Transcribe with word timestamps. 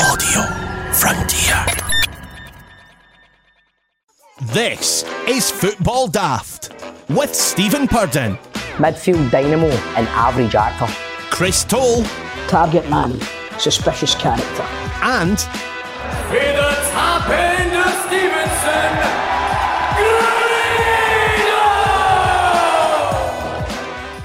Audio 0.00 0.42
Frontier. 0.94 1.66
This 4.40 5.04
is 5.28 5.50
Football 5.50 6.08
Daft 6.08 6.70
with 7.10 7.34
Stephen 7.34 7.86
Purdon, 7.86 8.38
midfield 8.78 9.30
dynamo 9.30 9.68
and 9.68 10.08
average 10.08 10.54
actor. 10.54 10.86
Chris 11.30 11.64
Toll, 11.64 12.04
target 12.48 12.88
man, 12.88 13.20
suspicious 13.58 14.14
character. 14.14 14.64
and 15.02 15.32
With 16.30 16.56
the 16.56 16.90
top 16.92 17.28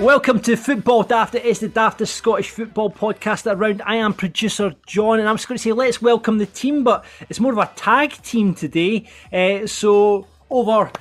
Welcome 0.05 0.39
to 0.41 0.55
Football 0.55 1.01
Daft. 1.01 1.33
It 1.33 1.45
is 1.45 1.61
the 1.61 1.67
daftest 1.67 2.09
Scottish 2.09 2.51
football 2.51 2.91
podcast 2.91 3.51
around. 3.51 3.81
I 3.87 3.95
am 3.95 4.13
producer 4.13 4.75
John, 4.85 5.19
and 5.19 5.27
I'm 5.27 5.35
just 5.35 5.47
going 5.47 5.57
to 5.57 5.63
say 5.63 5.71
let's 5.71 5.99
welcome 5.99 6.37
the 6.37 6.45
team, 6.45 6.83
but 6.83 7.03
it's 7.27 7.39
more 7.39 7.51
of 7.51 7.57
a 7.57 7.71
tag 7.75 8.11
team 8.21 8.53
today. 8.53 9.09
Uh, 9.33 9.65
so 9.65 10.27
over 10.51 10.91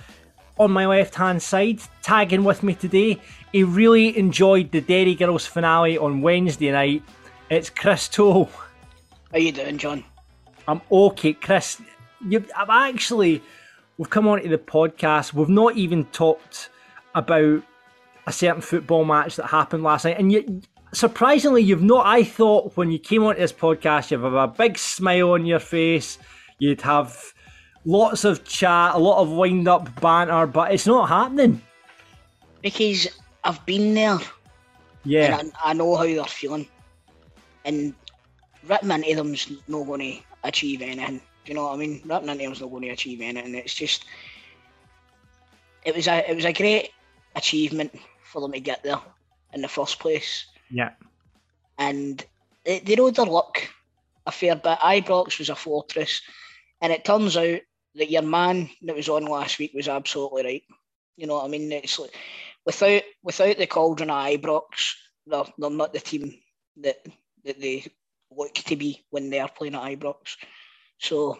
on 0.58 0.70
my 0.70 0.86
left 0.86 1.16
hand 1.16 1.42
side, 1.42 1.80
tagging 2.00 2.44
with 2.44 2.62
me 2.62 2.74
today, 2.74 3.20
he 3.52 3.62
really 3.62 4.16
enjoyed 4.16 4.72
the 4.72 4.80
Derry 4.80 5.14
Girls 5.14 5.44
finale 5.44 5.98
on 5.98 6.22
Wednesday 6.22 6.72
night. 6.72 7.02
It's 7.50 7.68
Chris 7.68 8.08
Toll. 8.08 8.46
How 8.46 9.34
are 9.34 9.38
you 9.38 9.52
doing, 9.52 9.76
John? 9.76 10.02
I'm 10.66 10.80
okay, 10.90 11.34
Chris. 11.34 11.78
You, 12.26 12.42
I've 12.56 12.70
actually, 12.70 13.42
we've 13.98 14.08
come 14.08 14.26
onto 14.26 14.48
the 14.48 14.56
podcast. 14.56 15.34
We've 15.34 15.50
not 15.50 15.76
even 15.76 16.06
talked 16.06 16.70
about 17.14 17.62
a 18.26 18.32
certain 18.32 18.62
football 18.62 19.04
match 19.04 19.36
that 19.36 19.46
happened 19.46 19.82
last 19.82 20.04
night, 20.04 20.18
and 20.18 20.66
surprisingly, 20.92 21.62
you've 21.62 21.82
not. 21.82 22.06
I 22.06 22.24
thought 22.24 22.76
when 22.76 22.90
you 22.90 22.98
came 22.98 23.24
onto 23.24 23.40
this 23.40 23.52
podcast, 23.52 24.10
you'd 24.10 24.22
have 24.22 24.32
a 24.34 24.48
big 24.48 24.78
smile 24.78 25.32
on 25.32 25.46
your 25.46 25.58
face. 25.58 26.18
You'd 26.58 26.80
have 26.82 27.34
lots 27.84 28.24
of 28.24 28.44
chat, 28.44 28.94
a 28.94 28.98
lot 28.98 29.20
of 29.20 29.30
wind 29.30 29.68
up 29.68 30.00
banter, 30.00 30.46
but 30.46 30.72
it's 30.72 30.86
not 30.86 31.08
happening. 31.08 31.60
Because 32.62 33.08
I've 33.42 33.64
been 33.66 33.92
there 33.94 34.18
Yeah, 35.04 35.38
and 35.38 35.52
I, 35.62 35.70
I 35.70 35.72
know 35.74 35.96
how 35.96 36.04
they're 36.04 36.24
feeling. 36.24 36.66
And 37.64 37.94
ripping 38.66 38.90
into 38.90 39.16
them's 39.16 39.50
not 39.68 39.84
going 39.84 40.00
to 40.00 40.18
achieve 40.44 40.82
anything. 40.82 41.18
Do 41.18 41.52
you 41.52 41.54
know 41.54 41.64
what 41.64 41.74
I 41.74 41.76
mean? 41.76 42.00
Ripping 42.04 42.28
into 42.28 42.44
them's 42.44 42.60
not 42.60 42.70
going 42.70 42.82
to 42.84 42.88
achieve 42.90 43.20
anything. 43.20 43.54
It's 43.54 43.74
just, 43.74 44.06
it 45.84 45.94
was 45.94 46.08
a, 46.08 46.30
it 46.30 46.34
was 46.34 46.44
a 46.46 46.52
great 46.52 46.90
achievement 47.36 47.94
for 48.34 48.40
them 48.42 48.52
to 48.52 48.60
get 48.60 48.82
there 48.82 49.00
in 49.52 49.62
the 49.62 49.68
first 49.68 50.00
place. 50.00 50.44
yeah, 50.70 50.90
and 51.78 52.24
they, 52.64 52.80
they 52.80 52.96
rode 52.96 53.14
their 53.14 53.26
luck 53.26 53.62
a 54.26 54.32
fair 54.32 54.56
bit. 54.56 54.78
Ibrox 54.80 55.38
was 55.38 55.48
a 55.50 55.54
fortress, 55.54 56.20
and 56.82 56.92
it 56.92 57.04
turns 57.04 57.36
out 57.36 57.60
that 57.94 58.10
your 58.10 58.22
man 58.22 58.68
that 58.82 58.96
was 58.96 59.08
on 59.08 59.24
last 59.24 59.60
week 59.60 59.70
was 59.72 59.86
absolutely 59.88 60.42
right. 60.42 60.62
You 61.16 61.28
know 61.28 61.34
what 61.34 61.44
I 61.44 61.48
mean? 61.48 61.70
It's 61.70 61.98
like, 62.00 62.12
without 62.66 63.02
without 63.22 63.56
the 63.56 63.68
cauldron 63.68 64.10
of 64.10 64.26
Ibrox, 64.26 64.94
they're, 65.28 65.44
they're 65.56 65.70
not 65.70 65.92
the 65.92 66.00
team 66.00 66.34
that 66.78 66.96
that 67.44 67.60
they 67.60 67.86
look 68.36 68.54
to 68.54 68.74
be 68.74 69.04
when 69.10 69.30
they 69.30 69.38
are 69.38 69.48
playing 69.48 69.76
at 69.76 69.82
Ibrox. 69.82 70.36
So 70.98 71.34
it 71.34 71.38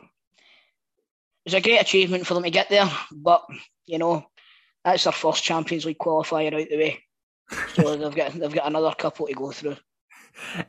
was 1.46 1.54
a 1.54 1.60
great 1.60 1.80
achievement 1.80 2.24
for 2.24 2.34
them 2.34 2.44
to 2.44 2.50
get 2.50 2.68
there, 2.70 2.88
but 3.10 3.44
you 3.86 3.98
know 3.98 4.24
that's 4.84 5.04
their 5.04 5.12
first 5.12 5.42
Champions 5.42 5.86
League 5.86 5.98
qualifier 5.98 6.54
out 6.54 6.68
the 6.68 6.76
way. 6.76 7.02
So 7.74 7.96
they've 7.96 8.14
got 8.14 8.32
they've 8.32 8.54
got 8.54 8.66
another 8.66 8.94
couple 8.96 9.26
to 9.26 9.34
go 9.34 9.50
through. 9.50 9.76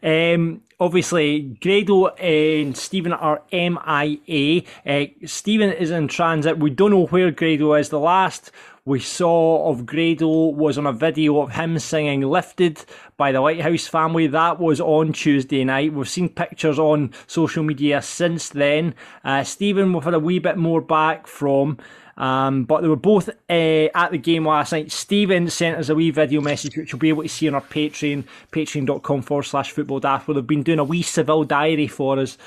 Um, 0.03 0.61
obviously, 0.79 1.57
Grado 1.61 2.07
and 2.07 2.77
Stephen 2.77 3.13
are 3.13 3.41
MIA. 3.51 4.63
Uh, 4.85 5.05
Stephen 5.25 5.71
is 5.71 5.89
in 5.91 6.07
transit. 6.07 6.59
We 6.59 6.69
don't 6.69 6.91
know 6.91 7.07
where 7.07 7.31
Grado 7.31 7.73
is. 7.73 7.89
The 7.89 7.99
last 7.99 8.51
we 8.87 8.99
saw 8.99 9.67
of 9.67 9.87
Grado 9.87 10.49
was 10.49 10.77
on 10.77 10.85
a 10.85 10.93
video 10.93 11.39
of 11.41 11.53
him 11.53 11.79
singing 11.79 12.21
Lifted 12.21 12.85
by 13.17 13.31
the 13.31 13.41
Lighthouse 13.41 13.87
family. 13.87 14.27
That 14.27 14.59
was 14.59 14.79
on 14.79 15.13
Tuesday 15.13 15.63
night. 15.63 15.93
We've 15.93 16.07
seen 16.07 16.29
pictures 16.29 16.77
on 16.77 17.11
social 17.25 17.63
media 17.63 18.03
since 18.03 18.49
then. 18.49 18.93
Uh, 19.23 19.43
Stephen, 19.43 19.91
we've 19.91 20.03
had 20.03 20.13
a 20.13 20.19
wee 20.19 20.37
bit 20.37 20.57
more 20.57 20.81
back 20.81 21.25
from. 21.25 21.79
Um, 22.17 22.63
but 22.63 22.81
they 22.81 22.87
were 22.87 22.95
both 22.95 23.27
uh, 23.29 23.51
at 23.93 24.11
the 24.11 24.17
game 24.17 24.47
last 24.47 24.71
night. 24.71 24.91
Stephen 24.91 25.49
sent 25.49 25.77
us 25.77 25.89
a 25.89 25.95
wee 25.95 26.11
video 26.11 26.39
message, 26.41 26.77
which 26.77 26.91
you'll 26.93 26.99
be 26.99 27.09
able 27.09 27.23
to 27.23 27.29
see 27.29 27.47
on 27.47 27.55
our 27.55 27.61
Patreon, 27.61 28.23
patreon.com 28.51 29.21
forward 29.21 29.43
slash 29.43 29.71
football 29.71 29.99
daft, 29.99 30.27
where 30.27 30.35
they've 30.35 30.47
been 30.47 30.63
doing 30.63 30.79
a 30.79 30.83
wee 30.83 31.01
Seville 31.01 31.43
diary 31.43 31.87
for 31.87 32.17
us. 32.19 32.37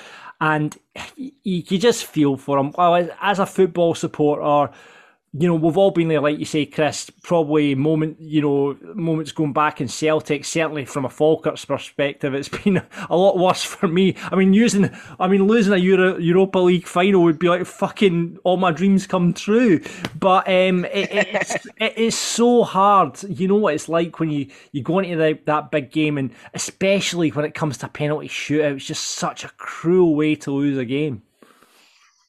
And 0.41 0.77
you, 1.17 1.33
you 1.45 1.79
just 1.79 2.07
feel 2.07 2.37
for 2.37 2.57
them. 2.57 2.73
Well, 2.79 2.95
as- 2.95 3.11
as 3.21 3.39
a 3.41 3.47
football 3.47 3.95
supporter, 3.95 4.73
you 5.41 5.47
know, 5.47 5.55
we've 5.55 5.77
all 5.77 5.93
been 5.93 6.09
there, 6.09 6.21
like 6.21 6.39
you 6.39 6.45
say, 6.45 6.67
Chris, 6.67 7.11
probably 7.23 7.77
moment, 7.77 8.21
you 8.21 8.43
know, 8.43 8.77
moments 8.95 9.31
going 9.31 9.53
back 9.53 9.81
in 9.81 9.87
Celtic, 9.87 10.45
certainly 10.45 10.85
from 10.85 11.05
a 11.05 11.09
Falkirk's 11.09 11.65
perspective, 11.65 12.35
it's 12.35 12.49
been 12.65 12.83
a 13.09 13.17
lot 13.17 13.39
worse 13.39 13.63
for 13.63 13.87
me. 13.87 14.17
I 14.33 14.35
mean, 14.35 14.53
using, 14.53 14.91
I 15.21 15.29
mean, 15.29 15.45
losing 15.45 15.73
a 15.73 15.77
Euro, 15.77 16.19
Europa 16.19 16.59
League 16.59 16.89
final 16.89 17.23
would 17.23 17.39
be 17.39 17.49
like 17.49 17.67
fucking 17.67 18.39
all 18.43 18.57
my 18.57 18.73
dreams 18.73 19.07
come 19.07 19.33
true. 19.33 19.81
But 20.19 20.49
um, 20.49 20.85
it, 20.87 21.09
it's, 21.13 21.67
it 21.77 21.97
is 21.97 22.19
so 22.19 22.65
hard. 22.65 23.23
You 23.23 23.47
know 23.47 23.57
what 23.57 23.75
it's 23.75 23.89
like 23.89 24.19
when 24.19 24.31
you, 24.31 24.49
you 24.73 24.83
go 24.83 24.99
into 24.99 25.17
the, 25.17 25.39
that 25.45 25.71
big 25.71 25.93
game, 25.93 26.19
and 26.19 26.33
especially 26.55 27.31
when 27.31 27.45
it 27.45 27.55
comes 27.55 27.79
to 27.79 27.89
penalty 27.89 28.29
shootout, 28.29 28.77
it's 28.77 28.87
just 28.87 29.05
such 29.05 29.45
a 29.45 29.51
cruel 29.51 30.17
way 30.17 30.35
to 30.35 30.51
lose 30.51 30.79
a 30.79 30.85
game. 30.85 31.23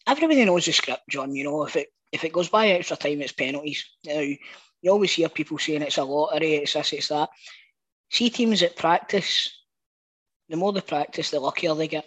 everybody 0.06 0.46
knows 0.46 0.66
the 0.66 0.74
script, 0.74 1.10
John. 1.10 1.34
You 1.34 1.46
know, 1.46 1.64
if 1.64 1.76
it 1.76 1.92
if 2.12 2.24
it 2.24 2.34
goes 2.34 2.50
by 2.50 2.70
extra 2.70 2.98
time, 2.98 3.22
it's 3.22 3.32
penalties. 3.32 3.86
Now, 4.06 4.20
you 4.20 4.92
always 4.92 5.12
hear 5.12 5.30
people 5.30 5.58
saying 5.58 5.82
it's 5.82 5.98
a 5.98 6.04
lottery, 6.04 6.56
it's 6.56 6.74
this, 6.74 6.94
it's 6.94 7.08
that. 7.10 7.30
See 8.10 8.30
teams 8.30 8.62
that 8.62 8.76
practice, 8.76 9.50
the 10.48 10.58
more 10.58 10.74
they 10.74 10.82
practice, 10.82 11.30
the 11.32 11.40
luckier 11.40 11.76
they 11.76 11.88
get. 11.88 12.06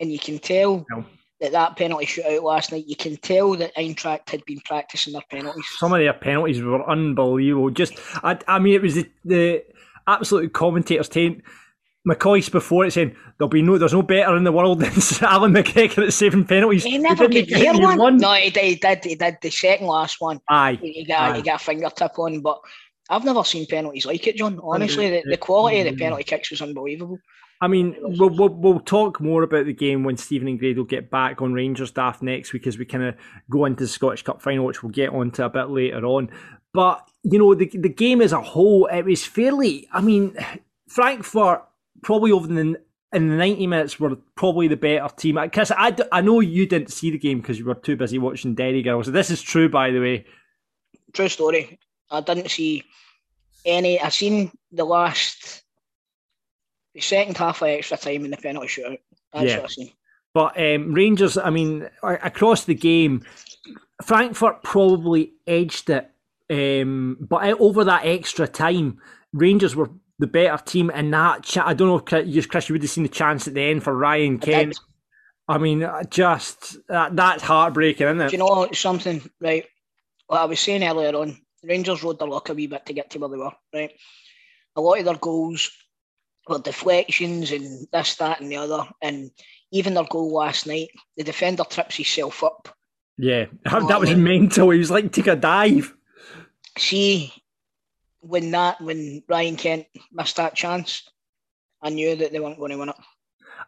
And 0.00 0.10
you 0.10 0.18
can 0.18 0.38
tell 0.38 0.86
No. 0.90 1.04
that 1.40 1.52
that 1.52 1.76
penalty 1.76 2.06
shootout 2.06 2.42
last 2.42 2.72
night, 2.72 2.86
you 2.86 2.96
can 2.96 3.16
tell 3.16 3.54
that 3.56 3.74
Eintracht 3.76 4.30
had 4.30 4.44
been 4.46 4.60
practicing 4.64 5.12
their 5.12 5.22
penalties. 5.30 5.66
some 5.76 5.92
of 5.92 5.98
their 5.98 6.14
penalties 6.14 6.62
were 6.62 6.88
unbelievable. 6.88 7.70
Just, 7.70 7.94
I, 8.22 8.38
I 8.48 8.58
mean, 8.58 8.74
it 8.74 8.82
was 8.82 8.94
the, 8.94 9.10
the 9.24 9.64
absolute 10.06 10.52
commentators 10.52 11.10
saying 11.12 11.42
McCoist's 12.08 12.48
before 12.48 12.84
it 12.84 12.92
saying 12.92 13.14
there'll 13.38 13.48
be 13.48 13.62
no, 13.62 13.78
there's 13.78 13.92
no 13.92 14.02
better 14.02 14.36
in 14.36 14.44
the 14.44 14.52
world 14.52 14.80
than 14.80 14.90
Allan 15.22 15.52
McGregor 15.52 16.06
at 16.06 16.12
saving 16.12 16.46
penalties. 16.46 16.84
He 16.84 16.98
never 16.98 17.28
didn't 17.28 17.48
get 17.48 17.58
hear 17.58 17.74
you 17.74 17.96
one. 17.96 18.16
No, 18.16 18.32
he 18.34 18.50
did, 18.50 18.64
he 18.64 18.74
did. 18.74 19.04
He 19.04 19.14
did 19.14 19.38
the 19.40 19.50
second 19.50 19.86
last 19.86 20.20
one. 20.20 20.40
Aye, 20.48 20.78
You 20.82 21.06
got, 21.06 21.32
aye. 21.32 21.36
you 21.36 21.44
got 21.44 21.60
a 21.60 21.64
fingertip 21.64 22.18
on, 22.18 22.40
but 22.40 22.60
I've 23.08 23.24
never 23.24 23.44
seen 23.44 23.66
penalties 23.66 24.06
like 24.06 24.26
it, 24.26 24.36
John. 24.36 24.58
Honestly, 24.62 25.10
the, 25.10 25.22
the 25.28 25.36
quality 25.36 25.80
of 25.80 25.84
the 25.84 25.90
mm-hmm. 25.90 25.98
penalty 25.98 26.24
kicks 26.24 26.50
was 26.50 26.62
unbelievable. 26.62 27.18
I 27.60 27.68
mean, 27.68 27.94
we'll, 28.00 28.30
we'll, 28.30 28.48
we'll 28.48 28.80
talk 28.80 29.20
more 29.20 29.44
about 29.44 29.66
the 29.66 29.72
game 29.72 30.02
when 30.02 30.16
Stephen 30.16 30.48
and 30.48 30.58
Grado 30.58 30.82
get 30.82 31.10
back 31.10 31.40
on 31.40 31.52
Rangers 31.52 31.90
staff 31.90 32.20
next 32.20 32.52
week 32.52 32.66
as 32.66 32.76
we 32.76 32.84
kind 32.84 33.04
of 33.04 33.14
go 33.48 33.66
into 33.66 33.84
the 33.84 33.88
Scottish 33.88 34.24
Cup 34.24 34.42
final, 34.42 34.64
which 34.64 34.82
we'll 34.82 34.90
get 34.90 35.10
onto 35.10 35.44
a 35.44 35.48
bit 35.48 35.70
later 35.70 36.04
on. 36.04 36.28
But, 36.74 37.08
you 37.22 37.38
know, 37.38 37.54
the, 37.54 37.70
the 37.72 37.88
game 37.88 38.20
as 38.20 38.32
a 38.32 38.42
whole, 38.42 38.86
it 38.86 39.04
was 39.04 39.24
fairly, 39.24 39.86
I 39.92 40.00
mean, 40.00 40.36
Frankfurt 40.88 41.62
probably 42.02 42.32
over 42.32 42.46
the 42.46 42.80
in 43.14 43.28
the 43.28 43.36
90 43.36 43.66
minutes 43.66 44.00
were 44.00 44.16
probably 44.36 44.68
the 44.68 44.76
better 44.76 45.06
team. 45.14 45.38
Chris, 45.52 45.70
I, 45.76 45.90
d- 45.90 46.02
I 46.10 46.22
know 46.22 46.40
you 46.40 46.66
didn't 46.66 46.90
see 46.90 47.10
the 47.10 47.18
game 47.18 47.40
because 47.40 47.58
you 47.58 47.66
were 47.66 47.74
too 47.74 47.94
busy 47.96 48.18
watching 48.18 48.54
Derry 48.54 48.82
Girls. 48.82 49.06
This 49.06 49.30
is 49.30 49.42
true, 49.42 49.68
by 49.68 49.90
the 49.90 50.00
way. 50.00 50.24
True 51.12 51.28
story. 51.28 51.78
I 52.10 52.22
didn't 52.22 52.50
see 52.50 52.84
any. 53.66 54.00
I 54.00 54.08
seen 54.08 54.50
the 54.70 54.84
last, 54.84 55.62
the 56.94 57.00
second 57.02 57.36
half 57.36 57.60
of 57.60 57.68
extra 57.68 57.98
time 57.98 58.24
in 58.24 58.30
the 58.30 58.36
penalty 58.38 58.68
shootout. 58.68 58.98
That's 59.32 59.46
Yeah. 59.50 59.56
what 59.58 59.64
I 59.64 59.68
seen. 59.68 59.92
But 60.34 60.58
um, 60.58 60.94
Rangers, 60.94 61.36
I 61.36 61.50
mean, 61.50 61.88
across 62.02 62.64
the 62.64 62.74
game, 62.74 63.24
Frankfurt 64.02 64.62
probably 64.62 65.32
edged 65.46 65.90
it. 65.90 66.08
Um, 66.50 67.18
but 67.20 67.60
over 67.60 67.84
that 67.84 68.06
extra 68.06 68.48
time, 68.48 68.98
Rangers 69.34 69.76
were 69.76 69.90
the 70.18 70.26
better 70.26 70.62
team. 70.64 70.90
in 70.90 71.10
that, 71.10 71.42
ch- 71.44 71.58
I 71.58 71.74
don't 71.74 71.88
know 71.88 71.96
if 71.96 72.04
Chris, 72.04 72.26
you- 72.26 72.42
Chris, 72.46 72.68
you 72.68 72.74
would 72.74 72.82
have 72.82 72.90
seen 72.90 73.04
the 73.04 73.08
chance 73.08 73.46
at 73.48 73.54
the 73.54 73.62
end 73.62 73.82
for 73.82 73.96
Ryan 73.96 74.36
I 74.42 74.44
Kent. 74.44 74.68
did. 74.72 74.78
I 75.48 75.58
mean, 75.58 75.82
uh, 75.82 76.04
just 76.04 76.76
that, 76.88 77.16
that's 77.16 77.42
heartbreaking, 77.42 78.06
isn't 78.06 78.20
it? 78.20 78.30
Do 78.30 78.36
you 78.36 78.38
know 78.38 78.68
something? 78.72 79.20
Right. 79.40 79.66
What 80.28 80.40
I 80.40 80.44
was 80.44 80.60
saying 80.60 80.84
earlier 80.84 81.14
on, 81.16 81.36
Rangers 81.64 82.02
rode 82.02 82.18
their 82.18 82.28
luck 82.28 82.48
a 82.48 82.54
wee 82.54 82.68
bit 82.68 82.86
to 82.86 82.92
get 82.92 83.10
to 83.10 83.18
where 83.18 83.28
they 83.28 83.36
were. 83.36 83.50
Right. 83.74 83.92
A 84.76 84.80
lot 84.80 84.98
of 84.98 85.04
their 85.04 85.16
goals 85.16 85.70
were 86.48 86.58
deflections 86.58 87.50
and 87.52 87.86
this, 87.92 88.14
that, 88.16 88.40
and 88.40 88.50
the 88.50 88.56
other. 88.56 88.84
And 89.02 89.30
even 89.72 89.94
their 89.94 90.04
goal 90.04 90.32
last 90.32 90.66
night, 90.66 90.88
the 91.16 91.24
defender 91.24 91.64
trips 91.68 91.96
himself 91.96 92.42
up. 92.44 92.68
Yeah, 93.18 93.46
that 93.64 94.00
was 94.00 94.14
mental. 94.14 94.70
He 94.70 94.78
was 94.78 94.90
like, 94.90 95.12
take 95.12 95.26
a 95.26 95.36
dive. 95.36 95.94
See, 96.78 97.32
when 98.22 98.50
that 98.52 98.80
when 98.80 99.22
Ryan 99.28 99.56
Kent 99.56 99.86
missed 100.12 100.36
that 100.36 100.54
chance, 100.54 101.08
I 101.82 101.90
knew 101.90 102.16
that 102.16 102.32
they 102.32 102.40
weren't 102.40 102.58
going 102.58 102.70
to 102.70 102.78
win 102.78 102.88
it. 102.88 102.96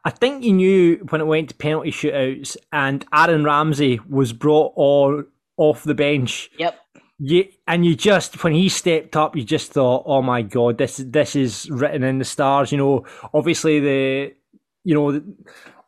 I 0.04 0.10
think 0.10 0.44
you 0.44 0.52
knew 0.52 0.96
when 1.10 1.20
it 1.20 1.26
went 1.26 1.50
to 1.50 1.54
penalty 1.54 1.90
shootouts 1.90 2.56
and 2.72 3.04
Aaron 3.12 3.44
Ramsey 3.44 4.00
was 4.08 4.32
brought 4.32 4.72
on 4.76 5.26
off 5.56 5.84
the 5.84 5.94
bench. 5.94 6.50
Yep. 6.58 6.80
You, 7.18 7.48
and 7.68 7.86
you 7.86 7.94
just 7.94 8.42
when 8.42 8.54
he 8.54 8.68
stepped 8.68 9.16
up, 9.16 9.36
you 9.36 9.44
just 9.44 9.72
thought, 9.72 10.02
"Oh 10.04 10.20
my 10.20 10.42
god, 10.42 10.78
this 10.78 10.96
this 10.96 11.36
is 11.36 11.70
written 11.70 12.02
in 12.02 12.18
the 12.18 12.24
stars." 12.24 12.72
You 12.72 12.78
know, 12.78 13.06
obviously 13.32 13.80
the 13.80 14.34
you 14.82 14.94
know 14.94 15.22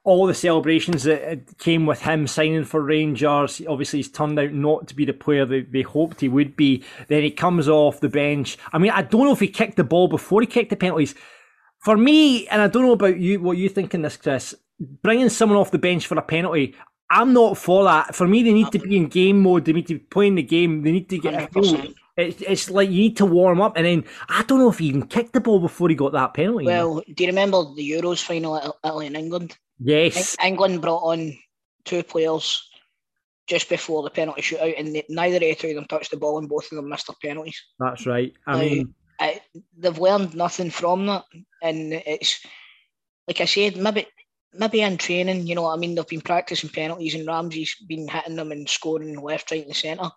all 0.07 0.25
the 0.25 0.35
celebrations 0.35 1.03
that 1.03 1.29
uh, 1.29 1.37
came 1.59 1.85
with 1.85 2.01
him 2.01 2.29
signing 2.29 2.65
for 2.65 2.81
Rangers. 2.81 3.61
Obviously, 3.69 3.99
he's 3.99 4.11
turned 4.11 4.39
out 4.39 4.53
not 4.53 4.87
to 4.87 4.95
be 4.95 5.05
the 5.05 5.13
player 5.13 5.45
that 5.45 5.73
they 5.73 5.83
hoped 5.83 6.21
he 6.21 6.29
would 6.29 6.57
be. 6.57 6.85
Then 7.09 7.25
he 7.25 7.31
comes 7.33 7.69
off 7.69 7.99
the 7.99 8.09
bench. 8.09 8.57
I 8.73 8.79
mean, 8.79 8.93
I 8.93 9.03
don't 9.03 9.25
know 9.25 9.33
if 9.33 9.41
he 9.41 9.49
kicked 9.49 9.77
the 9.77 9.83
ball 9.83 10.07
before 10.07 10.41
he 10.41 10.47
kicked 10.47 10.71
the 10.71 10.77
penalties. 10.77 11.17
For 11.81 11.97
me, 11.97 12.47
and 12.49 12.63
I 12.63 12.69
don't 12.69 12.85
know 12.85 12.93
about 12.93 13.19
you, 13.19 13.41
what 13.41 13.59
you 13.59 13.69
think 13.69 13.95
in 13.95 14.03
this, 14.03 14.17
Chris, 14.17 14.55
bringing 14.79 15.29
someone 15.29 15.59
off 15.59 15.73
the 15.73 15.79
bench 15.79 16.07
for 16.07 16.17
a 16.17 16.23
penalty, 16.23 16.77
I'm 17.11 17.33
not 17.33 17.59
for 17.59 17.83
that. 17.83 18.15
For 18.15 18.29
me, 18.29 18.45
they 18.45 18.53
need 18.53 18.71
to 18.73 18.79
be 18.79 18.97
in 18.97 19.09
game 19.09 19.43
mode. 19.43 19.65
They 19.65 19.73
need 19.73 19.89
to 19.89 19.95
be 19.95 20.01
playing 20.01 20.37
the 20.37 20.43
game. 20.45 20.83
They 20.83 20.93
need 20.93 21.09
to 21.11 21.19
get. 21.19 21.51
It's, 22.17 22.41
it's 22.41 22.71
like 22.71 22.89
you 22.91 23.01
need 23.01 23.17
to 23.19 23.27
warm 23.27 23.61
up, 23.61 23.77
and 23.77 23.85
then 23.85 24.05
I 24.29 24.43
don't 24.45 24.61
know 24.61 24.71
if 24.71 24.79
he 24.79 24.87
even 24.87 25.07
kicked 25.07 25.35
the 25.35 25.41
ball 25.41 25.59
before 25.59 25.89
he 25.89 25.95
got 25.95 26.13
that 26.13 26.33
penalty. 26.33 26.65
Well, 26.65 27.03
do 27.13 27.25
you 27.25 27.29
remember 27.29 27.63
the 27.75 27.91
Euros 27.91 28.23
final 28.23 28.57
at 28.57 28.71
Italy 28.85 29.09
and 29.09 29.17
England? 29.17 29.59
Yes. 29.79 30.37
England 30.43 30.83
brought 30.83 31.05
on 31.05 31.37
two 31.85 32.03
players 32.03 32.69
just 33.47 33.69
before 33.69 34.03
the 34.03 34.11
penalty 34.11 34.43
shootout, 34.43 34.79
and 34.79 35.03
neither 35.09 35.37
of 35.37 35.41
the 35.41 35.55
two 35.55 35.69
of 35.69 35.75
them 35.77 35.87
touched 35.87 36.11
the 36.11 36.17
ball, 36.17 36.39
and 36.39 36.49
both 36.49 36.71
of 36.71 36.77
them 36.77 36.89
missed 36.89 37.07
their 37.07 37.17
penalties. 37.23 37.63
That's 37.79 38.07
right. 38.07 38.33
I 38.47 38.53
now, 38.53 38.61
mean, 38.61 38.95
I, 39.21 39.41
they've 39.77 39.99
learned 39.99 40.35
nothing 40.35 40.71
from 40.71 41.07
that, 41.07 41.25
and 41.63 41.93
it's 41.93 42.45
like 43.29 43.41
I 43.41 43.45
said, 43.45 43.77
maybe 43.77 44.07
maybe 44.53 44.81
in 44.81 44.97
training, 44.97 45.47
you 45.47 45.55
know, 45.55 45.67
I 45.67 45.77
mean, 45.77 45.95
they've 45.95 46.07
been 46.07 46.21
practicing 46.21 46.71
penalties, 46.71 47.15
and 47.15 47.27
Ramsey's 47.27 47.77
been 47.87 48.09
hitting 48.09 48.37
them 48.37 48.53
and 48.53 48.69
scoring 48.69 49.21
left, 49.21 49.51
right, 49.51 49.65
and 49.65 49.77
centre. 49.77 50.11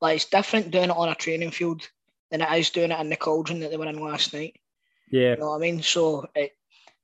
But 0.00 0.16
it's 0.16 0.24
different 0.26 0.70
doing 0.70 0.90
it 0.90 0.96
on 0.96 1.08
a 1.08 1.14
training 1.14 1.50
field 1.50 1.82
than 2.30 2.40
it 2.40 2.58
is 2.58 2.70
doing 2.70 2.90
it 2.90 3.00
in 3.00 3.10
the 3.10 3.16
cauldron 3.16 3.60
that 3.60 3.70
they 3.70 3.76
were 3.76 3.86
in 3.86 4.00
last 4.00 4.32
night. 4.32 4.56
Yeah, 5.10 5.32
you 5.32 5.36
know 5.36 5.50
what 5.50 5.56
I 5.56 5.60
mean. 5.60 5.82
So, 5.82 6.26
it, 6.34 6.52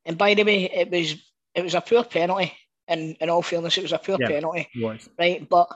and 0.04 0.16
by 0.16 0.34
the 0.34 0.44
way, 0.44 0.64
it 0.64 0.90
was 0.90 1.14
it 1.58 1.64
was 1.64 1.74
a 1.74 1.80
poor 1.80 2.04
penalty. 2.04 2.52
In 2.86 3.16
in 3.20 3.28
all 3.28 3.42
fairness, 3.42 3.76
it 3.76 3.82
was 3.82 3.92
a 3.92 3.98
poor 3.98 4.16
yeah, 4.18 4.28
penalty, 4.28 4.68
right? 5.18 5.46
But 5.48 5.68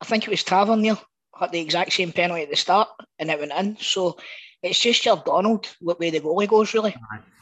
I 0.00 0.04
think 0.04 0.24
it 0.24 0.30
was 0.30 0.42
Tavernier 0.42 0.98
had 1.38 1.52
the 1.52 1.60
exact 1.60 1.92
same 1.92 2.12
penalty 2.12 2.42
at 2.42 2.50
the 2.50 2.56
start, 2.56 2.88
and 3.18 3.30
it 3.30 3.38
went 3.38 3.52
in. 3.52 3.76
So 3.78 4.18
it's 4.62 4.78
just 4.78 5.04
your 5.04 5.22
Donald 5.24 5.68
what 5.80 5.98
way 5.98 6.10
the 6.10 6.20
goalie 6.20 6.48
goes, 6.48 6.74
really. 6.74 6.94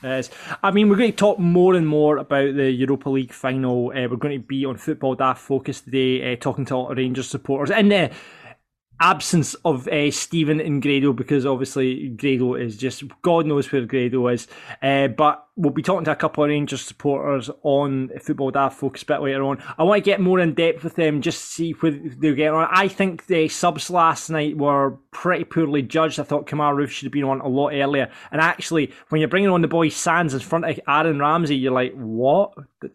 Yes. 0.03 0.31
I 0.62 0.71
mean, 0.71 0.88
we're 0.88 0.97
going 0.97 1.11
to 1.11 1.17
talk 1.17 1.38
more 1.38 1.75
and 1.75 1.87
more 1.87 2.17
about 2.17 2.55
the 2.55 2.71
Europa 2.71 3.11
League 3.11 3.32
final. 3.32 3.88
Uh, 3.91 4.09
we're 4.09 4.17
going 4.17 4.41
to 4.41 4.47
be 4.47 4.65
on 4.65 4.77
Football 4.77 5.15
Daft 5.17 5.43
Focus 5.43 5.82
today, 5.82 6.32
uh, 6.32 6.37
talking 6.37 6.65
to 6.67 6.75
a 6.75 6.77
lot 6.77 6.93
of 6.93 6.97
Rangers 6.97 7.29
supporters. 7.29 7.71
And 7.71 7.93
uh, 7.93 8.09
absence 9.00 9.55
of 9.64 9.88
uh, 9.88 10.11
Stephen 10.11 10.61
and 10.61 10.82
Grado 10.82 11.12
because 11.12 11.47
obviously 11.47 12.08
Grado 12.08 12.55
is 12.55 12.76
just 12.76 13.02
God 13.23 13.47
knows 13.47 13.70
where 13.73 13.85
Grado 13.87 14.29
is. 14.29 14.47
Uh, 14.82 15.08
but 15.08 15.47
we'll 15.56 15.73
be 15.73 15.82
talking 15.82 16.05
to 16.05 16.12
a 16.12 16.17
couple 16.17 16.44
of 16.44 16.50
Rangers 16.50 16.82
supporters 16.82 17.50
on 17.62 18.11
Football 18.20 18.50
Daft 18.50 18.79
Focus 18.79 19.02
a 19.02 19.06
bit 19.06 19.23
later 19.23 19.43
on. 19.44 19.62
I 19.79 19.85
want 19.85 20.02
to 20.02 20.11
get 20.11 20.20
more 20.20 20.38
in 20.38 20.55
depth 20.55 20.85
with 20.85 20.97
them, 20.97 21.23
just 21.23 21.47
see 21.47 21.73
where 21.73 21.93
they're 21.93 22.35
getting 22.35 22.55
on. 22.55 22.69
I 22.70 22.88
think 22.88 23.26
the 23.26 23.49
subs 23.49 23.91
last 23.91 24.31
night 24.31 24.56
were 24.56 24.99
pretty 25.11 25.44
poorly 25.44 25.82
judged. 25.82 26.20
I 26.20 26.25
thought 26.25 26.46
Kemar 26.46 26.75
Roofe 26.75 26.91
should 26.91 27.06
have 27.06 27.12
been 27.12 27.25
on 27.25 27.41
a 27.41 27.49
lot 27.49 27.73
earlier. 27.73 28.11
And 28.31 28.41
actually, 28.41 28.93
when 29.08 29.20
you're 29.20 29.29
bringing 29.29 29.50
on 29.50 29.62
the 29.62 29.69
boy 29.69 29.88
Sands 29.88 30.35
in 30.35 30.41
front 30.41 30.67
of 30.67 30.81
Aaron 30.87 31.19
Ramsey, 31.19 31.56
you're 31.56 31.73
like, 31.73 31.94
what? 31.94 32.53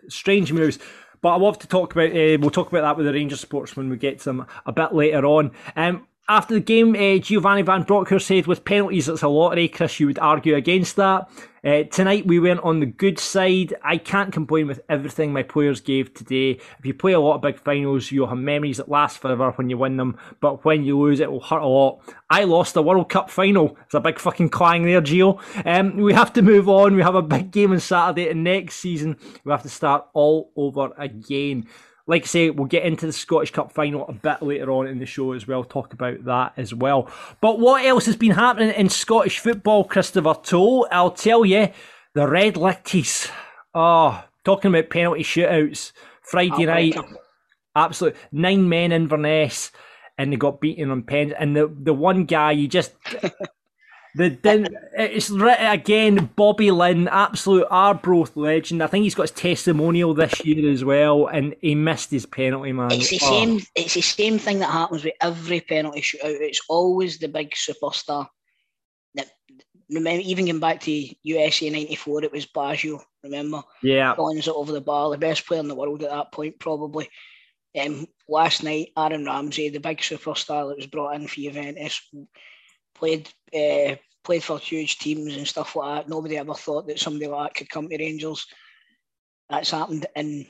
Strange 0.08 0.52
moves. 0.52 0.80
But 1.26 1.32
I 1.32 1.38
love 1.38 1.58
to 1.58 1.68
talk 1.68 1.96
about. 1.96 2.12
Uh, 2.12 2.38
we'll 2.40 2.52
talk 2.52 2.68
about 2.68 2.82
that 2.82 2.98
with 2.98 3.08
the 3.08 3.14
Rangers 3.14 3.40
supporters 3.40 3.76
when 3.76 3.90
we 3.90 3.98
get 3.98 4.20
to 4.20 4.26
them 4.26 4.46
a 4.68 4.72
bit 4.72 4.94
later 4.94 5.26
on. 5.26 5.54
Um, 5.76 6.06
after 6.28 6.56
the 6.56 6.60
game, 6.60 6.96
uh, 6.96 7.20
Giovanni 7.20 7.62
Van 7.62 7.84
Bronckhorst 7.84 8.28
said, 8.28 8.48
with 8.48 8.66
penalties, 8.66 9.08
it's 9.08 9.22
a 9.22 9.28
lottery. 9.28 9.68
Chris, 9.68 10.00
you 10.00 10.08
would 10.08 10.20
argue 10.20 10.56
against 10.56 10.96
that. 10.96 11.30
Uh, 11.64 11.84
tonight 11.84 12.28
we 12.28 12.40
went 12.40 12.60
on 12.62 12.80
the 12.80 12.86
good 12.86 13.18
side. 13.20 13.76
I 13.84 13.98
can't 13.98 14.32
complain 14.32 14.68
with 14.68 14.82
everything 14.88 15.34
my 15.34 15.42
players 15.42 15.82
gave 15.82 16.14
today. 16.14 16.60
If 16.80 16.86
you 16.86 16.94
play 16.94 17.14
a 17.14 17.20
lot 17.20 17.36
of 17.36 17.42
big 17.42 17.60
finals, 17.60 18.12
you'll 18.12 18.28
have 18.28 18.38
memories 18.38 18.78
that 18.78 18.90
last 18.90 19.18
forever 19.20 19.52
when 19.52 19.70
you 19.70 19.78
win 19.78 19.98
them. 19.98 20.18
But 20.42 20.64
when 20.64 20.84
you 20.84 21.00
lose, 21.00 21.20
it 21.20 21.32
will 21.32 21.40
hurt 21.40 21.64
a 21.64 21.68
lot. 21.68 22.02
I 22.30 22.44
lost 22.44 22.76
a 22.76 22.84
World 22.84 23.10
Cup 23.10 23.32
final. 23.32 23.78
It's 23.86 23.96
a 23.96 24.00
big 24.00 24.20
fucking 24.20 24.50
clang 24.50 24.84
there, 24.84 25.02
Gio. 25.02 25.40
Um, 25.66 25.98
we 25.98 26.14
have 26.14 26.34
to 26.34 26.44
move 26.44 26.70
on. 26.70 26.96
We 26.96 27.02
have 27.02 27.16
a 27.16 27.22
big 27.24 27.52
game 27.52 27.72
on 27.72 27.80
Saturday, 27.80 28.30
and 28.30 28.44
next 28.44 28.76
season 28.76 29.18
we 29.44 29.52
have 29.52 29.64
to 29.64 29.70
start 29.70 30.06
all 30.14 30.52
over 30.56 30.92
again 30.98 31.68
like 32.08 32.24
I 32.24 32.26
say, 32.26 32.50
we'll 32.50 32.68
get 32.68 32.84
into 32.84 33.08
the 33.08 33.14
Scottish 33.14 33.52
Cup 33.52 33.72
final 33.72 34.08
a 34.08 34.14
bit 34.14 34.42
later 34.42 34.72
on 34.72 34.88
in 34.88 35.00
the 35.00 35.06
show 35.06 35.32
as 35.32 35.48
well, 35.48 35.64
talk 35.64 35.94
about 35.94 36.24
that 36.26 36.54
as 36.56 36.74
well. 36.74 37.10
But 37.42 37.60
what 37.60 37.84
else 37.84 38.06
has 38.06 38.16
been 38.16 38.32
happening 38.32 38.70
in 38.72 38.90
Scottish 38.90 39.40
football, 39.40 39.84
Christopher 39.84 40.36
Toll? 40.44 40.88
I'll 40.92 41.12
tell 41.12 41.44
you, 41.46 41.70
the 42.14 42.28
Red 42.28 42.56
Lichties. 42.56 43.30
Oh, 43.74 43.82
ah, 43.82 44.28
talking 44.44 44.70
about 44.70 44.90
penalty 44.90 45.24
shootouts. 45.24 45.92
Friday 46.22 46.66
night, 46.66 46.96
absolute 47.76 48.16
nine 48.32 48.68
men 48.68 48.92
in 48.92 49.04
Inverness, 49.04 49.72
and 50.18 50.32
they 50.32 50.38
got 50.38 50.62
beaten 50.62 50.92
on 50.92 51.04
pens. 51.04 51.34
And 51.38 51.56
the, 51.56 51.68
the 51.68 51.94
one 51.94 52.26
guy, 52.26 52.52
you 52.52 52.68
just 52.68 52.94
The 54.16 54.30
then 54.42 54.68
it's 54.94 55.30
again 55.30 56.30
Bobby 56.38 56.72
Linn, 56.72 57.10
absolute 57.10 57.68
Arbroath 57.70 58.38
legend. 58.38 58.82
I 58.82 58.88
think 58.88 59.04
he's 59.04 59.16
got 59.16 59.30
his 59.30 59.32
testimonial 59.32 60.14
this 60.14 60.44
year 60.46 60.72
as 60.72 60.86
well, 60.86 61.28
and 61.28 61.54
he 61.62 61.76
missed 61.76 62.12
his 62.12 62.26
penalty, 62.26 62.72
man. 62.72 62.92
It's 62.92 63.10
the 63.10 63.20
oh. 63.22 63.30
same. 63.30 63.62
It's 63.76 63.96
the 63.96 64.02
same 64.02 64.40
thing 64.40 64.60
that 64.60 64.72
happens 64.72 65.04
with 65.04 65.16
every 65.22 65.60
penalty 65.60 66.02
shootout. 66.02 66.20
It's 66.24 66.62
always 66.70 67.20
the 67.20 67.28
big 67.28 67.52
superstar. 67.52 68.28
That 69.16 69.28
remember, 69.90 70.22
even 70.24 70.46
going 70.46 70.60
back 70.60 70.80
to 70.82 71.16
USA 71.24 71.70
'94, 71.70 72.24
it 72.24 72.32
was 72.32 72.46
Baggio. 72.46 73.02
Remember? 73.22 73.64
Yeah. 73.84 74.14
It 74.14 74.48
over 74.48 74.72
the 74.72 74.80
bar, 74.80 75.10
the 75.10 75.18
best 75.18 75.46
player 75.46 75.60
in 75.60 75.68
the 75.68 75.76
world 75.76 76.04
at 76.04 76.12
that 76.12 76.32
point, 76.32 76.58
probably. 76.60 77.10
Um, 77.78 78.08
last 78.30 78.64
night, 78.64 78.92
Aaron 78.98 79.26
Ramsey, 79.26 79.68
the 79.68 79.80
big 79.80 79.98
superstar 79.98 80.70
that 80.70 80.78
was 80.78 80.88
brought 80.88 81.16
in 81.16 81.28
for 81.28 81.42
Juventus 81.42 82.00
played 82.96 83.30
uh, 83.54 83.96
played 84.24 84.44
for 84.44 84.58
huge 84.58 84.98
teams 84.98 85.38
and 85.38 85.48
stuff 85.48 85.76
like 85.76 86.04
that. 86.04 86.10
Nobody 86.10 86.38
ever 86.38 86.54
thought 86.54 86.88
that 86.88 87.00
somebody 87.00 87.28
like 87.28 87.54
that 87.54 87.58
could 87.58 87.70
come 87.70 87.88
to 87.88 87.98
Rangers. 87.98 88.48
That's 89.50 89.72
happened. 89.72 90.08
And 90.16 90.48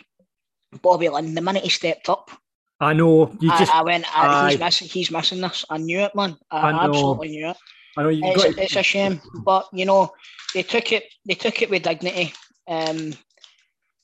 Bobby 0.82 1.10
Linn, 1.10 1.36
the 1.36 1.42
minute 1.42 1.64
he 1.64 1.70
stepped 1.70 2.10
up, 2.10 2.32
I 2.80 2.94
know 2.94 3.36
you 3.40 3.50
just. 3.50 3.74
I, 3.74 3.80
I 3.80 3.84
went. 3.84 4.18
I, 4.18 4.50
he's 4.50 4.60
missing. 4.60 4.88
He's 4.88 5.12
missing 5.12 5.42
this. 5.42 5.66
I 5.70 5.78
knew 5.78 6.00
it, 6.00 6.16
man. 6.16 6.38
I, 6.52 6.72
I 6.72 6.86
absolutely 6.86 7.30
knew 7.30 7.50
it. 7.50 7.58
I 7.98 8.04
know 8.04 8.10
you. 8.10 8.22
It's, 8.24 8.58
it's 8.58 8.76
a 8.76 8.84
shame, 8.84 9.22
but 9.46 9.68
you 9.74 9.86
know 9.86 10.12
they 10.54 10.64
took 10.64 10.92
it. 10.92 11.06
They 11.26 11.36
took 11.36 11.62
it 11.62 11.70
with 11.70 11.84
dignity. 11.84 12.34
Um, 12.68 13.14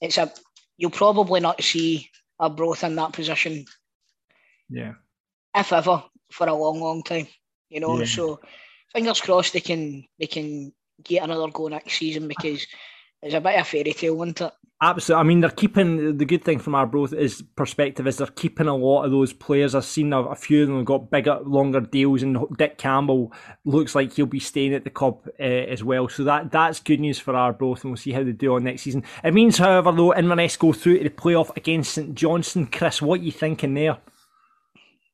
it's 0.01 0.18
a. 0.18 0.32
You'll 0.77 0.92
probably 0.92 1.39
not 1.39 1.62
see 1.62 2.10
Arbroath 2.39 2.84
in 2.84 2.96
that 2.96 3.13
position. 3.13 3.66
Yeah. 4.70 4.94
If 5.56 5.74
ever 5.74 6.04
for 6.32 6.48
a 6.48 6.54
long, 6.54 6.80
long 6.80 7.04
time 7.04 7.27
you 7.72 7.80
know. 7.80 7.98
Yeah. 7.98 8.06
So 8.06 8.40
fingers 8.94 9.22
crossed 9.22 9.54
they 9.54 9.62
can 9.62 10.06
they 10.20 10.28
can 10.28 10.74
get 11.04 11.24
another 11.24 11.50
go 11.51 11.68
next 11.68 11.98
season 11.98 12.28
because 12.28 12.68
it's 13.24 13.34
a 13.34 13.42
bit 13.42 13.56
of 13.56 13.62
a 13.62 13.63
fairy 13.63 13.94
tale, 13.94 14.22
isn't 14.22 14.42
it? 14.42 14.54
Absolutely. 14.84 15.20
I 15.20 15.24
mean, 15.24 15.42
they're 15.42 15.51
keeping 15.51 16.18
the 16.18 16.25
good 16.25 16.44
thing 16.44 16.58
from 16.58 16.74
Arbroath 16.74 17.13
is 17.13 17.44
perspective 17.56 18.08
is 18.08 18.18
they're 18.18 18.25
keeping 18.25 18.66
a 18.66 18.75
lot 18.75 19.04
of 19.04 19.12
those 19.12 19.32
players. 19.32 19.75
I've 19.75 19.86
seen 19.86 20.12
a, 20.12 20.24
a 20.24 20.36
few 20.36 20.63
of 20.63 20.70
them 20.70 20.78
have 20.78 20.86
got 20.86 21.12
bigger, 21.12 21.40
longer 21.46 21.82
deals, 21.82 22.24
and 22.24 22.36
Dick 22.58 22.80
Campbell 22.80 23.32
looks 23.63 23.94
like 23.94 24.13
he'll 24.13 24.25
be 24.25 24.40
staying 24.40 24.74
at 24.74 24.84
the 24.84 24.90
club 24.90 25.30
uh, 25.40 25.44
as 25.44 25.84
well. 25.84 26.10
So 26.10 26.24
that 26.24 26.51
that's 26.51 26.80
good 26.80 27.00
news 27.00 27.20
for 27.20 27.36
Arbroath, 27.36 27.84
and 27.84 27.92
we'll 27.92 27.98
see 27.98 28.12
how 28.12 28.24
they 28.24 28.32
do 28.32 28.56
on 28.56 28.63
next 28.63 28.82
season. 28.82 29.04
It 29.24 29.36
means, 29.36 29.60
however, 29.60 29.92
though, 29.92 30.16
Inverness 30.16 30.58
go 30.58 30.74
through 30.74 30.98
to 30.98 31.04
the 31.04 31.10
playoff 31.12 31.56
against 31.56 31.94
St 31.94 32.16
Johnstone. 32.16 32.66
Chris, 32.66 33.04
what 33.04 33.20
are 33.20 33.24
you 33.24 33.32
thinking 33.32 33.75
there? 33.75 34.00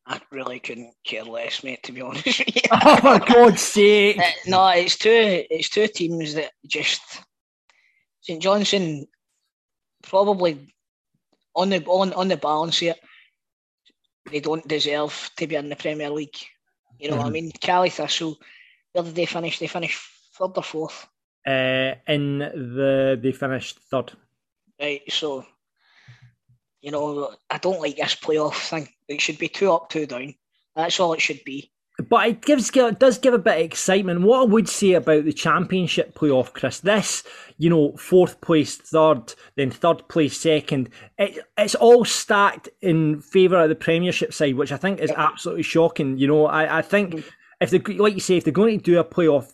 I 0.08 0.22
really 0.32 0.60
couldn't 0.60 0.94
care 1.06 1.24
less, 1.24 1.64
mate. 1.64 1.84
To 1.84 1.92
be 1.92 2.02
honest 2.02 2.26
with 2.26 2.56
you. 2.56 2.62
oh 2.72 2.96
for 2.98 3.26
God's 3.26 3.62
sake! 3.62 4.18
Uh, 4.18 4.24
no, 4.48 4.70
it's 4.70 4.98
two. 4.98 5.44
It's 5.50 5.70
two 5.70 5.88
teams 5.88 6.34
that 6.36 6.52
just 6.66 7.02
St 8.22 8.42
Johnstone 8.42 9.06
probably 10.04 10.74
on 11.56 11.70
the 11.70 11.84
on 11.86 12.14
on 12.14 12.30
the 12.30 12.38
balance 12.38 12.80
here. 12.80 12.96
They 14.32 14.40
don't 14.40 14.68
deserve 14.68 15.30
to 15.38 15.48
be 15.48 15.56
in 15.56 15.70
the 15.70 15.76
Premier 15.76 16.10
League. 16.10 16.38
You 17.00 17.10
know 17.10 17.16
mm-hmm. 17.16 17.24
what 17.24 17.26
I 17.26 17.28
mm-hmm. 17.28 17.46
mean? 17.46 17.52
Caley 17.60 17.90
Thistle, 17.90 18.38
where 18.94 19.04
did 19.04 19.16
they 19.16 19.26
finish? 19.26 19.60
They 19.60 19.68
finished 19.68 20.00
third 20.38 20.52
or 20.56 20.64
fourth. 20.64 21.08
Uh, 21.46 21.96
in 22.08 22.40
the 22.40 23.20
they 23.22 23.32
finished 23.32 23.80
third. 23.92 24.14
Right, 24.80 25.02
so 25.10 25.46
you 26.82 26.92
know, 26.92 27.34
I 27.50 27.58
don't 27.58 27.82
like 27.82 27.98
this 27.98 28.16
playoff 28.16 28.70
thing. 28.70 28.88
It 29.08 29.22
should 29.22 29.38
be 29.38 29.48
two 29.48 29.72
up, 29.72 29.90
two 29.90 30.06
down. 30.06 30.36
That's 30.76 31.00
all 31.00 31.14
it 31.14 31.22
should 31.22 31.44
be. 31.44 31.72
but 32.10 32.28
it 32.28 32.42
gives 32.42 32.70
it 32.76 33.00
does 33.00 33.18
give 33.18 33.34
a 33.34 33.40
bit 33.40 33.58
of 33.58 33.66
excitement. 33.66 34.22
What 34.22 34.42
I 34.42 34.46
would 34.46 34.70
say 34.70 34.94
about 34.94 35.26
the 35.26 35.34
championship 35.34 36.14
playoff, 36.14 36.54
Chris, 36.54 36.80
this 36.80 37.24
you 37.58 37.70
know 37.70 37.96
fourth 37.98 38.40
place, 38.42 38.76
third, 38.78 39.34
then 39.56 39.72
third 39.72 40.08
place, 40.08 40.40
second, 40.40 40.90
it, 41.18 41.40
it's 41.58 41.76
all 41.76 42.06
stacked 42.06 42.70
in 42.82 43.22
favour 43.22 43.62
of 43.62 43.70
the 43.70 43.76
Premiership 43.76 44.34
side, 44.34 44.56
which 44.56 44.72
I 44.72 44.78
think 44.78 45.00
is 45.00 45.12
absolutely 45.12 45.64
shocking. 45.64 46.18
You 46.18 46.28
know, 46.28 46.46
I, 46.46 46.80
I 46.80 46.82
think 46.84 47.16
mm. 47.16 47.24
if 47.62 47.72
they 47.72 47.80
like 47.80 48.14
you 48.14 48.20
say 48.20 48.38
if 48.38 48.44
they're 48.44 48.54
going 48.54 48.80
to 48.80 48.84
do 48.84 49.00
a 49.00 49.04
playoff 49.04 49.54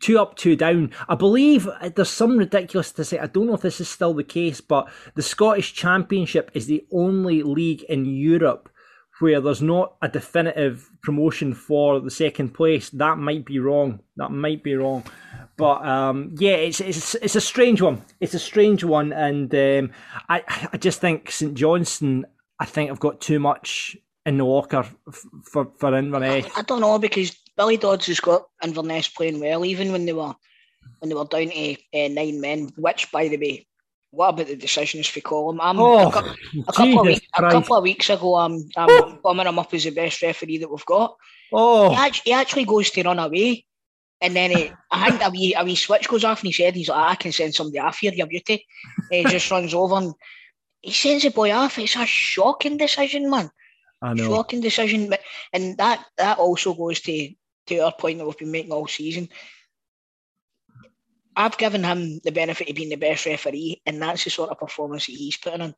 two 0.00 0.18
up, 0.18 0.36
two 0.36 0.56
down. 0.56 0.92
I 1.08 1.14
believe 1.14 1.68
there's 1.94 2.10
some 2.10 2.38
ridiculous 2.38 2.92
to 2.92 3.04
say. 3.04 3.18
I 3.18 3.26
don't 3.26 3.46
know 3.46 3.54
if 3.54 3.62
this 3.62 3.80
is 3.80 3.88
still 3.88 4.14
the 4.14 4.24
case, 4.24 4.60
but 4.60 4.88
the 5.14 5.22
Scottish 5.22 5.74
Championship 5.74 6.50
is 6.54 6.66
the 6.66 6.86
only 6.92 7.42
league 7.42 7.82
in 7.84 8.04
Europe 8.04 8.68
where 9.20 9.40
there's 9.40 9.62
not 9.62 9.96
a 10.02 10.08
definitive 10.08 10.90
promotion 11.02 11.52
for 11.54 12.00
the 12.00 12.10
second 12.10 12.54
place. 12.54 12.90
That 12.90 13.18
might 13.18 13.44
be 13.44 13.58
wrong. 13.58 14.00
That 14.16 14.30
might 14.30 14.62
be 14.62 14.74
wrong. 14.74 15.04
But 15.56 15.84
um, 15.84 16.34
yeah, 16.38 16.52
it's, 16.52 16.80
it's 16.80 17.14
it's 17.16 17.36
a 17.36 17.40
strange 17.40 17.82
one. 17.82 18.02
It's 18.20 18.34
a 18.34 18.38
strange 18.38 18.84
one, 18.84 19.12
and 19.12 19.52
um, 19.54 19.90
I 20.28 20.68
I 20.72 20.76
just 20.76 21.00
think 21.00 21.30
St 21.30 21.54
Johnstone. 21.54 22.26
I 22.60 22.64
think 22.64 22.90
I've 22.90 23.00
got 23.00 23.20
too 23.20 23.40
much 23.40 23.96
in 24.24 24.38
the 24.38 24.44
walker 24.44 24.86
for 25.44 25.72
for 25.78 25.96
Inverness. 25.96 26.46
I 26.56 26.62
don't 26.62 26.80
know 26.80 26.98
because 26.98 27.36
Billy 27.58 27.76
Dodds 27.76 28.06
has 28.06 28.20
got 28.20 28.44
Inverness 28.62 29.08
playing 29.08 29.40
well, 29.40 29.64
even 29.64 29.90
when 29.90 30.06
they 30.06 30.12
were 30.12 30.34
when 31.00 31.08
they 31.08 31.14
were 31.14 31.24
down 31.24 31.50
to 31.50 31.76
uh, 31.92 32.08
nine 32.08 32.40
men. 32.40 32.70
Which, 32.76 33.10
by 33.10 33.26
the 33.26 33.36
way, 33.36 33.66
what 34.10 34.28
about 34.28 34.46
the 34.46 34.56
decisions 34.56 35.08
for 35.08 35.20
Collum? 35.20 35.60
Um, 35.60 35.66
I'm 35.76 35.80
oh, 35.80 36.08
a, 36.08 36.12
couple, 36.12 36.34
a, 36.68 36.72
couple 36.72 37.00
of 37.00 37.06
weeks, 37.06 37.26
a 37.36 37.50
couple 37.50 37.76
of 37.76 37.82
weeks 37.82 38.10
ago, 38.10 38.36
I'm 38.36 38.68
I'm 38.76 39.18
bumming 39.22 39.48
him 39.48 39.58
up 39.58 39.74
as 39.74 39.84
the 39.84 39.90
best 39.90 40.22
referee 40.22 40.58
that 40.58 40.70
we've 40.70 40.86
got. 40.86 41.16
Oh, 41.52 41.90
he 41.90 41.96
actually, 41.96 42.30
he 42.30 42.32
actually 42.32 42.64
goes 42.64 42.90
to 42.90 43.02
run 43.02 43.18
away, 43.18 43.66
and 44.20 44.36
then 44.36 44.52
he, 44.52 44.72
I 44.92 45.10
think 45.10 45.26
a 45.26 45.30
wee, 45.30 45.54
a 45.58 45.64
wee 45.64 45.74
switch 45.74 46.08
goes 46.08 46.22
off, 46.24 46.40
and 46.40 46.46
he 46.46 46.52
said, 46.52 46.76
"He's 46.76 46.88
like, 46.88 46.98
ah, 46.98 47.10
I 47.10 47.14
can 47.16 47.32
send 47.32 47.54
somebody 47.54 47.80
off 47.80 47.98
here, 47.98 48.12
your 48.14 48.28
beauty." 48.28 48.64
he 49.10 49.24
just 49.24 49.50
runs 49.50 49.74
over 49.74 49.96
and 49.96 50.14
he 50.80 50.92
sends 50.92 51.24
the 51.24 51.30
boy 51.30 51.52
off. 51.52 51.78
It's 51.78 51.96
a 51.96 52.06
shocking 52.06 52.76
decision, 52.76 53.28
man. 53.28 53.50
I 54.00 54.14
know. 54.14 54.28
Shocking 54.28 54.60
decision, 54.60 55.10
but 55.10 55.20
and 55.52 55.76
that 55.78 56.04
that 56.18 56.38
also 56.38 56.72
goes 56.72 57.00
to 57.00 57.34
to 57.68 57.78
our 57.78 57.92
point 57.92 58.18
that 58.18 58.26
we've 58.26 58.38
been 58.38 58.50
making 58.50 58.72
all 58.72 58.86
season. 58.86 59.28
I've 61.36 61.56
given 61.56 61.84
him 61.84 62.20
the 62.24 62.32
benefit 62.32 62.68
of 62.68 62.74
being 62.74 62.88
the 62.88 62.96
best 62.96 63.24
referee, 63.24 63.80
and 63.86 64.02
that's 64.02 64.24
the 64.24 64.30
sort 64.30 64.50
of 64.50 64.58
performance 64.58 65.06
that 65.06 65.12
he's 65.12 65.36
putting 65.36 65.60
in. 65.60 65.74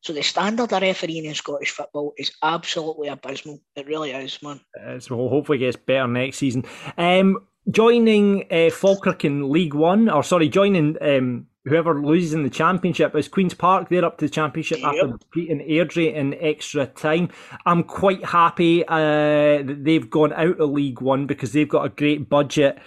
So 0.00 0.12
the 0.12 0.22
standard 0.22 0.72
of 0.72 0.82
refereeing 0.82 1.24
in 1.24 1.34
Scottish 1.34 1.70
football 1.70 2.12
is 2.16 2.32
absolutely 2.42 3.08
abysmal. 3.08 3.60
It 3.76 3.86
really 3.86 4.10
is, 4.10 4.40
man. 4.42 4.60
so 4.98 5.28
hopefully 5.28 5.58
gets 5.58 5.76
better 5.76 6.08
next 6.08 6.38
season. 6.38 6.64
Um, 6.98 7.46
joining 7.70 8.46
uh, 8.52 8.70
Falkirk 8.70 9.24
in 9.24 9.50
League 9.50 9.74
One, 9.74 10.08
or 10.08 10.24
sorry, 10.24 10.48
joining 10.48 10.96
um, 11.00 11.46
whoever 11.64 12.02
loses 12.02 12.34
in 12.34 12.42
the 12.42 12.50
championship 12.50 13.14
is 13.14 13.28
Queen's 13.28 13.54
Park. 13.54 13.88
They're 13.88 14.04
up 14.04 14.18
to 14.18 14.26
the 14.26 14.30
championship 14.30 14.80
yep. 14.80 14.94
after 14.94 15.18
beating 15.32 15.60
Airdrie 15.60 16.14
in 16.14 16.34
extra 16.40 16.86
time. 16.86 17.30
I'm 17.66 17.84
quite 17.84 18.24
happy 18.24 18.84
uh, 18.86 19.62
that 19.62 19.84
they've 19.84 20.08
gone 20.08 20.32
out 20.32 20.60
of 20.60 20.70
League 20.70 21.00
One 21.00 21.26
because 21.26 21.52
they've 21.52 21.68
got 21.68 21.84
a 21.84 21.88
great 21.88 22.28
budget. 22.28 22.78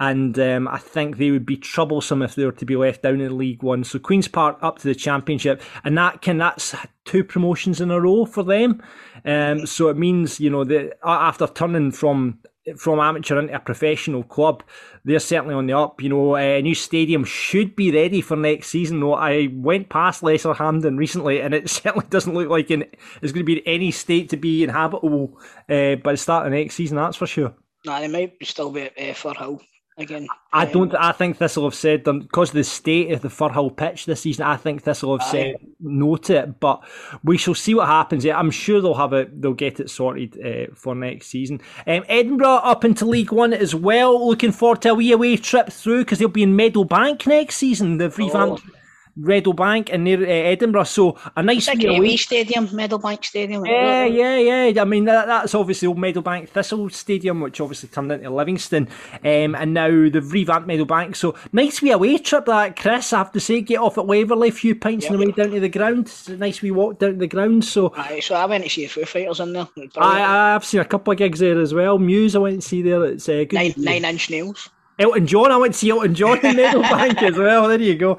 And 0.00 0.36
um, 0.40 0.66
I 0.66 0.78
think 0.78 1.16
they 1.16 1.30
would 1.30 1.46
be 1.46 1.56
troublesome 1.56 2.22
if 2.22 2.34
they 2.34 2.44
were 2.44 2.52
to 2.52 2.64
be 2.64 2.74
left 2.74 3.02
down 3.02 3.20
in 3.20 3.38
League 3.38 3.62
One. 3.62 3.84
So 3.84 4.00
Queens 4.00 4.26
Park 4.26 4.58
up 4.60 4.78
to 4.80 4.88
the 4.88 4.94
Championship, 4.94 5.62
and 5.84 5.96
that 5.96 6.20
can 6.20 6.38
that's 6.38 6.74
two 7.04 7.22
promotions 7.22 7.80
in 7.80 7.92
a 7.92 8.00
row 8.00 8.24
for 8.24 8.42
them. 8.42 8.82
Um, 9.24 9.66
so 9.66 9.88
it 9.90 9.96
means 9.96 10.40
you 10.40 10.50
know 10.50 10.64
that 10.64 10.98
after 11.04 11.46
turning 11.46 11.92
from 11.92 12.40
from 12.76 13.00
amateur 13.00 13.38
into 13.38 13.54
a 13.54 13.60
professional 13.60 14.22
club, 14.22 14.62
they're 15.04 15.18
certainly 15.18 15.54
on 15.54 15.66
the 15.66 15.74
up. 15.74 16.02
You 16.02 16.08
know, 16.08 16.36
a 16.36 16.62
new 16.62 16.74
stadium 16.74 17.24
should 17.24 17.76
be 17.76 17.90
ready 17.90 18.20
for 18.20 18.36
next 18.36 18.68
season. 18.68 19.00
Though 19.00 19.14
I 19.14 19.48
went 19.52 19.88
past 19.88 20.22
Lesser 20.22 20.54
Hampden 20.54 20.96
recently, 20.96 21.40
and 21.40 21.54
it 21.54 21.68
certainly 21.70 22.06
doesn't 22.08 22.34
look 22.34 22.48
like 22.48 22.70
it's 22.70 23.32
going 23.32 23.34
to 23.34 23.44
be 23.44 23.58
in 23.58 23.64
any 23.66 23.90
state 23.90 24.30
to 24.30 24.36
be 24.36 24.64
inhabitable 24.64 25.38
uh, 25.68 25.96
by 25.96 26.12
the 26.12 26.16
start 26.16 26.46
of 26.46 26.52
next 26.52 26.74
season. 26.74 26.96
That's 26.96 27.16
for 27.16 27.26
sure. 27.26 27.54
Nah, 27.84 28.00
they 28.00 28.08
might 28.08 28.34
still 28.42 28.70
be 28.70 28.82
at 28.82 28.92
uh, 28.98 29.12
Firhill 29.12 29.60
again. 29.96 30.26
I 30.52 30.66
um, 30.66 30.72
don't. 30.72 30.94
I 30.94 31.12
think 31.12 31.38
this 31.38 31.56
will 31.56 31.64
have 31.64 31.74
said 31.74 32.04
because 32.04 32.52
the 32.52 32.64
state 32.64 33.12
of 33.12 33.22
the 33.22 33.28
Firhill 33.28 33.76
pitch 33.76 34.06
this 34.06 34.20
season. 34.20 34.44
I 34.44 34.56
think 34.56 34.82
this 34.82 35.02
will 35.02 35.18
have 35.18 35.28
said 35.28 35.56
no 35.80 36.16
to 36.16 36.40
it, 36.40 36.60
but 36.60 36.82
we 37.22 37.36
shall 37.36 37.54
see 37.54 37.74
what 37.74 37.86
happens. 37.86 38.26
I'm 38.26 38.50
sure 38.50 38.80
they'll 38.80 38.94
have 38.94 39.12
it. 39.12 39.40
They'll 39.40 39.52
get 39.52 39.80
it 39.80 39.90
sorted 39.90 40.38
uh, 40.44 40.74
for 40.74 40.94
next 40.94 41.28
season. 41.28 41.60
Um, 41.86 42.04
Edinburgh 42.08 42.48
up 42.48 42.84
into 42.84 43.04
League 43.04 43.32
One 43.32 43.52
as 43.52 43.74
well. 43.74 44.26
Looking 44.26 44.52
forward 44.52 44.82
to 44.82 44.90
a 44.90 44.94
wee 44.94 45.12
away 45.12 45.36
trip 45.36 45.70
through 45.70 46.04
because 46.04 46.18
they'll 46.18 46.28
be 46.28 46.42
in 46.42 46.56
Meadowbank 46.56 47.26
next 47.26 47.56
season. 47.56 47.98
The 47.98 48.10
revamped. 48.10 48.62
Oh. 48.66 48.70
Bank 49.16 49.90
and 49.92 50.04
near 50.04 50.22
uh, 50.22 50.26
Edinburgh. 50.26 50.84
So 50.84 51.16
a 51.36 51.42
nice 51.42 51.68
wee 51.74 51.96
away 51.96 52.16
stadium, 52.16 52.68
Meadowbank 52.68 53.24
Stadium. 53.24 53.64
Yeah, 53.64 54.04
yeah, 54.04 54.66
yeah. 54.66 54.82
I 54.82 54.84
mean 54.84 55.04
that, 55.04 55.26
that's 55.26 55.54
obviously 55.54 55.88
old 55.88 55.98
Meadowbank 55.98 56.48
Thistle 56.48 56.90
Stadium, 56.90 57.40
which 57.40 57.60
obviously 57.60 57.88
turned 57.88 58.12
into 58.12 58.30
Livingston, 58.30 58.88
um, 59.24 59.54
and 59.54 59.74
now 59.74 59.88
they've 59.88 60.32
revamped 60.32 60.68
Meadowbank. 60.68 61.16
So 61.16 61.34
nice 61.52 61.80
wee 61.80 61.92
away 61.92 62.18
trip 62.18 62.46
that 62.46 62.76
Chris. 62.76 63.12
I 63.12 63.18
have 63.18 63.32
to 63.32 63.40
say, 63.40 63.60
get 63.60 63.78
off 63.80 63.98
at 63.98 64.06
Waverley, 64.06 64.48
a 64.48 64.52
few 64.52 64.74
pints 64.74 65.04
yep. 65.04 65.12
on 65.12 65.18
the 65.18 65.26
way 65.26 65.32
down 65.32 65.50
to 65.50 65.60
the 65.60 65.68
ground. 65.68 66.06
It's 66.06 66.28
a 66.28 66.36
nice 66.36 66.62
wee 66.62 66.70
walk 66.70 66.98
down 66.98 67.12
to 67.12 67.18
the 67.18 67.26
ground. 67.26 67.64
So, 67.64 67.92
Aye, 67.96 68.20
so 68.20 68.34
I 68.34 68.46
went 68.46 68.64
to 68.64 68.70
see 68.70 68.84
a 68.84 68.88
Foo 68.88 69.04
Fighters 69.04 69.40
in 69.40 69.52
there. 69.52 69.68
I, 69.96 70.54
I've 70.54 70.64
seen 70.64 70.80
a 70.80 70.84
couple 70.84 71.12
of 71.12 71.18
gigs 71.18 71.38
there 71.38 71.60
as 71.60 71.72
well. 71.72 71.98
Muse, 71.98 72.36
I 72.36 72.40
went 72.40 72.62
to 72.62 72.68
see 72.68 72.82
there. 72.82 73.04
It's 73.04 73.28
uh, 73.28 73.44
good. 73.48 73.54
Nine, 73.54 73.74
nine 73.76 74.04
inch 74.04 74.30
nails. 74.30 74.70
Elton 74.98 75.26
John. 75.26 75.50
I 75.50 75.56
went 75.56 75.74
to 75.74 75.78
see 75.78 75.90
Elton 75.90 76.14
John 76.14 76.38
in 76.38 76.56
Meadowbank 76.56 77.22
as 77.22 77.36
well. 77.36 77.68
There 77.68 77.80
you 77.80 77.96
go. 77.96 78.12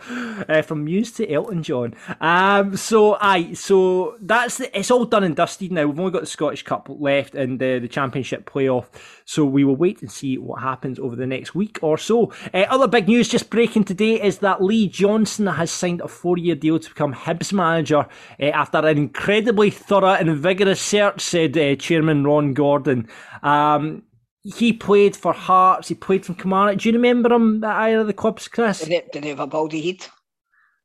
Uh, 0.49 0.61
from 0.61 0.83
Muse 0.83 1.11
to 1.13 1.31
Elton 1.31 1.63
John. 1.63 1.93
Um, 2.19 2.75
so, 2.75 3.17
aye, 3.21 3.53
so 3.53 4.17
that's 4.21 4.57
the, 4.57 4.77
it's 4.77 4.91
all 4.91 5.05
done 5.05 5.23
and 5.23 5.35
dusted 5.35 5.71
now. 5.71 5.85
We've 5.85 5.99
only 5.99 6.11
got 6.11 6.21
the 6.21 6.27
Scottish 6.27 6.63
Cup 6.63 6.87
left 6.89 7.33
and 7.33 7.61
uh, 7.61 7.79
the 7.79 7.87
Championship 7.87 8.49
playoff. 8.49 8.87
So 9.23 9.45
we 9.45 9.63
will 9.63 9.75
wait 9.75 10.01
and 10.01 10.11
see 10.11 10.37
what 10.37 10.61
happens 10.61 10.99
over 10.99 11.15
the 11.15 11.25
next 11.25 11.55
week 11.55 11.79
or 11.81 11.97
so. 11.97 12.33
Uh, 12.53 12.65
other 12.69 12.87
big 12.87 13.07
news 13.07 13.29
just 13.29 13.49
breaking 13.49 13.85
today 13.85 14.21
is 14.21 14.39
that 14.39 14.61
Lee 14.61 14.87
Johnson 14.87 15.47
has 15.47 15.71
signed 15.71 16.01
a 16.01 16.07
four-year 16.07 16.55
deal 16.55 16.77
to 16.77 16.89
become 16.89 17.13
Hibs 17.13 17.53
manager 17.53 18.05
uh, 18.39 18.45
after 18.45 18.79
an 18.79 18.97
incredibly 18.97 19.69
thorough 19.69 20.13
and 20.13 20.35
vigorous 20.37 20.81
search, 20.81 21.21
said 21.21 21.57
uh, 21.57 21.75
Chairman 21.75 22.25
Ron 22.25 22.53
Gordon. 22.53 23.07
Um, 23.41 24.03
he 24.45 24.73
played 24.73 25.15
for 25.15 25.33
Hearts. 25.33 25.87
He 25.87 25.95
played 25.95 26.25
for 26.25 26.35
Kilmarnock. 26.35 26.77
Do 26.79 26.89
you 26.89 26.93
remember 26.93 27.33
him 27.33 27.63
at 27.63 27.75
either 27.81 28.01
of 28.01 28.07
the 28.07 28.13
clubs, 28.13 28.47
Chris? 28.47 28.79
Did 28.79 28.89
he, 28.89 29.01
did 29.11 29.23
he 29.23 29.29
have 29.31 29.39
a 29.39 29.47
baldy 29.47 29.81
head? 29.81 30.07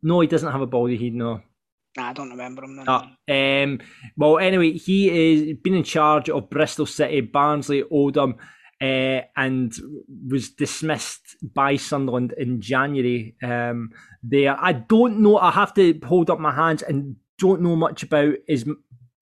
No, 0.03 0.21
he 0.21 0.27
doesn't 0.27 0.51
have 0.51 0.63
a 0.63 0.67
baldy 0.67 0.97
head. 0.97 1.13
No. 1.13 1.43
Nah, 1.97 2.09
I 2.09 2.13
don't 2.15 2.31
remember 2.31 2.65
him. 2.65 2.85
No. 2.85 3.03
Um, 3.29 3.81
well, 4.17 4.39
anyway, 4.39 4.73
he 4.73 5.11
is 5.11 5.59
been 5.63 5.75
in 5.75 5.85
charge 5.85 6.31
of 6.31 6.49
Bristol 6.49 6.87
City, 6.87 7.21
Barnsley, 7.21 7.83
Oldham, 7.91 8.37
uh, 8.81 9.21
and 9.37 9.75
was 10.29 10.51
dismissed 10.51 11.37
by 11.43 11.77
Sunderland 11.77 12.33
in 12.39 12.63
January. 12.63 13.37
Um, 13.43 13.91
there, 14.23 14.57
I 14.59 14.73
don't 14.73 15.21
know. 15.21 15.37
I 15.37 15.51
have 15.51 15.75
to 15.75 16.01
hold 16.07 16.31
up 16.31 16.41
my 16.41 16.55
hands 16.55 16.83
and 16.83 17.17
don't 17.39 17.61
know 17.61 17.77
much 17.77 18.03
about 18.05 18.35
his 18.47 18.67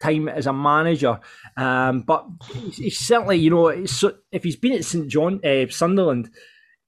time 0.00 0.28
as 0.28 0.46
a 0.46 0.52
manager. 0.52 1.18
Um, 1.56 2.00
but 2.00 2.26
he's, 2.72 2.98
certainly, 2.98 3.36
you 3.36 3.50
know, 3.50 3.68
if 3.68 4.44
he's 4.44 4.56
been 4.56 4.72
at 4.72 4.84
St 4.84 5.08
John, 5.08 5.40
uh, 5.44 5.66
Sunderland, 5.70 6.30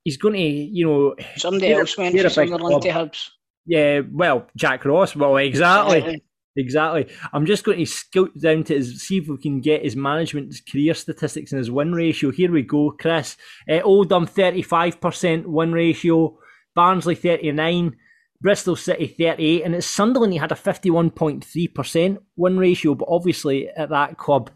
he's 0.05 0.17
going 0.17 0.35
to, 0.35 0.41
you 0.41 0.87
know, 0.87 1.15
somebody 1.37 1.73
else 1.73 1.97
went 1.97 2.17
to 2.17 2.31
Sunderland 2.31 2.83
to 2.83 2.89
Hibs. 2.89 3.29
Yeah, 3.67 4.01
well, 4.11 4.47
Jack 4.57 4.85
Ross. 4.85 5.15
Well, 5.15 5.37
exactly. 5.37 6.23
Exactly. 6.57 7.07
I'm 7.33 7.47
just 7.47 7.65
going 7.65 7.79
to 7.79 7.87
scout 7.87 8.37
down 8.39 8.65
to 8.65 8.75
his, 8.75 9.01
see 9.03 9.19
if 9.19 9.29
we 9.29 9.39
can 9.39 9.61
get 9.61 9.85
his 9.85 9.95
management 9.95 10.55
career 10.71 10.95
statistics 10.95 11.53
and 11.53 11.59
his 11.59 11.71
win 11.71 11.93
ratio. 11.93 12.33
Here 12.33 12.51
we 12.51 12.63
go, 12.63 12.91
Chris. 12.91 13.37
Uh, 13.69 13.81
Oldham 13.81 14.27
35% 14.27 15.47
win 15.47 15.73
ratio, 15.73 16.39
Barnsley 16.75 17.15
39, 17.15 17.97
Bristol 18.41 18.77
City 18.77 19.07
38, 19.07 19.63
and 19.65 19.75
it's 19.75 19.87
Sunderland. 19.87 20.33
He 20.33 20.39
had 20.39 20.53
a 20.53 20.57
51.3% 20.57 22.19
win 22.37 22.59
ratio, 22.59 22.95
but 22.95 23.09
obviously 23.11 23.69
at 23.69 23.91
that 23.91 24.17
club, 24.17 24.51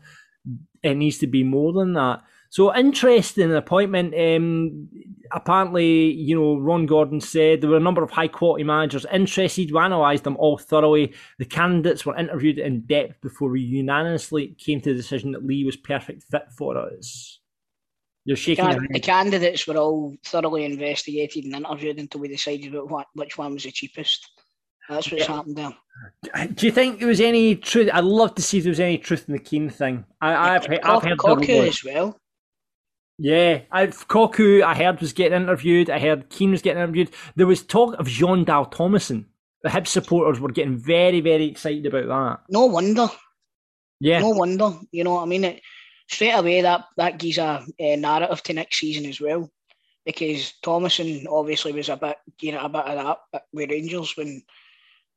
it 0.83 0.95
needs 0.95 1.19
to 1.19 1.27
be 1.27 1.43
more 1.43 1.73
than 1.73 1.93
that. 1.95 2.23
So 2.55 2.75
interesting 2.75 3.53
appointment. 3.53 4.15
Um, 4.15 4.89
apparently, 5.33 6.13
you 6.13 6.39
know, 6.39 6.57
Ron 6.57 6.87
Gordon 6.87 7.21
said 7.21 7.61
there 7.61 7.71
were 7.71 7.77
a 7.77 7.81
number 7.81 8.03
of 8.03 8.13
high 8.13 8.29
quality 8.29 8.63
managers 8.63 9.05
interested. 9.13 9.73
We 9.73 9.79
analysed 9.81 10.23
them 10.23 10.37
all 10.37 10.57
thoroughly. 10.57 11.15
The 11.41 11.47
candidates 11.47 12.07
were 12.07 12.17
interviewed 12.17 12.59
in 12.59 12.83
depth 12.83 13.21
before 13.21 13.51
we 13.51 13.61
unanimously 13.61 14.55
came 14.57 14.81
to 14.83 14.91
the 14.91 14.97
decision 14.97 15.33
that 15.33 15.45
Lee 15.45 15.65
was 15.65 15.77
perfect 15.77 16.23
fit 16.23 16.45
for 16.57 16.79
us. 16.79 17.41
You're 18.25 18.37
shaking. 18.37 18.69
The, 18.69 18.89
the 18.91 19.01
candidates 19.01 19.67
were 19.67 19.77
all 19.77 20.17
thoroughly 20.25 20.65
investigated 20.65 21.45
and 21.45 21.55
interviewed 21.55 21.99
until 21.99 22.21
we 22.21 22.29
decided 22.29 22.73
what, 22.73 23.07
which 23.15 23.37
one 23.37 23.53
was 23.53 23.65
the 23.65 23.71
cheapest. 23.71 24.31
That's 24.89 25.11
what's 25.11 25.27
happened 25.27 25.57
there. 25.57 25.75
Do 26.55 26.67
you 26.67 26.73
think 26.73 26.99
there 26.99 27.09
was 27.09 27.21
any 27.21 27.57
truth? 27.57 27.91
I'd 27.93 28.05
love 28.05 28.35
to 28.35 28.43
see 28.43 28.59
if 28.59 28.65
there 28.65 28.71
was 28.71 28.81
any 28.81 28.99
truth 28.99 29.25
in 29.29 29.33
the 29.33 29.39
Keane 29.39 29.71
thing. 29.71 30.05
I, 30.21 30.57
I've, 30.57 30.67
I've 30.83 31.03
heard 31.03 31.19
the 31.19 31.69
as 31.69 31.85
well. 31.85 32.19
Yeah, 33.19 33.61
I've 33.71 34.09
Koku. 34.09 34.63
I 34.63 34.75
heard 34.75 35.01
was 35.01 35.13
getting 35.13 35.41
interviewed. 35.41 35.89
I 35.89 35.99
heard 36.01 36.29
Keane 36.31 36.51
was 36.51 36.63
getting 36.63 36.83
interviewed. 36.83 37.11
There 37.37 37.47
was 37.47 37.63
talk 37.63 37.95
of 37.99 38.09
Jon 38.09 38.45
Dahl 38.45 38.67
Tomasson. 38.67 39.27
The 39.63 39.69
Hibs 39.69 39.89
supporters 39.89 40.41
were 40.41 40.51
getting 40.51 40.77
very, 40.77 41.21
very 41.21 41.47
excited 41.47 41.87
about 41.87 42.09
that. 42.09 42.41
No 42.51 42.67
wonder. 42.67 43.09
Yeah, 44.01 44.19
No 44.21 44.31
wonder. 44.31 44.73
You 44.91 45.05
know 45.05 45.15
what 45.15 45.23
I 45.23 45.27
mean? 45.27 45.45
It, 45.45 45.63
straight 46.09 46.33
away, 46.33 46.63
that, 46.63 46.85
that 46.97 47.19
gives 47.19 47.39
a, 47.39 47.65
a 47.79 47.97
narrative 47.97 48.43
to 48.45 48.53
next 48.53 48.79
season 48.79 49.07
as 49.07 49.21
well. 49.21 49.51
Because 50.05 50.53
Tomasson 50.63 51.25
obviously 51.31 51.73
was 51.73 51.89
a 51.89 51.97
bit, 51.97 52.19
you 52.41 52.53
know, 52.53 52.61
a 52.61 52.69
bit 52.69 52.85
of 52.85 53.19
that 53.33 53.45
with 53.53 53.71
Rangers 53.71 54.15
when 54.17 54.43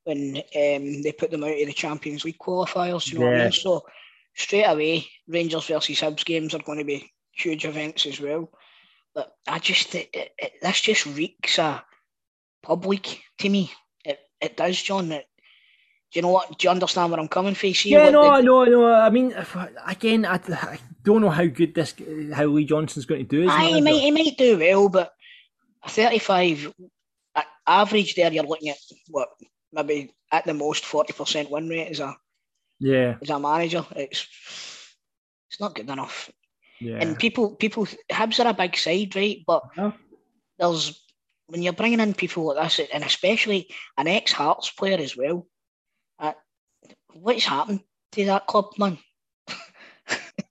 when 0.06 0.38
um, 0.38 1.02
they 1.02 1.14
put 1.18 1.30
them 1.32 1.44
out 1.44 1.60
of 1.60 1.68
the 1.68 1.74
Champions 1.74 2.24
League 2.24 2.38
qualifiers. 2.40 3.12
You 3.12 3.20
know 3.20 3.26
what 3.26 3.36
I 3.36 3.44
mean? 3.44 3.52
So 3.52 3.84
straight 4.34 4.64
away, 4.64 5.06
Rangers 5.28 5.66
versus 5.66 6.00
Hibs 6.00 6.24
games 6.24 6.56
are 6.56 6.60
going 6.60 6.78
to 6.78 6.86
be 6.86 7.12
huge 7.34 7.66
events 7.66 8.06
as 8.06 8.22
well. 8.22 8.50
But 9.14 9.34
I 9.46 9.60
just, 9.60 9.94
it, 9.94 10.10
it, 10.14 10.32
it, 10.38 10.54
this 10.62 10.80
just 10.80 11.06
reeks 11.06 11.60
of 11.60 11.82
public 12.64 13.22
to 13.40 13.50
me. 13.50 13.70
It, 14.06 14.20
it 14.40 14.56
does, 14.56 14.82
John. 14.82 15.12
It, 15.12 15.26
do 16.12 16.18
you 16.20 16.22
know 16.22 16.30
what? 16.32 16.58
Do 16.58 16.66
you 16.66 16.70
understand 16.72 17.12
where 17.12 17.20
I'm 17.20 17.28
coming 17.28 17.54
from? 17.56 17.74
See 17.74 17.90
yeah, 17.92 18.10
no, 18.10 18.24
the- 18.24 18.30
I 18.30 18.42
know, 18.42 18.64
I 18.64 18.70
know. 18.70 18.94
I 18.94 19.10
mean, 19.10 19.32
if- 19.32 19.56
again, 19.86 20.26
I, 20.26 20.40
I 20.48 20.80
don't 21.04 21.22
know 21.22 21.30
how 21.30 21.46
good 21.46 21.74
this, 21.76 21.94
how 22.34 22.46
Lee 22.46 22.66
Johnson's 22.66 23.06
going 23.06 23.28
to 23.28 23.44
do. 23.44 23.50
Aye, 23.50 23.66
he 23.76 23.82
might, 23.82 24.00
he 24.02 24.12
might 24.12 24.38
do 24.38 24.58
well, 24.58 24.90
but 24.90 25.14
a 25.84 25.90
35 25.90 26.74
average 27.68 28.16
there, 28.16 28.32
you're 28.32 28.46
looking 28.46 28.70
at 28.70 28.78
what 29.10 29.30
maybe 29.74 30.14
at 30.32 30.46
the 30.46 30.54
most 30.54 30.84
40% 30.86 31.50
win 31.50 31.68
rate 31.70 31.90
as 31.92 32.00
a 32.00 32.16
Yeah, 32.80 33.16
as 33.22 33.30
a 33.30 33.40
manager. 33.40 33.86
It's 33.96 34.26
it's 35.50 35.60
not 35.60 35.76
good 35.76 35.90
enough. 35.90 36.30
yeah. 36.80 36.98
And 37.02 37.18
people 37.20 37.56
people 37.56 37.86
Hibs 38.12 38.44
are 38.44 38.50
a 38.50 38.54
big 38.54 38.78
side, 38.78 39.16
right? 39.16 39.40
But 39.46 39.64
Yeah. 39.78 39.92
there's 40.60 41.02
when 41.48 41.62
you're 41.62 41.74
bringing 41.74 42.00
in 42.02 42.14
people 42.14 42.46
like 42.48 42.58
this, 42.76 42.88
and 42.94 43.04
especially 43.04 43.70
an 43.98 44.08
ex 44.08 44.32
Hearts 44.32 44.70
player 44.72 44.98
as 44.98 45.16
well. 45.18 45.46
What's 47.22 47.46
happened 47.46 47.82
to 48.14 48.26
that 48.26 48.48
club, 48.48 48.72
man? 48.78 48.98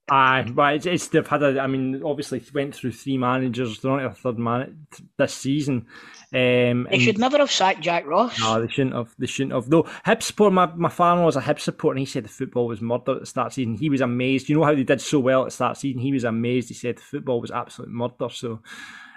Aye, 0.09 0.47
but 0.55 0.75
it's, 0.75 0.87
it's 0.87 1.09
they've 1.09 1.27
had 1.27 1.43
a. 1.43 1.61
I 1.61 1.67
mean, 1.67 2.01
obviously 2.05 2.41
went 2.55 2.77
through 2.77 2.93
three 2.93 3.19
managers. 3.19 3.81
They're 3.81 3.91
on 3.91 3.99
their 3.99 4.13
third 4.13 4.39
man 4.39 4.87
this 5.19 5.35
season. 5.35 5.87
Um, 6.33 6.87
They 6.89 7.01
should 7.01 7.19
never 7.19 7.39
have 7.39 7.51
sacked 7.51 7.81
Jack 7.81 8.07
Ross. 8.07 8.39
No, 8.39 8.61
they 8.61 8.69
shouldn't 8.69 8.95
have. 8.95 9.13
They 9.19 9.27
shouldn't 9.27 9.53
have. 9.53 9.69
Though 9.69 9.89
Hib 10.05 10.23
support, 10.23 10.53
my, 10.53 10.67
my 10.67 10.91
father 10.91 11.25
was 11.25 11.35
a 11.35 11.41
Hib 11.41 11.59
supporter, 11.59 11.95
and 11.95 12.01
he 12.01 12.07
said 12.07 12.25
the 12.25 12.29
football 12.29 12.69
was 12.69 12.81
murder 12.81 13.15
at 13.15 13.21
the 13.21 13.27
start 13.27 13.51
the 13.51 13.55
season. 13.55 13.79
He 13.79 13.91
was 13.91 14.01
amazed. 14.01 14.49
You 14.49 14.57
know 14.57 14.65
how 14.65 14.77
they 14.77 14.85
did 14.85 15.01
so 15.01 15.19
well 15.19 15.43
at 15.43 15.47
the 15.47 15.51
start 15.51 15.75
the 15.75 15.81
season. 15.81 16.01
He 16.01 16.13
was 16.13 16.23
amazed. 16.23 16.69
He 16.69 16.75
said 16.75 16.99
the 16.99 17.03
football 17.03 17.41
was 17.41 17.51
absolute 17.51 17.91
murder. 17.91 18.29
So, 18.31 18.61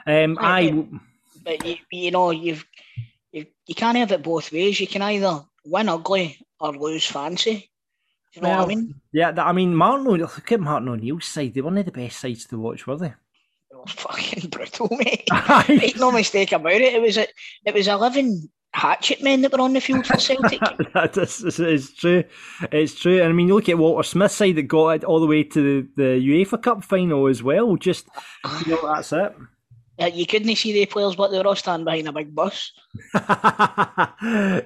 um, 0.07 0.39
I 0.39 0.87
but 1.43 1.63
you, 1.65 1.75
you 1.91 2.09
know 2.09 2.31
you've 2.31 2.65
you, 3.31 3.45
you 3.67 3.75
can't 3.75 3.97
have 3.97 4.11
it 4.11 4.23
both 4.23 4.51
ways. 4.51 4.79
You 4.79 4.87
can 4.87 5.03
either 5.03 5.43
win 5.69 5.89
ugly 5.89 6.37
or 6.59 6.73
lose 6.73 7.05
fancy. 7.05 7.69
Do 8.33 8.39
you 8.39 8.41
know 8.43 8.57
what 8.57 8.59
I 8.59 8.65
mean? 8.67 8.95
yeah, 9.11 9.33
I 9.37 9.51
mean 9.53 9.75
Martin. 9.75 10.07
O'Neill- 10.07 10.31
Look 10.35 10.51
at 10.51 10.59
Martin 10.59 10.89
O'Neill's 10.89 11.25
side. 11.25 11.53
They 11.53 11.61
weren't 11.61 11.83
the 11.85 11.91
best 11.91 12.19
sides 12.19 12.45
to 12.45 12.59
watch, 12.59 12.85
were 12.85 12.97
they? 12.97 13.07
It 13.07 13.15
was 13.71 13.91
fucking 13.91 14.49
brutal, 14.51 14.87
mate. 14.91 15.27
Make 15.69 15.97
no 15.97 16.11
mistake 16.11 16.51
about 16.51 16.73
it. 16.73 16.93
It 16.93 17.01
was 17.01 17.17
a, 17.17 17.27
it 17.65 17.73
was 17.73 17.87
eleven 17.87 18.49
hatchet 18.73 19.23
men 19.23 19.41
that 19.41 19.51
were 19.51 19.61
on 19.61 19.73
the 19.73 19.81
field 19.81 20.05
for 20.05 20.17
Celtic. 20.19 20.59
that 20.93 21.17
is, 21.17 21.43
it's, 21.43 21.59
it's 21.59 21.93
true. 21.95 22.23
It's 22.71 22.93
true. 22.93 23.19
And 23.19 23.29
I 23.29 23.31
mean, 23.31 23.47
you 23.47 23.55
look 23.55 23.67
at 23.67 23.79
Walter 23.79 24.07
Smith's 24.07 24.35
side 24.35 24.55
that 24.57 24.63
got 24.63 24.89
it 24.89 25.03
all 25.03 25.19
the 25.19 25.25
way 25.25 25.43
to 25.43 25.83
the, 25.95 26.03
the 26.03 26.29
UEFA 26.29 26.61
Cup 26.61 26.83
final 26.83 27.25
as 27.27 27.41
well. 27.41 27.75
Just, 27.77 28.07
you 28.67 28.73
know, 28.73 28.93
that's 28.93 29.11
it. 29.11 29.33
Uh, 29.99 30.05
you 30.05 30.25
couldn't 30.25 30.55
see 30.55 30.71
the 30.71 30.85
players, 30.85 31.15
but 31.15 31.29
they 31.29 31.37
were 31.37 31.47
all 31.47 31.55
standing 31.55 31.83
behind 31.85 32.07
a 32.07 32.13
big 32.13 32.33
bus. 32.33 32.71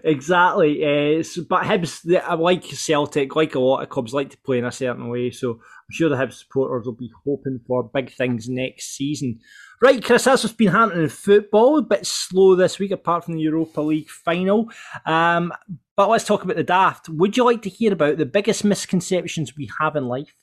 exactly. 0.03 0.83
Uh, 0.83 1.19
s- 1.19 1.37
but 1.49 1.63
Hibs, 1.63 2.01
they- 2.03 2.21
like 2.35 2.63
Celtic, 2.65 3.35
like 3.35 3.55
a 3.55 3.59
lot 3.59 3.81
of 3.83 3.89
clubs, 3.89 4.13
like 4.13 4.29
to 4.31 4.37
play 4.37 4.59
in 4.59 4.65
a 4.65 4.71
certain 4.71 5.09
way. 5.09 5.31
So 5.31 5.51
I'm 5.53 5.91
sure 5.91 6.09
the 6.09 6.15
Hibs 6.15 6.33
supporters 6.33 6.85
will 6.85 6.93
be 6.95 7.11
hoping 7.25 7.59
for 7.67 7.83
big 7.93 8.11
things 8.13 8.47
next 8.49 8.95
season. 8.95 9.39
Right, 9.81 10.03
Chris, 10.03 10.23
that's 10.25 10.43
what's 10.43 10.55
been 10.55 10.69
happening 10.69 11.03
in 11.03 11.09
football. 11.09 11.77
A 11.77 11.81
bit 11.81 12.05
slow 12.05 12.55
this 12.55 12.79
week, 12.79 12.91
apart 12.91 13.25
from 13.25 13.35
the 13.35 13.41
Europa 13.41 13.81
League 13.81 14.09
final. 14.09 14.69
Um, 15.05 15.51
but 15.95 16.09
let's 16.09 16.23
talk 16.25 16.43
about 16.43 16.55
the 16.55 16.63
daft. 16.63 17.09
Would 17.09 17.37
you 17.37 17.43
like 17.43 17.61
to 17.63 17.69
hear 17.69 17.91
about 17.93 18.17
the 18.17 18.25
biggest 18.25 18.63
misconceptions 18.63 19.55
we 19.57 19.69
have 19.79 19.95
in 19.95 20.05
life? 20.07 20.33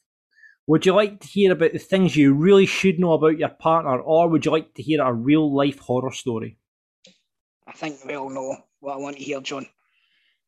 Would 0.71 0.87
you 0.87 0.95
like 0.95 1.19
to 1.19 1.27
hear 1.27 1.51
about 1.51 1.73
the 1.73 1.81
things 1.81 2.15
you 2.15 2.33
really 2.33 2.65
should 2.65 3.01
know 3.01 3.15
about 3.15 3.37
your 3.37 3.49
partner, 3.49 3.99
or 3.99 4.29
would 4.29 4.45
you 4.45 4.53
like 4.53 4.73
to 4.75 4.83
hear 4.85 5.03
a 5.03 5.13
real 5.13 5.53
life 5.53 5.81
horror 5.81 6.13
story? 6.13 6.59
I 7.67 7.73
think 7.73 8.05
we 8.05 8.15
all 8.15 8.31
know 8.31 8.57
what 8.79 8.93
I 8.95 8.99
want 8.99 9.17
to 9.17 9.23
hear, 9.25 9.41
John. 9.41 9.67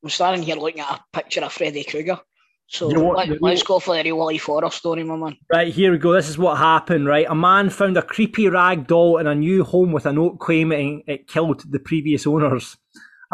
I'm 0.00 0.11
standing 0.11 0.44
here 0.44 0.54
looking 0.54 0.80
at 0.80 1.00
a 1.00 1.02
picture 1.12 1.40
of 1.40 1.52
Freddy 1.52 1.82
Krueger. 1.82 2.20
So 2.68 2.88
You 2.88 2.98
know 2.98 3.02
what, 3.02 3.28
let, 3.28 3.40
the 3.40 3.46
us 3.46 3.64
go 3.64 3.80
for 3.80 3.96
the 3.96 4.04
real 4.04 4.24
life 4.24 4.44
horror 4.44 4.70
story, 4.70 5.02
my 5.02 5.16
man. 5.16 5.37
Right, 5.52 5.74
here 5.74 5.90
we 5.90 5.98
go. 5.98 6.12
This 6.12 6.28
is 6.28 6.38
what 6.38 6.56
happened, 6.56 7.08
right? 7.08 7.26
A 7.28 7.35
man 7.35 7.68
found 7.68 7.96
a 7.96 8.02
creepy 8.02 8.46
rag 8.46 8.87
doll 8.87 9.18
in 9.18 9.26
a 9.26 9.35
new 9.35 9.64
home 9.64 9.90
with 9.90 10.06
a 10.06 10.12
note 10.12 10.38
claiming 10.38 11.02
it 11.08 11.26
killed 11.26 11.64
the 11.68 11.80
previous 11.80 12.28
owners. 12.28 12.76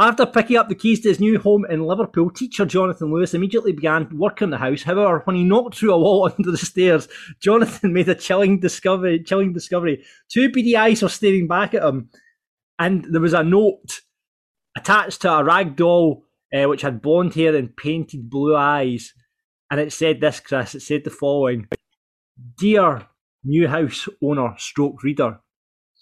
After 0.01 0.27
picking 0.27 0.57
up 0.57 0.69
the 0.69 0.77
keys 0.77 1.01
to 1.01 1.09
his 1.09 1.19
new 1.19 1.41
home 1.41 1.67
in 1.69 1.85
Liverpool, 1.85 2.31
teacher 2.31 2.65
Jonathan 2.65 3.13
Lewis 3.13 3.35
immediately 3.35 3.73
began 3.73 4.17
work 4.17 4.41
on 4.41 4.51
the 4.51 4.59
house. 4.59 4.85
However, 4.85 5.23
when 5.25 5.35
he 5.35 5.43
knocked 5.43 5.77
through 5.77 5.93
a 5.93 5.99
wall 5.99 6.31
under 6.39 6.53
the 6.53 6.57
stairs, 6.57 7.09
Jonathan 7.41 7.93
made 7.93 8.09
a 8.09 8.15
chilling 8.15 8.61
discovery. 8.61 9.21
Chilling 9.25 9.53
discovery. 9.53 10.05
Two 10.29 10.53
beady 10.53 10.77
eyes 10.77 11.03
were 11.03 11.09
staring 11.09 11.49
back 11.49 11.75
at 11.75 11.83
him, 11.83 12.11
and 12.79 13.07
there 13.11 13.21
was 13.21 13.33
a 13.33 13.43
note 13.43 14.03
attached 14.77 15.23
to 15.23 15.33
a 15.33 15.43
rag 15.43 15.75
doll 15.75 16.25
uh, 16.55 16.69
which 16.69 16.83
had 16.83 17.03
blonde 17.03 17.35
hair 17.35 17.57
and 17.57 17.77
painted 17.77 18.31
blue 18.31 18.55
eyes. 18.55 19.13
And 19.69 19.81
it 19.81 19.93
said 19.93 20.21
this, 20.21 20.39
Chris. 20.39 20.77
It 20.77 20.83
said 20.83 21.03
the 21.03 21.11
following: 21.11 21.67
Dear 22.57 23.09
new 23.43 23.67
house 23.67 24.09
owner, 24.23 24.55
stroke 24.59 25.03
reader, 25.03 25.41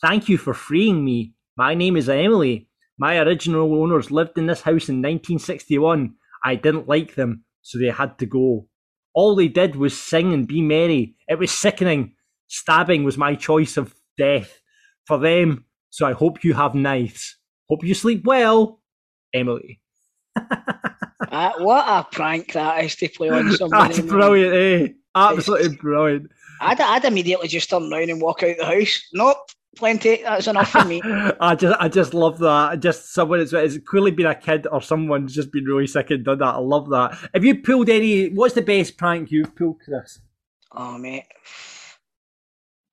thank 0.03 0.29
you 0.29 0.37
for 0.37 0.53
freeing 0.53 1.03
me. 1.03 1.33
My 1.57 1.73
name 1.73 1.97
is 1.97 2.11
Emily. 2.11 2.69
My 2.99 3.19
original 3.19 3.75
owners 3.83 4.11
lived 4.11 4.39
in 4.39 4.47
this 4.47 4.63
house 4.63 4.89
in 4.89 4.97
1961. 4.97 6.15
I 6.45 6.55
didn't 6.55 6.89
like 6.89 7.15
them, 7.15 7.45
so 7.63 7.79
they 7.79 7.91
had 7.91 8.19
to 8.19 8.27
go. 8.27 8.69
All 9.15 9.35
they 9.35 9.49
did 9.49 9.77
was 9.77 9.99
sing 9.99 10.33
and 10.33 10.47
be 10.47 10.63
merry. 10.63 11.17
It 11.29 11.39
was 11.39 11.51
sickening. 11.51 12.15
Stabbing 12.49 13.05
was 13.05 13.19
my 13.19 13.35
choice 13.35 13.77
of 13.77 13.95
death 14.17 14.61
for 15.07 15.19
them, 15.19 15.65
so 15.91 16.07
I 16.07 16.13
hope 16.13 16.45
you 16.45 16.55
have 16.55 16.75
knives. 16.75 17.37
Hope 17.69 17.85
you 17.85 17.95
sleep 17.95 18.25
well, 18.25 18.81
Emily. 19.33 19.81
Uh, 21.33 21.53
what 21.59 21.85
a 21.87 22.07
prank 22.15 22.53
that 22.53 22.85
is 22.85 22.95
to 22.97 23.09
play 23.09 23.29
on 23.29 23.51
somebody. 23.57 23.95
That's 23.95 24.09
brilliant, 24.09 24.55
eh? 24.55 24.93
Absolutely 25.15 25.77
brilliant. 25.77 26.31
I'd, 26.61 26.81
I'd 26.81 27.05
immediately 27.05 27.49
just 27.49 27.69
turn 27.69 27.93
around 27.93 28.11
and 28.11 28.21
walk 28.23 28.43
out 28.43 28.57
the 28.59 28.65
house. 28.65 29.03
Nope, 29.13 29.37
plenty. 29.77 30.23
That's 30.23 30.47
enough 30.47 30.71
for 30.71 30.85
me. 30.85 31.01
I 31.41 31.55
just, 31.55 31.77
I 31.81 31.89
just 31.89 32.15
love 32.15 32.39
that. 32.39 32.81
Just 32.81 33.12
someone 33.12 33.41
it's, 33.41 33.53
it's 33.53 33.79
clearly 33.79 34.11
been 34.11 34.27
a 34.27 34.35
kid 34.35 34.67
or 34.71 34.83
someone's 34.83 35.35
just 35.35 35.53
been 35.53 35.65
really 35.65 35.87
sick 35.87 36.11
and 36.11 36.25
done 36.25 36.39
that. 36.39 36.55
I 36.55 36.59
love 36.59 36.89
that. 36.91 37.17
Have 37.35 37.45
you 37.45 37.62
pulled 37.62 37.89
any? 37.89 38.31
What's 38.31 38.55
the 38.55 38.62
best 38.62 38.97
prank 38.97 39.31
you've 39.31 39.55
pulled, 39.55 39.81
Chris? 39.85 40.21
Oh, 40.73 40.99
mate. 40.99 41.25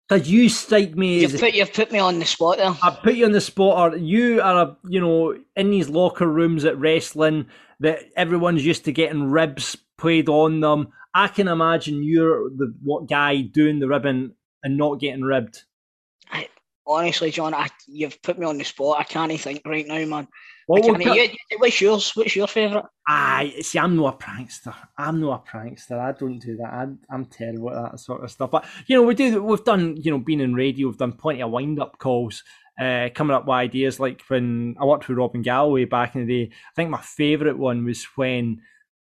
Because 0.07 0.29
you 0.29 0.49
strike 0.49 0.95
me 0.95 1.21
You've 1.21 1.33
as 1.33 1.39
put, 1.39 1.53
you've 1.53 1.73
put 1.73 1.91
me 1.91 1.99
on 1.99 2.19
the 2.19 2.25
spot 2.25 2.57
there. 2.57 2.75
I 2.83 2.97
put 3.01 3.15
you 3.15 3.25
on 3.25 3.31
the 3.31 3.41
spot, 3.41 3.93
or 3.93 3.97
you 3.97 4.41
are, 4.41 4.63
a, 4.63 4.77
you 4.87 4.99
know, 4.99 5.35
in 5.55 5.71
these 5.71 5.89
locker 5.89 6.27
rooms 6.27 6.65
at 6.65 6.77
wrestling 6.77 7.47
that 7.79 7.99
everyone's 8.15 8.65
used 8.65 8.85
to 8.85 8.91
getting 8.91 9.31
ribs 9.31 9.77
played 9.97 10.29
on 10.29 10.59
them. 10.59 10.89
I 11.15 11.27
can 11.27 11.47
imagine 11.47 12.03
you're 12.03 12.49
the 12.49 12.73
what 12.83 13.07
guy 13.07 13.41
doing 13.41 13.79
the 13.79 13.87
ribbon 13.87 14.35
and 14.63 14.77
not 14.77 14.99
getting 14.99 15.21
ribbed. 15.21 15.63
I, 16.87 16.91
honestly, 16.91 17.31
John, 17.31 17.53
I, 17.53 17.67
you've 17.87 18.21
put 18.21 18.37
me 18.37 18.45
on 18.45 18.57
the 18.57 18.63
spot. 18.63 18.99
I 18.99 19.03
can't 19.03 19.39
think 19.39 19.61
right 19.65 19.87
now, 19.87 20.05
man. 20.05 20.27
Well, 20.67 20.83
I 20.83 20.85
we'll 20.85 20.95
put- 20.95 21.15
you, 21.15 21.29
what's 21.57 21.81
yours? 21.81 22.11
What's 22.15 22.35
your 22.35 22.47
favourite? 22.47 22.85
I 23.07 23.53
see. 23.61 23.79
I'm 23.79 23.95
not 23.95 24.15
a 24.15 24.25
prankster. 24.25 24.73
I'm 24.97 25.19
not 25.19 25.45
a 25.45 25.51
prankster. 25.51 25.99
I 25.99 26.13
don't 26.13 26.39
do 26.39 26.55
that. 26.57 26.73
I'm, 26.73 26.99
I'm 27.09 27.25
terrible 27.25 27.71
at 27.71 27.91
that 27.91 27.99
sort 27.99 28.23
of 28.23 28.31
stuff. 28.31 28.51
But 28.51 28.65
you 28.87 28.95
know, 28.95 29.03
we 29.03 29.13
do. 29.15 29.43
We've 29.43 29.63
done. 29.63 29.97
You 29.97 30.11
know, 30.11 30.19
being 30.19 30.39
in 30.39 30.53
radio, 30.53 30.87
we've 30.87 30.97
done 30.97 31.13
plenty 31.13 31.41
of 31.41 31.51
wind 31.51 31.81
up 31.81 31.99
calls, 31.99 32.43
uh, 32.79 33.09
coming 33.13 33.35
up 33.35 33.45
with 33.45 33.53
ideas. 33.53 33.99
Like 33.99 34.21
when 34.27 34.75
I 34.79 34.85
worked 34.85 35.09
with 35.09 35.17
Robin 35.17 35.41
Galloway 35.41 35.85
back 35.85 36.15
in 36.15 36.25
the 36.25 36.45
day. 36.45 36.51
I 36.53 36.73
think 36.75 36.89
my 36.89 37.01
favourite 37.01 37.57
one 37.57 37.83
was 37.83 38.05
when 38.15 38.61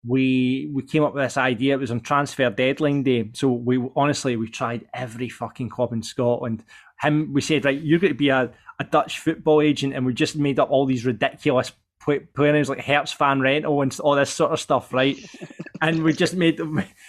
we 0.06 0.70
we 0.72 0.82
came 0.84 1.02
up 1.02 1.14
with 1.14 1.24
this 1.24 1.36
idea. 1.36 1.74
It 1.74 1.80
was 1.80 1.90
on 1.90 2.00
transfer 2.00 2.48
deadline 2.50 3.02
day. 3.02 3.30
So 3.34 3.50
we 3.50 3.84
honestly 3.96 4.36
we 4.36 4.48
tried 4.48 4.86
every 4.94 5.28
fucking 5.28 5.70
club 5.70 5.92
in 5.92 6.02
Scotland. 6.02 6.64
Him, 7.00 7.32
we 7.32 7.40
said 7.40 7.64
right, 7.64 7.80
you're 7.80 7.98
going 7.98 8.12
to 8.12 8.18
be 8.18 8.28
a, 8.28 8.50
a 8.78 8.84
Dutch 8.84 9.18
football 9.18 9.60
agent, 9.60 9.94
and 9.94 10.04
we 10.04 10.14
just 10.14 10.36
made 10.36 10.58
up 10.58 10.70
all 10.70 10.86
these 10.86 11.06
ridiculous 11.06 11.72
play, 12.00 12.20
names 12.36 12.68
like 12.68 12.84
Hertz 12.84 13.12
Fan 13.12 13.40
Rental 13.40 13.82
and 13.82 13.98
all 14.00 14.14
this 14.14 14.30
sort 14.30 14.52
of 14.52 14.60
stuff, 14.60 14.92
right? 14.92 15.16
and 15.82 16.02
we 16.02 16.12
just 16.12 16.34
made 16.34 16.60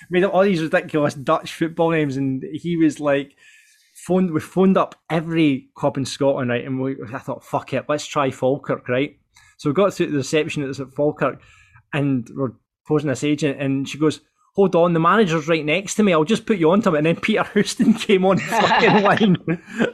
made 0.09 0.23
up 0.23 0.33
all 0.33 0.43
these 0.43 0.61
ridiculous 0.61 1.13
Dutch 1.13 1.53
football 1.53 1.91
names, 1.91 2.17
and 2.17 2.43
he 2.53 2.77
was 2.77 2.99
like. 2.99 3.35
Phoned, 4.07 4.31
we 4.31 4.39
phoned 4.39 4.77
up 4.77 4.95
every 5.09 5.67
club 5.75 5.97
in 5.97 6.05
Scotland, 6.05 6.49
right? 6.49 6.65
And 6.65 6.79
we, 6.79 6.95
I 7.13 7.17
thought, 7.17 7.43
fuck 7.43 7.73
it, 7.73 7.83
let's 7.89 8.05
try 8.05 8.31
Falkirk, 8.31 8.87
right? 8.87 9.19
So 9.57 9.69
we 9.69 9.73
got 9.73 9.93
through 9.93 10.11
the 10.11 10.17
reception 10.17 10.63
at 10.63 10.93
Falkirk, 10.95 11.41
and 11.91 12.25
we're 12.33 12.53
posing 12.87 13.09
this 13.09 13.25
agent, 13.25 13.61
and 13.61 13.87
she 13.87 13.97
goes, 13.97 14.21
hold 14.53 14.75
on, 14.75 14.93
the 14.93 14.99
manager's 14.99 15.47
right 15.47 15.63
next 15.63 15.95
to 15.95 16.03
me. 16.03 16.13
I'll 16.13 16.23
just 16.23 16.45
put 16.45 16.57
you 16.57 16.71
on 16.71 16.81
to 16.81 16.89
him. 16.89 16.95
And 16.95 17.05
then 17.05 17.15
Peter 17.15 17.43
Houston 17.53 17.93
came 17.93 18.25
on 18.25 18.37
fucking 18.37 19.03
line. 19.03 19.37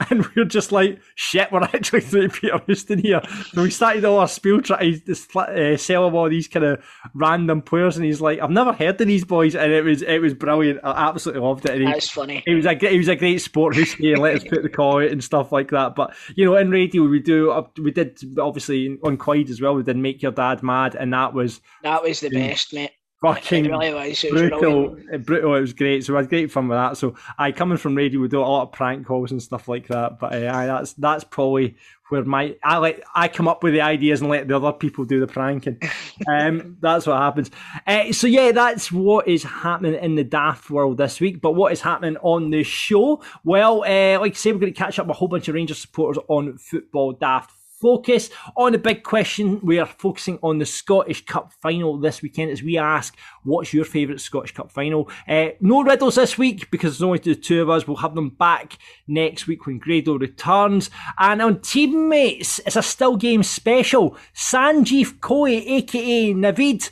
And 0.09 0.25
we 0.27 0.41
are 0.41 0.45
just 0.45 0.71
like, 0.71 0.99
shit, 1.15 1.51
we're 1.51 1.63
actually 1.63 2.01
through 2.01 2.29
Peter 2.29 2.59
Houston 2.65 2.99
here. 2.99 3.21
So 3.51 3.63
we 3.63 3.71
started 3.71 4.05
all 4.05 4.19
our 4.19 4.27
spiel 4.27 4.61
trying 4.61 5.01
to 5.01 5.39
uh, 5.39 5.77
sell 5.77 6.07
him 6.07 6.15
all 6.15 6.29
these 6.29 6.47
kind 6.47 6.65
of 6.65 6.83
random 7.13 7.61
players. 7.61 7.97
And 7.97 8.05
he's 8.05 8.21
like, 8.21 8.39
I've 8.39 8.49
never 8.49 8.73
heard 8.73 8.99
of 8.99 9.07
these 9.07 9.25
boys. 9.25 9.55
And 9.55 9.71
it 9.71 9.83
was 9.83 10.01
it 10.01 10.19
was 10.19 10.33
brilliant. 10.33 10.79
I 10.83 11.09
absolutely 11.09 11.41
loved 11.41 11.65
it. 11.65 11.71
And 11.71 11.81
he, 11.81 11.91
That's 11.91 12.09
funny. 12.09 12.43
He 12.45 12.55
was 12.55 12.65
a, 12.65 12.75
he 12.75 12.97
was 12.97 13.07
a 13.07 13.15
great 13.15 13.41
sport, 13.41 13.75
Houston, 13.75 14.05
and 14.05 14.19
let 14.19 14.35
us 14.35 14.43
put 14.43 14.63
the 14.63 14.69
call 14.69 15.03
out 15.03 15.11
and 15.11 15.23
stuff 15.23 15.51
like 15.51 15.71
that. 15.71 15.95
But, 15.95 16.15
you 16.35 16.45
know, 16.45 16.55
in 16.55 16.69
radio, 16.69 17.03
we 17.03 17.19
do, 17.19 17.65
we 17.81 17.91
did 17.91 18.19
obviously 18.39 18.97
on 19.03 19.17
Clyde 19.17 19.49
as 19.49 19.61
well, 19.61 19.75
we 19.75 19.83
did 19.83 19.97
Make 19.97 20.21
Your 20.21 20.31
Dad 20.31 20.63
Mad. 20.63 20.95
And 20.95 21.13
that 21.13 21.33
was. 21.33 21.61
That 21.83 22.03
was 22.03 22.19
the 22.19 22.29
best, 22.29 22.73
mate 22.73 22.91
fucking 23.33 23.69
really 23.69 23.93
was. 23.93 24.23
It 24.23 24.31
brutal, 24.31 24.97
brutal. 25.19 25.55
It 25.55 25.61
was 25.61 25.73
great. 25.73 26.03
So 26.03 26.15
I 26.15 26.21
had 26.21 26.29
great 26.29 26.51
fun 26.51 26.67
with 26.67 26.77
that. 26.77 26.97
So 26.97 27.15
I 27.37 27.51
coming 27.51 27.77
from 27.77 27.95
radio, 27.95 28.21
we 28.21 28.27
do 28.27 28.39
a 28.39 28.41
lot 28.41 28.63
of 28.63 28.71
prank 28.71 29.05
calls 29.05 29.31
and 29.31 29.41
stuff 29.41 29.67
like 29.67 29.87
that. 29.87 30.19
But 30.19 30.33
uh, 30.33 30.51
I, 30.53 30.65
that's 30.67 30.93
that's 30.93 31.23
probably 31.23 31.75
where 32.09 32.23
my 32.23 32.55
I 32.63 32.77
like 32.77 33.03
I 33.15 33.27
come 33.27 33.47
up 33.47 33.63
with 33.63 33.73
the 33.73 33.81
ideas 33.81 34.21
and 34.21 34.29
let 34.29 34.47
the 34.47 34.55
other 34.55 34.71
people 34.71 35.05
do 35.05 35.19
the 35.19 35.27
pranking. 35.27 35.79
um, 36.27 36.77
that's 36.79 37.07
what 37.07 37.17
happens. 37.17 37.49
Uh, 37.87 38.11
so 38.11 38.27
yeah, 38.27 38.51
that's 38.51 38.91
what 38.91 39.27
is 39.27 39.43
happening 39.43 39.95
in 39.95 40.15
the 40.15 40.23
daft 40.23 40.69
world 40.69 40.97
this 40.97 41.19
week. 41.19 41.41
But 41.41 41.53
what 41.53 41.71
is 41.71 41.81
happening 41.81 42.17
on 42.17 42.51
the 42.51 42.63
show? 42.63 43.23
Well, 43.43 43.83
uh, 43.83 44.19
like 44.19 44.33
I 44.33 44.35
say, 44.35 44.51
we're 44.51 44.59
going 44.59 44.73
to 44.73 44.77
catch 44.77 44.99
up 44.99 45.07
with 45.07 45.15
a 45.15 45.17
whole 45.17 45.27
bunch 45.27 45.47
of 45.47 45.55
Rangers 45.55 45.79
supporters 45.79 46.21
on 46.27 46.57
Football 46.57 47.13
Daft 47.13 47.51
focus 47.85 48.31
on 48.57 48.71
the 48.71 48.79
big 48.79 49.03
question. 49.03 49.59
We 49.61 49.77
are 49.77 49.85
focusing 49.85 50.39
on 50.41 50.57
the 50.57 50.65
Scottish 50.65 51.23
Cup 51.23 51.53
final 51.53 51.99
this 51.99 52.23
weekend 52.23 52.49
as 52.49 52.63
we 52.63 52.79
ask, 52.79 53.15
what's 53.43 53.75
your 53.75 53.85
favourite 53.85 54.19
Scottish 54.19 54.55
Cup 54.55 54.71
final? 54.71 55.07
Uh, 55.27 55.49
no 55.61 55.83
riddles 55.83 56.15
this 56.15 56.35
week 56.35 56.71
because 56.71 56.93
there's 56.97 57.03
only 57.03 57.19
the 57.19 57.35
two 57.35 57.61
of 57.61 57.69
us. 57.69 57.87
We'll 57.87 57.97
have 57.97 58.15
them 58.15 58.29
back 58.29 58.79
next 59.07 59.45
week 59.45 59.67
when 59.67 59.77
Grado 59.77 60.17
returns. 60.17 60.89
And 61.19 61.43
on 61.43 61.61
teammates, 61.61 62.59
it's 62.65 62.75
a 62.75 62.81
still 62.81 63.17
game 63.17 63.43
special. 63.43 64.17
Sanjeev 64.33 65.19
Kohli, 65.19 65.63
aka 65.67 66.33
Navid, 66.33 66.89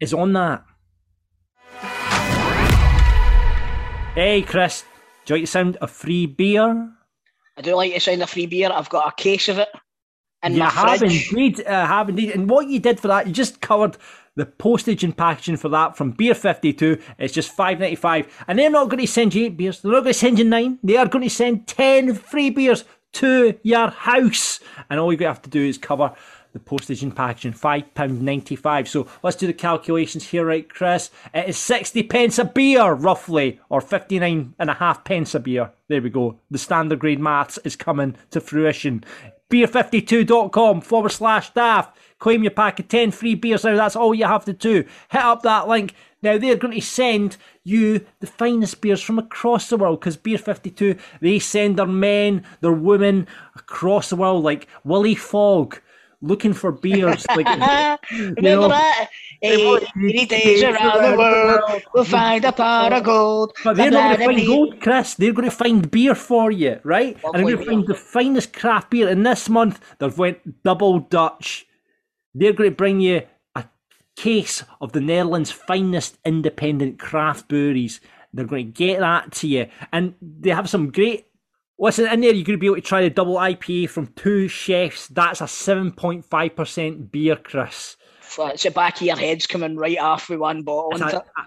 is 0.00 0.12
on 0.12 0.32
that. 0.32 0.64
Hey, 4.16 4.42
Chris, 4.42 4.82
do 5.24 5.34
you 5.34 5.36
like 5.36 5.44
the 5.44 5.46
sound 5.46 5.76
of 5.76 5.92
free 5.92 6.26
beer? 6.26 6.90
I 7.56 7.62
do 7.62 7.76
like 7.76 7.94
the 7.94 8.00
sound 8.00 8.24
of 8.24 8.30
free 8.30 8.46
beer. 8.46 8.72
I've 8.72 8.90
got 8.90 9.06
a 9.06 9.22
case 9.22 9.48
of 9.48 9.58
it 9.58 9.68
and 10.42 10.54
you 10.54 10.62
have 10.62 10.98
fridge. 10.98 11.30
indeed, 11.32 11.66
uh, 11.66 11.86
have 11.86 12.08
indeed. 12.08 12.30
And 12.30 12.48
what 12.48 12.68
you 12.68 12.78
did 12.78 13.00
for 13.00 13.08
that, 13.08 13.26
you 13.26 13.32
just 13.32 13.60
covered 13.60 13.96
the 14.34 14.46
postage 14.46 15.04
and 15.04 15.16
packaging 15.16 15.56
for 15.56 15.68
that 15.68 15.96
from 15.96 16.12
Beer 16.12 16.34
52. 16.34 16.98
It's 17.18 17.34
just 17.34 17.52
five 17.52 17.78
ninety 17.80 17.96
five, 17.96 18.26
and 18.48 18.58
they're 18.58 18.70
not 18.70 18.88
going 18.88 19.00
to 19.00 19.06
send 19.06 19.34
you 19.34 19.46
eight 19.46 19.56
beers. 19.56 19.80
They're 19.80 19.92
not 19.92 20.02
going 20.02 20.12
to 20.12 20.18
send 20.18 20.38
you 20.38 20.44
nine. 20.44 20.78
They 20.82 20.96
are 20.96 21.08
going 21.08 21.24
to 21.24 21.30
send 21.30 21.66
ten 21.66 22.14
free 22.14 22.50
beers 22.50 22.84
to 23.12 23.58
your 23.62 23.90
house, 23.90 24.60
and 24.88 24.98
all 24.98 25.12
you're 25.12 25.18
going 25.18 25.28
to 25.30 25.34
have 25.34 25.42
to 25.42 25.50
do 25.50 25.64
is 25.64 25.78
cover 25.78 26.14
the 26.52 26.58
postage 26.58 27.02
and 27.02 27.14
packaging, 27.14 27.54
£5.95. 27.54 28.86
So 28.88 29.06
let's 29.22 29.36
do 29.36 29.46
the 29.46 29.52
calculations 29.52 30.28
here, 30.28 30.44
right, 30.44 30.68
Chris? 30.68 31.10
It 31.34 31.48
is 31.48 31.56
60 31.56 32.02
pence 32.04 32.38
a 32.38 32.44
beer, 32.44 32.92
roughly, 32.92 33.60
or 33.70 33.80
59 33.80 34.54
and 34.58 34.70
a 34.70 34.74
half 34.74 35.04
pence 35.04 35.34
a 35.34 35.40
beer. 35.40 35.70
There 35.88 36.02
we 36.02 36.10
go. 36.10 36.38
The 36.50 36.58
standard 36.58 36.98
grade 36.98 37.20
maths 37.20 37.58
is 37.64 37.76
coming 37.76 38.16
to 38.30 38.40
fruition 38.40 39.04
beer52.com 39.52 40.80
forward 40.80 41.10
slash 41.10 41.50
daft. 41.50 41.96
Claim 42.18 42.42
your 42.42 42.52
pack 42.52 42.80
of 42.80 42.88
10 42.88 43.10
free 43.10 43.34
beers 43.34 43.64
now. 43.64 43.76
That's 43.76 43.96
all 43.96 44.14
you 44.14 44.24
have 44.24 44.44
to 44.46 44.52
do. 44.52 44.84
Hit 45.10 45.20
up 45.20 45.42
that 45.42 45.68
link. 45.68 45.94
Now 46.22 46.38
they're 46.38 46.56
going 46.56 46.74
to 46.74 46.80
send 46.80 47.36
you 47.64 48.06
the 48.20 48.26
finest 48.26 48.80
beers 48.80 49.02
from 49.02 49.18
across 49.18 49.68
the 49.68 49.76
world 49.76 50.00
because 50.00 50.16
Beer 50.16 50.38
52, 50.38 50.96
they 51.20 51.38
send 51.38 51.76
their 51.76 51.86
men, 51.86 52.44
their 52.60 52.72
women 52.72 53.26
across 53.56 54.08
the 54.08 54.16
world 54.16 54.44
like 54.44 54.68
Willy 54.84 55.16
Fog 55.16 55.80
looking 56.22 56.54
for 56.54 56.72
beers. 56.72 57.26
Like, 57.28 57.46
Remember 58.10 58.40
know, 58.40 58.68
that? 58.68 59.10
80 59.42 60.26
days 60.26 60.62
around 60.62 61.02
the 61.02 61.18
world, 61.18 61.82
we'll 61.92 62.04
find 62.04 62.44
a 62.44 62.52
pot 62.52 62.92
of 62.92 63.04
gold. 63.04 63.52
But 63.64 63.76
they're 63.76 63.90
not 63.90 64.18
going 64.18 64.36
to 64.36 64.36
find 64.36 64.46
gold, 64.46 64.80
Chris. 64.80 65.14
They're 65.14 65.32
going 65.32 65.50
to 65.50 65.54
find 65.54 65.90
beer 65.90 66.14
for 66.14 66.50
you, 66.50 66.80
right? 66.84 67.18
and 67.24 67.46
they're 67.46 67.56
going 67.56 67.58
to 67.58 67.64
find 67.64 67.86
the 67.86 67.94
finest 67.94 68.52
craft 68.52 68.90
beer. 68.90 69.08
And 69.08 69.26
this 69.26 69.48
month, 69.48 69.80
they've 69.98 70.16
went 70.16 70.62
double 70.62 71.00
Dutch. 71.00 71.66
They're 72.34 72.52
going 72.52 72.70
to 72.70 72.76
bring 72.76 73.00
you 73.00 73.22
a 73.56 73.64
case 74.16 74.62
of 74.80 74.92
the 74.92 75.00
Netherlands' 75.00 75.50
finest 75.50 76.18
independent 76.24 76.98
craft 76.98 77.48
breweries. 77.48 78.00
They're 78.32 78.46
going 78.46 78.66
to 78.66 78.72
get 78.72 79.00
that 79.00 79.32
to 79.32 79.48
you. 79.48 79.66
And 79.92 80.14
they 80.22 80.50
have 80.50 80.70
some 80.70 80.92
great 80.92 81.26
Listen, 81.82 82.06
in 82.06 82.20
there 82.20 82.32
you're 82.32 82.44
going 82.44 82.56
to 82.56 82.60
be 82.60 82.66
able 82.66 82.76
to 82.76 82.80
try 82.80 83.02
the 83.02 83.10
double 83.10 83.34
IPA 83.34 83.90
from 83.90 84.06
two 84.14 84.46
chefs. 84.46 85.08
That's 85.08 85.40
a 85.40 85.46
7.5% 85.46 87.10
beer, 87.10 87.34
Chris. 87.34 87.96
It's 88.38 88.62
the 88.62 88.70
back 88.70 89.00
of 89.00 89.02
your 89.02 89.16
head's 89.16 89.48
coming 89.48 89.76
right 89.76 89.98
off 89.98 90.28
with 90.30 90.38
one 90.38 90.62
bottle. 90.62 90.90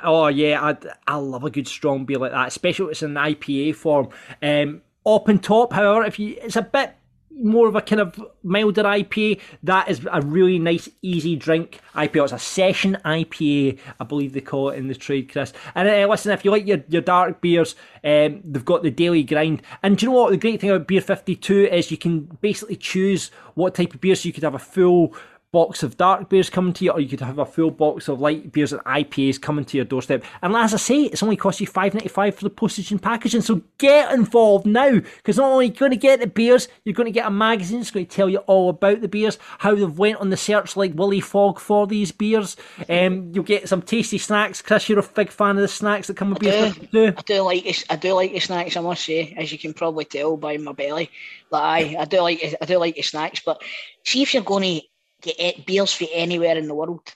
Oh 0.03 0.27
yeah, 0.27 0.61
I, 0.61 0.77
I 1.07 1.15
love 1.15 1.45
a 1.45 1.49
good 1.49 1.69
strong 1.69 2.03
beer 2.03 2.19
like 2.19 2.33
that, 2.33 2.49
especially 2.49 2.87
if 2.87 2.91
it's 2.91 3.03
in 3.03 3.13
IPA 3.13 3.75
form. 3.75 4.09
Um, 4.41 4.81
up 5.05 5.29
and 5.29 5.41
top, 5.41 5.71
however, 5.71 6.03
if 6.03 6.19
you 6.19 6.37
it's 6.41 6.57
a 6.57 6.61
bit 6.61 6.93
more 7.37 7.67
of 7.67 7.75
a 7.75 7.81
kind 7.81 8.01
of 8.01 8.19
milder 8.43 8.83
IPA. 8.83 9.39
That 9.63 9.89
is 9.89 10.05
a 10.11 10.21
really 10.21 10.59
nice, 10.59 10.89
easy 11.01 11.35
drink 11.35 11.79
IPA. 11.95 12.23
It's 12.23 12.33
a 12.33 12.39
session 12.39 12.97
IPA, 13.05 13.79
I 13.99 14.03
believe 14.03 14.33
they 14.33 14.41
call 14.41 14.69
it 14.69 14.77
in 14.77 14.87
the 14.87 14.95
trade, 14.95 15.31
Chris. 15.31 15.53
And 15.75 15.87
uh, 15.87 16.07
listen, 16.07 16.31
if 16.31 16.45
you 16.45 16.51
like 16.51 16.65
your, 16.65 16.83
your 16.87 17.01
dark 17.01 17.41
beers, 17.41 17.75
um, 18.03 18.41
they've 18.43 18.65
got 18.65 18.83
the 18.83 18.91
daily 18.91 19.23
grind. 19.23 19.61
And 19.83 19.97
do 19.97 20.05
you 20.05 20.11
know 20.11 20.17
what? 20.17 20.31
The 20.31 20.37
great 20.37 20.61
thing 20.61 20.69
about 20.69 20.87
Beer 20.87 21.01
52 21.01 21.65
is 21.65 21.91
you 21.91 21.97
can 21.97 22.21
basically 22.41 22.75
choose 22.77 23.31
what 23.55 23.75
type 23.75 23.93
of 23.93 24.01
beer. 24.01 24.15
So 24.15 24.27
you 24.27 24.33
could 24.33 24.43
have 24.43 24.55
a 24.55 24.59
full 24.59 25.15
box 25.55 25.83
of 25.83 25.95
dark 25.95 26.27
beers 26.27 26.49
coming 26.49 26.73
to 26.73 26.83
you, 26.83 26.91
or 26.91 26.99
you 26.99 27.07
could 27.07 27.21
have 27.21 27.39
a 27.39 27.45
full 27.45 27.71
box 27.71 28.09
of 28.09 28.19
light 28.19 28.51
beers 28.51 28.73
and 28.73 28.83
IPAs 28.83 29.41
coming 29.41 29.63
to 29.63 29.77
your 29.77 29.85
doorstep. 29.85 30.21
And 30.41 30.53
as 30.53 30.73
I 30.73 30.77
say, 30.77 31.03
it's 31.03 31.23
only 31.23 31.37
cost 31.37 31.61
you 31.61 31.65
five 31.65 31.93
ninety 31.93 32.09
five 32.09 32.35
for 32.35 32.43
the 32.43 32.49
postage 32.49 32.91
and 32.91 33.01
packaging. 33.01 33.39
So 33.39 33.61
get 33.77 34.11
involved 34.11 34.65
now, 34.65 34.91
because 34.99 35.37
not 35.37 35.49
only 35.49 35.67
are 35.67 35.69
you 35.69 35.73
going 35.73 35.91
to 35.91 35.97
get 35.97 36.19
the 36.19 36.27
beers, 36.27 36.67
you're 36.83 36.93
going 36.93 37.05
to 37.05 37.11
get 37.19 37.25
a 37.25 37.31
magazine. 37.31 37.79
It's 37.79 37.89
going 37.89 38.05
to 38.05 38.13
tell 38.13 38.27
you 38.27 38.39
all 38.39 38.67
about 38.67 38.99
the 38.99 39.07
beers, 39.07 39.39
how 39.59 39.75
they've 39.75 39.97
went 39.97 40.19
on 40.19 40.29
the 40.29 40.35
search 40.35 40.75
like 40.75 40.93
Willy 40.93 41.21
Fog 41.21 41.57
for 41.57 41.87
these 41.87 42.11
beers. 42.11 42.57
Um, 42.89 43.31
you'll 43.33 43.45
get 43.45 43.69
some 43.69 43.81
tasty 43.81 44.17
snacks. 44.17 44.61
Chris, 44.61 44.89
you're 44.89 44.99
a 44.99 45.03
big 45.03 45.29
fan 45.29 45.55
of 45.55 45.61
the 45.61 45.69
snacks 45.69 46.07
that 46.07 46.17
come 46.17 46.31
with 46.31 46.39
beer. 46.39 46.73
Do, 46.91 47.13
I 47.15 47.21
do 47.21 47.41
like 47.43 47.85
I 47.89 47.95
do 47.95 48.11
like 48.11 48.33
the 48.33 48.41
snacks. 48.41 48.75
I 48.75 48.81
must 48.81 49.05
say, 49.05 49.33
as 49.37 49.53
you 49.53 49.57
can 49.57 49.73
probably 49.73 50.03
tell 50.03 50.35
by 50.35 50.57
my 50.57 50.73
belly, 50.73 51.09
but 51.49 51.63
I 51.63 51.95
I 51.97 52.03
do 52.03 52.19
like 52.19 52.57
I 52.61 52.65
do 52.65 52.77
like 52.77 52.95
the 52.95 53.03
snacks. 53.03 53.39
But 53.39 53.61
see 54.03 54.21
if 54.21 54.33
you're 54.33 54.43
going 54.43 54.81
to 54.81 54.87
get 55.33 55.65
beers 55.65 55.93
for 55.93 56.05
anywhere 56.11 56.57
in 56.57 56.67
the 56.67 56.75
world. 56.75 57.13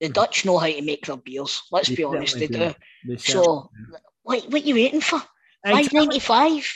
The 0.00 0.08
mm. 0.08 0.12
Dutch 0.12 0.44
know 0.44 0.58
how 0.58 0.66
to 0.66 0.82
make 0.82 1.06
their 1.06 1.16
beers. 1.16 1.62
Let's 1.70 1.88
they 1.88 1.96
be 1.96 2.04
honest, 2.04 2.38
they 2.38 2.46
do. 2.46 2.74
They 3.06 3.16
so, 3.16 3.70
what, 4.22 4.44
what 4.50 4.62
are 4.62 4.66
you 4.66 4.74
waiting 4.74 5.00
for? 5.00 5.22
Five 5.64 5.92
ninety 5.92 6.18
five. 6.18 6.66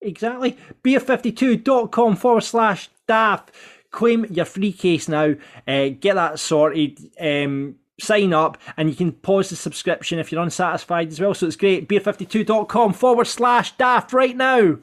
Exactly. 0.00 0.56
Beer52.com 0.82 2.16
forward 2.16 2.42
slash 2.42 2.88
daft. 3.06 3.50
Claim 3.90 4.26
your 4.26 4.44
free 4.44 4.72
case 4.72 5.08
now. 5.08 5.34
Uh, 5.66 5.88
get 5.88 6.14
that 6.14 6.38
sorted. 6.38 7.00
Um, 7.18 7.76
sign 8.00 8.32
up 8.32 8.58
and 8.76 8.88
you 8.88 8.94
can 8.94 9.12
pause 9.12 9.50
the 9.50 9.56
subscription 9.56 10.18
if 10.18 10.30
you're 10.30 10.42
unsatisfied 10.42 11.08
as 11.08 11.20
well. 11.20 11.34
So 11.34 11.46
it's 11.46 11.56
great. 11.56 11.88
Beer52.com 11.88 12.92
forward 12.92 13.26
slash 13.26 13.76
daft 13.76 14.12
right 14.12 14.36
now. 14.36 14.78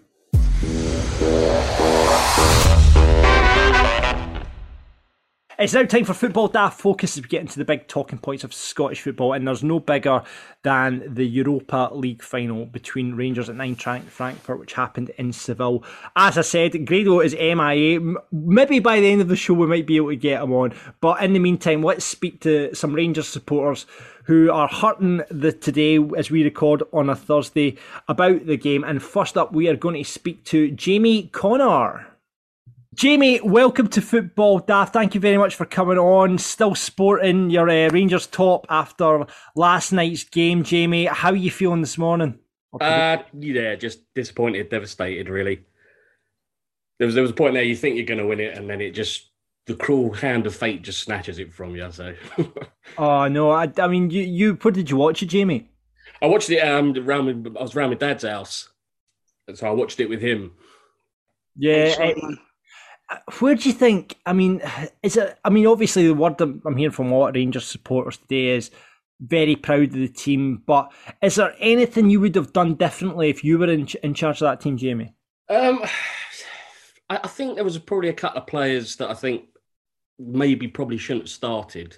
It's 5.58 5.72
now 5.72 5.84
time 5.84 6.04
for 6.04 6.14
Football 6.14 6.50
Daft 6.50 6.82
Focus 6.82 7.16
as 7.16 7.24
we 7.24 7.30
get 7.30 7.40
into 7.40 7.58
the 7.58 7.64
big 7.64 7.88
talking 7.88 8.20
points 8.20 8.44
of 8.44 8.54
Scottish 8.54 9.00
football, 9.00 9.32
and 9.32 9.48
there's 9.48 9.64
no 9.64 9.80
bigger 9.80 10.22
than 10.64 11.02
the 11.08 11.26
Europa 11.26 11.92
League 11.94 12.22
final 12.22 12.66
between 12.66 13.16
Rangers 13.16 13.48
and 13.48 13.62
Eintracht 13.62 14.04
Frankfurt, 14.04 14.60
which 14.60 14.74
happened 14.74 15.12
in 15.12 15.32
Seville. 15.32 15.82
As 16.14 16.38
I 16.38 16.42
said, 16.42 16.86
Grado 16.86 17.22
is 17.22 17.34
MIA. 17.34 18.16
Maybe 18.34 18.80
by 18.80 19.00
the 19.00 19.10
end 19.10 19.22
of 19.22 19.30
the 19.30 19.38
show 19.38 19.54
we 19.54 19.66
might 19.66 19.88
be 19.88 19.96
able 19.96 20.10
to 20.10 20.18
get 20.18 20.44
him 20.44 20.52
on, 20.52 20.74
but 21.00 21.24
in 21.24 21.32
the 21.32 21.40
meantime, 21.40 21.82
let's 21.82 22.04
speak 22.04 22.42
to 22.42 22.76
some 22.76 22.94
Rangers 22.94 23.30
supporters 23.30 23.86
who 24.26 24.52
are 24.52 24.68
hurting 24.68 25.22
the 25.32 25.54
today 25.54 26.00
as 26.18 26.30
we 26.30 26.44
record 26.44 26.84
on 26.92 27.10
a 27.10 27.16
Thursday 27.16 27.78
about 28.10 28.46
the 28.46 28.58
game. 28.58 28.84
And 28.84 29.02
first 29.02 29.38
up, 29.38 29.54
we 29.54 29.70
are 29.70 29.78
going 29.78 30.04
to 30.04 30.10
speak 30.10 30.44
to 30.46 30.72
Jamie 30.72 31.30
Connor. 31.32 32.08
Jamie, 32.96 33.42
welcome 33.42 33.90
to 33.90 34.02
Football 34.02 34.60
Daft. 34.60 34.94
Thank 34.94 35.16
you 35.16 35.20
very 35.20 35.38
much 35.38 35.56
for 35.56 35.66
coming 35.66 35.98
on. 35.98 36.38
Still 36.38 36.76
sporting 36.76 37.50
your 37.50 37.70
uh, 37.70 37.90
Rangers 37.90 38.26
top 38.26 38.66
after 38.70 39.26
last 39.54 39.92
night's 39.92 40.24
game, 40.24 40.64
Jamie. 40.64 41.04
How 41.04 41.32
are 41.32 41.36
you 41.36 41.52
feeling 41.52 41.82
this 41.82 41.98
morning? 41.98 42.40
Uh, 42.80 43.18
yeah, 43.38 43.76
just 43.76 44.14
disappointed, 44.14 44.70
devastated, 44.70 45.28
really. 45.28 45.66
There 46.98 47.06
was 47.06 47.16
there 47.16 47.22
was 47.22 47.32
a 47.32 47.36
point 47.36 47.54
there 47.54 47.64
you 47.64 47.76
think 47.76 47.98
you're 47.98 48.06
going 48.06 48.20
to 48.20 48.28
win 48.28 48.40
it, 48.40 48.58
and 48.58 48.70
then 48.70 48.80
it 48.80 48.92
just 48.92 49.30
the 49.66 49.76
cruel 49.76 50.14
hand 50.14 50.48
of 50.48 50.56
fate 50.56 50.82
just 50.82 51.02
snatches 51.02 51.38
it 51.38 51.54
from 51.54 51.76
you. 51.76 51.92
So, 51.92 52.16
oh 52.98 53.28
no, 53.28 53.52
I, 53.52 53.70
I 53.78 53.90
mean, 53.90 54.10
you 54.10 54.22
you 54.22 54.54
what 54.62 54.74
did 54.74 54.90
you 54.90 54.96
watch 54.96 55.22
it, 55.22 55.26
Jamie? 55.26 55.70
I 56.22 56.28
watched 56.28 56.50
it 56.50 56.60
um 56.60 56.96
around. 56.96 57.58
I 57.60 57.62
was 57.62 57.76
around 57.76 57.90
my 57.90 57.96
dad's 57.98 58.24
house, 58.24 58.70
so 59.54 59.68
I 59.68 59.72
watched 59.72 60.00
it 60.00 60.08
with 60.08 60.22
him. 60.22 60.54
Yeah. 61.58 61.94
Uh, 62.00 62.36
where 63.40 63.56
do 63.56 63.70
you 63.70 63.74
think? 63.74 64.16
I 64.26 64.34
mean, 64.34 64.62
is 65.04 65.18
it? 65.18 65.38
I 65.44 65.50
mean, 65.50 65.68
obviously, 65.68 66.08
the 66.08 66.14
word 66.14 66.40
I'm 66.42 66.78
hearing 66.78 66.92
from 66.92 67.12
a 67.12 67.18
lot 67.18 67.30
of 67.30 67.36
Rangers 67.36 67.66
supporters 67.66 68.18
today 68.18 68.56
is 68.56 68.72
very 69.20 69.56
proud 69.56 69.90
of 69.90 69.94
the 69.94 70.08
team. 70.08 70.64
But 70.66 70.92
is 71.22 71.36
there 71.36 71.56
anything 71.60 72.10
you 72.10 72.20
would 72.22 72.36
have 72.36 72.54
done 72.54 72.76
differently 72.76 73.30
if 73.30 73.44
you 73.44 73.60
were 73.60 73.70
in 73.70 73.88
in 74.04 74.14
charge 74.14 74.42
of 74.42 74.48
that 74.48 74.62
team, 74.62 74.78
Jamie? 74.78 75.14
Um, 75.50 75.82
I, 77.10 77.20
I 77.24 77.28
think 77.28 77.56
there 77.56 77.64
was 77.64 77.78
probably 77.78 78.10
a 78.10 78.14
couple 78.14 78.42
of 78.42 78.48
players 78.48 78.96
that 78.98 79.10
I 79.10 79.14
think 79.14 79.46
maybe 80.18 80.68
probably 80.68 80.98
shouldn't 80.98 81.26
have 81.26 81.30
started. 81.30 81.98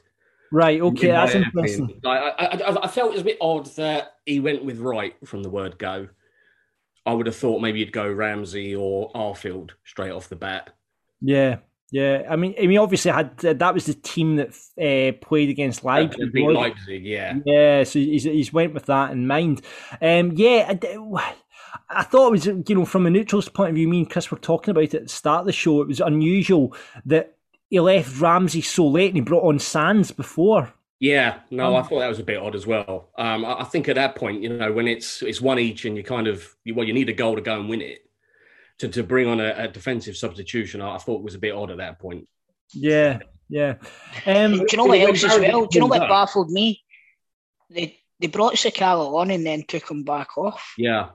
Right. 0.51 0.79
Okay, 0.81 1.07
that's 1.07 1.35
interesting. 1.35 1.99
Like, 2.03 2.21
I, 2.39 2.45
I, 2.45 2.83
I 2.83 2.87
felt 2.87 3.09
it 3.09 3.13
was 3.13 3.21
a 3.21 3.25
bit 3.25 3.37
odd 3.41 3.65
that 3.75 4.13
he 4.25 4.39
went 4.39 4.63
with 4.63 4.79
Wright 4.79 5.15
from 5.25 5.43
the 5.43 5.49
word 5.49 5.77
go. 5.77 6.07
I 7.05 7.13
would 7.13 7.25
have 7.25 7.35
thought 7.35 7.61
maybe 7.61 7.79
you'd 7.79 7.91
go 7.91 8.11
Ramsey 8.11 8.75
or 8.75 9.11
Arfield 9.13 9.71
straight 9.85 10.11
off 10.11 10.29
the 10.29 10.35
bat. 10.35 10.71
Yeah, 11.21 11.57
yeah. 11.91 12.23
I 12.29 12.35
mean, 12.35 12.55
I 12.61 12.67
mean, 12.67 12.77
obviously, 12.77 13.11
had 13.11 13.43
uh, 13.45 13.53
that 13.53 13.73
was 13.73 13.85
the 13.85 13.93
team 13.93 14.37
that 14.37 14.49
uh, 14.79 15.17
played 15.25 15.49
against 15.49 15.83
Leipzig. 15.83 16.33
Leipzig, 16.33 17.05
yeah, 17.05 17.37
yeah. 17.45 17.83
So 17.83 17.99
he's 17.99 18.23
he's 18.23 18.53
went 18.53 18.73
with 18.73 18.85
that 18.85 19.11
in 19.11 19.27
mind. 19.27 19.61
Um, 20.01 20.33
yeah. 20.33 20.77
I, 20.81 21.35
I 21.89 22.03
thought 22.03 22.27
it 22.27 22.31
was, 22.31 22.45
you 22.45 22.75
know, 22.75 22.85
from 22.85 23.05
a 23.05 23.09
neutral's 23.09 23.49
point 23.49 23.69
of 23.69 23.75
view, 23.75 23.87
me 23.87 23.99
and 23.99 24.09
Chris 24.09 24.31
were 24.31 24.37
talking 24.37 24.71
about 24.71 24.85
it 24.85 24.93
at 24.95 25.03
the 25.03 25.09
start 25.09 25.41
of 25.41 25.45
the 25.45 25.51
show. 25.51 25.81
It 25.81 25.87
was 25.87 25.99
unusual 25.99 26.75
that 27.05 27.37
he 27.69 27.79
left 27.79 28.19
Ramsey 28.19 28.61
so 28.61 28.87
late 28.87 29.09
and 29.09 29.17
he 29.17 29.21
brought 29.21 29.47
on 29.47 29.59
Sands 29.59 30.11
before. 30.11 30.73
Yeah, 30.99 31.39
no, 31.51 31.75
I 31.75 31.81
um, 31.81 31.87
thought 31.87 31.99
that 31.99 32.07
was 32.07 32.19
a 32.19 32.23
bit 32.23 32.41
odd 32.41 32.55
as 32.55 32.65
well. 32.65 33.09
Um, 33.17 33.45
I, 33.45 33.61
I, 33.61 33.63
think 33.65 33.87
at 33.87 33.95
that 33.95 34.15
point, 34.15 34.41
you 34.41 34.49
know, 34.49 34.71
when 34.71 34.87
it's 34.87 35.21
it's 35.21 35.39
one 35.39 35.59
each 35.59 35.85
and 35.85 35.95
you 35.95 36.03
kind 36.03 36.27
of 36.27 36.55
well, 36.73 36.87
you 36.87 36.93
need 36.93 37.09
a 37.09 37.13
goal 37.13 37.35
to 37.35 37.41
go 37.41 37.59
and 37.59 37.69
win 37.69 37.81
it 37.81 38.06
to, 38.79 38.87
to 38.87 39.03
bring 39.03 39.27
on 39.27 39.39
a, 39.39 39.53
a 39.57 39.67
defensive 39.67 40.17
substitution, 40.17 40.81
I, 40.81 40.95
I, 40.95 40.97
thought 40.97 41.23
was 41.23 41.35
a 41.35 41.39
bit 41.39 41.53
odd 41.53 41.71
at 41.71 41.77
that 41.77 41.99
point. 41.99 42.27
Yeah, 42.73 43.19
yeah. 43.49 43.75
Um, 44.25 44.53
do 44.53 44.65
you 44.71 44.77
know 44.77 44.85
what 44.85 44.99
else 44.99 45.23
as 45.23 45.39
well? 45.39 45.65
Do 45.65 45.75
you 45.75 45.79
know 45.81 45.87
what 45.87 46.07
baffled 46.07 46.51
me? 46.51 46.83
They 47.69 47.99
they 48.19 48.27
brought 48.27 48.55
Sakala 48.55 49.13
on 49.13 49.31
and 49.31 49.45
then 49.45 49.63
took 49.67 49.89
him 49.89 50.03
back 50.03 50.37
off. 50.37 50.73
Yeah. 50.77 51.09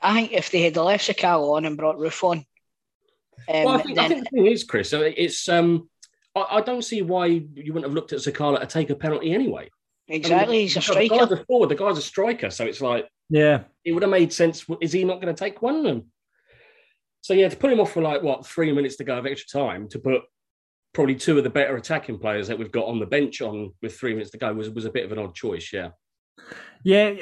I 0.00 0.14
think 0.14 0.32
if 0.32 0.50
they 0.50 0.62
had 0.62 0.76
left 0.76 1.08
Sakala 1.08 1.56
on 1.56 1.64
and 1.64 1.76
brought 1.76 1.96
Roofe 1.96 2.22
on. 2.22 2.38
Um, 3.48 3.64
well, 3.64 3.68
I 3.70 3.82
think, 3.82 3.96
then... 3.96 4.04
I 4.04 4.08
think 4.08 4.24
the 4.24 4.36
thing 4.36 4.46
is, 4.46 4.64
Chris, 4.64 4.92
it's 4.92 5.48
um, 5.48 5.88
I, 6.34 6.46
I, 6.50 6.60
don't 6.60 6.82
see 6.82 7.02
why 7.02 7.26
you 7.26 7.72
wouldn't 7.72 7.84
have 7.84 7.94
looked 7.94 8.12
at 8.12 8.20
Sakala 8.20 8.60
to 8.60 8.66
take 8.66 8.90
a 8.90 8.94
penalty 8.94 9.32
anyway. 9.32 9.70
Exactly, 10.06 10.56
I 10.56 10.58
mean, 10.58 10.60
he's 10.62 10.76
a 10.76 10.80
striker. 10.80 11.08
The 11.08 11.18
guy's 11.18 11.32
a 11.32 11.44
forward, 11.44 11.68
the 11.68 11.74
guy's 11.74 11.98
a 11.98 12.02
striker, 12.02 12.50
so 12.50 12.64
it's 12.64 12.80
like 12.80 13.08
yeah, 13.28 13.64
it 13.88 13.92
would 13.92 14.02
have 14.02 14.10
made 14.10 14.32
sense. 14.32 14.64
Is 14.80 14.92
he 14.92 15.04
not 15.04 15.20
going 15.20 15.34
to 15.34 15.44
take 15.44 15.62
one? 15.62 15.86
And 15.86 16.04
so 17.22 17.34
yeah, 17.34 17.48
to 17.48 17.56
put 17.56 17.72
him 17.72 17.80
off 17.80 17.92
for 17.92 18.02
like 18.02 18.22
what 18.22 18.46
three 18.46 18.72
minutes 18.72 18.96
to 18.96 19.04
go 19.04 19.18
of 19.18 19.26
extra 19.26 19.60
time 19.60 19.88
to 19.88 19.98
put 19.98 20.22
probably 20.92 21.14
two 21.14 21.38
of 21.38 21.44
the 21.44 21.50
better 21.50 21.76
attacking 21.76 22.18
players 22.18 22.48
that 22.48 22.58
we've 22.58 22.72
got 22.72 22.86
on 22.86 22.98
the 22.98 23.06
bench 23.06 23.40
on 23.40 23.72
with 23.82 23.96
three 23.96 24.12
minutes 24.12 24.30
to 24.30 24.38
go 24.38 24.52
was 24.52 24.70
was 24.70 24.84
a 24.84 24.90
bit 24.90 25.04
of 25.04 25.12
an 25.12 25.18
odd 25.18 25.34
choice. 25.34 25.72
Yeah. 25.72 25.90
Yeah, 26.84 27.14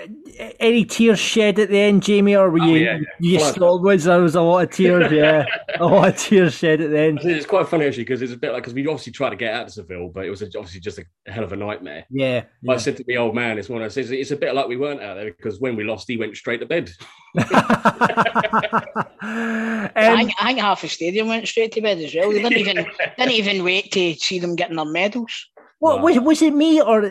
any 0.60 0.84
tears 0.84 1.18
shed 1.18 1.58
at 1.58 1.70
the 1.70 1.78
end, 1.78 2.02
Jamie, 2.02 2.36
or 2.36 2.50
were 2.50 2.60
oh, 2.60 2.66
you? 2.66 2.84
Yeah, 2.84 2.98
yeah. 2.98 3.40
You 3.40 3.40
still 3.40 3.82
was 3.82 4.04
there 4.04 4.20
was 4.20 4.34
a 4.34 4.42
lot 4.42 4.64
of 4.64 4.70
tears, 4.70 5.10
yeah, 5.10 5.44
a 5.80 5.84
lot 5.84 6.10
of 6.10 6.16
tears 6.16 6.54
shed 6.54 6.80
at 6.80 6.90
the 6.90 7.00
end. 7.00 7.20
It's 7.24 7.46
quite 7.46 7.66
funny 7.66 7.86
actually 7.86 8.04
because 8.04 8.20
it's 8.20 8.32
a 8.32 8.36
bit 8.36 8.52
like 8.52 8.62
because 8.62 8.74
we 8.74 8.86
obviously 8.86 9.12
tried 9.12 9.30
to 9.30 9.36
get 9.36 9.54
out 9.54 9.66
of 9.66 9.72
Seville, 9.72 10.10
but 10.10 10.26
it 10.26 10.30
was 10.30 10.42
obviously 10.42 10.80
just 10.80 10.98
a 10.98 11.04
hell 11.26 11.42
of 11.42 11.52
a 11.52 11.56
nightmare. 11.56 12.04
Yeah, 12.10 12.44
yeah. 12.62 12.72
I 12.72 12.76
said 12.76 12.96
to 12.98 13.04
the 13.04 13.16
old 13.16 13.34
man, 13.34 13.58
"It's 13.58 13.68
one 13.68 13.82
of 13.82 13.92
those. 13.92 14.10
It's 14.10 14.30
a 14.30 14.36
bit 14.36 14.54
like 14.54 14.68
we 14.68 14.76
weren't 14.76 15.02
out 15.02 15.14
there 15.14 15.32
because 15.32 15.58
when 15.58 15.74
we 15.74 15.84
lost, 15.84 16.06
he 16.06 16.18
went 16.18 16.36
straight 16.36 16.60
to 16.60 16.66
bed." 16.66 16.92
um, 17.38 17.44
I, 19.22 20.16
think, 20.16 20.32
I 20.38 20.46
think 20.46 20.60
half 20.60 20.82
the 20.82 20.88
stadium 20.88 21.28
went 21.28 21.48
straight 21.48 21.72
to 21.72 21.80
bed 21.80 21.98
as 21.98 22.14
well. 22.14 22.30
They 22.30 22.42
didn't 22.42 22.58
even 22.58 22.76
didn't 23.18 23.32
even 23.32 23.64
wait 23.64 23.90
to 23.92 24.14
see 24.14 24.38
them 24.38 24.54
getting 24.54 24.76
their 24.76 24.84
medals. 24.84 25.48
What 25.78 26.02
was 26.02 26.18
was 26.20 26.42
it 26.42 26.54
me 26.54 26.80
or 26.80 27.10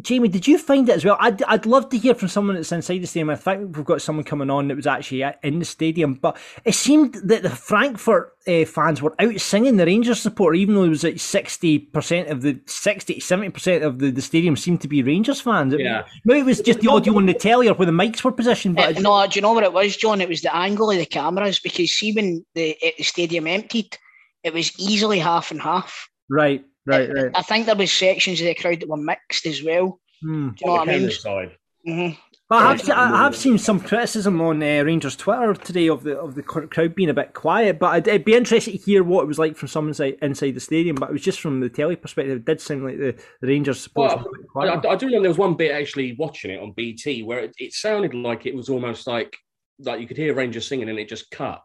Jamie, 0.00 0.28
did 0.28 0.46
you 0.46 0.56
find 0.56 0.88
it 0.88 0.96
as 0.96 1.04
well? 1.04 1.18
I'd, 1.20 1.42
I'd 1.42 1.66
love 1.66 1.90
to 1.90 1.98
hear 1.98 2.14
from 2.14 2.28
someone 2.28 2.56
that's 2.56 2.72
inside 2.72 3.02
the 3.02 3.06
stadium. 3.06 3.28
I 3.28 3.36
think 3.36 3.76
we've 3.76 3.84
got 3.84 4.00
someone 4.00 4.24
coming 4.24 4.48
on 4.48 4.68
that 4.68 4.76
was 4.76 4.86
actually 4.86 5.22
in 5.42 5.58
the 5.58 5.66
stadium, 5.66 6.14
but 6.14 6.38
it 6.64 6.74
seemed 6.74 7.14
that 7.24 7.42
the 7.42 7.50
Frankfurt 7.50 8.32
uh, 8.48 8.64
fans 8.64 9.02
were 9.02 9.14
out 9.18 9.38
singing 9.38 9.76
the 9.76 9.84
Rangers 9.84 10.18
support, 10.18 10.56
even 10.56 10.74
though 10.74 10.84
it 10.84 10.88
was 10.88 11.04
like 11.04 11.16
60% 11.16 12.30
of 12.30 12.40
the 12.40 12.58
60 12.64 13.16
70% 13.16 13.82
of 13.82 13.98
the, 13.98 14.10
the 14.10 14.22
stadium 14.22 14.56
seemed 14.56 14.80
to 14.80 14.88
be 14.88 15.02
Rangers 15.02 15.42
fans. 15.42 15.74
Yeah. 15.76 16.06
Maybe 16.24 16.40
it 16.40 16.46
was 16.46 16.62
just 16.62 16.80
the 16.80 16.88
audio 16.88 17.14
on 17.18 17.26
the 17.26 17.34
telly 17.34 17.68
or 17.68 17.74
where 17.74 17.86
the 17.86 17.92
mics 17.92 18.24
were 18.24 18.32
positioned. 18.32 18.76
But 18.76 18.96
uh, 18.96 19.00
no, 19.00 19.26
do 19.26 19.36
you 19.36 19.42
know 19.42 19.52
what 19.52 19.64
it 19.64 19.74
was, 19.74 19.94
John? 19.94 20.22
It 20.22 20.28
was 20.30 20.40
the 20.40 20.56
angle 20.56 20.90
of 20.90 20.96
the 20.96 21.04
cameras 21.04 21.58
because 21.58 21.90
see 21.90 22.12
when 22.12 22.46
the, 22.54 22.78
the 22.96 23.04
stadium 23.04 23.46
emptied, 23.46 23.98
it 24.42 24.54
was 24.54 24.72
easily 24.80 25.18
half 25.18 25.50
and 25.50 25.60
half. 25.60 26.08
Right. 26.30 26.64
Right, 26.86 27.12
right. 27.12 27.30
I 27.34 27.42
think 27.42 27.66
there 27.66 27.76
was 27.76 27.92
sections 27.92 28.40
of 28.40 28.46
the 28.46 28.54
crowd 28.54 28.80
that 28.80 28.88
were 28.88 28.96
mixed 28.96 29.46
as 29.46 29.62
well. 29.62 30.00
Hmm. 30.22 30.50
Do 30.50 30.54
you 30.60 30.66
know 30.66 30.72
what 30.72 30.88
I 30.88 30.98
mean? 30.98 31.10
Side. 31.10 31.56
Mm-hmm. 31.86 32.18
But 32.48 32.62
I 32.62 32.76
have, 32.76 32.90
I 32.90 33.24
have 33.24 33.36
seen 33.36 33.58
some 33.58 33.80
criticism 33.80 34.40
on 34.40 34.62
uh, 34.62 34.82
Rangers 34.84 35.16
Twitter 35.16 35.52
today 35.54 35.88
of 35.88 36.04
the 36.04 36.16
of 36.16 36.36
the 36.36 36.44
crowd 36.44 36.94
being 36.94 37.10
a 37.10 37.14
bit 37.14 37.34
quiet. 37.34 37.80
But 37.80 37.86
I'd, 37.88 38.08
I'd, 38.08 38.24
be 38.24 38.36
interested 38.36 38.70
to 38.70 38.78
hear 38.78 39.02
what 39.02 39.22
it 39.22 39.26
was 39.26 39.38
like 39.38 39.56
from 39.56 39.66
someone 39.66 39.90
inside, 39.90 40.16
inside 40.22 40.52
the 40.52 40.60
stadium. 40.60 40.94
But 40.94 41.08
it 41.08 41.12
was 41.12 41.22
just 41.22 41.40
from 41.40 41.58
the 41.58 41.68
telly 41.68 41.96
perspective. 41.96 42.36
It 42.36 42.44
did 42.44 42.60
seem 42.60 42.84
like 42.84 42.98
the, 42.98 43.16
the 43.40 43.48
Rangers 43.48 43.80
supporters. 43.80 44.24
Well, 44.54 44.70
I, 44.70 44.74
I, 44.74 44.94
do 44.94 45.06
remember 45.06 45.24
there 45.24 45.30
was 45.30 45.38
one 45.38 45.56
bit 45.56 45.72
actually 45.72 46.14
watching 46.20 46.52
it 46.52 46.62
on 46.62 46.72
BT 46.76 47.24
where 47.24 47.40
it, 47.40 47.54
it 47.58 47.72
sounded 47.72 48.14
like 48.14 48.46
it 48.46 48.54
was 48.54 48.68
almost 48.68 49.08
like 49.08 49.36
like 49.80 50.00
you 50.00 50.06
could 50.06 50.16
hear 50.16 50.32
Rangers 50.32 50.68
singing 50.68 50.88
and 50.88 51.00
it 51.00 51.08
just 51.08 51.32
cut. 51.32 51.60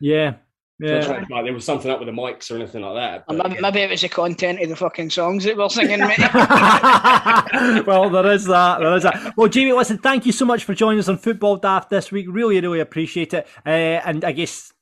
Yeah, 0.00 0.34
yeah. 0.82 1.00
So 1.00 1.24
like 1.30 1.44
there 1.44 1.52
was 1.52 1.64
something 1.64 1.90
up 1.90 2.00
with 2.00 2.08
the 2.08 2.12
mics 2.12 2.50
or 2.50 2.56
anything 2.56 2.82
like 2.82 2.94
that. 2.94 3.24
But, 3.26 3.36
maybe, 3.36 3.54
yeah. 3.54 3.60
maybe, 3.60 3.80
it 3.80 3.90
was 3.90 4.00
the 4.00 4.08
content 4.08 4.60
of 4.60 4.68
the 4.68 4.76
fucking 4.76 5.10
songs 5.10 5.44
that 5.44 5.56
we're 5.56 5.68
singing, 5.68 6.00
well, 7.86 8.10
there 8.10 8.32
is 8.32 8.44
that. 8.46 8.80
There 8.80 8.96
is 8.96 9.04
that. 9.04 9.34
Well, 9.36 9.48
Jamie, 9.48 9.72
listen, 9.72 9.98
thank 9.98 10.26
you 10.26 10.32
so 10.32 10.44
much 10.44 10.64
for 10.64 10.74
joining 10.74 10.98
us 10.98 11.08
on 11.08 11.18
Football 11.18 11.56
Daft 11.56 11.90
this 11.90 12.10
week. 12.10 12.26
Really, 12.28 12.60
really 12.60 12.80
appreciate 12.80 13.32
it. 13.32 13.46
Uh, 13.64 13.68
and 13.68 14.24
I 14.24 14.32
guess 14.32 14.72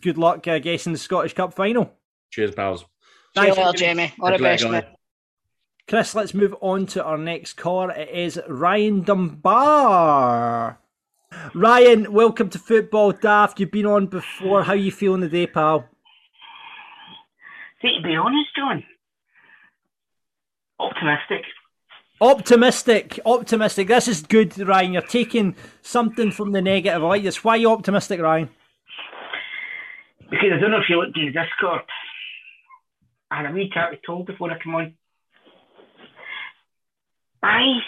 good 0.00 0.18
luck, 0.18 0.46
I 0.48 0.58
guess, 0.58 0.86
in 0.86 0.92
the 0.92 0.98
Scottish 0.98 1.34
Cup 1.34 1.54
final. 1.54 1.92
Cheers, 2.30 2.54
pals. 2.54 2.84
Thanks, 3.34 3.56
well, 3.56 3.72
Jamie. 3.72 4.12
All 4.20 4.30
the 4.30 4.38
best, 4.38 4.68
mate. 4.68 4.84
Chris, 5.88 6.14
let's 6.14 6.34
move 6.34 6.54
on 6.60 6.86
to 6.86 7.02
our 7.02 7.18
next 7.18 7.54
caller. 7.54 7.90
It 7.90 8.10
is 8.10 8.40
Ryan 8.48 9.02
Dunbar. 9.02 10.78
Ryan, 11.54 12.12
welcome 12.12 12.48
to 12.50 12.58
Football 12.58 13.12
Daft. 13.12 13.60
You've 13.60 13.70
been 13.70 13.86
on 13.86 14.06
before. 14.06 14.62
How 14.64 14.72
are 14.72 14.76
you 14.76 14.92
feeling 14.92 15.20
today, 15.20 15.46
pal? 15.46 15.88
See, 17.80 17.96
to 17.96 18.02
be 18.02 18.14
honest, 18.14 18.54
John, 18.56 18.84
optimistic. 20.78 21.44
Optimistic, 22.20 23.18
optimistic. 23.26 23.88
This 23.88 24.06
is 24.06 24.22
good, 24.22 24.56
Ryan. 24.58 24.92
You're 24.92 25.02
taking 25.02 25.56
something 25.80 26.30
from 26.30 26.52
the 26.52 26.62
negative. 26.62 27.02
I 27.02 27.06
like 27.06 27.22
this. 27.24 27.42
Why 27.42 27.54
are 27.54 27.56
you 27.56 27.70
optimistic, 27.70 28.20
Ryan? 28.20 28.48
Because 30.30 30.52
I 30.56 30.60
don't 30.60 30.70
know 30.70 30.78
if 30.78 30.88
you 30.88 31.00
looked 31.00 31.18
in 31.18 31.26
the 31.26 31.32
Discord. 31.32 31.82
I 33.30 33.38
had 33.38 33.50
a 33.50 33.52
wee 33.52 33.70
chat 33.74 33.90
with 33.90 34.00
Toll 34.06 34.24
before 34.24 34.50
I 34.50 34.58
come 34.62 34.74
on. 34.76 34.94
I 37.42 37.80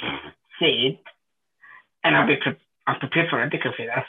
said, 0.59 0.99
and 2.03 2.17
I'll 2.17 2.27
be 2.27 2.37
I'm 2.87 2.99
prepared 3.01 3.31
for 3.31 3.39
ridiculous 3.39 3.77
for 3.77 3.87
this. 3.87 4.05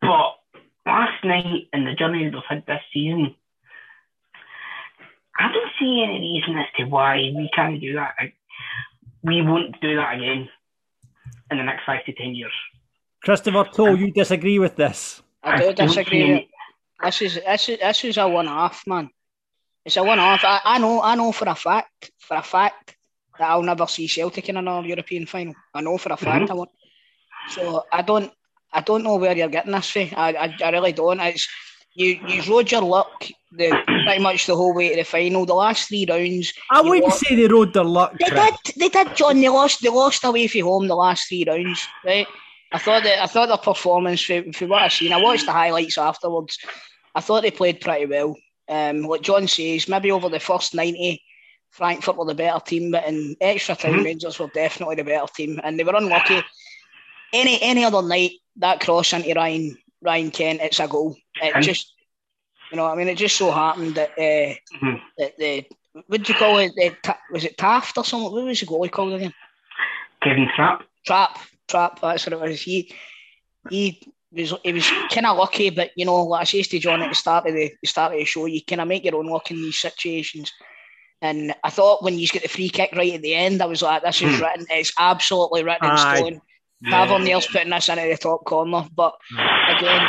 But 0.00 0.36
last 0.84 1.24
night 1.24 1.68
and 1.72 1.86
the 1.86 1.94
journey 1.94 2.24
we've 2.24 2.42
had 2.48 2.64
this 2.66 2.80
season, 2.92 3.34
I 5.38 5.52
don't 5.52 5.72
see 5.78 6.04
any 6.06 6.20
reason 6.20 6.58
as 6.58 6.66
to 6.76 6.84
why 6.84 7.16
we 7.16 7.50
can't 7.54 7.80
do 7.80 7.94
that. 7.94 8.14
We 9.22 9.42
won't 9.42 9.80
do 9.80 9.96
that 9.96 10.16
again 10.16 10.48
in 11.50 11.58
the 11.58 11.64
next 11.64 11.84
five 11.84 12.04
to 12.04 12.12
ten 12.12 12.34
years. 12.34 12.52
Christopher 13.22 13.64
Toll, 13.72 13.98
you 13.98 14.12
disagree 14.12 14.58
with 14.58 14.76
this? 14.76 15.22
I 15.42 15.56
do 15.56 15.72
disagree. 15.72 16.48
This 17.02 17.22
is 17.22 17.34
this 17.34 17.68
is 17.68 17.78
this 17.78 18.04
is 18.04 18.16
a 18.16 18.28
one 18.28 18.48
off, 18.48 18.86
man. 18.86 19.10
It's 19.84 19.96
a 19.96 20.02
one 20.02 20.18
off. 20.18 20.42
I, 20.44 20.60
I 20.64 20.78
know 20.78 21.02
I 21.02 21.14
know 21.14 21.32
for 21.32 21.48
a 21.48 21.54
fact 21.54 22.10
for 22.18 22.36
a 22.36 22.42
fact 22.42 22.96
that 23.38 23.48
I'll 23.48 23.62
never 23.62 23.86
see 23.86 24.08
Celtic 24.08 24.48
in 24.48 24.56
another 24.56 24.86
European 24.86 25.26
final. 25.26 25.54
I 25.74 25.80
know 25.82 25.98
for 25.98 26.12
a 26.12 26.16
fact 26.16 26.44
mm-hmm. 26.44 26.52
I 26.52 26.54
won't. 26.54 26.70
So 27.50 27.84
I 27.92 28.02
don't 28.02 28.32
I 28.72 28.80
don't 28.80 29.02
know 29.04 29.16
where 29.16 29.36
you're 29.36 29.48
getting 29.48 29.72
this 29.72 29.90
from. 29.90 30.08
I, 30.16 30.32
I, 30.34 30.56
I 30.64 30.70
really 30.70 30.92
don't. 30.92 31.20
It's 31.20 31.48
you 31.94 32.18
you 32.26 32.42
rode 32.52 32.70
your 32.70 32.82
luck 32.82 33.26
the 33.52 33.70
pretty 34.04 34.20
much 34.22 34.46
the 34.46 34.54
whole 34.56 34.74
way 34.74 34.90
to 34.90 34.96
the 34.96 35.04
final. 35.04 35.46
The 35.46 35.54
last 35.54 35.88
three 35.88 36.04
rounds, 36.08 36.52
I 36.70 36.82
wouldn't 36.82 37.04
lo- 37.04 37.10
say 37.16 37.36
they 37.36 37.46
rode 37.48 37.72
their 37.72 37.84
luck. 37.84 38.12
They 38.18 38.26
Chris. 38.26 38.50
did, 38.64 38.74
they 38.76 38.88
did, 38.88 39.16
John. 39.16 39.40
They 39.40 39.48
lost, 39.48 39.82
they 39.82 39.88
lost 39.88 40.24
away 40.24 40.46
from 40.46 40.60
home 40.62 40.88
the 40.88 40.94
last 40.96 41.28
three 41.28 41.44
rounds, 41.48 41.86
right? 42.04 42.26
I 42.72 42.78
thought 42.78 43.04
that 43.04 43.22
I 43.22 43.26
thought 43.26 43.46
their 43.48 43.56
performance, 43.56 44.20
for, 44.22 44.42
for 44.52 44.66
what 44.66 44.82
I 44.82 44.88
seen, 44.88 45.12
I 45.12 45.22
watched 45.22 45.46
the 45.46 45.52
highlights 45.52 45.96
afterwards. 45.96 46.58
I 47.14 47.20
thought 47.20 47.42
they 47.42 47.50
played 47.50 47.80
pretty 47.80 48.04
well. 48.06 48.36
Um, 48.68 49.02
like 49.02 49.22
John 49.22 49.46
says, 49.48 49.88
maybe 49.88 50.10
over 50.10 50.28
the 50.28 50.40
first 50.40 50.74
ninety, 50.74 51.22
Frankfurt 51.70 52.16
were 52.18 52.26
the 52.26 52.34
better 52.34 52.60
team, 52.62 52.90
but 52.90 53.06
in 53.06 53.36
extra 53.40 53.74
time, 53.76 53.94
Mhm. 54.00 54.04
Rangers 54.04 54.38
were 54.38 54.50
definitely 54.52 54.96
the 54.96 55.04
better 55.04 55.32
team, 55.34 55.60
and 55.64 55.78
they 55.78 55.84
were 55.84 55.94
unlucky. 55.96 56.42
Any 57.32 57.60
any 57.62 57.84
other 57.84 58.02
night, 58.02 58.32
that 58.56 58.80
cross 58.80 59.12
into 59.12 59.32
Ryan 59.34 59.76
Ryan 60.02 60.30
Kent, 60.30 60.60
it's 60.62 60.80
a 60.80 60.86
goal. 60.86 61.16
It 61.42 61.60
just, 61.62 61.92
you 62.70 62.76
know, 62.76 62.86
I 62.86 62.94
mean, 62.94 63.08
it 63.08 63.16
just 63.18 63.36
so 63.36 63.50
happened 63.50 63.94
that 63.96 64.10
uh, 64.18 64.54
Mhm. 64.76 65.00
that 65.18 65.36
the 65.38 65.64
what 66.06 66.22
do 66.22 66.32
you 66.32 66.38
call 66.38 66.58
it? 66.58 66.72
The, 66.76 66.94
Ta- 67.02 67.18
was 67.32 67.44
it 67.44 67.56
Taft 67.56 67.96
or 67.98 68.04
something? 68.04 68.32
What 68.32 68.44
was 68.44 68.60
the 68.60 68.66
goalie 68.66 68.90
called 68.90 69.14
again? 69.14 69.32
Kevin 70.22 70.48
Trapp. 70.54 70.82
Trap, 71.06 71.38
Trapp. 71.68 72.00
That's 72.00 72.26
what 72.26 72.32
it 72.32 72.40
was. 72.40 72.60
He 72.62 72.92
he 73.70 74.00
was 74.32 74.54
he 74.62 74.72
was 74.72 74.90
kind 75.10 75.26
of 75.26 75.36
lucky, 75.36 75.70
but 75.70 75.90
you 75.96 76.04
know, 76.04 76.22
like 76.24 76.42
I 76.42 76.44
said 76.44 76.64
to 76.66 76.78
John 76.78 77.02
at 77.02 77.08
the 77.08 77.14
start 77.14 77.46
of 77.46 77.54
the, 77.54 77.70
the 77.80 77.86
start 77.88 78.12
of 78.12 78.18
the 78.18 78.24
show, 78.24 78.46
you 78.46 78.60
kind 78.64 78.80
of 78.80 78.88
make 78.88 79.04
your 79.04 79.16
own 79.16 79.26
luck 79.26 79.50
in 79.50 79.56
these 79.56 79.78
situations. 79.78 80.52
And 81.22 81.54
I 81.64 81.70
thought 81.70 82.02
when 82.02 82.18
you 82.18 82.26
get 82.28 82.42
the 82.42 82.48
free 82.48 82.68
kick 82.68 82.90
right 82.94 83.14
at 83.14 83.22
the 83.22 83.34
end, 83.34 83.62
I 83.62 83.66
was 83.66 83.82
like, 83.82 84.02
"This 84.02 84.20
is 84.20 84.38
Hmm. 84.38 84.44
written. 84.44 84.66
It's 84.70 84.92
absolutely 84.98 85.64
written 85.64 85.88
in 85.88 85.96
Aye. 86.84 86.88
stone." 86.88 87.08
Tavernier's 87.08 87.46
putting 87.46 87.70
this 87.70 87.88
into 87.88 88.02
the 88.02 88.16
top 88.16 88.44
corner, 88.44 88.84
but 88.94 89.14
again, 89.76 90.06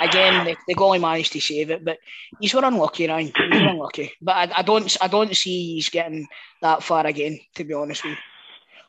again, 0.00 0.44
the, 0.44 0.56
the 0.66 0.74
goalie 0.74 1.00
managed 1.00 1.32
to 1.32 1.40
save 1.40 1.70
it. 1.70 1.84
But 1.84 1.98
he's 2.40 2.54
were 2.54 2.64
unlucky, 2.64 3.08
Ryan. 3.08 3.26
He's 3.26 3.62
were 3.62 3.68
unlucky. 3.68 4.12
But 4.20 4.36
I, 4.36 4.58
I 4.58 4.62
don't, 4.62 4.96
I 5.00 5.08
don't 5.08 5.36
see 5.36 5.74
he's 5.74 5.88
getting 5.88 6.26
that 6.62 6.82
far 6.82 7.06
again. 7.06 7.38
To 7.56 7.64
be 7.64 7.74
honest 7.74 8.04
with 8.04 8.12
you. 8.12 8.18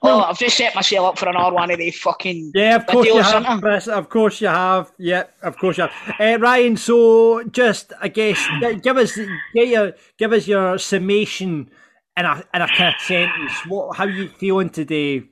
Oh, 0.04 0.22
I've 0.22 0.40
just 0.40 0.58
set 0.58 0.74
myself 0.74 1.10
up 1.10 1.20
for 1.20 1.30
another 1.30 1.54
one 1.54 1.70
of 1.70 1.78
the 1.78 1.92
fucking. 1.92 2.54
Yeah, 2.56 2.78
of 2.78 2.88
course 2.88 3.06
you 3.06 3.18
have, 3.22 3.44
centre. 3.44 3.62
Chris. 3.62 3.88
Of 3.88 4.10
course 4.10 4.42
you 4.42 4.48
have. 4.48 4.92
Yeah, 4.98 5.26
of 5.44 5.58
course 5.60 5.78
you 5.78 5.88
have. 5.88 6.16
Uh, 6.20 6.40
Ryan, 6.40 6.76
so 6.76 7.44
just 7.44 7.94
I 8.02 8.08
guess 8.08 8.44
give 8.82 8.98
us 8.98 9.16
get 9.54 9.68
your 9.68 9.94
give 10.18 10.34
us 10.34 10.48
your 10.48 10.80
summation 10.80 11.70
in 12.18 12.26
a 12.26 12.44
in 12.52 12.62
a 12.64 12.68
kind 12.68 12.96
of 12.96 13.02
sentence. 13.02 13.54
What 13.68 13.96
how 13.96 14.06
you 14.06 14.30
feeling 14.30 14.72
today? 14.72 15.24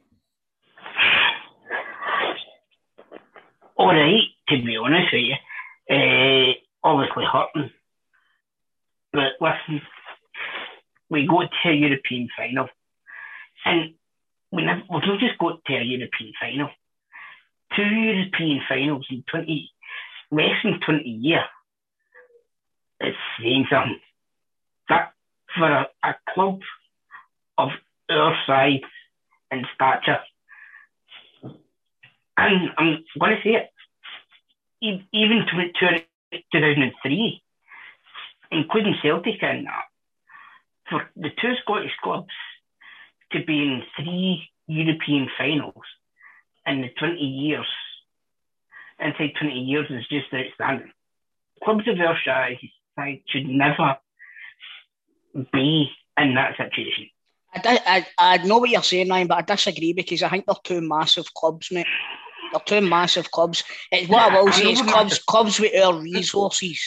All 3.80 3.88
right, 3.88 4.28
to 4.50 4.58
be 4.58 4.76
honest 4.76 5.08
with 5.14 5.24
you. 5.24 5.36
Uh, 5.90 6.52
obviously 6.84 7.24
hurting. 7.24 7.72
But 9.14 9.40
listen, 9.40 9.82
we 11.10 11.26
go 11.26 11.44
to 11.44 11.70
a 11.70 11.74
European 11.74 12.28
final. 12.38 12.68
And 13.64 13.94
we 14.52 14.66
never, 14.66 14.82
we've 14.92 15.04
not 15.08 15.20
just 15.22 15.38
got 15.40 15.64
to 15.66 15.74
a 15.76 15.82
European 15.82 16.34
final. 16.42 16.70
Two 17.74 17.84
European 17.84 18.60
finals 18.68 19.08
in 19.10 19.24
20, 19.32 19.72
less 20.32 20.60
than 20.62 20.82
20 20.86 21.10
years. 21.10 21.48
It's 23.00 23.18
saying 23.40 23.68
something. 23.72 24.00
That 24.90 25.14
for 25.58 25.72
a, 25.72 25.88
a 26.04 26.16
club 26.34 26.60
of 27.58 27.70
our 28.10 28.36
size 28.46 28.82
and 29.52 29.66
stature, 29.74 30.20
and 32.40 32.70
I'm 32.78 33.04
going 33.20 33.36
to 33.36 33.44
say 33.44 33.56
it, 33.56 33.72
even 35.12 35.46
to, 35.46 35.72
to 35.80 36.04
2003, 36.54 37.42
including 38.52 38.96
Celtic 39.02 39.44
and 39.44 39.68
that, 39.68 39.86
for 40.90 41.10
the 41.16 41.30
two 41.42 41.54
Scottish 41.62 41.92
clubs 42.04 42.34
to 43.32 43.44
be 43.46 43.60
in 43.62 43.84
three 43.96 44.50
European 44.68 45.30
finals 45.38 45.86
in 46.66 46.82
the 46.82 46.90
20 46.98 47.16
years, 47.18 47.68
inside 49.00 49.34
20 49.40 49.54
years 49.54 49.88
is 49.90 50.08
just 50.08 50.34
outstanding. 50.34 50.92
Clubs 51.64 51.88
of 51.88 51.98
size 52.26 52.58
size 52.96 53.20
should 53.28 53.48
never 53.48 53.98
be 55.54 55.90
in 56.18 56.36
that 56.36 56.58
situation. 56.58 57.10
I, 57.54 58.06
I, 58.18 58.38
I 58.38 58.46
know 58.46 58.60
what 58.60 58.70
you're 58.70 58.84
saying, 58.84 59.10
Ryan, 59.10 59.28
but 59.28 59.38
I 59.38 59.42
disagree 59.42 59.94
because 59.94 60.22
I 60.22 60.30
think 60.30 60.46
they're 60.46 60.56
two 60.64 60.82
massive 60.82 61.34
clubs, 61.34 61.72
mate. 61.72 61.88
They're 62.52 62.62
two 62.66 62.82
massive 62.82 63.32
clubs. 63.32 63.64
It's 63.92 64.10
what 64.10 64.32
I 64.32 64.42
will 64.42 64.52
say 64.52 64.72
is 64.72 64.82
clubs, 64.82 65.20
clubs 65.20 65.60
with 65.60 65.76
our 65.84 65.94
resources 66.02 66.80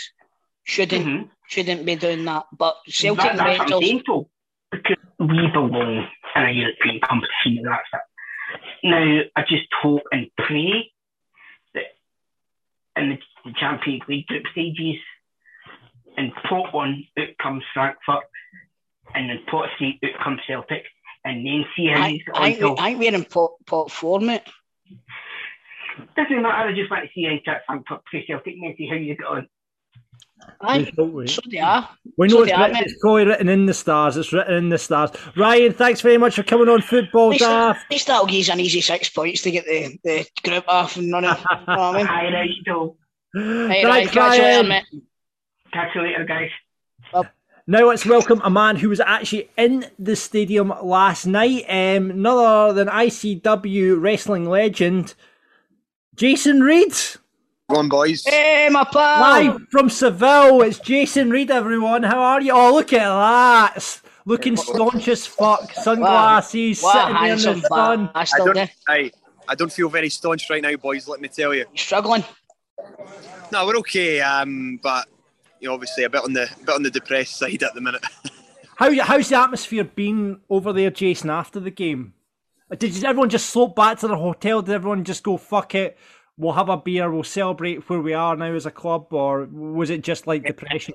shouldn't 0.64 1.06
Mhm. 1.06 1.30
shouldn't 1.48 1.84
be 1.86 1.96
doing 1.96 2.24
that. 2.24 2.46
But 2.56 2.76
Celtic 2.88 3.24
That, 3.24 3.36
that's 3.36 3.70
Rangers, 3.70 4.02
because 4.70 4.96
we 5.18 5.46
belong 5.52 6.08
in 6.36 6.42
a 6.42 6.50
European 6.50 7.00
competition, 7.00 7.62
that's 7.64 7.88
it. 7.92 8.00
Now, 8.84 9.20
I 9.36 9.42
just 9.42 9.66
hope 9.80 10.02
and 10.12 10.30
pray 10.38 10.90
that 11.74 11.84
in 12.96 13.10
the, 13.10 13.52
Champions 13.58 14.02
League 14.08 14.26
group 14.26 14.44
stages, 14.52 15.00
in 16.16 16.30
pot 16.48 16.72
one, 16.72 17.04
out 17.18 17.28
comes 17.38 17.64
Frankfurt, 17.74 18.24
and 19.14 19.30
in 19.30 19.44
pot 19.46 19.68
three, 19.78 19.98
out 20.04 20.24
comes 20.24 20.40
Celtic, 20.46 20.84
and 21.24 21.44
then 21.46 21.64
see 21.76 21.86
how 21.88 22.00
I, 22.02 22.20
I, 22.34 22.48
we- 22.60 22.64
I 22.78 22.84
think 22.88 22.98
we're 23.00 23.14
in 23.14 23.24
pot, 23.24 23.52
pot 23.66 23.90
four, 23.90 24.20
mate. 24.20 24.42
Doesn't 26.16 26.42
matter, 26.42 26.68
I 26.68 26.72
just 26.74 26.90
want 26.90 27.04
to 27.04 27.10
see 27.14 27.24
how 27.24 27.36
Jack 27.44 27.66
Frankfurt 27.66 28.00
play 28.10 28.24
Celtic 28.26 28.54
and 28.60 28.74
see 28.76 28.86
how 28.88 28.94
you 28.94 29.14
get 29.16 29.26
on. 29.26 29.48
Aye, 30.60 30.90
so 30.96 31.40
they 31.48 31.58
are. 31.58 31.88
We 32.18 32.26
know 32.26 32.38
So 32.38 32.42
it's, 32.42 32.58
written, 32.58 32.76
it's 32.76 32.94
probably 33.00 33.26
written 33.26 33.48
in 33.48 33.66
the 33.66 33.74
stars. 33.74 34.16
It's 34.16 34.32
written 34.32 34.54
in 34.54 34.68
the 34.70 34.78
stars. 34.78 35.10
Ryan, 35.36 35.72
thanks 35.72 36.00
very 36.00 36.18
much 36.18 36.34
for 36.34 36.42
coming 36.42 36.68
on 36.68 36.82
Football 36.82 37.26
At 37.28 37.30
least, 37.32 37.44
Daft. 37.44 37.84
at 37.84 37.90
least 37.92 38.06
that'll 38.08 38.26
give 38.26 38.40
us 38.40 38.48
an 38.48 38.58
easy 38.60 38.80
six 38.80 39.08
points 39.08 39.42
to 39.42 39.50
get 39.52 39.64
the, 39.66 39.96
the 40.02 40.26
group 40.42 40.64
off 40.66 40.96
and 40.96 41.12
running. 41.12 41.30
you 41.30 41.36
know 41.36 41.64
what 41.66 41.78
I 41.78 41.96
mean? 41.96 42.06
Aye, 42.08 42.32
right, 42.32 42.50
so 42.66 42.96
Hey, 43.34 43.84
Ryan, 43.84 44.08
Thanks, 44.08 44.12
catch 44.12 44.36
you 44.36 44.42
later, 44.42 44.68
mate. 44.68 44.84
catch 45.72 45.94
you 45.94 46.02
later, 46.02 46.24
guys. 46.24 46.50
Now 47.64 47.86
let's 47.86 48.04
welcome 48.04 48.40
a 48.42 48.50
man 48.50 48.74
who 48.74 48.88
was 48.88 48.98
actually 48.98 49.48
in 49.56 49.86
the 49.96 50.16
stadium 50.16 50.72
last 50.82 51.26
night. 51.26 51.64
Um, 51.68 52.20
none 52.20 52.36
other 52.44 52.72
than 52.72 52.88
ICW 52.88 54.02
wrestling 54.02 54.48
legend, 54.48 55.14
Jason 56.16 56.60
Reed. 56.60 56.94
Go 57.70 57.78
on, 57.78 57.88
boys. 57.88 58.22
Hey, 58.24 58.68
my 58.70 58.84
pal. 58.84 59.20
Live 59.20 59.62
from 59.70 59.88
Seville, 59.88 60.62
it's 60.62 60.78
Jason 60.78 61.30
Reed, 61.30 61.50
everyone. 61.50 62.02
How 62.02 62.20
are 62.20 62.40
you? 62.40 62.52
Oh, 62.52 62.72
look 62.74 62.92
at 62.92 62.98
that. 62.98 64.00
Looking 64.26 64.56
staunch 64.56 65.08
as 65.08 65.26
fuck. 65.38 65.72
Sunglasses, 65.72 66.82
What 66.82 66.96
a 66.96 67.00
sitting 67.00 67.14
there 67.44 67.54
in 67.54 67.60
the 67.60 67.66
sun. 67.68 68.10
I 68.14 68.20
bastard, 68.20 68.54
don't? 68.54 68.70
I, 68.88 69.10
I 69.48 69.54
don't 69.54 69.72
feel 69.72 69.88
very 69.88 70.10
staunch 70.10 70.50
right 70.50 70.62
now, 70.62 70.76
boys. 70.76 71.08
Let 71.08 71.20
me 71.20 71.28
tell 71.28 71.54
you. 71.54 71.64
You 71.72 71.78
struggling? 71.78 72.24
No, 73.50 73.66
we're 73.66 73.76
okay, 73.78 74.20
um, 74.20 74.78
but 74.82 75.08
you 75.60 75.68
know, 75.68 75.74
obviously 75.74 76.04
a 76.04 76.10
bit 76.10 76.24
on 76.24 76.32
the 76.32 76.44
a 76.44 76.64
bit 76.64 76.74
on 76.74 76.82
the 76.82 76.90
depressed 76.90 77.36
side 77.36 77.62
at 77.62 77.74
the 77.74 77.80
minute. 77.80 78.04
How, 78.76 78.92
how's 79.04 79.28
the 79.28 79.38
atmosphere 79.38 79.84
been 79.84 80.40
over 80.50 80.72
there, 80.72 80.90
Jason, 80.90 81.30
after 81.30 81.60
the 81.60 81.70
game? 81.70 82.14
Did 82.78 83.04
everyone 83.04 83.28
just 83.28 83.50
slope 83.50 83.76
back 83.76 83.98
to 84.00 84.08
their 84.08 84.16
hotel? 84.16 84.62
Did 84.62 84.74
everyone 84.74 85.04
just 85.04 85.22
go, 85.22 85.36
fuck 85.36 85.74
it, 85.74 85.98
we'll 86.36 86.52
have 86.54 86.68
a 86.68 86.76
beer, 86.76 87.10
we'll 87.10 87.22
celebrate 87.22 87.88
where 87.88 88.00
we 88.00 88.14
are 88.14 88.34
now 88.36 88.54
as 88.54 88.66
a 88.66 88.70
club? 88.70 89.12
Or 89.12 89.44
was 89.44 89.90
it 89.90 90.02
just 90.02 90.26
like 90.26 90.44
depression? 90.44 90.94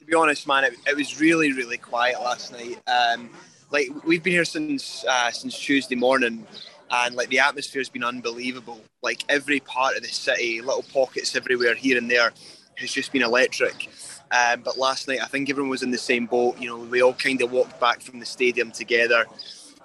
to 0.00 0.06
be 0.06 0.14
honest, 0.14 0.46
man, 0.46 0.64
it, 0.64 0.74
it 0.86 0.96
was 0.96 1.20
really, 1.20 1.52
really 1.52 1.76
quiet 1.76 2.20
last 2.20 2.52
night. 2.52 2.80
Um, 2.88 3.30
like 3.70 3.88
we've 4.04 4.22
been 4.22 4.32
here 4.32 4.44
since 4.44 5.04
uh, 5.04 5.30
since 5.30 5.56
Tuesday 5.56 5.94
morning, 5.94 6.46
and 6.90 7.14
like 7.14 7.28
the 7.28 7.38
atmosphere's 7.38 7.88
been 7.88 8.02
unbelievable. 8.02 8.80
Like 9.02 9.22
every 9.28 9.60
part 9.60 9.96
of 9.96 10.02
the 10.02 10.08
city, 10.08 10.60
little 10.60 10.84
pockets 10.92 11.36
everywhere, 11.36 11.74
here 11.74 11.98
and 11.98 12.10
there, 12.10 12.32
has 12.76 12.90
just 12.90 13.12
been 13.12 13.22
electric. 13.22 13.88
Um, 14.32 14.62
but 14.62 14.78
last 14.78 15.06
night, 15.06 15.20
I 15.22 15.26
think 15.26 15.50
everyone 15.50 15.70
was 15.70 15.82
in 15.82 15.90
the 15.90 15.98
same 15.98 16.26
boat. 16.26 16.58
You 16.58 16.68
know, 16.68 16.78
we 16.78 17.02
all 17.02 17.14
kind 17.14 17.40
of 17.42 17.52
walked 17.52 17.78
back 17.78 18.00
from 18.00 18.20
the 18.20 18.26
stadium 18.26 18.70
together. 18.70 19.26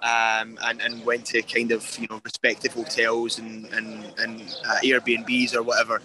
Um, 0.06 0.56
and, 0.62 0.80
and 0.82 1.04
went 1.04 1.24
to 1.26 1.42
kind 1.42 1.72
of 1.72 1.98
you 1.98 2.06
know 2.08 2.20
respective 2.24 2.72
hotels 2.74 3.40
and 3.40 3.66
and, 3.72 4.04
and 4.18 4.40
uh, 4.68 4.78
Airbnbs 4.84 5.54
or 5.56 5.62
whatever. 5.64 5.96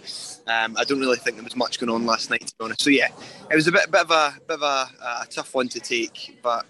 Um, 0.46 0.76
I 0.76 0.84
don't 0.84 0.98
really 0.98 1.18
think 1.18 1.36
there 1.36 1.44
was 1.44 1.54
much 1.54 1.78
going 1.78 1.90
on 1.90 2.04
last 2.04 2.28
night, 2.28 2.46
to 2.48 2.54
be 2.58 2.64
honest. 2.64 2.80
So 2.80 2.90
yeah, 2.90 3.08
it 3.50 3.54
was 3.54 3.68
a 3.68 3.72
bit, 3.72 3.90
bit 3.92 4.00
of 4.00 4.10
a 4.10 4.34
bit 4.48 4.56
of 4.56 4.62
a, 4.62 4.88
a 5.22 5.26
tough 5.30 5.54
one 5.54 5.68
to 5.68 5.78
take, 5.78 6.38
but 6.42 6.66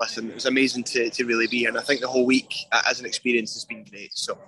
listen, 0.00 0.30
it 0.30 0.34
was 0.34 0.46
amazing 0.46 0.84
to, 0.84 1.10
to 1.10 1.24
really 1.24 1.48
be 1.48 1.58
here, 1.58 1.70
and 1.70 1.78
I 1.78 1.82
think 1.82 2.02
the 2.02 2.08
whole 2.08 2.26
week 2.26 2.54
uh, 2.70 2.82
as 2.88 3.00
an 3.00 3.06
experience 3.06 3.54
has 3.54 3.64
been 3.64 3.84
great. 3.84 4.16
So 4.16 4.38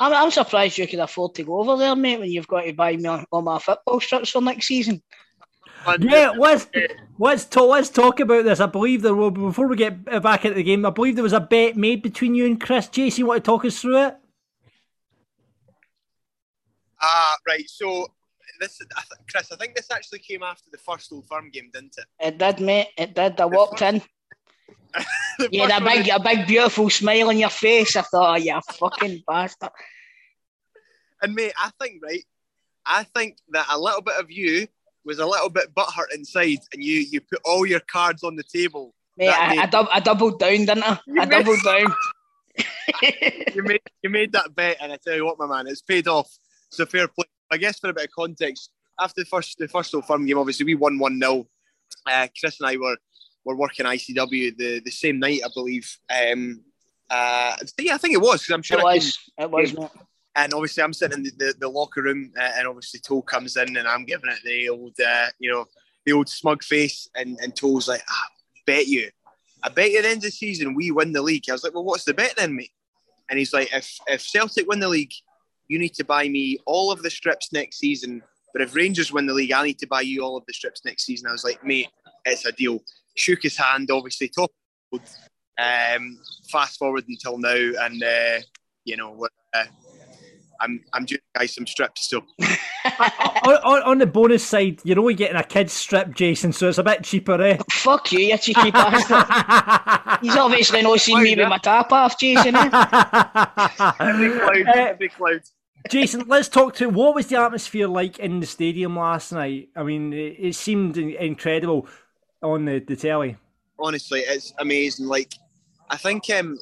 I'm, 0.00 0.12
I'm 0.12 0.30
surprised 0.30 0.78
you 0.78 0.86
could 0.86 1.00
afford 1.00 1.34
to 1.34 1.44
go 1.44 1.60
over 1.60 1.76
there, 1.76 1.94
mate, 1.96 2.20
when 2.20 2.30
you've 2.30 2.48
got 2.48 2.62
to 2.62 2.72
buy 2.72 2.96
me 2.96 3.08
all 3.30 3.42
my 3.42 3.58
football 3.58 4.00
strips 4.00 4.30
for 4.30 4.40
next 4.42 4.66
season. 4.66 5.02
Yeah, 5.98 6.30
let's 6.38 6.68
let's 7.22 7.44
talk. 7.44 7.70
Let's 7.70 7.88
talk 7.88 8.20
about 8.20 8.44
this. 8.44 8.60
I 8.60 8.66
believe 8.66 9.02
there 9.02 9.14
will 9.14 9.30
before 9.30 9.68
we 9.68 9.76
get 9.76 10.04
back 10.22 10.44
into 10.44 10.56
the 10.56 10.62
game. 10.62 10.84
I 10.84 10.90
believe 10.90 11.14
there 11.14 11.22
was 11.22 11.32
a 11.32 11.40
bet 11.40 11.76
made 11.76 12.02
between 12.02 12.34
you 12.34 12.46
and 12.46 12.60
Chris. 12.60 12.88
Jason, 12.88 13.20
you 13.20 13.26
want 13.26 13.44
to 13.44 13.48
talk 13.48 13.64
us 13.64 13.80
through 13.80 14.06
it? 14.06 14.16
Ah, 17.00 17.36
right. 17.46 17.68
So 17.68 18.08
this, 18.60 18.80
I 18.96 19.00
th- 19.00 19.26
Chris, 19.30 19.52
I 19.52 19.56
think 19.56 19.74
this 19.74 19.90
actually 19.90 20.20
came 20.20 20.42
after 20.42 20.70
the 20.70 20.78
first 20.78 21.12
Old 21.12 21.26
Firm 21.26 21.50
game, 21.50 21.70
didn't 21.72 21.96
it? 21.98 22.04
It 22.20 22.38
did, 22.38 22.60
mate. 22.60 22.88
It 22.96 23.14
did. 23.14 23.40
I 23.40 23.46
walked 23.46 23.82
in. 23.82 24.02
The 25.38 25.48
You 25.50 25.66
had 25.66 25.80
a 25.80 25.84
big, 25.84 26.08
a 26.10 26.20
big, 26.20 26.46
beautiful 26.46 26.90
smile 26.90 27.30
on 27.30 27.38
your 27.38 27.48
face. 27.48 27.96
I 27.96 28.02
thought, 28.02 28.34
oh, 28.34 28.36
you 28.36 28.60
fucking 28.74 29.24
bastard. 29.26 29.70
And 31.22 31.34
mate, 31.34 31.54
I 31.58 31.70
think 31.80 32.02
right, 32.02 32.24
I 32.84 33.04
think 33.04 33.38
that 33.52 33.66
a 33.70 33.78
little 33.78 34.02
bit 34.02 34.20
of 34.20 34.30
you 34.30 34.68
was 35.04 35.18
a 35.18 35.26
little 35.26 35.50
bit 35.50 35.74
butthurt 35.74 36.14
inside, 36.14 36.58
and 36.72 36.82
you 36.82 37.00
you 37.00 37.20
put 37.20 37.40
all 37.44 37.66
your 37.66 37.80
cards 37.80 38.22
on 38.22 38.36
the 38.36 38.42
table. 38.42 38.94
Mate, 39.16 39.28
I. 39.28 39.62
I, 39.62 39.66
dub, 39.66 39.88
I 39.92 40.00
doubled 40.00 40.38
down, 40.38 40.64
didn't 40.64 40.84
I? 40.84 40.98
You 41.06 41.20
I 41.20 41.24
made- 41.26 41.30
doubled 41.30 41.58
down. 41.64 41.94
you 43.54 43.62
made 43.62 43.80
you 44.02 44.10
made 44.10 44.32
that 44.32 44.54
bet, 44.54 44.76
and 44.80 44.92
I 44.92 44.98
tell 45.02 45.14
you 45.14 45.24
what, 45.24 45.38
my 45.38 45.46
man, 45.46 45.66
it's 45.66 45.82
paid 45.82 46.06
off. 46.08 46.30
It's 46.68 46.78
a 46.80 46.86
fair 46.86 47.08
play. 47.08 47.24
I 47.50 47.56
guess 47.56 47.78
for 47.78 47.90
a 47.90 47.94
bit 47.94 48.04
of 48.04 48.10
context, 48.12 48.70
after 49.00 49.22
the 49.22 49.26
first 49.26 49.58
the 49.58 49.68
first 49.68 49.94
Old 49.94 50.06
Firm 50.06 50.26
game, 50.26 50.38
obviously 50.38 50.66
we 50.66 50.74
won 50.74 50.98
one 50.98 51.18
0 51.18 51.46
uh, 52.06 52.28
Chris 52.38 52.60
and 52.60 52.68
I 52.68 52.76
were 52.76 52.96
were 53.44 53.56
working 53.56 53.86
ICW 53.86 54.56
the, 54.56 54.80
the 54.84 54.90
same 54.90 55.18
night, 55.18 55.40
I 55.44 55.48
believe. 55.52 55.98
Um, 56.10 56.62
uh, 57.10 57.56
yeah, 57.78 57.94
I 57.94 57.98
think 57.98 58.14
it 58.14 58.20
was 58.20 58.48
I'm 58.50 58.62
sure 58.62 58.78
It 58.78 58.84
was. 58.84 59.18
It 59.38 59.50
was. 59.50 59.74
And 60.34 60.54
obviously 60.54 60.82
I'm 60.82 60.92
sitting 60.92 61.18
in 61.18 61.24
the, 61.24 61.30
the, 61.38 61.54
the 61.60 61.68
locker 61.68 62.02
room, 62.02 62.32
uh, 62.38 62.50
and 62.56 62.66
obviously 62.66 63.00
Toll 63.00 63.22
comes 63.22 63.56
in, 63.56 63.76
and 63.76 63.86
I'm 63.86 64.04
giving 64.04 64.30
it 64.30 64.38
the 64.44 64.68
old, 64.68 64.94
uh, 65.00 65.26
you 65.38 65.50
know, 65.50 65.66
the 66.06 66.12
old 66.12 66.28
smug 66.28 66.62
face, 66.62 67.08
and 67.14 67.38
and 67.42 67.54
Toll's 67.54 67.88
like, 67.88 68.02
ah, 68.08 68.28
bet 68.66 68.86
you, 68.86 69.10
I 69.62 69.68
bet 69.68 69.90
you 69.90 69.98
at 69.98 70.02
the 70.02 70.08
end 70.08 70.18
of 70.18 70.22
the 70.22 70.30
season 70.30 70.74
we 70.74 70.90
win 70.90 71.12
the 71.12 71.22
league. 71.22 71.44
I 71.48 71.52
was 71.52 71.64
like, 71.64 71.74
well, 71.74 71.84
what's 71.84 72.04
the 72.04 72.14
bet 72.14 72.34
then, 72.36 72.56
mate? 72.56 72.72
And 73.30 73.38
he's 73.38 73.52
like, 73.52 73.72
if 73.72 73.98
if 74.08 74.22
Celtic 74.22 74.66
win 74.68 74.80
the 74.80 74.88
league, 74.88 75.12
you 75.68 75.78
need 75.78 75.94
to 75.94 76.04
buy 76.04 76.28
me 76.28 76.58
all 76.66 76.90
of 76.90 77.02
the 77.02 77.10
strips 77.10 77.52
next 77.52 77.78
season. 77.78 78.22
But 78.52 78.62
if 78.62 78.74
Rangers 78.74 79.12
win 79.12 79.26
the 79.26 79.32
league, 79.32 79.52
I 79.52 79.64
need 79.64 79.78
to 79.78 79.86
buy 79.86 80.02
you 80.02 80.22
all 80.22 80.36
of 80.36 80.44
the 80.46 80.52
strips 80.52 80.84
next 80.84 81.04
season. 81.04 81.28
I 81.28 81.32
was 81.32 81.44
like, 81.44 81.64
mate, 81.64 81.88
it's 82.26 82.44
a 82.44 82.52
deal. 82.52 82.80
Shook 83.16 83.42
his 83.42 83.56
hand, 83.56 83.90
obviously, 83.90 84.28
top. 84.28 84.50
Um, 85.58 86.18
fast 86.50 86.78
forward 86.78 87.04
until 87.08 87.38
now, 87.38 87.54
and 87.80 88.02
uh, 88.02 88.40
you 88.84 88.96
know, 88.96 89.12
we're, 89.12 89.28
uh, 89.54 89.64
I'm 90.60 90.84
I'm 90.92 91.04
doing 91.04 91.20
guys 91.34 91.54
some 91.54 91.66
strips, 91.66 92.08
so 92.10 92.22
on, 92.42 93.54
on, 93.64 93.82
on 93.82 93.98
the 93.98 94.06
bonus 94.06 94.44
side, 94.44 94.80
you're 94.84 94.98
only 94.98 95.14
getting 95.14 95.36
a 95.36 95.44
kid's 95.44 95.72
strip, 95.72 96.14
Jason, 96.14 96.52
so 96.52 96.68
it's 96.68 96.78
a 96.78 96.82
bit 96.82 97.04
cheaper, 97.04 97.40
eh? 97.40 97.58
Fuck 97.70 98.12
you, 98.12 98.20
you 98.20 98.38
cheeky 98.38 98.70
bastard. 98.70 100.18
He's 100.22 100.36
obviously 100.36 100.82
not 100.82 101.00
seen 101.00 101.22
me 101.22 101.34
with 101.36 101.48
my 101.48 101.58
top 101.58 101.92
off, 101.92 102.18
Jason. 102.18 102.54
Eh? 102.54 102.62
big 102.68 104.40
cloud, 104.40 104.68
Uh, 104.68 104.94
big 104.98 105.12
cloud. 105.12 105.42
Jason, 105.90 106.24
let's 106.28 106.48
talk 106.48 106.74
to 106.76 106.88
what 106.88 107.14
was 107.14 107.26
the 107.26 107.40
atmosphere 107.40 107.88
like 107.88 108.18
in 108.20 108.38
the 108.38 108.46
stadium 108.46 108.96
last 108.96 109.32
night? 109.32 109.70
I 109.74 109.82
mean, 109.82 110.12
it, 110.12 110.36
it 110.38 110.54
seemed 110.54 110.96
incredible 110.96 111.88
on 112.42 112.64
the, 112.66 112.78
the 112.78 112.94
telly. 112.94 113.36
honestly, 113.80 114.20
it's 114.20 114.52
amazing. 114.58 115.06
Like, 115.06 115.32
I 115.90 115.96
think 115.96 116.30
um, 116.30 116.56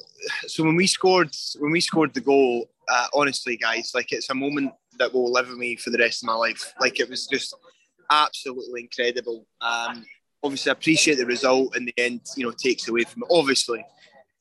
so 0.47 0.63
when 0.63 0.75
we 0.75 0.87
scored 0.87 1.35
when 1.59 1.71
we 1.71 1.81
scored 1.81 2.13
the 2.15 2.21
goal, 2.21 2.70
uh, 2.91 3.07
honestly, 3.13 3.55
guys, 3.55 3.91
like 3.95 4.11
it's 4.11 4.29
a 4.29 4.35
moment 4.35 4.73
that 4.99 5.13
will 5.13 5.31
live 5.31 5.47
with 5.47 5.57
me 5.57 5.75
for 5.75 5.89
the 5.89 5.97
rest 5.97 6.23
of 6.23 6.27
my 6.27 6.33
life. 6.33 6.73
Like 6.79 6.99
it 6.99 7.09
was 7.09 7.25
just 7.25 7.55
absolutely 8.09 8.81
incredible. 8.81 9.47
Um, 9.61 10.05
obviously, 10.43 10.71
I 10.71 10.73
appreciate 10.73 11.15
the 11.15 11.25
result 11.25 11.77
in 11.77 11.85
the 11.85 11.93
end. 11.97 12.21
You 12.35 12.45
know, 12.45 12.51
takes 12.51 12.87
away 12.87 13.03
from 13.03 13.23
it, 13.23 13.29
obviously. 13.31 13.83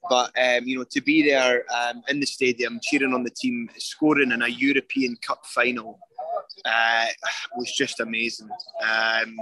But 0.09 0.33
um, 0.37 0.65
you 0.65 0.79
know, 0.79 0.85
to 0.91 1.01
be 1.01 1.23
there 1.23 1.65
um, 1.75 2.03
in 2.09 2.21
the 2.21 2.27
stadium, 2.27 2.81
cheering 2.83 3.15
on 3.15 3.23
the 3.23 3.31
team, 3.31 3.71
scoring 3.79 4.33
in 4.33 4.43
a 4.43 4.49
European 4.49 5.17
Cup 5.17 5.47
final, 5.47 6.01
uh, 6.65 7.07
was 7.57 7.71
just 7.73 8.01
amazing. 8.01 8.49
Um, 8.83 9.37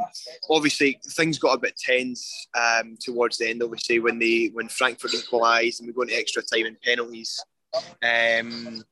obviously, 0.51 1.01
things 1.11 1.39
got 1.39 1.55
a 1.55 1.61
bit 1.61 1.77
tense 1.77 2.49
um, 2.55 2.97
towards 3.01 3.39
the 3.39 3.49
end. 3.49 3.63
Obviously, 3.63 4.01
when 4.01 4.19
they 4.19 4.51
when 4.53 4.69
Frankfurt 4.69 5.15
equalised 5.15 5.81
and 5.81 5.87
we 5.87 5.95
go 5.95 6.03
into 6.03 6.19
extra 6.19 6.43
time 6.43 6.67
and 6.67 6.81
penalties, 6.81 7.43
um, 8.03 8.83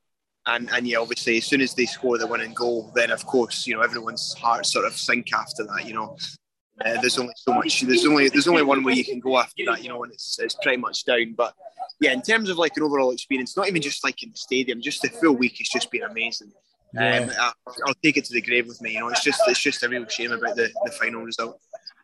and 0.47 0.69
and 0.71 0.87
yeah, 0.87 0.97
obviously, 0.97 1.37
as 1.37 1.45
soon 1.45 1.61
as 1.61 1.73
they 1.73 1.85
score 1.85 2.17
the 2.17 2.25
winning 2.25 2.53
goal, 2.53 2.91
then 2.95 3.11
of 3.11 3.25
course, 3.25 3.67
you 3.67 3.75
know, 3.75 3.81
everyone's 3.81 4.33
hearts 4.33 4.71
sort 4.71 4.85
of 4.85 4.93
sink 4.93 5.31
after 5.33 5.63
that. 5.65 5.85
You 5.85 5.93
know, 5.93 6.17
uh, 6.83 6.99
there's 7.01 7.19
only 7.19 7.33
so 7.35 7.53
much. 7.53 7.81
There's 7.81 8.05
only 8.05 8.29
there's 8.29 8.47
only 8.47 8.63
one 8.63 8.83
way 8.83 8.93
you 8.93 9.05
can 9.05 9.19
go 9.19 9.37
after 9.37 9.63
that. 9.65 9.83
You 9.83 9.89
know, 9.89 10.03
and 10.03 10.13
it's 10.13 10.39
it's 10.39 10.55
pretty 10.55 10.77
much 10.77 11.05
down. 11.05 11.33
But 11.33 11.53
yeah, 11.99 12.13
in 12.13 12.21
terms 12.21 12.49
of 12.49 12.57
like 12.57 12.77
an 12.77 12.83
overall 12.83 13.11
experience, 13.11 13.57
not 13.57 13.67
even 13.67 13.81
just 13.81 14.03
like 14.03 14.23
in 14.23 14.31
the 14.31 14.37
stadium, 14.37 14.81
just 14.81 15.01
the 15.01 15.09
full 15.09 15.35
week 15.35 15.57
has 15.57 15.67
just 15.67 15.91
been 15.91 16.03
amazing. 16.03 16.51
Um, 16.97 17.29
I, 17.37 17.51
I'll 17.85 17.93
take 18.01 18.17
it 18.17 18.25
to 18.25 18.33
the 18.33 18.41
grave 18.41 18.67
with 18.67 18.81
me. 18.81 18.93
You 18.93 19.01
know, 19.01 19.09
it's 19.09 19.23
just 19.23 19.41
it's 19.47 19.61
just 19.61 19.83
a 19.83 19.89
real 19.89 20.07
shame 20.07 20.31
about 20.31 20.55
the, 20.55 20.71
the 20.85 20.91
final 20.91 21.21
result. 21.21 21.59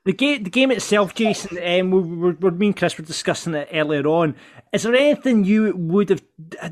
The 0.05 0.11
game, 0.11 0.43
the 0.43 0.49
game 0.49 0.69
itself, 0.71 1.13
Jason. 1.13 1.57
Um, 1.57 1.91
we, 1.91 2.01
we, 2.01 2.31
we, 2.33 2.51
me 2.51 2.65
and 2.67 2.75
Chris 2.75 2.97
were 2.97 3.05
discussing 3.05 3.53
it 3.53 3.69
earlier 3.71 4.05
on. 4.05 4.35
Is 4.73 4.81
there 4.81 4.95
anything 4.95 5.43
you 5.43 5.75
would 5.75 6.09
have 6.09 6.23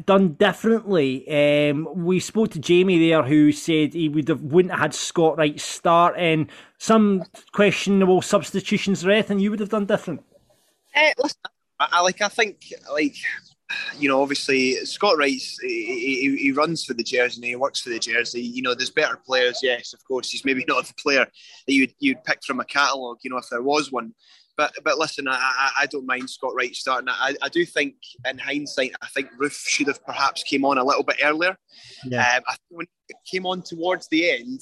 done 0.07 0.33
differently? 0.33 1.69
Um, 1.69 1.87
we 2.03 2.19
spoke 2.19 2.49
to 2.51 2.59
Jamie 2.59 3.07
there, 3.07 3.21
who 3.21 3.51
said 3.51 3.93
he 3.93 4.09
would 4.09 4.27
have 4.27 4.41
wouldn't 4.41 4.71
have 4.71 4.79
had 4.79 4.95
Scott 4.95 5.37
Wright 5.37 5.59
start, 5.59 6.15
and 6.17 6.47
some 6.79 7.23
questionable 7.51 8.23
substitutions. 8.23 9.05
Or 9.05 9.11
anything 9.11 9.37
you 9.37 9.51
would 9.51 9.59
have 9.59 9.69
done 9.69 9.85
different? 9.85 10.23
Eh, 10.95 11.13
listen, 11.19 11.39
I, 11.79 11.89
I 11.91 12.01
like. 12.01 12.21
I 12.21 12.27
think 12.27 12.73
like 12.91 13.15
you 13.97 14.09
know, 14.09 14.21
obviously 14.21 14.75
Scott 14.85 15.17
Wright's 15.17 15.59
he, 15.59 15.85
he, 16.21 16.37
he 16.37 16.51
runs 16.51 16.83
for 16.83 16.93
the 16.93 17.03
jersey 17.03 17.37
and 17.37 17.45
he 17.45 17.55
works 17.55 17.81
for 17.81 17.89
the 17.89 17.99
jersey. 17.99 18.41
You 18.41 18.61
know, 18.61 18.73
there's 18.73 18.89
better 18.89 19.17
players. 19.17 19.59
Yes, 19.61 19.93
of 19.93 20.03
course, 20.05 20.31
he's 20.31 20.45
maybe 20.45 20.65
not 20.67 20.85
the 20.87 20.93
player 20.95 21.27
that 21.67 21.73
you'd 21.73 21.93
you'd 21.99 22.23
pick 22.23 22.43
from 22.43 22.59
a 22.59 22.65
catalogue. 22.65 23.19
You 23.21 23.29
know, 23.29 23.37
if 23.37 23.49
there 23.49 23.61
was 23.61 23.91
one. 23.91 24.13
But 24.57 24.73
but 24.83 24.97
listen, 24.97 25.27
I, 25.27 25.33
I, 25.35 25.71
I 25.81 25.85
don't 25.87 26.05
mind 26.05 26.29
Scott 26.29 26.53
Wright 26.55 26.75
starting. 26.75 27.09
I, 27.09 27.35
I 27.41 27.49
do 27.49 27.65
think, 27.65 27.95
in 28.29 28.37
hindsight, 28.37 28.93
I 29.01 29.07
think 29.07 29.29
Roofe 29.39 29.65
should 29.67 29.87
have 29.87 30.03
perhaps 30.05 30.43
came 30.43 30.65
on 30.65 30.77
a 30.77 30.83
little 30.83 31.03
bit 31.03 31.17
earlier. 31.23 31.57
Yeah. 32.05 32.19
Um, 32.19 32.43
I 32.47 32.51
think 32.51 32.69
when 32.69 32.87
it 33.09 33.17
came 33.25 33.45
on 33.45 33.61
towards 33.61 34.07
the 34.09 34.29
end, 34.29 34.61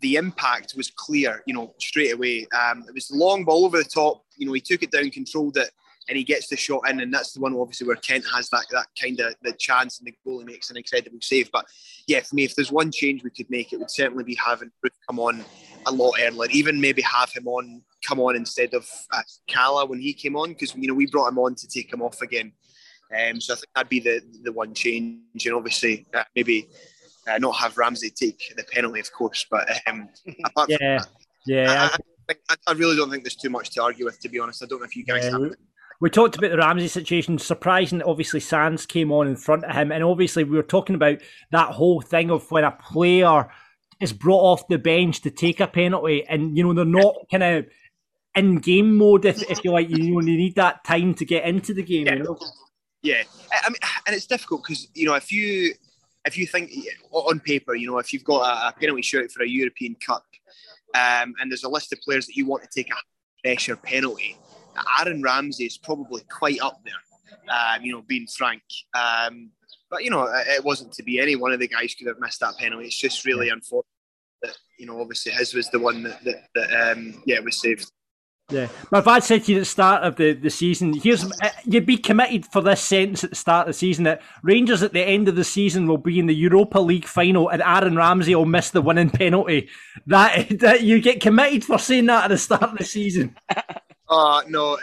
the 0.00 0.16
impact 0.16 0.74
was 0.76 0.90
clear, 0.90 1.42
you 1.46 1.54
know, 1.54 1.74
straight 1.78 2.12
away. 2.12 2.46
Um, 2.58 2.84
it 2.88 2.94
was 2.94 3.08
the 3.08 3.16
long 3.16 3.44
ball 3.44 3.64
over 3.64 3.78
the 3.78 3.84
top. 3.84 4.24
You 4.36 4.46
know, 4.46 4.52
he 4.52 4.60
took 4.60 4.82
it 4.82 4.90
down, 4.90 5.10
controlled 5.10 5.56
it, 5.56 5.70
and 6.08 6.18
he 6.18 6.24
gets 6.24 6.48
the 6.48 6.56
shot 6.56 6.88
in. 6.90 7.00
And 7.00 7.14
that's 7.14 7.32
the 7.32 7.40
one, 7.40 7.54
obviously, 7.54 7.86
where 7.86 7.96
Kent 7.96 8.24
has 8.34 8.48
that 8.50 8.66
that 8.72 8.86
kind 9.00 9.18
of 9.20 9.34
the 9.42 9.52
chance 9.52 9.98
and 9.98 10.06
the 10.06 10.14
goal. 10.24 10.40
He 10.40 10.44
makes 10.44 10.70
an 10.70 10.76
incredible 10.76 11.18
save. 11.22 11.50
But 11.52 11.66
yeah, 12.06 12.20
for 12.20 12.34
me, 12.34 12.44
if 12.44 12.54
there's 12.54 12.72
one 12.72 12.90
change 12.90 13.22
we 13.22 13.30
could 13.30 13.48
make, 13.48 13.72
it 13.72 13.78
would 13.78 13.90
certainly 13.90 14.24
be 14.24 14.34
having 14.34 14.70
Roofe 14.84 14.90
come 15.08 15.20
on 15.20 15.44
a 15.86 15.92
lot 15.92 16.14
earlier. 16.20 16.50
Even 16.50 16.80
maybe 16.80 17.02
have 17.02 17.32
him 17.32 17.46
on 17.46 17.82
come 18.06 18.20
on 18.20 18.36
instead 18.36 18.74
of 18.74 18.88
uh, 19.12 19.22
Kala 19.48 19.86
when 19.86 20.00
he 20.00 20.12
came 20.12 20.36
on, 20.36 20.50
because 20.50 20.74
you 20.74 20.88
know 20.88 20.94
we 20.94 21.06
brought 21.06 21.28
him 21.28 21.38
on 21.38 21.54
to 21.56 21.68
take 21.68 21.92
him 21.92 22.02
off 22.02 22.20
again. 22.22 22.52
Um, 23.12 23.40
so 23.40 23.52
I 23.52 23.56
think 23.56 23.68
that'd 23.74 23.88
be 23.88 24.00
the 24.00 24.22
the 24.42 24.52
one 24.52 24.74
change, 24.74 25.46
and 25.46 25.54
obviously 25.54 26.06
uh, 26.14 26.24
maybe 26.34 26.68
uh, 27.28 27.38
not 27.38 27.52
have 27.56 27.76
Ramsey 27.76 28.10
take 28.10 28.52
the 28.56 28.64
penalty, 28.64 29.00
of 29.00 29.12
course. 29.12 29.46
But 29.50 29.68
um, 29.86 30.08
apart 30.44 30.70
from 30.70 30.78
Yeah, 30.80 30.98
that, 30.98 31.08
yeah. 31.46 31.82
I, 31.82 31.84
I, 31.86 31.98
think, 32.28 32.40
I, 32.48 32.54
I 32.68 32.72
really 32.72 32.96
don't 32.96 33.10
think 33.10 33.24
there's 33.24 33.36
too 33.36 33.50
much 33.50 33.70
to 33.70 33.82
argue 33.82 34.04
with, 34.04 34.20
to 34.20 34.28
be 34.28 34.38
honest. 34.38 34.62
I 34.62 34.66
don't 34.66 34.80
know 34.80 34.86
if 34.86 34.96
you 34.96 35.04
guys 35.04 35.24
Yeah, 35.24 35.38
have. 35.38 35.54
We 36.00 36.10
talked 36.10 36.36
about 36.36 36.50
the 36.50 36.58
Ramsey 36.58 36.88
situation. 36.88 37.38
Surprising 37.38 37.98
that 37.98 38.08
obviously 38.08 38.40
Sands 38.40 38.86
came 38.86 39.12
on 39.12 39.28
in 39.28 39.36
front 39.36 39.64
of 39.64 39.74
him, 39.74 39.92
and 39.92 40.02
obviously 40.02 40.42
we 40.42 40.56
were 40.56 40.62
talking 40.62 40.96
about 40.96 41.18
that 41.52 41.68
whole 41.68 42.00
thing 42.00 42.30
of 42.30 42.50
when 42.50 42.64
a 42.64 42.72
player 42.72 43.48
is 44.02 44.12
brought 44.12 44.42
off 44.42 44.68
the 44.68 44.78
bench 44.78 45.20
to 45.22 45.30
take 45.30 45.60
a 45.60 45.66
penalty, 45.66 46.26
and 46.26 46.56
you 46.56 46.64
know 46.64 46.74
they're 46.74 46.84
not 46.84 47.14
kind 47.30 47.42
of 47.42 47.66
in 48.34 48.56
game 48.56 48.96
mode, 48.96 49.24
if, 49.24 49.42
if 49.50 49.64
you 49.64 49.70
like. 49.70 49.88
You 49.88 50.14
know, 50.14 50.20
they 50.20 50.36
need 50.36 50.56
that 50.56 50.84
time 50.84 51.14
to 51.14 51.24
get 51.24 51.44
into 51.44 51.72
the 51.72 51.82
game. 51.82 52.06
Yeah. 52.06 52.14
You 52.14 52.22
know? 52.24 52.38
Yeah, 53.02 53.22
I 53.50 53.68
mean, 53.68 53.78
and 54.06 54.14
it's 54.14 54.26
difficult 54.26 54.62
because 54.62 54.88
you 54.94 55.06
know 55.06 55.14
if 55.14 55.32
you 55.32 55.74
if 56.24 56.36
you 56.36 56.46
think 56.46 56.72
on 57.10 57.40
paper, 57.40 57.74
you 57.74 57.90
know, 57.90 57.98
if 57.98 58.12
you've 58.12 58.24
got 58.24 58.42
a, 58.42 58.68
a 58.68 58.72
penalty 58.78 59.02
shootout 59.02 59.32
for 59.32 59.42
a 59.42 59.48
European 59.48 59.96
Cup, 59.96 60.24
um, 60.94 61.34
and 61.40 61.50
there's 61.50 61.64
a 61.64 61.68
list 61.68 61.92
of 61.92 62.00
players 62.00 62.26
that 62.26 62.36
you 62.36 62.46
want 62.46 62.62
to 62.62 62.68
take 62.74 62.90
a 62.90 62.96
pressure 63.42 63.76
penalty, 63.76 64.36
Aaron 65.00 65.22
Ramsey 65.22 65.64
is 65.64 65.78
probably 65.78 66.22
quite 66.30 66.60
up 66.60 66.80
there. 66.84 66.94
Um, 67.48 67.82
you 67.82 67.92
know, 67.92 68.02
being 68.02 68.28
frank. 68.28 68.62
Um, 68.94 69.50
but 69.90 70.04
you 70.04 70.10
know, 70.10 70.28
it 70.32 70.64
wasn't 70.64 70.92
to 70.92 71.02
be. 71.02 71.18
Any 71.18 71.34
one 71.34 71.52
of 71.52 71.58
the 71.58 71.66
guys 71.68 71.94
could 71.94 72.06
have 72.06 72.20
missed 72.20 72.40
that 72.40 72.56
penalty. 72.56 72.86
It's 72.86 72.98
just 72.98 73.24
really 73.24 73.48
unfortunate 73.48 73.91
that 74.42 74.56
you 74.78 74.86
know, 74.86 75.00
obviously 75.00 75.32
his 75.32 75.54
was 75.54 75.70
the 75.70 75.78
one 75.78 76.02
that 76.02 76.22
that, 76.24 76.44
that 76.54 76.92
um, 76.92 77.22
yeah 77.26 77.40
was 77.40 77.60
saved. 77.60 77.90
Yeah, 78.50 78.68
my 78.90 79.00
dad 79.00 79.24
said 79.24 79.44
to 79.44 79.52
you 79.52 79.58
at 79.58 79.60
the 79.60 79.64
start 79.64 80.02
of 80.02 80.16
the, 80.16 80.34
the 80.34 80.50
season, 80.50 80.92
here's 80.92 81.24
uh, 81.24 81.50
you'd 81.64 81.86
be 81.86 81.96
committed 81.96 82.44
for 82.44 82.60
this 82.60 82.82
sentence 82.82 83.24
at 83.24 83.30
the 83.30 83.36
start 83.36 83.66
of 83.66 83.74
the 83.74 83.78
season 83.78 84.04
that 84.04 84.20
Rangers 84.42 84.82
at 84.82 84.92
the 84.92 85.00
end 85.00 85.28
of 85.28 85.36
the 85.36 85.44
season 85.44 85.86
will 85.86 85.96
be 85.96 86.18
in 86.18 86.26
the 86.26 86.34
Europa 86.34 86.78
League 86.78 87.06
final 87.06 87.48
and 87.48 87.62
Aaron 87.62 87.96
Ramsey 87.96 88.34
will 88.34 88.44
miss 88.44 88.70
the 88.70 88.82
winning 88.82 89.08
penalty. 89.08 89.70
That 90.06 90.48
that 90.60 90.82
you 90.82 91.00
get 91.00 91.22
committed 91.22 91.64
for 91.64 91.78
saying 91.78 92.06
that 92.06 92.24
at 92.24 92.28
the 92.28 92.38
start 92.38 92.62
of 92.62 92.76
the 92.76 92.84
season. 92.84 93.36
Uh, 94.08 94.42
no, 94.48 94.74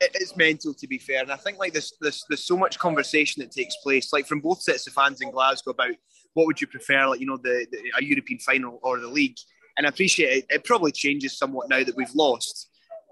it, 0.00 0.10
it's 0.14 0.36
mental 0.36 0.74
to 0.74 0.86
be 0.86 0.98
fair, 0.98 1.22
and 1.22 1.32
I 1.32 1.36
think 1.36 1.58
like 1.58 1.72
this, 1.72 1.94
this, 2.00 2.22
there's 2.28 2.44
so 2.44 2.56
much 2.56 2.78
conversation 2.78 3.40
that 3.40 3.52
takes 3.52 3.76
place, 3.76 4.12
like 4.12 4.26
from 4.26 4.40
both 4.40 4.60
sets 4.60 4.86
of 4.86 4.92
fans 4.92 5.22
in 5.22 5.30
Glasgow 5.30 5.70
about 5.70 5.94
what 6.36 6.46
would 6.46 6.60
you 6.60 6.66
prefer, 6.66 7.08
like 7.08 7.20
you 7.20 7.26
know, 7.26 7.38
the, 7.38 7.66
the 7.72 7.78
a 7.98 8.04
European 8.04 8.38
final 8.38 8.78
or 8.82 9.00
the 9.00 9.08
league. 9.08 9.38
and 9.76 9.86
I 9.86 9.88
appreciate 9.90 10.30
it. 10.38 10.46
It 10.56 10.64
probably 10.64 10.92
changes 10.92 11.36
somewhat 11.38 11.68
now 11.68 11.82
that 11.82 11.96
we've 11.96 12.14
lost. 12.14 12.68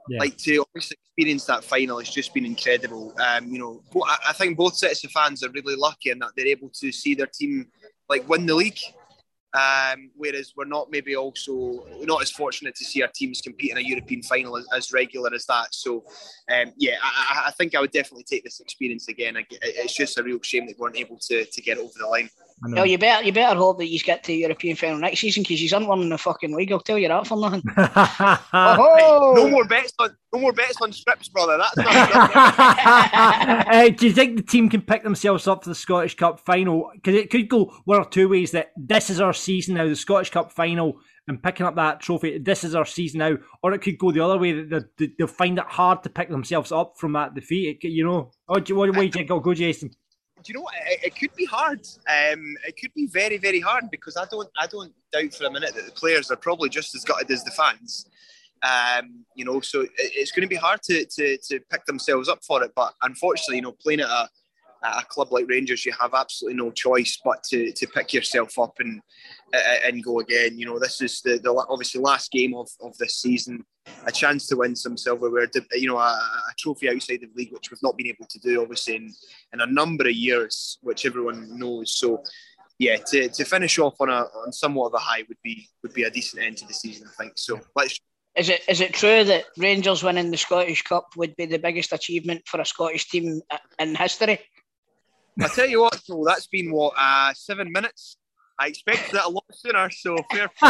Yeah. 0.09 0.19
Like 0.21 0.37
to 0.47 0.59
obviously 0.67 0.99
experience 1.07 1.45
that 1.47 1.65
final 1.65 1.99
has 1.99 2.11
just 2.11 2.35
been 2.35 2.45
incredible. 2.45 3.15
Um, 3.19 3.43
you 3.53 3.59
know, 3.59 3.83
I 4.29 4.33
think 4.35 4.59
both 4.59 4.75
sets 4.77 5.03
of 5.05 5.11
fans 5.11 5.43
are 5.43 5.51
really 5.51 5.77
lucky 5.77 6.11
in 6.11 6.19
that 6.19 6.33
they're 6.37 6.47
able 6.57 6.71
to 6.81 6.93
see 6.93 7.15
their 7.15 7.27
team 7.41 7.69
like 8.11 8.29
win 8.29 8.45
the 8.47 8.55
league. 8.55 8.79
Um, 9.55 10.11
whereas 10.17 10.53
we're 10.57 10.65
not 10.77 10.91
maybe 10.91 11.15
also 11.15 11.87
not 12.03 12.21
as 12.23 12.31
fortunate 12.33 12.75
to 12.75 12.85
see 12.85 13.03
our 13.03 13.11
teams 13.15 13.41
compete 13.41 13.71
in 13.71 13.79
a 13.79 13.81
European 13.93 14.21
final 14.21 14.57
as, 14.59 14.67
as 14.75 14.93
regular 14.93 15.33
as 15.33 15.47
that. 15.47 15.69
So, 15.73 16.05
um, 16.53 16.73
yeah, 16.77 16.97
I, 17.01 17.11
I- 17.31 17.47
I 17.49 17.51
think 17.53 17.77
I 17.77 17.81
would 17.81 17.93
definitely 17.93 18.25
take 18.25 18.43
this 18.43 18.59
experience 18.59 19.07
again. 19.09 19.35
It's 19.63 19.95
just 19.95 20.19
a 20.19 20.25
real 20.25 20.41
shame 20.43 20.67
that 20.67 20.77
we 20.77 20.83
weren't 20.83 20.97
able 20.97 21.19
to, 21.29 21.45
to 21.45 21.61
get 21.63 21.79
over 21.79 21.93
the 22.01 22.07
line. 22.09 22.29
I 22.63 22.69
know. 22.69 22.77
Well, 22.77 22.87
you 22.87 22.99
better 22.99 23.25
you 23.25 23.33
better 23.33 23.59
hope 23.59 23.79
that 23.79 23.89
you 23.89 23.99
get 23.99 24.23
to 24.25 24.29
the 24.29 24.39
European 24.39 24.77
final 24.77 24.99
next 24.99 25.21
season 25.21 25.43
because 25.43 25.61
you 25.61 25.69
aren't 25.75 25.89
winning 25.89 26.09
the 26.09 26.19
fucking 26.19 26.55
league. 26.55 26.71
I'll 26.71 26.81
tell 26.81 26.99
you 26.99 27.09
that 27.09 27.27
for 27.27 27.37
nothing. 27.37 27.63
No 29.35 29.49
more 29.51 29.65
bets 29.65 29.93
on 29.99 30.17
no 30.33 30.41
more 30.41 30.53
bets 30.53 30.81
on 30.81 30.93
strips, 30.93 31.29
brother. 31.29 31.59
That's 31.59 31.77
not. 31.77 31.87
uh, 33.75 33.89
do 33.91 34.07
you 34.07 34.13
think 34.13 34.37
the 34.37 34.43
team 34.43 34.69
can 34.69 34.83
pick 34.83 35.03
themselves 35.03 35.49
up 35.49 35.65
for 35.65 35.71
the 35.71 35.75
Scottish 35.75 36.17
Cup 36.17 36.41
final? 36.41 36.91
Because 36.95 37.17
it 37.17 37.31
could 37.31 37.49
go 37.49 37.73
one 37.85 37.99
or 37.99 38.05
two 38.09 38.29
ways. 38.29 38.53
That 38.53 38.73
this 38.77 39.11
is 39.11 39.21
our 39.21 39.33
season 39.33 39.75
now, 39.75 39.89
the 39.89 39.97
Scottish 39.97 40.31
Cup 40.31 40.53
final, 40.53 41.01
and 41.27 41.43
picking 41.43 41.67
up 41.67 41.75
that 41.75 42.01
trophy. 42.01 42.39
This 42.39 42.63
is 42.65 42.75
our 42.75 42.87
season 42.87 43.19
now, 43.19 43.37
or 43.63 43.73
it 43.73 43.81
could 43.81 43.99
go 43.99 44.13
the 44.13 44.25
other 44.25 44.39
way. 44.39 44.63
That 44.65 44.97
they- 44.97 45.13
they'll 45.19 45.27
find 45.27 45.59
it 45.59 45.65
hard 45.67 46.03
to 46.05 46.11
pick 46.11 46.29
themselves 46.31 46.71
up 46.73 46.95
from 46.99 47.13
that 47.13 47.35
defeat. 47.35 47.79
It 47.83 47.89
you 47.89 48.05
know, 48.05 48.31
oh, 48.49 48.61
do 48.61 48.73
you, 48.73 48.79
what 48.79 48.93
do 48.93 49.03
you 49.03 49.11
think 49.11 49.27
it'll 49.27 49.41
go, 49.41 49.55
Jason? 49.55 49.91
Do 50.45 50.53
you 50.53 50.55
know 50.55 50.63
what? 50.63 50.75
It, 50.87 51.05
it 51.05 51.17
could 51.17 51.35
be 51.35 51.47
hard. 51.47 51.81
Um, 52.07 52.55
it 52.67 52.77
could 52.79 52.93
be 52.95 53.07
very, 53.07 53.39
very 53.39 53.61
hard 53.61 53.91
because 53.91 54.17
I 54.17 54.27
don't, 54.31 54.49
I 54.59 54.67
don't 54.67 54.93
doubt 55.11 55.35
for 55.35 55.47
a 55.47 55.51
minute 55.51 55.75
that 55.75 55.87
the 55.87 55.93
players 55.93 56.31
are 56.31 56.37
probably 56.37 56.69
just 56.69 56.95
as 56.95 57.05
gutted 57.05 57.31
as 57.31 57.45
the 57.45 57.51
fans. 57.51 58.07
Um, 58.63 59.25
you 59.35 59.45
know, 59.45 59.61
so 59.61 59.83
it, 59.83 59.91
it's 59.97 60.33
going 60.33 60.43
to 60.43 60.49
be 60.49 60.57
hard 60.57 60.83
to, 60.85 61.05
to 61.05 61.39
to 61.39 61.61
pick 61.71 61.85
themselves 61.87 62.29
up 62.29 62.45
for 62.47 62.63
it. 62.63 62.73
But 62.77 62.93
unfortunately, 63.03 63.57
you 63.57 63.63
know, 63.63 63.73
playing 63.73 64.01
at 64.01 64.09
a, 64.09 64.29
at 64.85 65.03
a 65.03 65.07
club 65.07 65.33
like 65.33 65.49
Rangers, 65.49 65.85
you 65.85 65.93
have 66.01 66.15
absolutely 66.15 66.63
no 66.63 66.71
choice 66.71 67.19
but 67.25 67.43
to 67.45 67.73
to 67.73 67.87
pick 67.87 68.13
yourself 68.13 68.59
up 68.59 68.75
and 68.81 69.01
uh, 69.55 69.87
and 69.87 70.05
go 70.05 70.21
again. 70.21 70.59
You 70.59 70.67
know, 70.67 70.79
this 70.79 71.01
is 71.01 71.21
the, 71.23 71.39
the 71.39 71.53
obviously 71.69 72.01
last 72.01 72.31
game 72.31 72.55
of, 72.55 72.69
of 72.81 72.97
this 72.99 73.17
season, 73.21 73.65
a 74.07 74.13
chance 74.13 74.47
to 74.49 74.57
win 74.57 74.77
some 74.77 74.97
silverware. 74.97 75.49
You 75.73 75.89
know, 75.89 75.99
a, 75.99 76.11
a 76.11 76.55
trophy 76.59 76.89
outside 76.91 77.23
of 77.23 77.35
league, 77.35 77.53
which 77.53 77.71
we've 77.71 77.83
not 77.83 77.97
been 77.97 78.09
able 78.09 78.27
to 78.27 78.39
do, 78.39 78.63
obviously 78.63 78.97
in, 78.97 79.13
in 79.53 79.61
a 79.61 79.67
number 79.67 80.07
of 80.07 80.15
years, 80.15 80.79
which 80.83 81.07
everyone 81.07 81.59
knows. 81.59 81.93
So, 81.95 82.23
yeah, 82.79 82.97
to, 82.97 83.29
to 83.29 83.45
finish 83.45 83.79
off 83.79 83.95
on 84.01 84.09
a 84.09 84.27
on 84.45 84.53
somewhat 84.53 84.89
of 84.89 84.95
a 84.95 84.99
high 84.99 85.25
would 85.29 85.43
be 85.43 85.69
would 85.83 85.95
be 85.95 86.05
a 86.05 86.11
decent 86.11 86.43
end 86.43 86.57
to 86.59 86.67
the 86.67 86.75
season, 86.75 87.09
I 87.09 87.23
think. 87.23 87.33
So 87.37 87.61
let's 87.77 87.99
Is 88.37 88.49
it 88.49 88.63
is 88.69 88.81
it 88.81 88.95
true 88.95 89.23
that 89.25 89.45
Rangers 89.57 90.03
winning 90.03 90.31
the 90.31 90.37
Scottish 90.37 90.83
Cup 90.83 91.07
would 91.17 91.37
be 91.37 91.47
the 91.47 91.59
biggest 91.59 91.93
achievement 91.93 92.43
for 92.47 92.61
a 92.61 92.67
Scottish 92.67 93.09
team 93.09 93.41
in 93.79 93.95
history? 93.95 94.41
I 95.41 95.49
tell 95.49 95.69
you 95.69 95.83
what, 95.83 96.01
so 96.05 96.25
that's 96.27 96.47
been 96.47 96.73
what 96.73 96.95
uh, 96.97 97.33
seven 97.35 97.71
minutes. 97.71 98.17
I 98.59 98.69
expected 98.69 99.15
that 99.15 99.25
a 99.25 99.29
lot 99.29 99.45
sooner, 99.53 99.91
so 99.91 100.17
fair 100.31 100.49
play. 100.59 100.69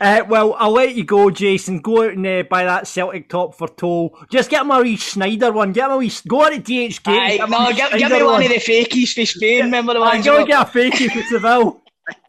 uh, 0.00 0.24
well, 0.28 0.54
I'll 0.58 0.70
let 0.70 0.94
you 0.94 1.04
go, 1.04 1.30
Jason. 1.30 1.80
Go 1.80 2.04
out 2.04 2.12
and 2.12 2.24
uh, 2.26 2.44
buy 2.48 2.64
that 2.64 2.86
Celtic 2.86 3.28
top 3.28 3.54
for 3.56 3.66
Toll. 3.68 4.16
Just 4.30 4.50
get 4.50 4.62
him 4.62 4.70
a 4.70 4.80
wee 4.80 4.96
Schneider 4.96 5.50
one. 5.52 5.72
Get 5.72 5.86
him 5.86 5.92
a 5.92 5.96
wee. 5.96 6.12
Go 6.28 6.44
out 6.44 6.52
to 6.52 6.60
DHgate. 6.60 7.08
Aye, 7.08 7.36
get 7.38 7.48
him 7.48 7.52
a 7.54 7.58
no, 7.58 7.66
wee 7.68 7.74
give, 7.74 7.90
give 7.98 8.10
me 8.12 8.22
one 8.22 8.42
of 8.42 8.48
the 8.48 8.54
fakies 8.56 9.14
for 9.14 9.26
Spain. 9.26 9.64
Remember 9.64 9.94
the 9.94 10.00
Aye, 10.00 10.14
ones? 10.14 10.24
go 10.24 10.38
you 10.38 10.46
get 10.46 10.62
a 10.62 10.70
fakie 10.70 11.10
for 11.10 11.22
Seville. 11.22 11.82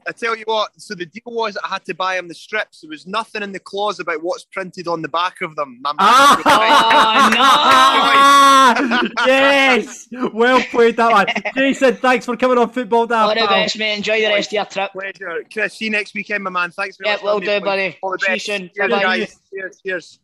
I 0.07 0.11
tell 0.11 0.35
you 0.35 0.43
what, 0.45 0.71
so 0.81 0.93
the 0.95 1.05
deal 1.05 1.21
was 1.25 1.57
I 1.63 1.67
had 1.67 1.85
to 1.85 1.93
buy 1.93 2.17
him 2.17 2.27
the 2.27 2.33
strips. 2.33 2.81
There 2.81 2.89
was 2.89 3.05
nothing 3.07 3.43
in 3.43 3.51
the 3.51 3.59
clause 3.59 3.99
about 3.99 4.23
what's 4.23 4.43
printed 4.45 4.87
on 4.87 5.01
the 5.01 5.07
back 5.07 5.41
of 5.41 5.55
them. 5.55 5.79
My 5.81 5.91
man- 5.91 5.97
Ah, 7.31 8.75
yes, 9.27 10.07
well 10.33 10.61
played 10.71 10.97
that 10.97 11.11
one, 11.11 11.27
Jason. 11.55 11.95
Thanks 11.97 12.25
for 12.25 12.35
coming 12.37 12.57
on 12.57 12.69
football. 12.71 13.05
Dad, 13.07 13.23
All 13.23 13.29
the 13.35 13.41
best, 13.47 13.77
mate. 13.77 13.97
Enjoy 13.97 14.19
the 14.19 14.27
rest 14.27 14.49
of 14.49 14.53
your 14.53 14.65
trip. 14.65 14.91
Pleasure. 14.91 15.43
Chris, 15.51 15.73
see 15.75 15.85
you 15.85 15.91
next 15.91 16.13
weekend, 16.13 16.43
my 16.43 16.49
man. 16.49 16.71
Thanks 16.71 16.97
very 16.97 17.09
Yeah, 17.11 17.15
much. 17.15 17.23
will 17.23 17.39
do, 17.39 17.59
buddy. 17.61 17.97
All 18.01 18.11
the 18.11 18.19
See 18.19 18.33
you 18.33 18.39
soon. 18.39 18.69
Bye-bye. 18.77 19.01
guys. 19.01 19.39
Cheers, 19.53 19.81
cheers. 19.85 20.19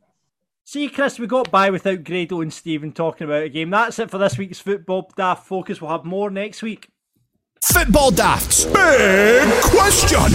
See, 0.67 0.89
Chris, 0.89 1.19
we 1.19 1.27
got 1.27 1.51
by 1.51 1.69
without 1.69 2.03
Grado 2.03 2.41
and 2.41 2.51
Stephen 2.51 2.91
talking 2.91 3.25
about 3.25 3.43
a 3.43 3.49
game. 3.49 3.69
That's 3.69 3.99
it 3.99 4.09
for 4.09 4.17
this 4.17 4.37
week's 4.37 4.59
football 4.59 5.11
daft 5.15 5.45
focus. 5.45 5.79
We'll 5.79 5.91
have 5.91 6.05
more 6.05 6.31
next 6.31 6.63
week. 6.63 6.89
Football 7.61 8.11
Daft's 8.11 8.65
big 8.65 9.49
question. 9.63 10.31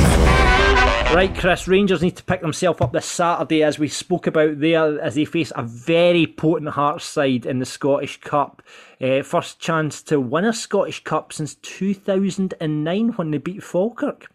Right, 1.14 1.35
Chris, 1.37 1.66
Rangers 1.66 2.03
need 2.03 2.16
to 2.16 2.25
pick 2.25 2.41
themselves 2.41 2.81
up 2.81 2.93
this 2.93 3.07
Saturday, 3.07 3.62
as 3.62 3.79
we 3.79 3.89
spoke 3.89 4.27
about 4.27 4.61
there, 4.61 5.01
as 5.01 5.16
they 5.16 5.25
face 5.25 5.53
a 5.57 5.62
very 5.62 6.27
potent 6.27 6.71
Hearts 6.71 7.05
side 7.05 7.47
in 7.47 7.59
the 7.59 7.66
Scottish 7.66 8.21
Cup. 8.21 8.62
Uh, 9.01 9.23
first 9.23 9.59
chance 9.59 10.03
to 10.05 10.21
win 10.21 10.45
a 10.45 10.53
Scottish 10.53 11.03
Cup 11.03 11.33
since 11.33 11.55
2009 11.57 13.09
when 13.11 13.31
they 13.31 13.39
beat 13.39 13.62
Falkirk. 13.62 14.31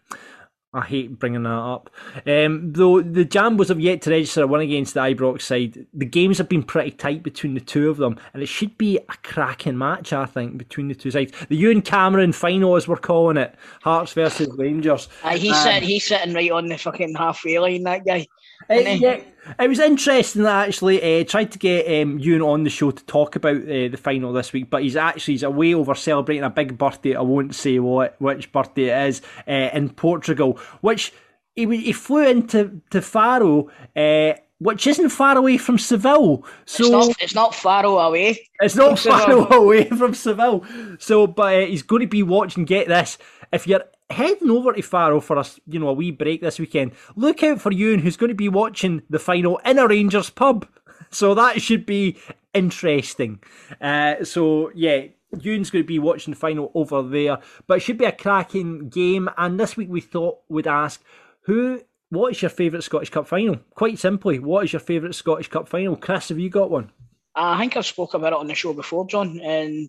I 0.76 0.84
hate 0.84 1.18
bringing 1.18 1.44
that 1.44 1.48
up. 1.48 1.88
Um, 2.26 2.72
though 2.72 3.00
the 3.00 3.24
Jambos 3.24 3.68
have 3.68 3.80
yet 3.80 4.02
to 4.02 4.10
register 4.10 4.42
a 4.42 4.46
win 4.46 4.60
against 4.60 4.92
the 4.92 5.00
Ibrox 5.00 5.40
side, 5.40 5.86
the 5.94 6.04
games 6.04 6.36
have 6.36 6.50
been 6.50 6.62
pretty 6.62 6.90
tight 6.90 7.22
between 7.22 7.54
the 7.54 7.60
two 7.60 7.88
of 7.88 7.96
them, 7.96 8.18
and 8.34 8.42
it 8.42 8.46
should 8.46 8.76
be 8.76 8.98
a 8.98 9.16
cracking 9.22 9.78
match, 9.78 10.12
I 10.12 10.26
think, 10.26 10.58
between 10.58 10.88
the 10.88 10.94
two 10.94 11.10
sides. 11.10 11.32
The 11.48 11.56
Ewan 11.56 11.80
Cameron 11.80 12.32
final, 12.32 12.76
as 12.76 12.86
we're 12.86 12.96
calling 12.96 13.38
it, 13.38 13.54
Hearts 13.80 14.12
versus 14.12 14.48
Rangers. 14.58 15.08
Aye, 15.24 15.38
he's, 15.38 15.56
Um, 15.56 15.62
sit, 15.62 15.82
he's 15.82 16.06
sitting 16.06 16.34
right 16.34 16.50
on 16.50 16.66
the 16.66 16.76
fucking 16.76 17.14
halfway 17.14 17.58
line, 17.58 17.84
that 17.84 18.04
guy. 18.04 18.26
Uh, 18.68 18.74
yeah, 18.74 19.20
it 19.60 19.68
was 19.68 19.78
interesting 19.78 20.42
that 20.42 20.66
actually 20.66 21.20
uh, 21.20 21.24
tried 21.24 21.52
to 21.52 21.58
get 21.58 22.02
um, 22.02 22.18
Ewan 22.18 22.42
on 22.42 22.64
the 22.64 22.70
show 22.70 22.90
to 22.90 23.04
talk 23.04 23.36
about 23.36 23.62
uh, 23.62 23.88
the 23.88 23.98
final 24.00 24.32
this 24.32 24.52
week, 24.52 24.70
but 24.70 24.82
he's 24.82 24.96
actually 24.96 25.34
he's 25.34 25.42
away 25.42 25.74
over 25.74 25.94
celebrating 25.94 26.44
a 26.44 26.50
big 26.50 26.76
birthday. 26.76 27.14
I 27.14 27.20
won't 27.20 27.54
say 27.54 27.78
what 27.78 28.20
which 28.20 28.50
birthday 28.52 28.84
it 28.84 29.08
is 29.08 29.22
uh, 29.46 29.70
in 29.72 29.90
Portugal, 29.90 30.58
which 30.80 31.12
he 31.54 31.64
he 31.76 31.92
flew 31.92 32.26
into 32.26 32.80
to 32.90 33.00
Faro. 33.02 33.70
Uh, 33.94 34.34
which 34.58 34.86
isn't 34.86 35.10
far 35.10 35.36
away 35.36 35.58
from 35.58 35.76
Seville, 35.76 36.42
so 36.64 36.82
It's 36.84 36.90
not, 36.90 37.22
it's 37.22 37.34
not 37.34 37.54
far 37.54 37.84
away. 37.84 38.48
it's 38.60 38.74
not 38.74 38.98
far 38.98 39.52
away 39.52 39.84
from 39.84 40.14
Seville. 40.14 40.64
So, 40.98 41.26
but 41.26 41.54
uh, 41.54 41.66
he's 41.66 41.82
going 41.82 42.00
to 42.00 42.06
be 42.08 42.22
watching. 42.22 42.64
Get 42.64 42.88
this: 42.88 43.18
if 43.52 43.66
you're 43.66 43.84
heading 44.10 44.50
over 44.50 44.72
to 44.72 44.82
Faro 44.82 45.20
for 45.20 45.38
us, 45.38 45.58
you 45.66 45.78
know, 45.78 45.88
a 45.88 45.92
wee 45.92 46.10
break 46.10 46.40
this 46.40 46.58
weekend, 46.58 46.92
look 47.16 47.42
out 47.42 47.60
for 47.60 47.72
Ewan, 47.72 48.00
who's 48.00 48.16
going 48.16 48.28
to 48.28 48.34
be 48.34 48.48
watching 48.48 49.02
the 49.10 49.18
final 49.18 49.58
in 49.58 49.78
a 49.78 49.86
Rangers 49.86 50.30
pub. 50.30 50.66
So 51.08 51.34
that 51.34 51.62
should 51.62 51.86
be 51.86 52.18
interesting. 52.52 53.40
Uh, 53.80 54.24
so 54.24 54.72
yeah. 54.74 55.04
Ewan's 55.40 55.70
going 55.70 55.84
to 55.84 55.86
be 55.86 56.00
watching 56.00 56.32
the 56.32 56.38
final 56.38 56.72
over 56.74 57.02
there, 57.02 57.38
but 57.66 57.76
it 57.76 57.80
should 57.80 57.98
be 57.98 58.04
a 58.04 58.12
cracking 58.12 58.88
game. 58.88 59.28
And 59.36 59.58
this 59.58 59.76
week 59.76 59.88
we 59.88 60.00
thought 60.00 60.38
we'd 60.48 60.66
ask 60.66 61.02
who, 61.42 61.80
what 62.10 62.32
is 62.32 62.42
your 62.42 62.48
favourite 62.48 62.82
Scottish 62.82 63.10
Cup 63.10 63.28
final? 63.28 63.60
Quite 63.74 63.98
simply, 63.98 64.40
what 64.40 64.64
is 64.64 64.72
your 64.72 64.80
favourite 64.80 65.14
Scottish 65.14 65.48
Cup 65.48 65.68
final? 65.68 65.96
Chris, 65.96 66.28
have 66.30 66.38
you 66.38 66.50
got 66.50 66.70
one? 66.70 66.90
I 67.36 67.58
think 67.58 67.76
I've 67.76 67.86
spoke 67.86 68.14
about 68.14 68.32
it 68.32 68.38
on 68.38 68.46
the 68.46 68.54
show 68.54 68.72
before, 68.72 69.06
John, 69.06 69.38
and 69.40 69.88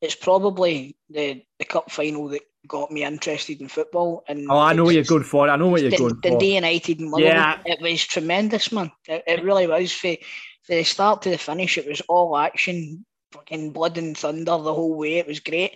it's 0.00 0.16
probably 0.16 0.96
the, 1.08 1.42
the 1.58 1.64
cup 1.64 1.90
final 1.90 2.28
that 2.28 2.42
got 2.68 2.90
me 2.92 3.02
interested 3.04 3.60
in 3.60 3.68
football. 3.68 4.22
And 4.28 4.46
Oh, 4.50 4.58
I 4.58 4.72
know 4.74 4.84
what 4.84 4.94
you're 4.94 5.04
going 5.04 5.24
for. 5.24 5.48
I 5.48 5.56
know 5.56 5.68
what 5.68 5.80
you're 5.82 5.90
Dun- 5.90 5.98
going 6.00 6.14
for. 6.16 6.20
Dundee 6.20 6.54
United 6.54 7.00
and 7.00 7.10
Motherwell. 7.10 7.32
Yeah. 7.32 7.60
It 7.64 7.80
was 7.80 8.04
tremendous, 8.04 8.70
man. 8.70 8.92
It, 9.08 9.24
it 9.26 9.42
really 9.44 9.66
was. 9.66 9.90
For, 9.92 10.14
for 10.62 10.74
the 10.74 10.84
start 10.84 11.22
to 11.22 11.30
the 11.30 11.38
finish, 11.38 11.78
it 11.78 11.88
was 11.88 12.02
all 12.08 12.36
action, 12.36 13.04
fucking 13.32 13.72
blood 13.72 13.98
and 13.98 14.16
thunder 14.16 14.44
the 14.44 14.74
whole 14.74 14.96
way. 14.96 15.14
It 15.18 15.26
was 15.26 15.40
great. 15.40 15.72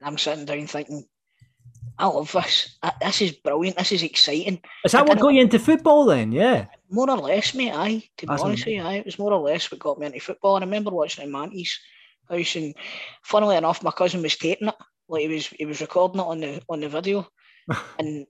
And 0.00 0.08
I'm 0.08 0.18
sitting 0.18 0.44
down 0.44 0.66
thinking, 0.66 1.04
I 1.98 2.06
love 2.06 2.30
this. 2.32 2.76
Uh, 2.82 2.90
This 3.00 3.22
is 3.22 3.32
brilliant. 3.32 3.78
This 3.78 3.92
is 3.92 4.02
exciting. 4.02 4.60
Is 4.84 4.92
that 4.92 5.00
I 5.00 5.04
what 5.04 5.18
got 5.18 5.28
you 5.34 5.40
into 5.40 5.58
football 5.58 6.04
then? 6.04 6.30
Yeah. 6.30 6.66
More 6.90 7.10
or 7.10 7.16
less, 7.16 7.54
mate. 7.54 7.72
Aye, 7.72 8.02
to 8.18 8.26
be 8.26 8.30
That's 8.30 8.42
honest 8.42 8.66
with 8.66 8.74
you, 8.74 8.82
aye, 8.82 8.96
it 8.96 9.06
was 9.06 9.18
more 9.18 9.32
or 9.32 9.40
less 9.40 9.70
what 9.70 9.80
got 9.80 9.98
me 9.98 10.06
into 10.06 10.20
football. 10.20 10.56
And 10.56 10.64
I 10.64 10.66
remember 10.66 10.90
watching 10.90 11.24
it 11.24 11.30
Manty's 11.30 11.78
house, 12.28 12.54
and 12.56 12.74
funnily 13.22 13.56
enough, 13.56 13.82
my 13.82 13.90
cousin 13.90 14.20
was 14.22 14.36
taping 14.36 14.68
it. 14.68 14.74
Like 15.08 15.22
he 15.22 15.28
was, 15.28 15.46
he 15.46 15.66
was 15.66 15.80
recording 15.80 16.20
it 16.20 16.24
on 16.24 16.40
the 16.40 16.62
on 16.68 16.80
the 16.80 16.88
video. 16.88 17.28
and 17.98 18.26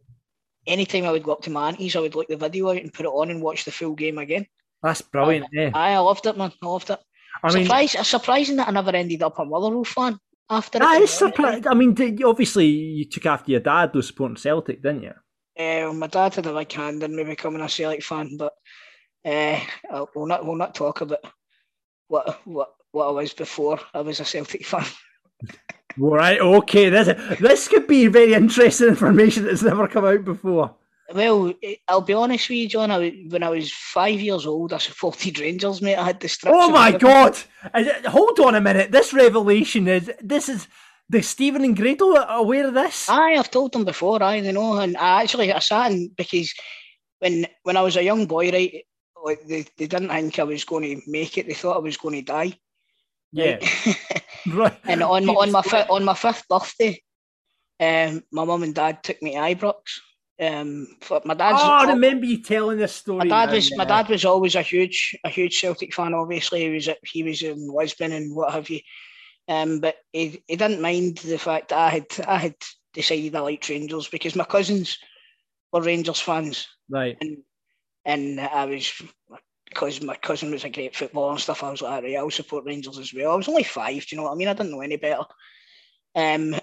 anytime 0.67 1.05
I 1.05 1.13
would 1.13 1.23
go 1.23 1.33
up 1.33 1.43
to 1.43 1.51
my 1.51 1.69
aunties, 1.69 1.97
I 1.97 2.01
would 2.01 2.15
look 2.15 2.29
the 2.29 2.37
video 2.37 2.71
out 2.71 2.77
and 2.77 2.93
put 2.93 3.07
it 3.07 3.11
on 3.11 3.31
and 3.31 3.43
watch 3.43 3.65
the 3.65 3.73
full 3.73 3.95
game 3.95 4.19
again. 4.19 4.47
That's 4.83 5.03
brilliant. 5.03 5.47
Yeah. 5.53 5.71
Aye, 5.75 5.93
I 5.93 5.99
loved 5.99 6.27
it, 6.27 6.37
man. 6.37 6.53
I 6.63 6.67
loved 6.67 6.91
it. 6.91 6.99
I 7.43 7.53
mean, 7.53 7.65
Surprised, 7.65 7.95
it's 7.97 8.09
surprising 8.09 8.57
that 8.57 8.69
I 8.69 8.71
never 8.71 8.91
ended 8.91 9.23
up 9.23 9.39
a 9.39 9.45
Motherwell 9.45 9.85
fan 9.85 10.19
after 10.49 10.79
that 10.79 11.03
is 11.03 11.11
surprising. 11.11 11.67
I 11.67 11.75
mean, 11.75 11.97
obviously 12.25 12.67
you 12.67 13.05
took 13.05 13.27
after 13.27 13.51
your 13.51 13.61
dad, 13.61 13.93
though, 13.93 14.01
supporting 14.01 14.37
Celtic, 14.37 14.83
didn't 14.83 15.03
you? 15.03 15.13
Uh, 15.59 15.93
my 15.93 16.07
dad 16.07 16.35
had 16.35 16.47
a 16.47 16.55
big 16.55 16.71
hand 16.73 17.03
in 17.03 17.17
me 17.17 17.25
becoming 17.25 17.63
a 17.63 17.69
Celtic 17.69 18.03
fan, 18.03 18.37
but 18.37 18.53
uh, 19.25 19.59
we'll 20.15 20.27
not 20.27 20.45
we'll 20.45 20.57
not 20.57 20.75
talk 20.75 21.01
about 21.01 21.21
what 22.09 22.41
what 22.47 22.75
what 22.93 23.09
I 23.09 23.11
was 23.11 23.33
before 23.33 23.81
I 23.95 24.03
was 24.03 24.21
a 24.21 24.25
Celtic 24.25 24.65
fan. 24.65 24.87
Right. 25.99 26.41
Okay. 26.41 26.89
This 26.91 27.39
this 27.41 27.69
could 27.69 27.87
be 27.87 28.07
very 28.09 28.35
interesting 28.35 28.89
information 28.89 29.45
that's 29.45 29.63
never 29.63 29.89
come 29.89 30.05
out 30.05 30.25
before. 30.25 30.75
well, 31.15 31.53
eh, 31.63 31.77
I'll 31.89 32.01
be 32.03 32.13
honest 32.13 32.49
with 32.49 32.59
you, 32.59 32.69
John. 32.69 32.91
I, 32.91 33.11
when 33.29 33.43
I 33.43 33.49
was 33.51 33.73
five 33.73 34.21
years 34.21 34.45
old, 34.47 34.73
I 34.73 34.79
supported 34.79 35.39
Rangers, 35.39 35.81
mate. 35.81 35.97
I 35.97 36.05
had 36.05 36.21
the 36.21 36.29
strips. 36.29 36.57
Oh 36.59 36.71
my 36.71 36.93
god! 36.93 37.39
It- 37.75 38.07
Hold 38.07 38.41
on 38.41 38.55
a 38.55 38.61
minute. 38.61 38.93
This 38.93 39.13
revelation 39.15 39.89
is 39.89 40.11
this 40.21 40.49
is 40.49 40.69
the 41.09 41.23
Stephen 41.23 41.65
and 41.65 41.81
are 41.81 42.27
aware 42.39 42.67
of 42.67 42.75
this. 42.75 43.09
Aye, 43.09 43.37
I've 43.37 43.51
told 43.51 43.73
them 43.73 43.85
before. 43.85 44.23
Aye, 44.23 44.41
they 44.41 44.53
know. 44.53 44.79
And 44.79 44.97
I 44.97 45.23
actually 45.23 45.53
I 45.53 45.61
sat 45.61 45.93
in 45.93 46.11
because 46.17 46.53
when 47.21 47.47
when 47.63 47.77
I 47.77 47.83
was 47.83 47.97
a 47.97 48.03
young 48.03 48.27
boy, 48.27 48.51
right, 48.51 48.85
like 49.25 49.47
they, 49.47 49.63
they 49.77 49.87
didn't 49.87 50.09
think 50.09 50.39
I 50.39 50.45
was 50.45 50.65
going 50.65 50.85
to 51.01 51.11
make 51.11 51.39
it. 51.39 51.47
They 51.47 51.55
thought 51.55 51.77
I 51.77 51.81
was 51.81 51.97
going 51.97 52.17
to 52.17 52.23
die. 52.23 52.59
Yeah, 53.33 53.57
right? 53.57 53.97
right. 54.55 54.79
and 54.85 55.03
on 55.03 55.27
my 55.27 55.33
on 55.33 55.53
my 55.53 55.63
fi- 55.63 55.87
on 55.89 56.05
my 56.05 56.15
fifth 56.15 56.47
birthday, 56.49 57.01
um, 57.81 58.23
my 58.33 58.45
mum 58.45 58.63
and 58.63 58.75
dad 58.75 59.03
took 59.03 59.21
me 59.23 59.33
to 59.33 59.39
Ibrox. 59.39 59.75
Um, 60.39 60.87
for 61.01 61.23
my 61.25 61.33
dad's. 61.33 61.61
Oh, 61.63 61.67
I 61.67 61.89
remember 61.93 62.27
you 62.27 62.43
telling 62.43 62.77
this 62.79 62.95
story. 62.95 63.19
My 63.19 63.25
dad 63.27 63.47
now, 63.47 63.55
was 63.55 63.77
my 63.77 63.85
dad 63.87 64.09
was 64.09 64.25
always 64.25 64.55
a 64.55 64.63
huge 64.63 65.17
a 65.25 65.31
huge 65.31 65.59
Celtic 65.59 65.95
fan. 65.95 66.13
Obviously, 66.13 66.61
he 66.61 66.69
was 66.69 66.89
he 67.05 67.23
was 67.23 67.43
in 67.43 67.69
Lisbon 67.69 68.13
and 68.13 68.37
what 68.37 68.53
have 68.53 68.69
you. 68.69 68.81
Um, 69.49 69.79
but 69.81 69.97
he, 70.13 70.43
he 70.47 70.57
didn't 70.57 70.83
mind 70.83 71.19
the 71.19 71.39
fact 71.39 71.69
that 71.71 71.79
I 71.79 71.89
had 71.89 72.07
I 72.27 72.37
had 72.37 72.55
decided 72.93 73.35
I 73.35 73.41
liked 73.41 73.69
Rangers 73.69 74.09
because 74.09 74.37
my 74.37 74.45
cousins 74.45 74.99
were 75.73 75.83
Rangers 75.83 76.21
fans, 76.21 76.67
Right. 76.91 77.17
and 77.21 77.39
and 78.05 78.41
I 78.41 78.65
was 78.67 78.93
because 79.77 80.01
my 80.01 80.15
cousin 80.17 80.51
was 80.51 80.65
a 80.65 80.71
great 80.71 80.97
footballer 80.97 81.33
and 81.33 81.41
stuff. 81.41 81.63
I 81.63 81.71
was 81.71 81.83
like, 81.83 82.03
I'll 82.03 82.31
support 82.31 82.65
Rangers 82.65 82.99
as 82.99 83.13
well. 83.13 83.33
I 83.33 83.37
was 83.37 83.49
only 83.49 83.63
five, 83.63 84.07
do 84.07 84.07
you 84.09 84.17
know 84.17 84.23
what 84.23 84.33
I 84.33 84.35
mean? 84.35 84.49
I 84.49 84.55
didn't 84.55 84.73
know 84.73 84.81
any 84.81 84.97
better. 84.97 85.25
Um, 86.15 86.55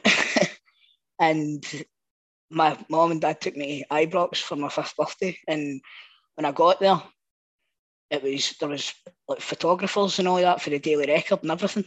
and 1.19 1.63
my 2.49 2.75
mom 2.89 3.11
and 3.11 3.21
dad 3.21 3.39
took 3.39 3.55
me 3.55 3.83
to 3.83 3.95
Ibrox 3.95 4.37
for 4.37 4.55
my 4.55 4.67
fifth 4.67 4.95
birthday, 4.97 5.37
and 5.47 5.79
when 6.33 6.45
I 6.45 6.51
got 6.51 6.79
there, 6.79 6.99
it 8.09 8.23
was 8.23 8.55
there 8.59 8.69
was 8.69 8.91
like 9.27 9.41
photographers 9.41 10.17
and 10.17 10.27
all 10.27 10.37
that 10.37 10.59
for 10.59 10.71
the 10.71 10.79
Daily 10.79 11.05
Record 11.05 11.43
and 11.43 11.51
everything. 11.51 11.85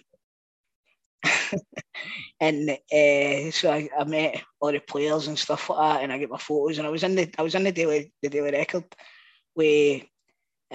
and 2.40 2.70
uh, 2.70 3.50
so 3.50 3.72
I, 3.72 3.88
I 3.98 4.04
met 4.04 4.44
all 4.60 4.70
the 4.70 4.78
players 4.78 5.26
and 5.26 5.36
stuff 5.36 5.70
like 5.70 5.78
that, 5.78 6.04
and 6.04 6.12
I 6.12 6.18
get 6.18 6.30
my 6.30 6.38
photos, 6.38 6.78
and 6.78 6.86
I 6.86 6.90
was 6.90 7.02
in 7.02 7.16
the 7.16 7.28
I 7.36 7.42
was 7.42 7.56
in 7.56 7.64
the 7.64 7.72
Daily 7.72 8.12
the 8.22 8.28
Daily 8.28 8.52
Record 8.52 8.84
with 9.56 10.04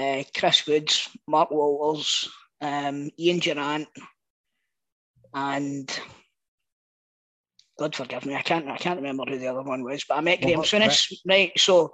uh, 0.01 0.23
Chris 0.37 0.65
Woods, 0.67 1.09
Mark 1.27 1.51
Walters, 1.51 2.29
um, 2.61 3.09
Ian 3.19 3.39
Durrant, 3.39 3.87
and 5.33 5.99
God 7.77 7.95
forgive 7.95 8.25
me, 8.25 8.35
I 8.35 8.41
can't 8.41 8.67
I 8.67 8.77
can't 8.77 8.99
remember 8.99 9.23
who 9.27 9.37
the 9.37 9.47
other 9.47 9.63
one 9.63 9.83
was, 9.83 10.03
but 10.07 10.17
I 10.17 10.21
met 10.21 10.41
Graeme 10.41 10.59
Well, 10.59 10.65
Souness, 10.67 11.11
right? 11.27 11.51
So 11.57 11.93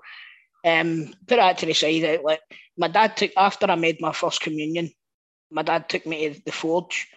um, 0.66 1.14
put 1.28 1.38
that 1.38 1.58
to 1.60 1.66
the 1.66 1.74
side. 1.74 2.04
Out 2.04 2.24
like 2.24 2.42
my 2.78 2.88
dad 2.88 3.16
took 3.16 3.32
after 3.38 3.68
I 3.68 3.76
made 3.76 4.02
my 4.02 4.12
first 4.12 4.42
communion, 4.42 4.90
my 5.52 5.62
dad 5.62 5.88
took 5.88 6.06
me 6.06 6.30
to 6.30 6.42
the 6.46 6.52
Forge 6.52 7.08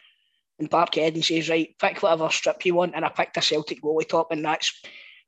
in 0.58 0.68
Parkhead 0.68 1.14
and 1.14 1.24
says, 1.24 1.48
right, 1.48 1.74
pick 1.80 2.02
whatever 2.02 2.28
strip 2.30 2.64
you 2.64 2.74
want, 2.74 2.94
and 2.94 3.04
I 3.04 3.08
picked 3.08 3.36
a 3.36 3.42
Celtic 3.42 3.82
goalie 3.82 4.08
top, 4.08 4.30
and 4.30 4.44
that's 4.44 4.72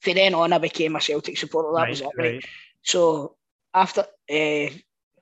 from 0.00 0.14
then 0.14 0.34
on 0.34 0.52
I 0.52 0.58
became 0.58 0.96
a 0.96 1.00
Celtic 1.00 1.38
supporter. 1.38 1.72
That 1.74 1.88
was 1.88 2.00
it, 2.00 2.10
right? 2.16 2.44
So 2.82 3.36
after 3.74 4.02
uh, 4.30 4.66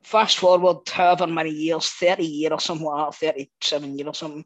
fast 0.02 0.38
forward 0.38 0.88
however 0.88 1.26
many 1.26 1.50
years, 1.50 1.88
30 1.88 2.24
year 2.24 2.52
or 2.52 2.60
something 2.60 2.86
like 2.86 3.10
that, 3.10 3.34
37 3.34 3.98
year 3.98 4.08
or 4.08 4.14
something, 4.14 4.44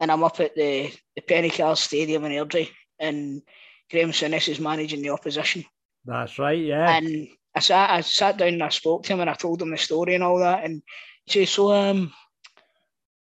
and 0.00 0.10
I'm 0.10 0.24
up 0.24 0.40
at 0.40 0.54
the, 0.54 0.92
the 1.14 1.22
Pennycar 1.22 1.76
Stadium 1.76 2.24
in 2.24 2.32
Airdrie 2.32 2.70
and 2.98 3.42
Graeme 3.90 4.10
Souness 4.10 4.48
is 4.48 4.60
managing 4.60 5.02
the 5.02 5.10
opposition. 5.10 5.64
That's 6.04 6.38
right. 6.38 6.58
Yeah. 6.58 6.90
And 6.96 7.28
I 7.54 7.60
sat 7.60 7.90
I 7.90 8.00
sat 8.00 8.36
down 8.36 8.48
and 8.48 8.62
I 8.62 8.68
spoke 8.68 9.04
to 9.04 9.12
him 9.12 9.20
and 9.20 9.30
I 9.30 9.34
told 9.34 9.62
him 9.62 9.70
the 9.70 9.78
story 9.78 10.14
and 10.14 10.24
all 10.24 10.38
that 10.38 10.64
and 10.64 10.82
he 11.24 11.32
says, 11.44 11.50
So 11.50 11.72
um 11.72 12.12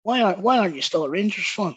why 0.02 0.22
aren't 0.22 0.40
why 0.40 0.58
aren't 0.58 0.74
you 0.74 0.82
still 0.82 1.04
a 1.04 1.10
Rangers 1.10 1.48
fan? 1.48 1.74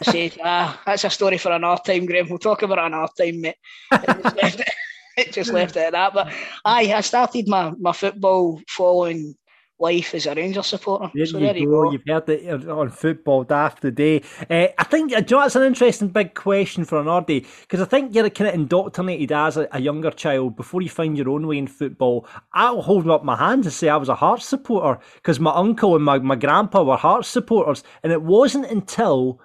I 0.00 0.12
said, 0.12 0.38
ah, 0.44 0.80
that's 0.86 1.04
a 1.04 1.10
story 1.10 1.38
for 1.38 1.52
another 1.52 1.82
time, 1.84 2.06
Graham. 2.06 2.28
We'll 2.28 2.38
talk 2.38 2.62
about 2.62 2.78
it 2.78 2.84
another 2.84 3.12
time, 3.18 3.40
mate. 3.40 3.56
It 5.16 5.32
just 5.32 5.52
left 5.52 5.76
it, 5.76 5.76
it 5.76 5.76
just 5.76 5.76
left 5.76 5.76
it 5.76 5.80
at 5.80 5.92
that. 5.92 6.14
But 6.14 6.32
aye, 6.64 6.92
I 6.94 7.00
started 7.00 7.48
my, 7.48 7.72
my 7.78 7.92
football 7.92 8.60
following 8.68 9.34
life 9.82 10.14
as 10.14 10.26
a 10.26 10.34
Rangers 10.34 10.68
supporter. 10.68 11.10
There 11.14 11.26
so 11.26 11.38
you 11.38 11.46
there 11.46 11.56
you 11.56 11.66
go. 11.66 11.82
go. 11.82 11.92
You've 11.92 12.02
heard 12.06 12.28
it 12.28 12.68
on 12.68 12.88
football 12.90 13.44
daft 13.44 13.82
today. 13.82 14.22
Uh, 14.48 14.68
I 14.78 14.84
think, 14.84 15.12
uh, 15.12 15.22
you 15.28 15.36
know, 15.36 15.44
it's 15.44 15.56
an 15.56 15.64
interesting 15.64 16.08
big 16.08 16.34
question 16.34 16.84
for 16.84 17.00
an 17.00 17.06
Ordy 17.06 17.44
because 17.62 17.80
I 17.80 17.84
think 17.84 18.14
you're 18.14 18.30
kind 18.30 18.48
of 18.48 18.54
indoctrinated 18.54 19.32
as 19.32 19.56
a, 19.56 19.68
a 19.72 19.80
younger 19.80 20.12
child 20.12 20.56
before 20.56 20.80
you 20.80 20.88
find 20.88 21.18
your 21.18 21.28
own 21.28 21.46
way 21.46 21.58
in 21.58 21.66
football. 21.66 22.26
I'll 22.54 22.80
hold 22.80 23.10
up 23.10 23.24
my 23.24 23.36
hand 23.36 23.64
and 23.64 23.72
say 23.72 23.88
I 23.88 23.96
was 23.96 24.08
a 24.08 24.14
Hearts 24.14 24.46
supporter 24.46 25.00
because 25.16 25.40
my 25.40 25.52
uncle 25.52 25.96
and 25.96 26.04
my, 26.04 26.18
my 26.20 26.36
grandpa 26.36 26.84
were 26.84 26.96
Hearts 26.96 27.28
supporters, 27.28 27.82
and 28.02 28.12
it 28.12 28.22
wasn't 28.22 28.66
until 28.66 29.40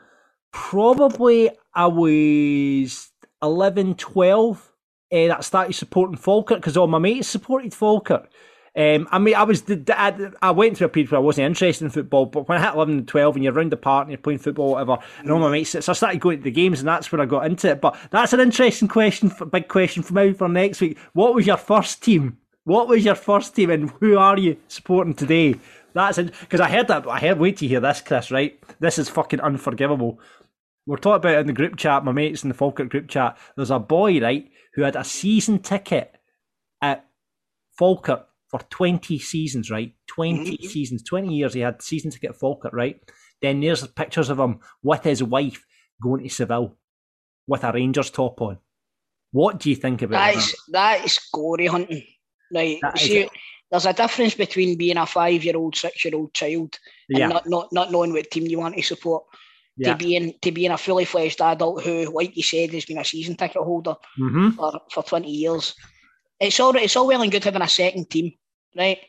probably 0.51 1.49
I 1.73 1.87
was 1.87 3.11
11, 3.41 3.95
12 3.95 4.71
uh, 5.11 5.27
that 5.27 5.43
started 5.43 5.73
supporting 5.73 6.17
Falkirk 6.17 6.59
because 6.59 6.77
all 6.77 6.87
my 6.87 6.99
mates 6.99 7.27
supported 7.27 7.73
Falkirk. 7.73 8.29
Um, 8.77 9.07
I 9.11 9.17
mean, 9.17 9.33
I 9.33 9.41
was 9.41 9.63
I, 9.89 10.31
I 10.39 10.51
went 10.51 10.77
through 10.77 10.85
a 10.85 10.89
period 10.89 11.09
where 11.09 11.19
I 11.19 11.23
wasn't 11.23 11.47
interested 11.47 11.83
in 11.83 11.89
football, 11.89 12.27
but 12.27 12.47
when 12.47 12.59
I 12.59 12.65
hit 12.65 12.75
11 12.75 12.97
and 12.99 13.07
12 13.07 13.35
and 13.35 13.43
you're 13.43 13.53
around 13.53 13.71
the 13.71 13.77
park 13.77 14.03
and 14.03 14.11
you're 14.11 14.19
playing 14.19 14.37
football, 14.37 14.73
whatever, 14.73 14.99
and 15.19 15.31
all 15.31 15.39
my 15.39 15.49
mates, 15.49 15.71
so 15.71 15.79
I 15.79 15.93
started 15.93 16.21
going 16.21 16.37
to 16.37 16.43
the 16.43 16.51
games 16.51 16.79
and 16.79 16.87
that's 16.87 17.11
where 17.11 17.19
I 17.19 17.25
got 17.25 17.47
into 17.47 17.71
it. 17.71 17.81
But 17.81 17.97
that's 18.11 18.33
an 18.33 18.39
interesting 18.39 18.87
question, 18.87 19.31
for, 19.31 19.45
big 19.45 19.67
question 19.67 20.03
for 20.03 20.13
me 20.13 20.33
for 20.33 20.47
next 20.47 20.79
week. 20.79 20.99
What 21.13 21.33
was 21.33 21.47
your 21.47 21.57
first 21.57 22.03
team? 22.03 22.37
What 22.65 22.87
was 22.87 23.03
your 23.03 23.15
first 23.15 23.55
team 23.55 23.71
and 23.71 23.89
who 23.99 24.15
are 24.15 24.37
you 24.37 24.57
supporting 24.67 25.15
today? 25.15 25.55
That's 25.93 26.19
because 26.19 26.59
I 26.59 26.69
heard 26.69 26.87
that. 26.89 27.07
I 27.07 27.19
heard. 27.19 27.39
Wait 27.39 27.57
to 27.57 27.67
hear 27.67 27.79
this, 27.79 28.01
Chris. 28.01 28.29
Right, 28.29 28.61
this 28.79 28.99
is 28.99 29.09
fucking 29.09 29.41
unforgivable. 29.41 30.19
We're 30.85 30.97
talking 30.97 31.31
about 31.31 31.39
in 31.39 31.47
the 31.47 31.53
group 31.53 31.77
chat, 31.77 32.05
my 32.05 32.11
mates 32.11 32.43
in 32.43 32.49
the 32.49 32.55
Falkirk 32.55 32.89
group 32.89 33.07
chat. 33.09 33.37
There's 33.55 33.71
a 33.71 33.79
boy, 33.79 34.21
right, 34.21 34.49
who 34.77 34.83
had 34.83 34.95
a 34.95 35.03
season 35.03 35.59
ticket 35.59 36.15
at 36.81 37.05
Falkirk 37.77 38.27
for 38.47 38.59
20 38.69 39.17
seasons, 39.19 39.69
right? 39.71 39.93
20 40.07 40.51
mm-hmm. 40.51 40.67
seasons, 40.67 41.03
20 41.03 41.33
years 41.33 41.53
he 41.55 41.61
had 41.61 41.81
season 41.81 42.11
ticket 42.11 42.29
at 42.29 42.39
Falkirk, 42.39 42.71
right? 42.73 43.01
Then 43.41 43.59
there's 43.59 43.85
pictures 43.87 44.29
of 44.29 44.39
him 44.39 44.59
with 44.83 45.03
his 45.03 45.23
wife 45.23 45.65
going 46.01 46.23
to 46.23 46.29
Seville 46.29 46.77
with 47.47 47.63
a 47.63 47.73
Rangers 47.73 48.11
top 48.11 48.39
on. 48.39 48.59
What 49.31 49.59
do 49.59 49.69
you 49.71 49.75
think 49.75 50.03
about 50.03 50.17
That 50.17 50.35
that? 50.35 50.39
is 50.39 50.55
that 50.69 51.05
is 51.05 51.19
glory 51.33 51.67
hunting. 51.67 52.03
Right. 52.53 52.77
That 52.81 52.97
See, 52.99 53.27
there's 53.69 53.85
a 53.85 53.93
difference 53.93 54.35
between 54.35 54.77
being 54.77 54.97
a 54.97 55.05
five 55.05 55.43
year 55.43 55.57
old, 55.57 55.75
six 55.75 56.05
year 56.05 56.15
old 56.15 56.33
child 56.33 56.77
and 57.09 57.17
Yeah. 57.17 57.27
not, 57.27 57.49
not 57.49 57.73
not 57.73 57.91
knowing 57.91 58.13
what 58.13 58.29
team 58.31 58.45
you 58.45 58.59
want 58.59 58.75
to 58.75 58.81
support. 58.83 59.25
Yeah. 59.77 59.91
To 59.91 59.97
being 59.97 60.33
to 60.41 60.51
being 60.51 60.71
a 60.71 60.77
fully 60.77 61.05
fledged 61.05 61.39
adult 61.39 61.83
who, 61.83 62.05
like 62.05 62.35
you 62.35 62.43
said, 62.43 62.71
has 62.71 62.85
been 62.85 62.97
a 62.97 63.05
season 63.05 63.35
ticket 63.35 63.61
holder 63.61 63.95
hmm 64.15 64.49
for, 64.49 64.81
for 64.91 65.03
twenty 65.03 65.31
years. 65.31 65.75
It's 66.39 66.59
all 66.59 66.75
it's 66.75 66.95
all 66.95 67.07
well 67.07 67.21
and 67.21 67.31
good 67.31 67.43
having 67.43 67.61
a 67.61 67.67
second 67.67 68.09
team, 68.09 68.33
right? 68.75 68.99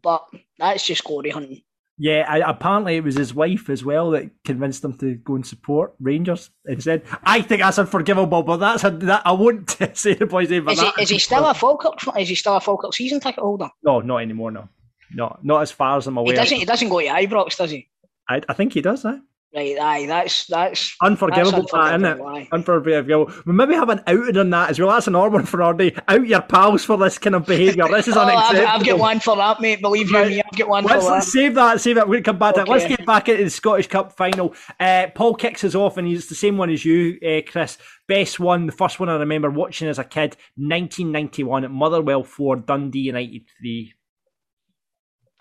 But 0.00 0.24
that's 0.58 0.86
just 0.86 1.04
glory 1.04 1.30
hunting. 1.30 1.62
Yeah, 1.98 2.24
I, 2.28 2.38
apparently 2.50 2.96
it 2.96 3.04
was 3.04 3.16
his 3.16 3.34
wife 3.34 3.68
as 3.68 3.84
well 3.84 4.10
that 4.10 4.30
convinced 4.44 4.82
him 4.82 4.96
to 4.98 5.14
go 5.16 5.34
and 5.34 5.46
support 5.46 5.94
Rangers 6.00 6.50
instead. 6.66 7.02
I 7.22 7.42
think 7.42 7.60
that's 7.60 7.78
unforgivable, 7.78 8.42
but 8.42 8.56
that's 8.56 8.82
a, 8.82 8.90
that 8.90 9.22
I 9.24 9.32
won't 9.32 9.70
say 9.94 10.14
the 10.14 10.26
boy's 10.26 10.50
name. 10.50 10.68
Is 10.68 10.80
he, 10.80 10.88
is 11.00 11.10
he 11.10 11.18
still 11.18 11.46
a 11.46 11.54
Falkirk? 11.54 12.00
Is 12.18 12.28
he 12.28 12.34
still 12.34 12.56
a 12.56 12.60
Falkirk 12.60 12.94
season 12.94 13.20
ticket 13.20 13.40
holder? 13.40 13.68
No, 13.82 14.00
not 14.00 14.18
anymore. 14.18 14.50
No, 14.50 14.68
no, 15.14 15.38
not 15.42 15.62
as 15.62 15.70
far 15.70 15.98
as 15.98 16.06
I'm 16.06 16.16
aware. 16.16 16.32
He 16.32 16.36
doesn't. 16.36 16.58
He 16.58 16.64
doesn't 16.64 16.88
go 16.88 17.00
to 17.00 17.06
Ibrox, 17.06 17.56
does 17.56 17.70
he? 17.70 17.88
I, 18.28 18.40
I 18.48 18.54
think 18.54 18.72
he 18.72 18.80
does. 18.80 19.04
Eh? 19.04 19.18
Right. 19.54 19.78
Aye. 19.78 20.06
That's 20.06 20.46
that's 20.46 20.96
Unforgivable, 21.02 21.50
That's 21.60 21.72
that, 21.72 21.94
isn't 21.96 22.04
it? 22.06 22.08
unforgivable, 22.20 22.28
aye. 22.36 22.48
Unforgivable. 22.52 23.32
We 23.44 23.52
maybe 23.52 23.74
have 23.74 23.90
an 23.90 24.00
outing 24.06 24.38
on 24.38 24.48
that 24.48 24.70
as 24.70 24.80
well. 24.80 24.88
That's 24.88 25.08
an 25.08 25.14
odd 25.14 25.34
one 25.34 25.44
for 25.44 25.62
our 25.62 25.74
day. 25.74 25.94
Out 26.08 26.26
your 26.26 26.40
pals 26.40 26.86
for 26.86 26.96
this 26.96 27.18
kind 27.18 27.36
of 27.36 27.44
behaviour. 27.44 27.86
This 27.88 28.08
is 28.08 28.16
Oh, 28.16 28.20
I've, 28.20 28.28
unacceptable. 28.30 28.68
I've 28.68 28.86
got 28.86 28.98
one 28.98 29.20
for 29.20 29.36
that, 29.36 29.60
mate. 29.60 29.82
Believe 29.82 30.08
you 30.10 30.16
Right. 30.16 30.28
me, 30.30 30.42
I've 30.42 30.58
got 30.58 30.68
one 30.70 30.84
Let's, 30.84 31.04
for 31.04 31.10
that. 31.10 31.24
save 31.24 31.54
that, 31.56 31.80
save 31.82 31.96
that. 31.96 32.08
We're 32.08 32.14
going 32.20 32.24
to 32.24 32.30
come 32.30 32.38
back 32.38 32.54
to 32.54 32.62
it. 32.62 32.68
Let's 32.68 32.86
get 32.86 33.04
back 33.04 33.28
into 33.28 33.44
the 33.44 33.50
Scottish 33.50 33.88
Cup 33.88 34.16
final. 34.16 34.54
Uh, 34.80 35.08
Paul 35.14 35.34
kicks 35.34 35.64
us 35.64 35.74
off, 35.74 35.98
and 35.98 36.08
he's 36.08 36.28
the 36.28 36.34
same 36.34 36.56
one 36.56 36.70
as 36.70 36.82
you, 36.86 37.18
uh, 37.22 37.42
Chris. 37.46 37.76
Best 38.08 38.40
one, 38.40 38.64
the 38.64 38.72
first 38.72 39.00
one 39.00 39.10
I 39.10 39.16
remember 39.16 39.50
watching 39.50 39.86
as 39.86 39.98
a 39.98 40.04
kid, 40.04 40.34
1991 40.56 41.64
at 41.64 41.70
Motherwell 41.70 42.24
4, 42.24 42.56
Dundee 42.56 43.00
United 43.00 43.42
3. 43.60 43.92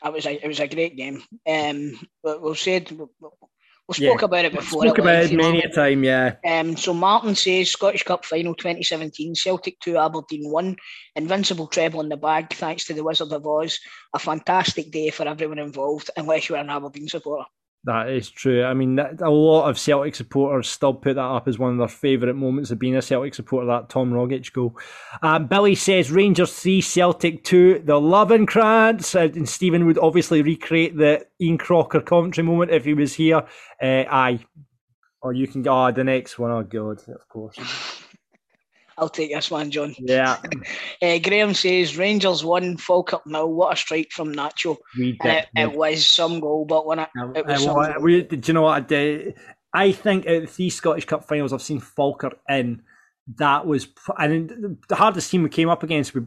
It 0.03 0.14
was 0.14 0.26
a, 0.26 0.43
it 0.43 0.47
was 0.47 0.59
a 0.59 0.68
great 0.68 0.97
game. 0.97 1.24
Um, 1.47 1.97
we- 2.24 2.38
we've 2.39 2.57
said 2.59 2.91
we, 3.88 3.96
we 3.98 4.06
Yeah. 4.06 4.12
spoke 4.12 4.22
about 4.24 4.46
it 4.46 4.54
before. 4.54 4.82
We 4.82 4.88
spoke 4.88 5.00
about 5.00 5.24
it 5.24 5.34
many 5.34 5.62
a 5.62 5.70
time, 5.70 6.04
yeah. 6.04 6.36
Um, 6.46 6.76
so 6.78 6.94
Martin 6.94 7.36
says 7.36 7.72
Scottish 7.72 8.04
Cup 8.04 8.26
final 8.26 8.56
2017, 8.56 9.36
Celtic 9.36 9.80
2, 9.80 9.98
Aberdeen 9.98 10.50
1, 10.52 10.76
invincible 11.16 11.68
treble 11.68 12.02
in 12.02 12.10
the 12.10 12.18
bag 12.18 12.54
thanks 12.54 12.86
to 12.86 12.94
the 12.94 13.04
Wizard 13.04 13.32
of 13.32 13.46
Oz. 13.46 13.80
A 14.14 14.20
fantastic 14.20 14.92
day 14.92 15.10
for 15.10 15.28
everyone 15.28 15.60
involved, 15.60 16.10
unless 16.18 16.50
you're 16.50 16.58
an 16.58 16.70
Aberdeen 16.70 17.08
supporter. 17.08 17.46
That 17.86 18.10
is 18.10 18.30
true. 18.30 18.64
I 18.64 18.76
mean, 18.76 19.00
a 19.00 19.30
lot 19.30 19.68
of 19.68 19.80
Celtic 19.80 20.14
supporters 20.14 20.70
still 20.70 20.94
put 20.94 21.16
that 21.16 21.22
up 21.22 21.48
as 21.48 21.58
one 21.58 21.72
of 21.72 21.78
their 21.80 21.88
favourite 21.88 22.36
moments 22.36 22.70
of 22.70 22.78
being 22.78 22.96
a 22.96 23.02
Celtic 23.02 23.34
supporter, 23.34 23.66
that 23.68 23.90
Tom 23.90 24.12
Rogic 24.12 24.54
goal. 24.54 24.78
Um, 25.24 25.48
Billy 25.48 25.74
says 25.74 26.12
Rangers 26.12 26.54
3, 26.54 26.80
Celtic 26.82 27.44
2, 27.44 27.82
the 27.84 27.94
Lovenkrands. 27.94 29.16
Uh, 29.16 29.32
and 29.34 29.50
Stephen 29.50 29.88
would 29.88 29.98
obviously 29.98 30.44
recreate 30.44 30.96
the 30.96 31.26
Ian 31.42 31.58
Crocker 31.58 32.02
commentary 32.02 32.46
moment 32.46 32.70
if 32.70 32.86
he 32.86 32.94
was 32.94 33.16
here. 33.16 33.48
Uh, 33.82 34.06
aye. 34.10 34.46
Or 35.24 35.34
you 35.34 35.48
can 35.48 35.64
go, 35.64 35.88
oh, 35.88 35.92
the 35.92 36.04
next 36.04 36.38
one. 36.38 36.52
Oh, 36.52 36.64
God, 36.64 37.00
of 37.08 37.28
course. 37.30 37.58
I'll 39.02 39.10
take 39.10 39.34
this 39.34 39.49
one, 39.49 39.72
John. 39.72 39.95
Yeah. 39.97 40.38
Uh, 41.02 41.18
Graham 41.24 41.56
says 41.56 41.97
Rangers 41.97 42.45
won, 42.45 42.78
Falkirk 42.78 43.26
nil. 43.26 43.52
What 43.52 43.74
a 43.74 43.76
strike 43.76 44.12
from 44.12 44.32
Nacho. 44.32 44.78
We 44.95 45.18
And 45.24 45.39
it, 45.39 45.47
it 45.56 45.74
was 45.74 46.06
some 46.06 46.39
goal, 46.39 46.66
but 46.66 46.86
when 46.86 46.99
it, 46.99 47.10
it 47.36 47.45
was 47.47 47.66
Uh, 47.66 47.74
well, 47.74 47.95
we, 47.99 48.22
do 48.22 48.39
you 48.43 48.54
know 48.54 48.62
what 48.62 48.78
I 48.78 48.80
did? 48.82 49.36
I 49.74 49.91
think 49.91 50.28
out 50.28 50.36
of 50.36 50.41
the 50.43 50.47
three 50.47 50.70
Scottish 50.70 51.06
Cup 51.06 51.28
finals 51.28 51.52
I've 51.52 51.64
seen 51.64 51.80
Falkirk 51.80 52.38
in, 52.47 52.84
that 53.38 53.66
was 53.66 53.88
and 54.18 54.78
the 54.88 54.96
hardest 54.96 55.30
team 55.30 55.44
we 55.44 55.50
came 55.50 55.70
up 55.70 55.84
against. 55.84 56.14
We 56.14 56.22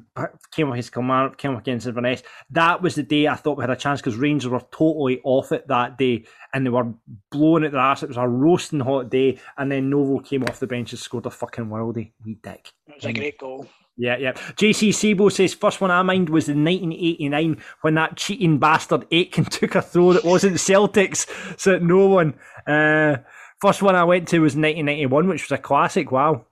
came 0.53 0.69
up 0.69 0.75
against 0.75 0.93
Kilmarnock, 0.93 1.39
came 1.39 1.53
up 1.53 1.61
against 1.61 1.87
Inverness. 1.87 2.23
That 2.51 2.83
was 2.83 2.95
the 2.95 3.03
day 3.03 3.27
I 3.27 3.35
thought 3.35 3.59
we 3.59 3.63
had 3.63 3.71
a 3.71 3.77
chance 3.77 4.01
because 4.01 4.17
Rangers 4.17 4.51
were 4.51 4.63
totally 4.71 5.21
off 5.25 5.53
it 5.53 5.67
that 5.69 5.99
day 5.99 6.25
and 6.53 6.65
they 6.65 6.71
were 6.71 6.93
blowing 7.31 7.65
at 7.65 7.73
their 7.73 7.81
ass. 7.81 8.03
It 8.03 8.09
was 8.09 8.17
a 8.17 8.27
roasting 8.27 8.81
hot 8.81 9.11
day, 9.11 9.41
and 9.59 9.71
then 9.71 9.91
Novo 9.91 10.21
came 10.21 10.45
off 10.45 10.61
the 10.61 10.67
bench 10.67 10.93
and 10.93 11.01
scored 11.01 11.27
a 11.27 11.31
fucking 11.31 11.67
worldie. 11.67 12.13
We 12.25 12.35
dick. 12.37 12.73
It 12.87 12.95
was 12.97 13.05
a 13.05 13.13
great 13.13 13.39
goal. 13.39 13.67
Yeah, 13.97 14.17
yeah. 14.17 14.33
JC 14.33 14.93
Sabo 14.93 15.29
says 15.29 15.55
first 15.55 15.81
one 15.81 15.91
I 15.91 16.03
mind 16.03 16.29
was 16.29 16.49
in 16.49 16.65
1989 16.65 17.63
when 17.83 17.95
that 17.95 18.17
cheating 18.17 18.59
bastard 18.59 19.07
Aitken 19.11 19.45
took 19.51 19.77
a 19.77 19.83
throw 19.83 20.13
that 20.13 20.25
wasn't 20.25 20.57
Celtics, 20.57 21.29
so 21.59 21.79
no 21.79 22.07
one. 22.07 22.35
Uh, 22.67 23.19
first 23.61 23.83
one 23.83 23.95
I 23.95 24.05
went 24.05 24.29
to 24.29 24.41
was 24.41 24.55
1991, 24.55 25.29
which 25.29 25.45
was 25.45 25.59
a 25.59 25.63
classic. 25.63 26.11
Wow. 26.11 26.47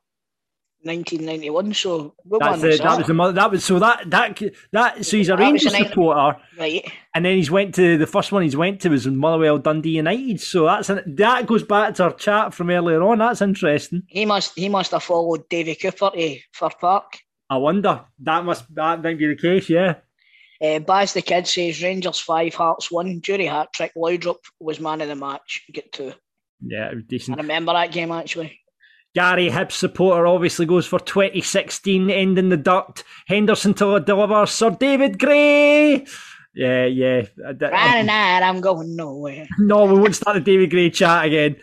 1991. 0.84 1.74
So 1.74 2.14
That's 2.24 2.62
that 2.62 2.98
was 2.98 3.06
the 3.06 3.14
mother. 3.14 3.32
That 3.32 3.50
was 3.50 3.64
so 3.64 3.78
that 3.78 4.08
that 4.10 4.40
that 4.72 5.04
so 5.04 5.16
he's 5.16 5.28
a 5.28 5.36
Rangers 5.36 5.76
supporter, 5.76 6.36
right. 6.58 6.90
and 7.14 7.24
then 7.24 7.36
he's 7.36 7.50
went 7.50 7.74
to 7.76 7.96
the 7.96 8.06
first 8.06 8.32
one 8.32 8.42
he's 8.42 8.56
went 8.56 8.80
to 8.82 8.88
was 8.88 9.06
Motherwell 9.06 9.58
Dundee 9.58 9.90
United. 9.90 10.40
So 10.40 10.66
that's 10.66 10.90
an, 10.90 11.16
that 11.16 11.46
goes 11.46 11.62
back 11.62 11.94
to 11.94 12.04
our 12.04 12.14
chat 12.14 12.54
from 12.54 12.70
earlier 12.70 13.02
on. 13.02 13.18
That's 13.18 13.40
interesting. 13.40 14.02
He 14.08 14.26
must 14.26 14.58
he 14.58 14.68
must 14.68 14.90
have 14.92 15.02
followed 15.02 15.48
Davy 15.48 15.74
Cooper 15.74 16.10
to 16.14 16.38
Fir 16.52 16.70
Park. 16.80 17.18
I 17.48 17.56
wonder 17.58 18.04
that 18.20 18.44
must 18.44 18.74
that 18.74 19.02
might 19.02 19.18
be 19.18 19.28
the 19.28 19.36
case. 19.36 19.68
Yeah. 19.68 19.96
Uh, 20.62 20.78
Baz 20.78 21.12
the 21.12 21.22
kid 21.22 21.46
says 21.46 21.82
Rangers 21.82 22.20
five, 22.20 22.54
Hearts 22.54 22.90
one. 22.90 23.20
Durie 23.20 23.46
hat 23.46 23.72
trick. 23.72 23.92
Laudrup 23.96 24.38
was 24.60 24.80
man 24.80 25.00
of 25.00 25.08
the 25.08 25.16
match. 25.16 25.64
Get 25.72 25.92
two. 25.92 26.12
Yeah, 26.64 26.90
it 26.90 26.94
was 26.94 27.04
decent 27.04 27.38
I 27.38 27.42
remember 27.42 27.72
that 27.72 27.92
game 27.92 28.12
actually. 28.12 28.60
Gary 29.14 29.50
Hibs 29.50 29.72
supporter 29.72 30.26
obviously 30.26 30.64
goes 30.64 30.86
for 30.86 30.98
2016 30.98 32.10
ending 32.10 32.48
the 32.48 32.56
duct. 32.56 33.04
Henderson 33.26 33.74
to 33.74 34.00
deliver 34.00 34.46
Sir 34.46 34.70
David 34.70 35.18
Gray. 35.18 36.06
Yeah, 36.54 36.86
yeah. 36.86 37.22
Right 37.38 38.02
night, 38.02 38.42
I'm 38.42 38.60
going 38.60 38.96
nowhere. 38.96 39.46
no, 39.58 39.84
we 39.84 40.00
won't 40.00 40.14
start 40.14 40.34
the 40.36 40.40
David 40.40 40.70
Gray 40.70 40.90
chat 40.90 41.26
again. 41.26 41.56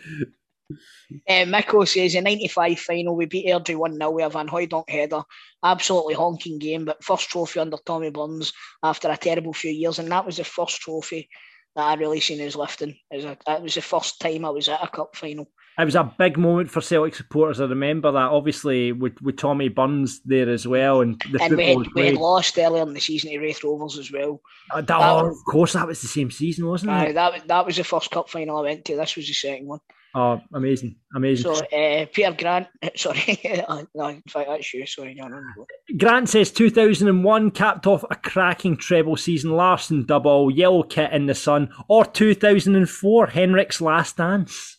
Uh, 1.28 1.44
Miko 1.44 1.84
says 1.84 2.14
in 2.14 2.24
95 2.24 2.78
final, 2.78 3.16
we 3.16 3.26
beat 3.26 3.46
Airdrie 3.46 3.76
1 3.76 3.96
0 3.96 4.10
with 4.12 4.26
a 4.26 4.28
Van 4.28 4.48
Hooydonk 4.48 4.88
header. 4.88 5.22
Absolutely 5.62 6.14
honking 6.14 6.58
game, 6.58 6.84
but 6.84 7.02
first 7.02 7.28
trophy 7.28 7.58
under 7.58 7.78
Tommy 7.84 8.10
Burns 8.10 8.52
after 8.82 9.10
a 9.10 9.16
terrible 9.16 9.52
few 9.52 9.72
years. 9.72 9.98
And 9.98 10.10
that 10.10 10.24
was 10.24 10.36
the 10.36 10.44
first 10.44 10.80
trophy 10.80 11.28
that 11.76 11.84
I 11.84 11.94
really 11.94 12.20
seen 12.20 12.44
us 12.46 12.56
lifting. 12.56 12.96
It 13.10 13.16
was, 13.16 13.24
a, 13.24 13.36
it 13.46 13.62
was 13.62 13.74
the 13.74 13.82
first 13.82 14.20
time 14.20 14.44
I 14.44 14.50
was 14.50 14.68
at 14.68 14.82
a 14.82 14.88
cup 14.88 15.16
final. 15.16 15.48
It 15.78 15.84
was 15.84 15.94
a 15.94 16.12
big 16.18 16.36
moment 16.36 16.70
for 16.70 16.82
Celtic 16.82 17.14
supporters. 17.14 17.60
I 17.60 17.64
remember 17.64 18.12
that, 18.12 18.18
obviously, 18.18 18.92
with, 18.92 19.20
with 19.22 19.38
Tommy 19.38 19.68
Burns 19.68 20.20
there 20.24 20.50
as 20.50 20.66
well. 20.66 21.00
And 21.00 21.22
the 21.32 21.42
and 21.42 21.56
we 21.56 21.68
had, 21.68 21.78
we 21.94 22.06
had 22.06 22.16
lost 22.16 22.58
earlier 22.58 22.82
in 22.82 22.92
the 22.92 23.00
season 23.00 23.30
to 23.30 23.38
Raith 23.38 23.64
Rovers 23.64 23.96
as 23.96 24.12
well. 24.12 24.42
Uh, 24.70 24.82
that- 24.82 24.98
oh, 25.00 25.28
of 25.30 25.36
course, 25.48 25.72
that 25.72 25.86
was 25.86 26.02
the 26.02 26.08
same 26.08 26.30
season, 26.30 26.66
wasn't 26.66 26.90
Aye, 26.90 27.06
it? 27.06 27.12
that, 27.14 27.32
was- 27.32 27.42
that 27.46 27.64
was 27.66 27.76
the 27.76 27.84
first 27.84 28.10
cup 28.10 28.28
final 28.28 28.58
I 28.58 28.62
went 28.62 28.84
to. 28.86 28.96
This 28.96 29.16
was 29.16 29.26
the 29.26 29.32
second 29.32 29.68
one. 29.68 29.80
Oh, 30.14 30.40
amazing, 30.52 30.96
amazing. 31.14 31.54
So, 31.54 31.64
uh, 31.66 32.06
Peter 32.12 32.32
Grant, 32.32 32.66
sorry, 32.96 33.40
no, 33.94 34.08
in 34.08 34.22
fact, 34.28 34.48
that's 34.48 34.74
you. 34.74 34.84
Sorry, 34.86 35.14
John. 35.14 35.32
on 35.32 35.44
you 35.56 35.66
go. 35.94 36.04
Grant 36.04 36.28
says 36.28 36.50
2001 36.50 37.50
capped 37.52 37.86
off 37.86 38.04
a 38.10 38.16
cracking 38.16 38.76
treble 38.76 39.16
season, 39.16 39.52
Larsson 39.52 40.04
double, 40.04 40.50
yellow 40.50 40.82
kit 40.82 41.12
in 41.12 41.26
the 41.26 41.34
sun, 41.34 41.72
or 41.88 42.04
2004 42.04 43.26
Henrik's 43.28 43.80
last 43.80 44.16
dance. 44.16 44.78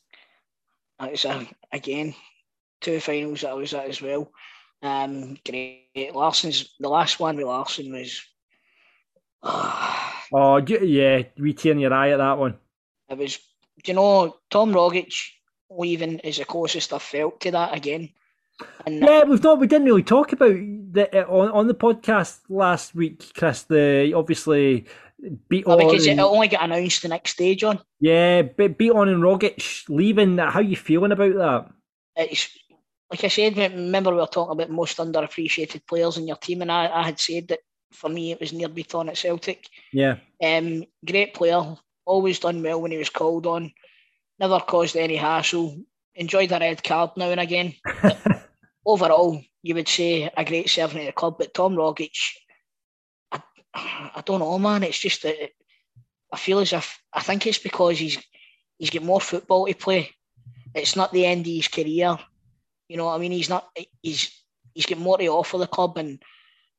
That's 0.99 1.25
uh, 1.25 1.45
again 1.71 2.13
two 2.81 2.99
finals 2.99 3.41
that 3.41 3.51
I 3.51 3.53
was 3.53 3.73
at 3.73 3.87
as 3.87 4.01
well. 4.01 4.31
Um, 4.83 5.37
great. 5.47 6.11
Larsson's 6.13 6.75
the 6.79 6.89
last 6.89 7.19
one 7.19 7.37
with 7.37 7.45
Larsson 7.45 7.93
was. 7.93 8.21
Oh, 9.43 10.59
d- 10.63 10.85
yeah, 10.85 11.23
we 11.37 11.53
tear 11.53 11.71
in 11.71 11.79
your 11.79 11.93
eye 11.93 12.11
at 12.11 12.17
that 12.17 12.37
one. 12.37 12.57
it 13.09 13.17
was. 13.17 13.39
Do 13.83 13.91
you 13.91 13.95
know 13.95 14.37
Tom 14.49 14.73
Rogic 14.73 15.13
leaving 15.69 16.19
is 16.19 16.37
the 16.37 16.45
closest 16.45 16.93
I've 16.93 17.01
felt 17.01 17.39
to 17.41 17.51
that 17.51 17.75
again. 17.75 18.09
And 18.85 18.99
Yeah, 18.99 19.23
we've 19.23 19.41
not. 19.43 19.59
We 19.59 19.67
didn't 19.67 19.85
really 19.85 20.03
talk 20.03 20.33
about 20.33 20.53
the 20.53 21.27
on 21.27 21.49
on 21.51 21.67
the 21.67 21.73
podcast 21.73 22.41
last 22.49 22.93
week, 22.93 23.33
Chris. 23.33 23.63
The 23.63 24.13
obviously 24.15 24.85
Bitton. 25.49 25.77
because 25.77 26.05
it 26.07 26.19
only 26.19 26.47
got 26.47 26.63
announced 26.63 27.01
the 27.01 27.07
next 27.07 27.37
day, 27.37 27.55
John. 27.55 27.79
yeah, 27.99 28.43
but 28.43 28.77
Bitton 28.77 29.09
and 29.09 29.23
Rogic 29.23 29.89
leaving. 29.89 30.37
How 30.37 30.59
you 30.59 30.75
feeling 30.75 31.11
about 31.11 31.35
that? 31.35 31.71
It's 32.15 32.49
like 33.09 33.23
I 33.23 33.29
said. 33.29 33.57
Remember 33.57 34.11
we 34.11 34.17
were 34.17 34.27
talking 34.27 34.51
about 34.51 34.69
most 34.69 34.97
underappreciated 34.97 35.87
players 35.87 36.17
in 36.17 36.27
your 36.27 36.37
team, 36.37 36.61
and 36.61 36.71
I, 36.71 36.87
I 36.87 37.03
had 37.03 37.19
said 37.19 37.47
that 37.47 37.59
for 37.91 38.09
me 38.09 38.31
it 38.31 38.39
was 38.39 38.53
Nir 38.53 38.69
Bitton 38.69 39.09
at 39.09 39.17
Celtic. 39.17 39.67
Yeah, 39.91 40.17
Um, 40.43 40.83
great 41.05 41.33
player, 41.33 41.77
always 42.05 42.39
done 42.39 42.63
well 42.63 42.81
when 42.81 42.91
he 42.91 42.97
was 42.97 43.09
called 43.09 43.45
on. 43.45 43.71
Never 44.39 44.59
caused 44.59 44.95
any 44.95 45.15
hassle. 45.15 45.77
Enjoyed 46.15 46.51
a 46.51 46.59
red 46.59 46.83
card 46.83 47.11
now 47.15 47.29
and 47.29 47.39
again. 47.39 47.73
Overall, 48.85 49.41
you 49.61 49.75
would 49.75 49.87
say 49.87 50.29
a 50.35 50.43
great 50.43 50.69
servant 50.69 51.01
of 51.01 51.05
the 51.05 51.11
club. 51.11 51.35
But 51.37 51.53
Tom 51.53 51.75
Rogic, 51.75 52.17
I, 53.31 53.41
I 53.73 54.21
don't 54.25 54.39
know, 54.39 54.57
man. 54.57 54.83
It's 54.83 54.99
just 54.99 55.23
that 55.23 55.51
I 56.31 56.37
feel 56.37 56.59
as 56.59 56.73
if 56.73 56.99
I 57.13 57.21
think 57.21 57.45
it's 57.45 57.59
because 57.59 57.99
he's 57.99 58.17
he's 58.77 58.89
got 58.89 59.03
more 59.03 59.21
football 59.21 59.67
to 59.67 59.73
play. 59.73 60.11
It's 60.73 60.95
not 60.95 61.11
the 61.11 61.25
end 61.25 61.41
of 61.41 61.53
his 61.53 61.67
career. 61.67 62.17
You 62.87 62.97
know 62.97 63.05
what 63.05 63.15
I 63.15 63.19
mean? 63.19 63.31
He's 63.31 63.49
not. 63.49 63.69
He's 64.01 64.43
he's 64.73 64.85
got 64.85 64.97
more 64.97 65.17
to 65.17 65.27
offer 65.27 65.57
the 65.57 65.67
club, 65.67 65.97
and 65.97 66.21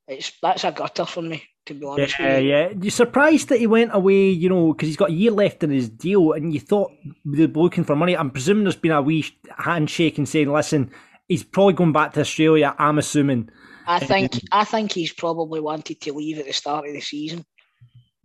it's 0.07 0.31
that's 0.41 0.63
a 0.63 0.71
gutter 0.71 1.05
for 1.05 1.21
me 1.21 1.43
to 1.65 1.73
be 1.73 1.85
honest. 1.85 2.19
yeah, 2.19 2.35
with 2.35 2.43
you. 2.43 2.49
yeah. 2.49 2.69
You're 2.81 2.91
surprised 2.91 3.47
that 3.49 3.59
he 3.59 3.67
went 3.67 3.91
away, 3.93 4.29
you 4.29 4.49
know, 4.49 4.73
because 4.73 4.87
he's 4.87 4.97
got 4.97 5.09
a 5.11 5.13
year 5.13 5.31
left 5.31 5.63
in 5.63 5.69
his 5.71 5.87
deal, 5.89 6.33
and 6.33 6.53
you 6.53 6.59
thought 6.59 6.91
they're 7.25 7.47
looking 7.47 7.85
for 7.85 7.95
money. 7.95 8.17
I'm 8.17 8.31
presuming 8.31 8.65
there's 8.65 8.75
been 8.75 8.91
a 8.91 9.01
wee 9.01 9.25
handshake 9.57 10.17
and 10.17 10.27
saying, 10.27 10.51
"Listen, 10.51 10.91
he's 11.29 11.43
probably 11.43 11.73
going 11.73 11.93
back 11.93 12.13
to 12.13 12.19
Australia." 12.21 12.75
I'm 12.77 12.97
assuming, 12.99 13.49
I 13.87 13.99
think 13.99 14.39
I 14.51 14.65
think 14.65 14.91
he's 14.91 15.13
probably 15.13 15.61
wanted 15.61 16.01
to 16.01 16.13
leave 16.13 16.37
at 16.39 16.45
the 16.45 16.53
start 16.53 16.85
of 16.87 16.93
the 16.93 16.99
season. 17.01 17.45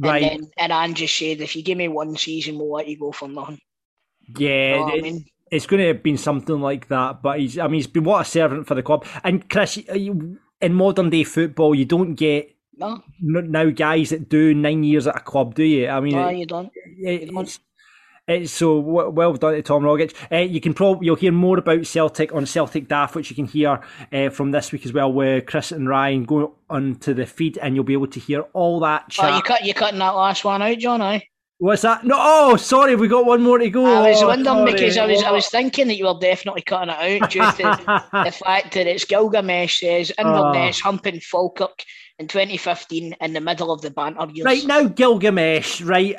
right? 0.01 0.22
And 0.22 0.47
then 0.57 0.70
and 0.72 0.97
just 0.97 1.16
said, 1.16 1.41
if 1.41 1.55
you 1.57 1.62
give 1.62 1.79
me 1.79 1.89
one 1.89 2.16
season, 2.16 2.57
we'll 2.59 2.72
let 2.72 2.89
you 2.89 2.99
go 2.99 3.12
for 3.12 3.29
nothing. 3.29 3.59
yeah, 4.37 4.74
You 4.74 4.81
know 4.81 4.93
I 4.97 5.01
mean? 5.01 5.24
it's 5.51 5.66
going 5.66 5.81
to 5.81 5.89
have 5.89 6.03
been 6.03 6.18
something 6.18 6.61
like 6.61 6.89
that. 6.89 7.22
But 7.22 7.41
he's, 7.41 7.59
I 7.59 7.64
mean, 7.66 7.74
he's 7.74 7.87
been 7.87 8.05
what 8.05 8.22
a 8.22 8.24
servant 8.24 8.66
for 8.66 8.74
the 8.74 8.83
club. 8.83 9.05
And 9.24 9.49
Chris, 9.49 9.76
you- 9.76 10.39
in 10.61 10.75
modern 10.75 11.11
day 11.11 11.25
football, 11.25 11.75
you 11.75 11.85
don't 11.85 12.15
get 12.15 12.55
No, 12.77 13.03
n- 13.23 13.51
now 13.51 13.71
guys 13.71 14.11
that 14.11 14.29
do 14.29 14.55
nine 14.55 14.85
years 14.85 15.07
at 15.07 15.17
a 15.17 15.21
club, 15.21 15.55
do 15.55 15.63
you? 15.65 15.89
I 15.89 16.01
mean, 16.01 16.15
no, 16.17 16.29
it- 16.29 16.37
you 16.39 16.47
don't. 16.47 16.71
it- 16.75 17.31
it's, 17.33 17.61
it's 18.27 18.53
so 18.53 18.79
well 18.79 19.33
done 19.33 19.55
to 19.55 19.63
Tom 19.63 19.83
Rogic. 19.85 20.15
Uh, 20.31 20.37
you 20.45 20.61
can 20.61 20.75
probably 20.75 21.07
you'll 21.07 21.17
hear 21.17 21.33
more 21.33 21.59
about 21.59 21.87
Celtic 21.87 22.35
on 22.35 22.45
Celtic 22.45 22.87
Daft, 22.87 23.15
which 23.15 23.31
you 23.31 23.37
can 23.37 23.47
hear 23.47 23.81
uh, 24.13 24.29
from 24.29 24.51
this 24.51 24.71
week 24.71 24.85
as 24.85 24.93
well, 24.93 25.11
where 25.11 25.41
Chris 25.41 25.73
and 25.73 25.89
Ryan 25.89 26.25
go 26.25 26.55
onto 26.69 27.15
the 27.15 27.25
feed, 27.25 27.57
and 27.59 27.75
you'll 27.75 27.85
be 27.85 27.95
able 27.95 28.07
to 28.09 28.21
hear 28.21 28.43
all 28.53 28.81
that 28.81 29.09
chat. 29.09 29.33
Oh, 29.33 29.37
you 29.37 29.43
cut 29.43 29.65
you 29.65 29.73
cutting 29.73 29.99
that 30.01 30.11
last 30.11 30.45
one 30.45 30.61
out, 30.61 30.77
John? 30.79 31.01
I 31.01 31.23
What's 31.61 31.83
that? 31.83 32.05
No, 32.05 32.15
oh, 32.17 32.57
sorry, 32.57 32.95
we 32.95 33.09
got 33.09 33.27
one 33.27 33.43
more 33.43 33.59
to 33.59 33.69
go. 33.69 33.85
I 33.85 34.11
was 34.11 34.23
Oh, 34.23 34.29
wondering 34.29 34.45
sorry. 34.45 34.73
because 34.73 34.97
I 34.97 35.07
was 35.07 35.23
I 35.25 35.33
was 35.33 35.49
thinking 35.49 35.89
that 35.89 35.97
you 35.97 36.07
were 36.07 36.19
definitely 36.21 36.63
cutting 36.63 36.95
it 36.95 37.23
out 37.23 37.31
due 37.31 37.41
to 37.41 38.05
the 38.25 38.31
fact 38.31 38.75
that 38.75 38.87
it's 38.87 39.05
Gilgamesh 39.05 39.81
says 39.81 40.13
Inverness 40.19 40.81
ah. 40.81 40.85
humping 40.85 41.19
Falkirk 41.19 41.83
in 42.21 42.29
2015 42.29 43.17
in 43.21 43.33
the 43.33 43.41
middle 43.41 43.73
of 43.73 43.83
the 43.83 43.91
banter 43.91 44.29
years. 44.33 44.45
Right 44.45 44.67
now, 44.67 44.85
Gilgamesh, 44.85 45.81
right? 45.81 46.15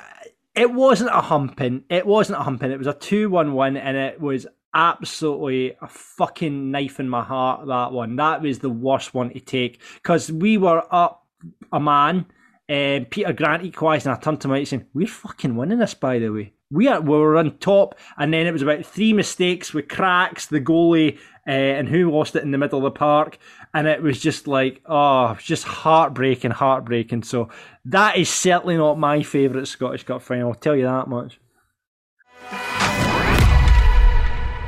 It 0.55 0.73
wasn't 0.73 1.11
a 1.11 1.21
humping. 1.21 1.83
It 1.89 2.05
wasn't 2.05 2.39
a 2.39 2.43
humping. 2.43 2.71
It 2.71 2.77
was 2.77 2.87
a 2.87 2.93
2 2.93 3.29
1 3.29 3.53
1, 3.53 3.77
and 3.77 3.95
it 3.95 4.19
was 4.19 4.45
absolutely 4.73 5.73
a 5.81 5.87
fucking 5.87 6.69
knife 6.69 6.99
in 6.99 7.07
my 7.07 7.23
heart, 7.23 7.65
that 7.67 7.93
one. 7.93 8.17
That 8.17 8.41
was 8.41 8.59
the 8.59 8.69
worst 8.69 9.13
one 9.13 9.29
to 9.29 9.39
take 9.39 9.79
because 9.95 10.29
we 10.29 10.57
were 10.57 10.83
up 10.93 11.25
a 11.71 11.79
man. 11.79 12.25
Um, 12.69 13.05
Peter 13.05 13.33
Grant 13.33 13.63
equalised, 13.63 14.05
and 14.05 14.15
I 14.15 14.19
turned 14.19 14.41
to 14.41 14.53
out 14.53 14.67
saying, 14.67 14.85
We're 14.93 15.07
fucking 15.07 15.55
winning 15.55 15.79
this, 15.79 15.95
by 15.95 16.19
the 16.19 16.29
way. 16.29 16.53
we, 16.69 16.87
are, 16.87 17.01
we 17.01 17.17
were 17.17 17.37
on 17.37 17.57
top, 17.57 17.95
and 18.17 18.31
then 18.31 18.45
it 18.45 18.51
was 18.51 18.61
about 18.61 18.85
three 18.85 19.11
mistakes 19.11 19.73
with 19.73 19.87
cracks, 19.87 20.45
the 20.45 20.61
goalie, 20.61 21.17
uh, 21.47 21.51
and 21.51 21.89
who 21.89 22.11
lost 22.11 22.35
it 22.35 22.43
in 22.43 22.51
the 22.51 22.59
middle 22.59 22.77
of 22.77 22.83
the 22.83 22.91
park. 22.91 23.39
And 23.73 23.87
it 23.87 24.03
was 24.03 24.19
just 24.19 24.47
like, 24.47 24.81
oh, 24.85 25.35
just 25.41 25.63
heartbreaking, 25.63 26.51
heartbreaking. 26.51 27.23
So 27.23 27.49
that 27.85 28.17
is 28.17 28.29
certainly 28.29 28.77
not 28.77 28.99
my 28.99 29.23
favourite 29.23 29.67
Scottish 29.67 30.03
Cup 30.03 30.21
final, 30.21 30.49
I'll 30.49 30.55
tell 30.55 30.75
you 30.75 30.83
that 30.83 31.07
much. 31.07 31.39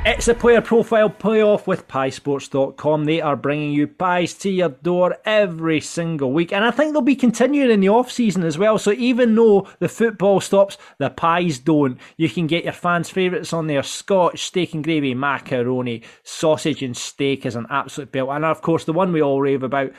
It's 0.04 0.26
a 0.26 0.34
player 0.34 0.60
profile 0.60 1.08
playoff 1.08 1.68
with 1.68 1.86
piesports.com. 1.86 3.04
They 3.04 3.20
are 3.20 3.36
bringing 3.36 3.70
you 3.70 3.86
pies 3.86 4.34
to 4.34 4.50
your 4.50 4.70
door 4.70 5.16
every 5.24 5.80
single 5.80 6.32
week. 6.32 6.52
And 6.52 6.64
I 6.64 6.72
think 6.72 6.92
they'll 6.92 7.02
be 7.02 7.14
continuing 7.14 7.70
in 7.70 7.78
the 7.78 7.88
off 7.88 8.10
season 8.10 8.42
as 8.42 8.58
well. 8.58 8.78
So 8.78 8.90
even 8.90 9.36
though 9.36 9.68
the 9.78 9.88
football 9.88 10.40
stops, 10.40 10.76
the 10.98 11.08
pies 11.08 11.60
don't. 11.60 12.00
You 12.16 12.28
can 12.28 12.48
get 12.48 12.64
your 12.64 12.72
fans' 12.72 13.10
favourites 13.10 13.52
on 13.52 13.68
there 13.68 13.84
Scotch, 13.84 14.42
steak 14.42 14.74
and 14.74 14.82
gravy, 14.82 15.14
macaroni, 15.14 16.02
sausage 16.24 16.82
and 16.82 16.96
steak 16.96 17.46
is 17.46 17.54
an 17.54 17.68
absolute 17.70 18.10
belt. 18.10 18.30
And 18.30 18.44
of 18.44 18.60
course, 18.60 18.84
the 18.84 18.92
one 18.92 19.12
we 19.12 19.22
all 19.22 19.40
rave 19.40 19.62
about, 19.62 19.92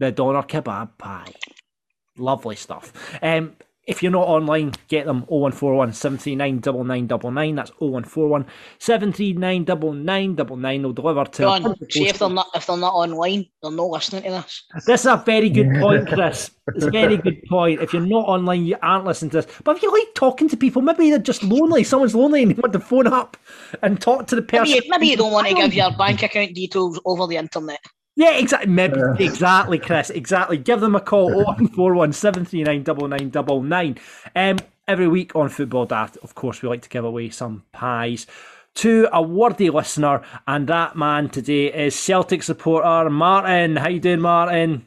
the 0.00 0.10
doner 0.10 0.42
kebab 0.42 0.98
pie. 0.98 1.32
Lovely 2.18 2.56
stuff. 2.56 2.92
Um, 3.22 3.54
if 3.86 4.02
you're 4.02 4.12
not 4.12 4.26
online, 4.26 4.72
get 4.88 5.06
them 5.06 5.20
0141 5.28 5.92
739 5.92 6.56
9999. 6.56 7.54
That's 7.54 7.70
0141 7.78 8.46
739 8.78 9.64
9999. 9.64 10.82
They'll 10.82 10.92
deliver 10.92 11.24
to. 11.24 11.42
John, 11.42 11.74
see 11.90 12.08
if 12.08 12.18
they're 12.18 12.28
not 12.28 12.48
if 12.54 12.66
they're 12.66 12.76
not 12.76 12.94
online, 12.94 13.46
they're 13.62 13.70
not 13.70 13.90
listening 13.90 14.24
to 14.24 14.30
this. 14.30 14.64
This 14.86 15.00
is 15.02 15.06
a 15.06 15.22
very 15.24 15.48
good 15.48 15.72
point, 15.80 16.08
Chris. 16.08 16.50
It's 16.74 16.84
a 16.84 16.90
very 16.90 17.16
good 17.16 17.40
point. 17.48 17.80
If 17.80 17.92
you're 17.92 18.04
not 18.04 18.26
online, 18.26 18.66
you 18.66 18.76
aren't 18.82 19.04
listening 19.04 19.30
to 19.30 19.42
this. 19.42 19.56
But 19.62 19.76
if 19.76 19.82
you 19.82 19.92
like 19.92 20.14
talking 20.14 20.48
to 20.48 20.56
people, 20.56 20.82
maybe 20.82 21.10
they're 21.10 21.20
just 21.20 21.44
lonely. 21.44 21.84
Someone's 21.84 22.14
lonely 22.14 22.42
and 22.42 22.50
they 22.50 22.60
want 22.60 22.72
to 22.72 22.80
phone 22.80 23.06
up 23.06 23.36
and 23.82 24.00
talk 24.00 24.26
to 24.26 24.34
the 24.34 24.42
person. 24.42 24.74
Maybe, 24.74 24.88
maybe 24.88 25.06
you 25.06 25.16
don't 25.16 25.32
want 25.32 25.46
to 25.46 25.54
give 25.54 25.72
your 25.74 25.96
bank 25.96 26.24
account 26.24 26.54
details 26.54 27.00
over 27.04 27.28
the 27.28 27.36
internet. 27.36 27.80
Yeah, 28.16 28.32
exactly. 28.32 28.72
Maybe, 28.72 28.98
exactly, 29.24 29.78
Chris. 29.78 30.10
Exactly. 30.10 30.56
Give 30.56 30.80
them 30.80 30.94
a 30.96 31.00
call 31.00 31.28
0141 31.44 32.12
739 32.12 32.82
9999. 32.82 33.98
Um, 34.34 34.58
every 34.88 35.06
week 35.06 35.36
on 35.36 35.48
Football 35.50 35.86
Daft, 35.86 36.16
of 36.22 36.34
course, 36.34 36.62
we 36.62 36.68
like 36.68 36.82
to 36.82 36.88
give 36.88 37.04
away 37.04 37.28
some 37.30 37.62
pies 37.72 38.26
to 38.76 39.08
a 39.12 39.22
worthy 39.22 39.70
listener, 39.70 40.22
and 40.46 40.66
that 40.68 40.96
man 40.96 41.28
today 41.30 41.72
is 41.72 41.94
Celtic 41.94 42.42
supporter 42.42 43.08
Martin. 43.10 43.76
How 43.76 43.88
you 43.88 44.00
doing, 44.00 44.20
Martin? 44.20 44.86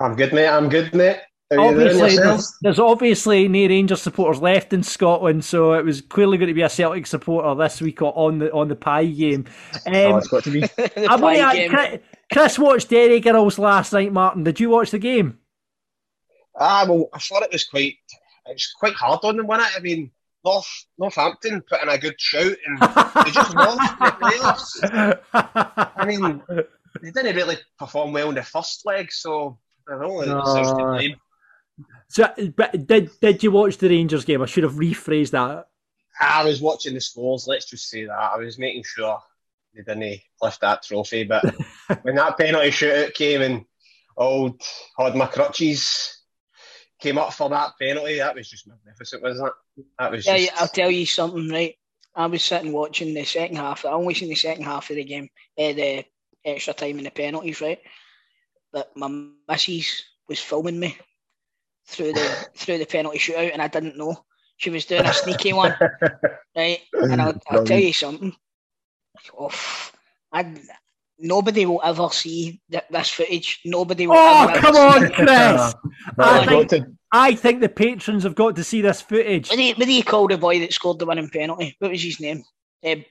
I'm 0.00 0.16
good, 0.16 0.32
mate. 0.32 0.48
I'm 0.48 0.68
good, 0.68 0.94
mate. 0.94 1.18
How 1.50 1.56
you 1.70 1.74
doing 1.74 1.88
Obviously, 1.88 2.16
there's, 2.16 2.54
there's 2.62 2.78
obviously 2.78 3.48
no 3.48 3.66
Rangers 3.68 4.02
supporters 4.02 4.42
left 4.42 4.72
in 4.72 4.82
Scotland, 4.82 5.44
so 5.44 5.72
it 5.74 5.84
was 5.84 6.00
clearly 6.00 6.36
going 6.38 6.48
to 6.48 6.54
be 6.54 6.62
a 6.62 6.68
Celtic 6.68 7.06
supporter 7.06 7.54
this 7.54 7.80
week 7.80 8.00
on 8.02 8.38
the 8.38 8.52
on 8.52 8.68
the 8.68 8.76
pie 8.76 9.06
game. 9.06 9.46
Oh, 9.86 10.10
Um, 10.12 10.18
it's 10.18 10.28
got 10.28 10.44
to 10.44 10.50
be. 10.50 10.60
The 10.60 11.06
I 11.06 11.16
want 11.16 11.38
pie 11.38 11.38
to 11.38 11.68
game. 11.68 12.00
Chris, 12.30 12.58
watched 12.58 12.90
Derry 12.90 13.20
Girls 13.20 13.58
last 13.58 13.92
night. 13.92 14.12
Martin, 14.12 14.44
did 14.44 14.60
you 14.60 14.68
watch 14.70 14.90
the 14.90 14.98
game? 14.98 15.38
Ah, 16.58 16.84
well, 16.88 17.08
I 17.12 17.18
thought 17.18 17.42
it 17.42 17.52
was 17.52 17.64
quite. 17.64 17.94
It 18.46 18.52
was 18.54 18.72
quite 18.78 18.94
hard 18.94 19.20
on 19.22 19.36
them, 19.36 19.46
wasn't 19.46 19.70
it? 19.70 19.78
I 19.78 19.80
mean, 19.80 20.10
North 20.44 20.66
Northampton 20.98 21.62
put 21.62 21.82
in 21.82 21.88
a 21.88 21.98
good 21.98 22.20
shout, 22.20 22.56
and 22.66 22.78
they 22.80 23.30
just 23.30 23.54
lost 23.54 23.98
the 23.98 25.20
playoffs. 25.32 25.90
I 25.96 26.04
mean, 26.06 26.42
they 27.02 27.10
didn't 27.10 27.36
really 27.36 27.56
perform 27.78 28.12
well 28.12 28.28
in 28.30 28.34
the 28.34 28.42
first 28.42 28.84
leg, 28.84 29.12
so 29.12 29.58
they're 29.86 30.02
only 30.04 30.26
No. 30.26 30.36
themselves 30.44 30.72
to. 30.72 31.14
So, 32.08 32.28
but 32.56 32.86
did 32.86 33.10
did 33.20 33.42
you 33.42 33.50
watch 33.52 33.78
the 33.78 33.88
Rangers 33.88 34.24
game? 34.24 34.42
I 34.42 34.46
should 34.46 34.64
have 34.64 34.74
rephrased 34.74 35.30
that. 35.30 35.68
I 36.20 36.44
was 36.44 36.60
watching 36.60 36.94
the 36.94 37.00
scores. 37.00 37.46
Let's 37.46 37.70
just 37.70 37.88
say 37.88 38.04
that 38.04 38.12
I 38.12 38.36
was 38.36 38.58
making 38.58 38.82
sure 38.84 39.18
they 39.74 39.82
didn't 39.82 40.20
lift 40.40 40.60
that 40.60 40.82
trophy. 40.82 41.24
But 41.24 41.44
when 42.02 42.16
that 42.16 42.38
penalty 42.38 42.70
shootout 42.70 43.14
came 43.14 43.42
and 43.42 43.64
old 44.16 44.60
Hod 44.96 45.14
McCrutches 45.14 46.12
came 47.00 47.18
up 47.18 47.32
for 47.32 47.48
that 47.50 47.72
penalty, 47.80 48.18
that 48.18 48.34
was 48.34 48.48
just 48.48 48.68
magnificent, 48.68 49.22
wasn't 49.22 49.48
it? 49.76 49.84
That 49.98 50.12
was 50.12 50.26
Yeah, 50.26 50.36
just. 50.36 50.60
I'll 50.60 50.68
tell 50.68 50.90
you 50.90 51.06
something, 51.06 51.48
right? 51.48 51.74
I 52.14 52.26
was 52.26 52.44
sitting 52.44 52.72
watching 52.72 53.14
the 53.14 53.24
second 53.24 53.56
half. 53.56 53.84
I 53.84 53.90
only 53.90 54.14
seen 54.14 54.28
the 54.28 54.34
second 54.34 54.64
half 54.64 54.90
of 54.90 54.96
the 54.96 55.04
game, 55.04 55.28
uh, 55.58 55.72
the 55.72 56.04
extra 56.44 56.74
time 56.74 56.98
and 56.98 57.06
the 57.06 57.10
penalties, 57.10 57.60
right? 57.60 57.78
But 58.72 58.94
my 58.96 59.08
missus 59.48 60.04
was 60.28 60.38
filming 60.40 60.78
me 60.78 60.96
through 61.86 62.12
the 62.12 62.36
through 62.56 62.78
the 62.78 62.86
penalty 62.86 63.18
shootout, 63.18 63.52
and 63.52 63.62
I 63.62 63.68
didn't 63.68 63.96
know 63.96 64.24
she 64.56 64.70
was 64.70 64.84
doing 64.84 65.06
a 65.06 65.12
sneaky 65.12 65.52
one, 65.52 65.74
right? 66.56 66.80
And 67.10 67.20
I'll, 67.20 67.40
I'll 67.48 67.64
tell 67.64 67.78
you 67.80 67.92
something. 67.92 68.34
Oh, 69.38 69.50
I, 70.32 70.54
nobody 71.18 71.66
will 71.66 71.80
ever 71.84 72.08
see 72.10 72.60
th- 72.70 72.84
this 72.90 73.08
footage. 73.10 73.60
Nobody 73.64 74.06
will. 74.06 74.16
Oh, 74.16 74.48
ever 74.48 74.58
come 74.60 74.76
ever 74.76 74.86
on, 74.86 75.00
see. 75.08 75.14
Chris! 75.14 75.74
I 76.18 76.46
think, 76.46 76.68
to- 76.70 76.86
I 77.12 77.34
think 77.34 77.60
the 77.60 77.68
patrons 77.68 78.22
have 78.24 78.34
got 78.34 78.56
to 78.56 78.64
see 78.64 78.80
this 78.80 79.00
footage. 79.00 79.48
What 79.48 79.56
do 79.56 79.62
you, 79.62 79.74
what 79.74 79.86
do 79.86 79.92
you 79.92 80.04
call 80.04 80.28
the 80.28 80.38
boy 80.38 80.60
that 80.60 80.72
scored 80.72 80.98
the 80.98 81.06
winning 81.06 81.28
penalty? 81.28 81.76
What 81.78 81.90
was 81.90 82.02
his 82.02 82.20
name? 82.20 82.42
Uh, 82.84 82.96
B- 82.96 83.04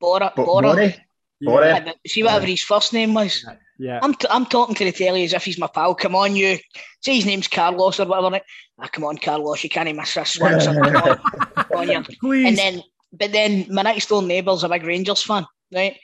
Bora. 0.00 0.32
Bo- 0.36 0.44
Bora. 0.44 0.68
Borey? 0.74 1.00
Yeah, 1.40 1.84
Yeah, 1.84 1.92
see 2.06 2.22
whatever 2.22 2.46
his 2.46 2.62
first 2.62 2.92
name 2.94 3.12
was. 3.12 3.44
yeah. 3.78 3.98
I'm, 4.02 4.14
t- 4.14 4.26
I'm 4.30 4.46
talking 4.46 4.74
to 4.74 4.84
the 4.84 4.92
telly 4.92 5.24
as 5.24 5.34
if 5.34 5.44
he's 5.44 5.58
my 5.58 5.66
pal. 5.66 5.94
Come 5.94 6.14
on, 6.14 6.34
you. 6.34 6.58
Say 7.02 7.16
his 7.16 7.26
name's 7.26 7.46
Carlos 7.48 8.00
or 8.00 8.06
whatever. 8.06 8.40
Ah, 8.78 8.88
come 8.88 9.04
on, 9.04 9.18
Carlos. 9.18 9.62
You 9.62 9.68
can't 9.70 9.94
miss 9.94 10.14
this 10.14 10.38
one. 10.38 10.58
son. 10.60 10.76
Come 10.82 10.96
on, 10.96 11.18
come 11.56 11.66
on, 11.78 11.88
you. 11.90 12.02
Please. 12.20 12.46
And 12.48 12.56
then, 12.56 12.82
but 13.18 13.32
then 13.32 13.66
my 13.70 13.82
next 13.82 14.08
door 14.08 14.22
neighbour's 14.22 14.64
a 14.64 14.68
big 14.68 14.84
Rangers 14.84 15.22
fan, 15.22 15.46
right? 15.74 15.96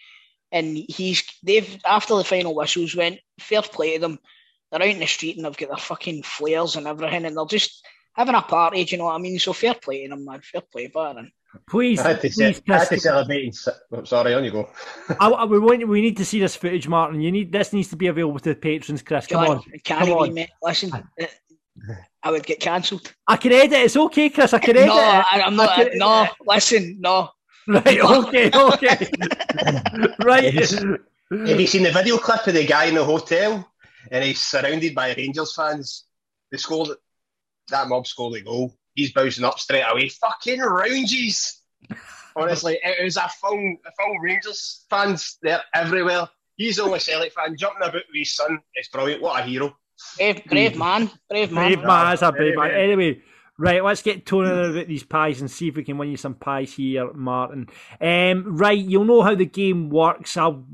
And 0.50 0.76
he's 0.76 1.22
they've 1.42 1.78
after 1.84 2.16
the 2.16 2.24
final 2.24 2.54
whistles 2.54 2.94
went, 2.94 3.18
fair 3.40 3.62
play 3.62 3.94
to 3.94 4.00
them. 4.00 4.18
They're 4.70 4.82
out 4.82 4.88
in 4.88 4.98
the 5.00 5.06
street 5.06 5.36
and 5.36 5.44
they've 5.44 5.56
got 5.56 5.68
their 5.68 5.76
fucking 5.78 6.22
flares 6.22 6.76
and 6.76 6.86
everything, 6.86 7.24
and 7.24 7.36
they're 7.36 7.44
just 7.46 7.86
having 8.14 8.34
a 8.34 8.42
party. 8.42 8.84
Do 8.84 8.90
you 8.92 8.98
know 8.98 9.04
what 9.06 9.14
I 9.14 9.18
mean? 9.18 9.38
So 9.38 9.52
fair 9.52 9.74
play 9.74 10.04
to 10.04 10.10
them, 10.10 10.24
man. 10.24 10.40
Fair 10.42 10.62
play, 10.62 10.86
Baron. 10.88 11.30
please, 11.68 12.00
I 12.00 12.08
had 12.08 12.20
to, 12.22 12.30
please, 12.30 12.56
ce- 12.58 12.62
I 12.70 12.78
had 12.78 12.88
to 12.88 13.00
celebrate. 13.00 13.44
And, 13.66 13.74
oh, 13.92 14.04
sorry, 14.04 14.32
on 14.34 14.44
you 14.44 14.50
go. 14.50 14.70
I, 15.20 15.28
I- 15.28 15.44
we, 15.44 15.58
want, 15.58 15.86
we 15.88 16.00
need 16.00 16.16
to 16.18 16.24
see 16.24 16.40
this 16.40 16.56
footage, 16.56 16.88
Martin. 16.88 17.20
You 17.20 17.30
need 17.32 17.52
this 17.52 17.72
needs 17.74 17.88
to 17.88 17.96
be 17.96 18.06
available 18.06 18.38
to 18.40 18.50
the 18.50 18.54
patrons, 18.54 19.02
Chris. 19.02 19.26
Come 19.26 19.44
John, 19.46 19.56
on, 19.58 19.62
it 19.72 19.84
can't 19.84 20.00
come 20.00 20.08
be, 20.08 20.14
on. 20.14 20.34
mate. 20.34 20.50
Listen, 20.62 20.92
I 22.22 22.30
would 22.30 22.44
get 22.46 22.60
cancelled. 22.60 23.12
I 23.26 23.36
can 23.36 23.52
edit. 23.52 23.72
It's 23.72 23.96
okay, 23.96 24.30
Chris. 24.30 24.54
I 24.54 24.58
can 24.58 24.76
edit. 24.76 24.86
No, 24.88 24.98
it. 24.98 25.24
I, 25.32 25.42
I'm 25.44 25.56
not. 25.56 25.70
I 25.70 25.84
can- 25.88 25.98
no, 25.98 26.26
listen, 26.46 26.96
no. 27.00 27.30
Right. 27.66 28.00
Okay. 28.00 28.50
Okay. 28.52 29.10
right. 30.24 30.52
Have 30.54 31.60
you 31.60 31.66
seen 31.66 31.84
the 31.84 31.92
video 31.92 32.18
clip 32.18 32.46
of 32.46 32.54
the 32.54 32.66
guy 32.66 32.86
in 32.86 32.94
the 32.96 33.04
hotel 33.04 33.70
and 34.10 34.24
he's 34.24 34.40
surrounded 34.40 34.94
by 34.94 35.14
Rangers 35.14 35.54
fans? 35.54 36.04
They 36.50 36.58
scored 36.58 36.90
that 37.70 37.88
mob 37.88 38.06
scored 38.06 38.34
the 38.34 38.40
goal. 38.42 38.76
He's 38.94 39.12
bouncing 39.12 39.44
up 39.44 39.58
straight 39.58 39.84
away. 39.88 40.08
Fucking 40.08 40.58
roundies. 40.60 41.58
Honestly, 42.36 42.78
it 42.82 43.04
was 43.04 43.16
a 43.16 43.28
full, 43.28 43.58
a 43.86 43.90
full 43.98 44.18
Rangers 44.20 44.84
fans 44.90 45.38
there 45.42 45.62
everywhere. 45.74 46.28
He's 46.56 46.76
the 46.76 46.82
only 46.82 46.98
Celtic 46.98 47.32
fan 47.32 47.56
jumping 47.56 47.82
about 47.82 47.94
with 47.94 48.04
his 48.14 48.34
son. 48.34 48.58
It's 48.74 48.88
brilliant. 48.88 49.22
What 49.22 49.40
a 49.40 49.44
hero. 49.44 49.76
Brave, 50.16 50.44
brave 50.46 50.76
man, 50.76 51.10
brave 51.28 51.52
man. 51.52 51.72
Brave 51.72 51.84
man, 51.84 52.10
that's 52.10 52.22
a 52.22 52.32
brave 52.32 52.56
man. 52.56 52.70
Anyway. 52.70 52.92
Anyway, 52.92 53.22
right, 53.58 53.84
let's 53.84 54.02
get 54.02 54.26
toning 54.26 54.70
about 54.70 54.88
these 54.88 55.04
pies 55.04 55.40
and 55.40 55.50
see 55.50 55.68
if 55.68 55.76
we 55.76 55.84
can 55.84 55.98
win 55.98 56.10
you 56.10 56.16
some 56.16 56.34
pies 56.34 56.74
here, 56.74 57.12
Martin. 57.12 57.68
Um, 58.00 58.56
right, 58.56 58.78
you'll 58.78 59.04
know 59.04 59.22
how 59.22 59.34
the 59.34 59.46
game 59.46 59.90
works. 59.90 60.36
I'll, 60.36 60.64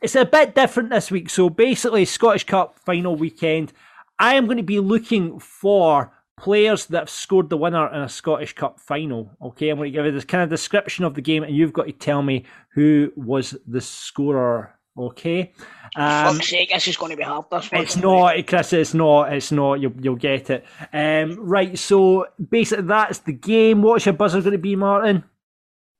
it's 0.00 0.16
a 0.16 0.24
bit 0.24 0.54
different 0.54 0.90
this 0.90 1.10
week. 1.10 1.30
So 1.30 1.48
basically, 1.50 2.04
Scottish 2.04 2.44
Cup 2.44 2.78
final 2.78 3.16
weekend. 3.16 3.72
I 4.18 4.34
am 4.34 4.46
going 4.46 4.56
to 4.56 4.62
be 4.62 4.80
looking 4.80 5.38
for 5.38 6.12
players 6.38 6.86
that 6.86 6.98
have 6.98 7.10
scored 7.10 7.50
the 7.50 7.56
winner 7.56 7.92
in 7.92 8.00
a 8.00 8.08
Scottish 8.08 8.54
Cup 8.54 8.80
final. 8.80 9.30
Okay, 9.40 9.68
I'm 9.68 9.76
going 9.76 9.92
to 9.92 9.96
give 9.96 10.04
you 10.04 10.12
this 10.12 10.24
kind 10.24 10.42
of 10.42 10.50
description 10.50 11.04
of 11.04 11.14
the 11.14 11.20
game, 11.20 11.42
and 11.42 11.54
you've 11.54 11.72
got 11.72 11.86
to 11.86 11.92
tell 11.92 12.22
me 12.22 12.44
who 12.70 13.12
was 13.16 13.56
the 13.66 13.80
scorer. 13.80 14.76
Okay. 14.98 15.52
Um, 15.96 16.36
Fuck's 16.36 16.48
sake, 16.50 16.70
this 16.70 16.88
is 16.88 16.96
going 16.96 17.10
to 17.10 17.16
be 17.16 17.22
hard. 17.22 17.46
This 17.50 17.70
one. 17.72 17.82
it's 17.82 17.96
not, 17.96 18.46
Chris. 18.46 18.72
It's 18.72 18.94
not. 18.94 19.32
It's 19.32 19.50
not. 19.50 19.80
You'll 19.80 19.94
you'll 20.00 20.16
get 20.16 20.50
it. 20.50 20.64
Um, 20.92 21.36
right. 21.38 21.78
So 21.78 22.26
basically, 22.50 22.84
that's 22.84 23.20
the 23.20 23.32
game. 23.32 23.82
What's 23.82 24.04
your 24.06 24.12
buzzer 24.14 24.40
going 24.40 24.52
to 24.52 24.58
be, 24.58 24.76
Martin? 24.76 25.24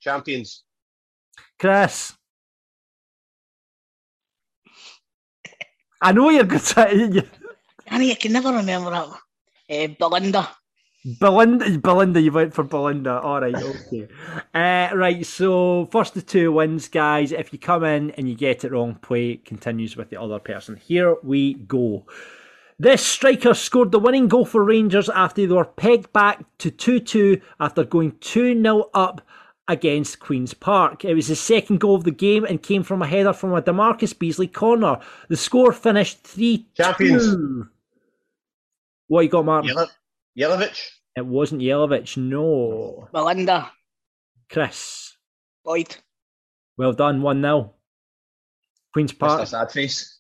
Champions. 0.01 0.65
Chris. 1.59 2.13
I 6.03 6.13
know 6.13 6.31
you're 6.31 6.45
good. 6.45 6.61
To, 6.73 7.27
I 7.89 7.99
mean, 7.99 8.13
I 8.13 8.15
can 8.15 8.33
never 8.33 8.53
remember 8.53 8.91
that. 8.91 9.09
Uh, 9.69 9.95
Belinda. 9.99 10.49
Belinda, 11.05 11.79
Belinda, 11.79 12.21
you 12.21 12.31
went 12.31 12.55
for 12.55 12.63
Belinda. 12.63 13.21
All 13.21 13.41
right, 13.41 13.55
okay. 13.55 14.09
uh, 14.55 14.95
right, 14.95 15.27
so 15.27 15.87
first 15.87 16.15
the 16.15 16.23
two 16.23 16.53
wins, 16.53 16.89
guys. 16.89 17.33
If 17.33 17.53
you 17.53 17.59
come 17.59 17.83
in 17.85 18.13
and 18.13 18.29
you 18.29 18.37
get 18.37 18.65
it 18.65 18.71
wrong, 18.71 18.95
play 18.97 19.37
continues 19.37 19.97
with 19.97 20.11
the 20.11 20.21
other 20.21 20.39
person. 20.39 20.77
Here 20.77 21.17
we 21.23 21.55
go. 21.55 22.07
This 22.79 23.05
striker 23.05 23.55
scored 23.55 23.91
the 23.93 23.99
winning 23.99 24.29
goal 24.29 24.45
for 24.45 24.65
Rangers 24.65 25.09
after 25.09 25.47
they 25.47 25.53
were 25.53 25.65
pegged 25.65 26.13
back 26.13 26.45
to 26.59 26.71
2 26.71 27.01
2 27.01 27.41
after 27.61 27.85
going 27.85 28.17
2 28.21 28.61
0 28.63 28.91
up 28.95 29.23
against 29.69 30.21
Queen's 30.21 30.55
Park. 30.55 31.05
It 31.05 31.15
was 31.15 31.29
his 31.29 31.41
second 31.41 31.81
goal 31.81 31.95
of 31.97 32.05
the 32.05 32.11
game 32.11 32.45
and 32.45 32.63
came 32.63 32.83
from 32.83 33.03
a 33.03 33.07
header 33.07 33.33
from 33.33 33.55
a 33.55 33.63
DaMarcus 33.63 34.17
Beasley 34.19 34.49
corner. 34.49 34.99
The 35.29 35.37
score 35.37 35.73
finished 35.73 36.23
3 36.23 36.67
Champions. 36.77 37.35
2. 37.35 37.69
What 39.09 39.23
you 39.23 39.31
got, 39.31 39.45
Martin? 39.45 39.77
Yele- 39.77 39.89
Yelovich. 40.39 40.89
It 41.17 41.27
wasn't 41.27 41.63
Yelovich, 41.63 42.17
no. 42.17 43.09
Melinda, 43.13 43.71
Chris. 44.51 45.17
Boyd. 45.65 45.97
Well 46.77 46.93
done, 46.93 47.23
1 47.23 47.41
0. 47.43 47.75
Queen's 48.93 49.13
Park. 49.13 49.43
Mr. 49.43 49.47
Sad 49.49 49.71
face. 49.73 50.19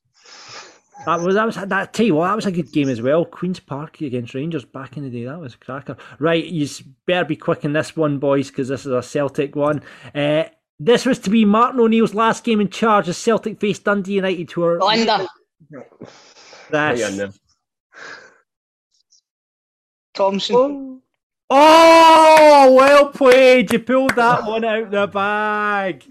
That 1.07 1.21
was 1.21 1.35
that 1.35 1.47
was 1.47 1.57
that. 1.57 1.93
Tell 1.93 2.07
you 2.07 2.15
what, 2.15 2.29
that 2.29 2.37
was 2.37 2.47
a 2.47 2.53
good 2.53 2.71
game 2.71 2.89
as 2.89 3.03
well. 3.03 3.25
Queens 3.25 3.59
Park 3.59 4.01
against 4.03 4.35
Rangers 4.35 4.65
back 4.65 4.97
in 4.97 5.03
the 5.03 5.11
day. 5.11 5.25
That 5.25 5.41
was 5.41 5.55
a 5.55 5.59
cracker. 5.59 5.97
Right, 6.21 6.45
you 6.45 6.69
better 7.07 7.25
be 7.25 7.35
quick 7.37 7.65
in 7.65 7.73
this 7.73 7.97
one, 7.97 8.19
boys, 8.19 8.51
because 8.51 8.69
this 8.69 8.87
is 8.87 8.93
a 8.93 9.03
Celtic 9.03 9.57
one. 9.57 9.83
Uh, 10.15 10.45
this 10.79 11.05
was 11.05 11.19
to 11.21 11.31
be 11.31 11.45
Martin 11.45 11.81
O'Neill's 11.81 12.15
last 12.15 12.45
game 12.45 12.61
in 12.61 12.69
charge 12.69 13.09
as 13.09 13.19
Celtic 13.19 13.59
faced 13.61 13.85
Dundee 13.85 14.13
United, 14.15 14.51
who 14.53 14.63
are 14.65 14.79
Melinda, 14.79 15.27
That's- 16.71 17.01
Right 17.01 17.11
on 17.11 17.17
them. 17.17 17.33
Thompson. 20.15 20.57
Oh. 20.57 21.01
oh, 21.51 22.73
well 22.75 23.09
played. 23.11 23.73
You 23.73 23.79
pulled 23.81 24.15
that 24.17 24.45
one 24.45 24.65
out 24.65 24.91
the 24.91 25.07
bag. 25.07 26.05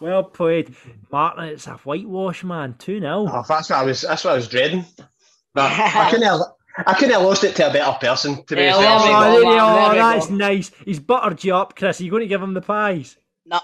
Well 0.00 0.24
played, 0.24 0.74
Martin. 1.10 1.44
It's 1.44 1.66
a 1.66 1.74
whitewash, 1.74 2.44
man. 2.44 2.74
Two 2.78 3.00
0 3.00 3.26
Oh, 3.30 3.44
that's 3.48 3.70
what 3.70 3.78
I 3.78 3.82
was. 3.84 4.02
That's 4.02 4.24
what 4.24 4.32
I 4.32 4.36
was 4.36 4.48
dreading. 4.48 4.84
But 5.54 5.70
I 5.72 6.08
couldn't. 6.10 6.26
Have, 6.26 6.40
I 6.86 6.94
couldn't 6.94 7.14
have 7.14 7.22
lost 7.22 7.44
it 7.44 7.54
to 7.56 7.70
a 7.70 7.72
better 7.72 7.96
person. 8.00 8.44
To 8.44 8.56
be 8.56 8.62
Yeah, 8.62 8.72
fair. 8.72 8.80
well, 8.80 9.00
Oh, 9.00 9.38
we 9.38 9.44
go, 9.44 9.44
there 9.44 9.50
you 9.52 9.56
Martin, 9.56 9.60
are. 9.60 9.94
there 9.94 10.08
we 10.14 10.18
That's 10.18 10.30
nice. 10.30 10.70
He's 10.84 10.98
buttered 11.00 11.44
you 11.44 11.54
up, 11.54 11.76
Chris. 11.76 12.00
Are 12.00 12.04
you 12.04 12.10
going 12.10 12.22
to 12.22 12.26
give 12.26 12.42
him 12.42 12.54
the 12.54 12.60
pies? 12.60 13.16
No. 13.46 13.60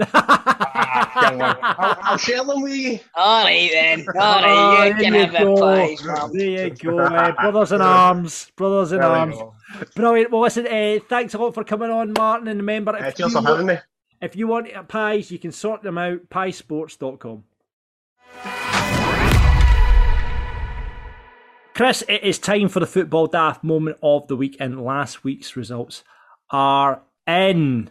I'll, 0.00 1.96
I'll 2.02 2.16
share 2.18 2.44
them 2.44 2.62
with 2.62 2.72
you. 2.72 2.98
All 3.14 3.44
right 3.44 3.70
then. 3.72 4.06
All 4.20 4.40
Oh, 4.44 4.84
you 4.84 4.94
there 4.94 4.94
can 5.02 5.14
you 5.14 5.20
have 5.20 5.32
go. 5.32 5.54
a 5.54 5.58
prize, 5.58 6.04
man. 6.04 6.30
There 6.32 6.66
you 6.66 6.70
go, 6.70 6.98
uh, 6.98 7.32
brothers 7.40 7.72
in 7.72 7.80
arms, 7.80 8.52
brothers 8.56 8.92
in 8.92 9.00
There 9.00 9.08
arms. 9.08 9.34
go. 9.36 9.54
Brilliant. 9.96 10.30
Well, 10.30 10.42
listen, 10.42 10.66
uh, 10.66 10.98
thanks 11.08 11.34
a 11.34 11.38
lot 11.38 11.54
for 11.54 11.64
coming 11.64 11.90
on, 11.90 12.12
Martin. 12.16 12.48
And 12.48 12.60
remember, 12.60 12.94
Uh, 12.96 13.08
if, 13.08 13.16
cheers 13.16 13.34
you, 13.34 13.40
for 13.40 13.46
having 13.48 13.66
me. 13.66 13.78
if 14.20 14.36
you 14.36 14.46
want 14.46 14.68
pies, 14.88 15.30
you 15.30 15.38
can 15.38 15.52
sort 15.52 15.82
them 15.82 15.98
out. 15.98 16.28
Piesports.com. 16.30 17.44
Chris, 21.74 22.02
it 22.08 22.24
is 22.24 22.38
time 22.40 22.68
for 22.68 22.80
the 22.80 22.86
football 22.86 23.28
daft 23.28 23.62
moment 23.62 23.98
of 24.02 24.26
the 24.26 24.36
week, 24.36 24.56
and 24.58 24.82
last 24.84 25.22
week's 25.22 25.54
results 25.56 26.02
are 26.50 27.02
in. 27.26 27.90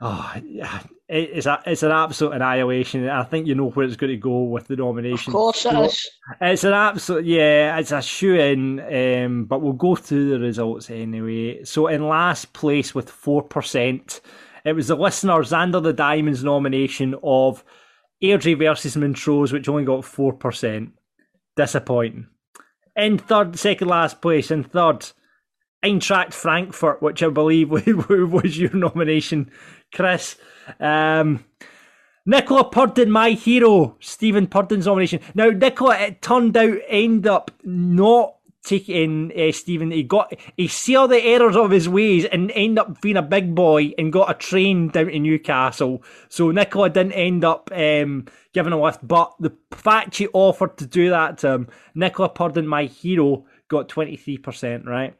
Oh, 0.00 0.32
yeah, 0.44 0.80
it- 0.80 0.90
it's 1.08 1.46
a, 1.46 1.62
it's 1.66 1.84
an 1.84 1.92
absolute 1.92 2.32
annihilation. 2.32 3.08
I 3.08 3.22
think 3.22 3.46
you 3.46 3.54
know 3.54 3.70
where 3.70 3.86
it's 3.86 3.96
going 3.96 4.10
to 4.10 4.16
go 4.16 4.42
with 4.42 4.66
the 4.66 4.76
nomination. 4.76 5.30
Of 5.30 5.34
course 5.34 5.64
it 5.64 5.74
is. 5.74 6.10
it's 6.40 6.64
an 6.64 6.72
absolute 6.72 7.24
yeah, 7.24 7.78
it's 7.78 7.92
a 7.92 8.02
shoe 8.02 8.34
in, 8.34 8.80
um, 9.24 9.44
but 9.44 9.62
we'll 9.62 9.72
go 9.72 9.94
through 9.94 10.30
the 10.30 10.40
results 10.40 10.90
anyway. 10.90 11.62
So 11.64 11.86
in 11.86 12.08
last 12.08 12.52
place 12.52 12.94
with 12.94 13.08
four 13.08 13.42
percent, 13.42 14.20
it 14.64 14.72
was 14.72 14.88
the 14.88 14.96
listener 14.96 15.34
Xander 15.34 15.82
the 15.82 15.92
Diamonds 15.92 16.42
nomination 16.42 17.14
of 17.22 17.64
Airdrie 18.22 18.58
versus 18.58 18.96
Montrose, 18.96 19.52
which 19.52 19.68
only 19.68 19.84
got 19.84 20.04
four 20.04 20.32
percent. 20.32 20.92
Disappointing. 21.56 22.26
In 22.96 23.18
third, 23.18 23.58
second 23.58 23.88
last 23.88 24.20
place, 24.20 24.50
in 24.50 24.64
third, 24.64 25.06
Eintracht 25.84 26.34
Frankfurt, 26.34 27.02
which 27.02 27.22
I 27.22 27.28
believe 27.28 27.70
was 27.70 28.58
your 28.58 28.74
nomination, 28.74 29.50
Chris. 29.92 30.36
Um, 30.80 31.44
Nicola 32.24 32.68
Purdon, 32.68 33.10
my 33.10 33.30
hero, 33.30 33.96
Stephen 34.00 34.48
Purdon's 34.48 34.86
nomination. 34.86 35.20
Now, 35.34 35.50
Nicola, 35.50 35.96
it 35.98 36.22
turned 36.22 36.56
out, 36.56 36.78
ended 36.88 37.28
up 37.28 37.52
not 37.62 38.36
taking 38.66 39.32
uh, 39.38 39.52
Stephen. 39.52 39.92
He 39.92 40.02
got 40.02 40.34
he 40.56 40.66
saw 40.68 41.06
the 41.06 41.22
errors 41.22 41.56
of 41.56 41.70
his 41.70 41.88
ways 41.88 42.24
and 42.24 42.50
ended 42.50 42.78
up 42.78 43.00
being 43.00 43.16
a 43.16 43.22
big 43.22 43.54
boy 43.54 43.92
and 43.96 44.12
got 44.12 44.30
a 44.30 44.34
train 44.34 44.88
down 44.88 45.06
to 45.06 45.18
Newcastle. 45.18 46.02
So 46.28 46.50
Nicola 46.50 46.90
didn't 46.90 47.12
end 47.12 47.44
up 47.44 47.70
um, 47.72 48.26
giving 48.52 48.72
a 48.72 48.80
lift, 48.80 49.06
but 49.06 49.32
the 49.38 49.56
fact 49.70 50.14
she 50.14 50.26
offered 50.28 50.76
to 50.78 50.86
do 50.86 51.10
that 51.10 51.38
to 51.38 51.52
him, 51.52 51.68
Nicola 51.94 52.28
Purdon, 52.28 52.66
my 52.66 52.84
hero, 52.84 53.46
got 53.68 53.88
twenty 53.88 54.16
three 54.16 54.38
percent 54.38 54.84
right. 54.84 55.14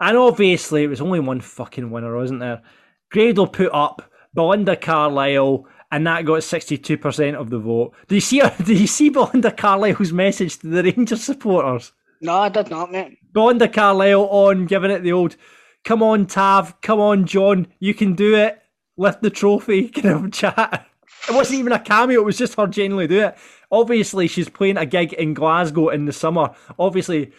And 0.00 0.16
obviously, 0.16 0.84
it 0.84 0.88
was 0.88 1.00
only 1.00 1.20
one 1.20 1.40
fucking 1.40 1.90
winner, 1.90 2.14
wasn't 2.16 2.40
there? 2.40 2.62
Grado 3.10 3.46
put 3.46 3.72
up 3.72 4.10
Belinda 4.34 4.76
Carlisle, 4.76 5.66
and 5.90 6.06
that 6.06 6.24
got 6.24 6.42
sixty-two 6.42 6.98
percent 6.98 7.36
of 7.36 7.50
the 7.50 7.58
vote. 7.58 7.94
Do 8.08 8.14
you 8.14 8.20
see? 8.20 8.42
Do 8.64 8.74
you 8.74 8.86
see 8.86 9.08
Belinda 9.08 9.50
Carlisle's 9.50 10.12
message 10.12 10.58
to 10.58 10.68
the 10.68 10.82
Rangers 10.82 11.24
supporters? 11.24 11.92
No, 12.20 12.34
I 12.34 12.48
did 12.48 12.70
not, 12.70 12.90
mate. 12.90 13.18
Belinda 13.32 13.68
Carlisle 13.68 14.28
on 14.28 14.66
giving 14.66 14.90
it 14.90 15.02
the 15.02 15.12
old, 15.12 15.36
"Come 15.84 16.02
on, 16.02 16.26
Tav. 16.26 16.80
Come 16.80 17.00
on, 17.00 17.26
John. 17.26 17.68
You 17.78 17.94
can 17.94 18.14
do 18.14 18.34
it. 18.34 18.60
Lift 18.96 19.22
the 19.22 19.30
trophy." 19.30 19.88
Kind 19.88 20.26
of 20.26 20.32
chat. 20.32 20.86
It 21.28 21.34
wasn't 21.34 21.58
even 21.58 21.72
a 21.72 21.80
cameo. 21.80 22.20
It 22.20 22.24
was 22.24 22.38
just 22.38 22.54
her 22.54 22.66
genuinely 22.66 23.08
do 23.08 23.20
it. 23.20 23.36
Obviously, 23.70 24.28
she's 24.28 24.48
playing 24.48 24.76
a 24.76 24.86
gig 24.86 25.12
in 25.14 25.34
Glasgow 25.34 25.88
in 25.88 26.04
the 26.04 26.12
summer. 26.12 26.54
Obviously, 26.78 27.32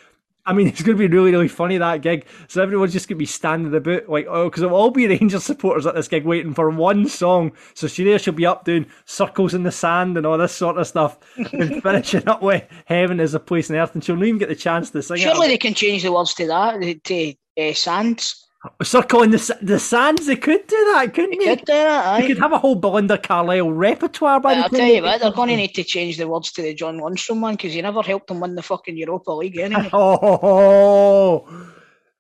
I 0.47 0.53
mean, 0.53 0.67
it's 0.67 0.81
going 0.81 0.97
to 0.97 1.07
be 1.07 1.13
really, 1.13 1.31
really 1.31 1.49
funny 1.49 1.77
that 1.77 2.01
gig. 2.01 2.25
So 2.47 2.63
everyone's 2.63 2.93
just 2.93 3.09
going 3.09 3.17
to 3.17 3.19
be 3.19 3.25
standing 3.25 3.75
about 3.75 4.07
like, 4.07 4.25
oh, 4.29 4.45
because 4.45 4.63
it'll 4.63 4.77
all 4.77 4.91
be 4.91 5.05
Rangers 5.05 5.43
supporters 5.43 5.85
at 5.85 5.93
this 5.93 6.07
gig 6.07 6.25
waiting 6.25 6.53
for 6.53 6.69
one 6.69 7.05
song. 7.07 7.51
So 7.73 7.87
she 7.87 8.05
there, 8.05 8.17
she'll 8.17 8.33
be 8.33 8.45
up 8.45 8.63
doing 8.63 8.85
circles 9.05 9.53
in 9.53 9.63
the 9.63 9.71
sand 9.73 10.17
and 10.17 10.25
all 10.25 10.37
this 10.37 10.55
sort 10.55 10.77
of 10.77 10.87
stuff, 10.87 11.19
and 11.51 11.83
finishing 11.83 12.27
up 12.29 12.41
with 12.41 12.63
"Heaven 12.85 13.19
is 13.19 13.33
a 13.33 13.39
place 13.41 13.69
on 13.69 13.75
earth," 13.75 13.93
and 13.93 14.03
she'll 14.03 14.15
not 14.15 14.25
even 14.25 14.39
get 14.39 14.49
the 14.49 14.55
chance 14.55 14.89
to 14.91 15.03
sing 15.03 15.17
it. 15.17 15.21
Surely 15.21 15.49
they 15.49 15.57
can 15.57 15.73
change 15.73 16.03
the 16.03 16.13
words 16.13 16.33
to 16.35 16.47
that, 16.47 17.03
to 17.03 17.33
uh, 17.59 17.73
Sands. 17.73 18.46
Circle 18.83 19.21
in 19.23 19.31
the 19.31 19.57
the 19.61 19.79
sands. 19.79 20.25
They 20.25 20.35
could 20.35 20.65
do 20.67 20.75
that, 20.93 21.13
couldn't 21.13 21.37
They 21.39 21.45
they? 21.45 21.55
could 21.57 21.65
do 21.65 21.73
that, 21.73 22.21
They 22.21 22.27
could 22.27 22.39
have 22.39 22.53
a 22.53 22.57
whole 22.57 22.75
Belinda 22.75 23.17
Carlisle 23.17 23.71
repertoire 23.71 24.39
by 24.39 24.55
But 24.55 24.55
the 24.55 24.63
I'll 24.63 24.69
tell 24.69 24.87
you 24.87 25.01
what, 25.03 25.21
they're 25.21 25.31
going 25.31 25.49
to 25.49 25.55
need 25.57 25.75
to 25.75 25.83
change 25.83 26.17
the 26.17 26.27
words 26.27 26.51
to 26.53 26.61
the 26.63 26.73
John 26.73 26.99
Lundstram 26.99 27.39
one 27.41 27.55
because 27.55 27.73
he 27.73 27.81
never 27.81 28.01
helped 28.01 28.27
them 28.27 28.39
win 28.39 28.55
the 28.55 28.63
fucking 28.63 28.97
Europa 28.97 29.31
League 29.31 29.57
anyway. 29.57 29.89
Oh, 29.93 31.47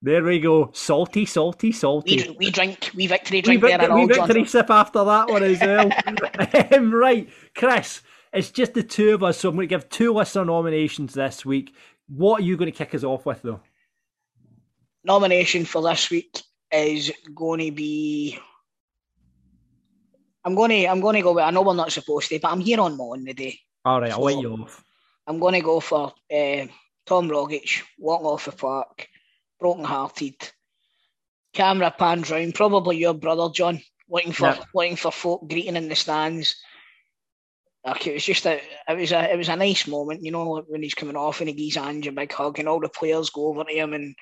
there 0.01 0.23
we 0.23 0.39
go. 0.39 0.69
Salty, 0.73 1.25
salty, 1.25 1.71
salty. 1.71 2.27
we, 2.29 2.35
we 2.37 2.51
drink, 2.51 2.91
we 2.95 3.07
victory 3.07 3.41
We, 3.45 3.57
drink 3.57 3.61
there 3.65 3.79
victory, 3.79 3.95
we 3.95 4.01
all, 4.01 4.07
John. 4.07 4.27
victory 4.27 4.45
sip 4.45 4.69
after 4.69 5.03
that 5.03 5.29
one 5.29 5.43
as 5.43 5.59
well. 5.59 5.89
um, 6.73 6.93
right, 6.93 7.29
Chris, 7.55 8.01
it's 8.31 8.51
just 8.51 8.73
the 8.75 8.83
two 8.83 9.15
of 9.15 9.23
us, 9.23 9.39
so 9.39 9.49
I'm 9.49 9.55
going 9.55 9.67
to 9.67 9.75
give 9.75 9.89
two 9.89 10.13
listener 10.13 10.45
nominations 10.45 11.13
this 11.15 11.45
week. 11.45 11.73
What 12.07 12.41
are 12.41 12.43
you 12.45 12.57
going 12.57 12.71
to 12.71 12.77
kick 12.77 12.93
us 12.95 13.03
off 13.03 13.25
with, 13.25 13.41
though? 13.41 13.61
Nomination 15.07 15.63
for 15.63 15.81
this 15.81 16.09
week 16.11 16.41
is 16.69 17.13
going 17.33 17.61
to 17.65 17.71
be. 17.71 18.37
I'm 20.43 20.53
going 20.53 20.71
to, 20.71 20.85
I'm 20.85 20.99
going 20.99 21.15
to 21.15 21.21
go 21.21 21.31
with. 21.33 21.45
I 21.45 21.51
know 21.51 21.61
we're 21.61 21.75
not 21.75 21.93
supposed 21.93 22.27
to, 22.27 22.39
but 22.39 22.51
I'm 22.51 22.59
here 22.59 22.81
on 22.81 22.97
Mon 22.97 23.25
today. 23.25 23.57
All 23.85 24.01
right, 24.01 24.11
I'll 24.11 24.21
let 24.21 24.37
you 24.37 24.51
off. 24.51 24.83
I'm 25.25 25.39
going 25.39 25.53
to 25.53 25.61
go 25.61 25.79
for 25.79 26.11
uh, 26.29 26.65
Tom 27.05 27.29
Rogic 27.29 27.83
walking 27.97 28.27
off 28.27 28.45
the 28.45 28.51
park, 28.51 29.07
broken 29.61 29.85
hearted. 29.85 30.35
Camera 31.53 31.89
pans 31.97 32.29
round, 32.29 32.53
probably 32.53 32.97
your 32.97 33.13
brother 33.13 33.49
John, 33.53 33.81
waiting 34.09 34.33
for 34.33 34.47
Yeah. 34.47 34.63
looking 34.73 34.97
for 34.97 35.11
folk 35.11 35.49
greeting 35.49 35.77
in 35.77 35.87
the 35.87 35.95
stands. 35.95 36.55
Like 37.85 38.05
it 38.07 38.13
was 38.15 38.25
just 38.25 38.45
a 38.45 38.59
it 38.89 38.97
was 38.97 39.13
a 39.13 39.31
it 39.31 39.37
was 39.37 39.47
a 39.47 39.55
nice 39.55 39.87
moment, 39.87 40.21
you 40.21 40.31
know, 40.31 40.65
when 40.67 40.83
he's 40.83 40.93
coming 40.93 41.15
off 41.15 41.39
and 41.39 41.47
he 41.49 41.55
gives 41.55 41.77
Ange 41.77 42.07
a 42.07 42.11
big 42.11 42.33
hug 42.33 42.59
and 42.59 42.67
all 42.67 42.81
the 42.81 42.89
players 42.89 43.29
go 43.29 43.47
over 43.47 43.63
to 43.63 43.73
him 43.73 43.93
and 43.93 44.13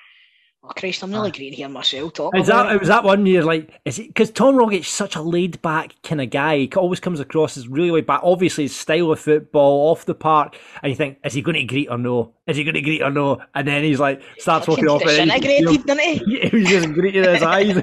oh 0.64 0.68
Christ, 0.76 1.02
I'm 1.02 1.12
really 1.12 1.30
ah. 1.30 1.36
great 1.36 1.54
here 1.54 1.68
myself 1.68 2.14
talking 2.14 2.40
Is 2.40 2.46
that 2.48 2.72
it. 2.72 2.80
was 2.80 2.88
that 2.88 3.04
one 3.04 3.26
you're 3.26 3.44
like? 3.44 3.80
Is 3.84 3.98
it 3.98 4.08
because 4.08 4.30
Tom 4.30 4.56
Rogic's 4.56 4.88
such 4.88 5.16
a 5.16 5.22
laid 5.22 5.60
back 5.62 5.94
kind 6.02 6.20
of 6.20 6.30
guy? 6.30 6.58
He 6.58 6.70
always 6.76 7.00
comes 7.00 7.20
across 7.20 7.56
as 7.56 7.68
really 7.68 7.90
laid 7.90 8.06
back. 8.06 8.20
Obviously, 8.22 8.64
his 8.64 8.76
style 8.76 9.12
of 9.12 9.20
football 9.20 9.90
off 9.90 10.04
the 10.04 10.14
park, 10.14 10.56
and 10.82 10.90
you 10.90 10.96
think, 10.96 11.18
is 11.24 11.34
he 11.34 11.42
going 11.42 11.56
to 11.56 11.64
greet 11.64 11.88
or 11.88 11.98
no? 11.98 12.32
Is 12.46 12.56
he 12.56 12.64
going 12.64 12.74
to 12.74 12.82
greet 12.82 13.02
or 13.02 13.10
no? 13.10 13.40
And 13.54 13.66
then 13.66 13.84
he's 13.84 14.00
like 14.00 14.22
starts 14.38 14.68
walking 14.68 14.88
off, 14.88 15.02
and 15.02 15.10
then 15.10 15.28
you 15.28 15.40
can 15.40 15.42
disintegrated, 15.42 15.84
feel- 15.84 15.96
didn't 15.96 16.30
he? 16.30 16.48
he 16.48 16.64
just 16.64 16.92
greeting 16.92 17.24
his 17.24 17.42
eyes. 17.42 17.76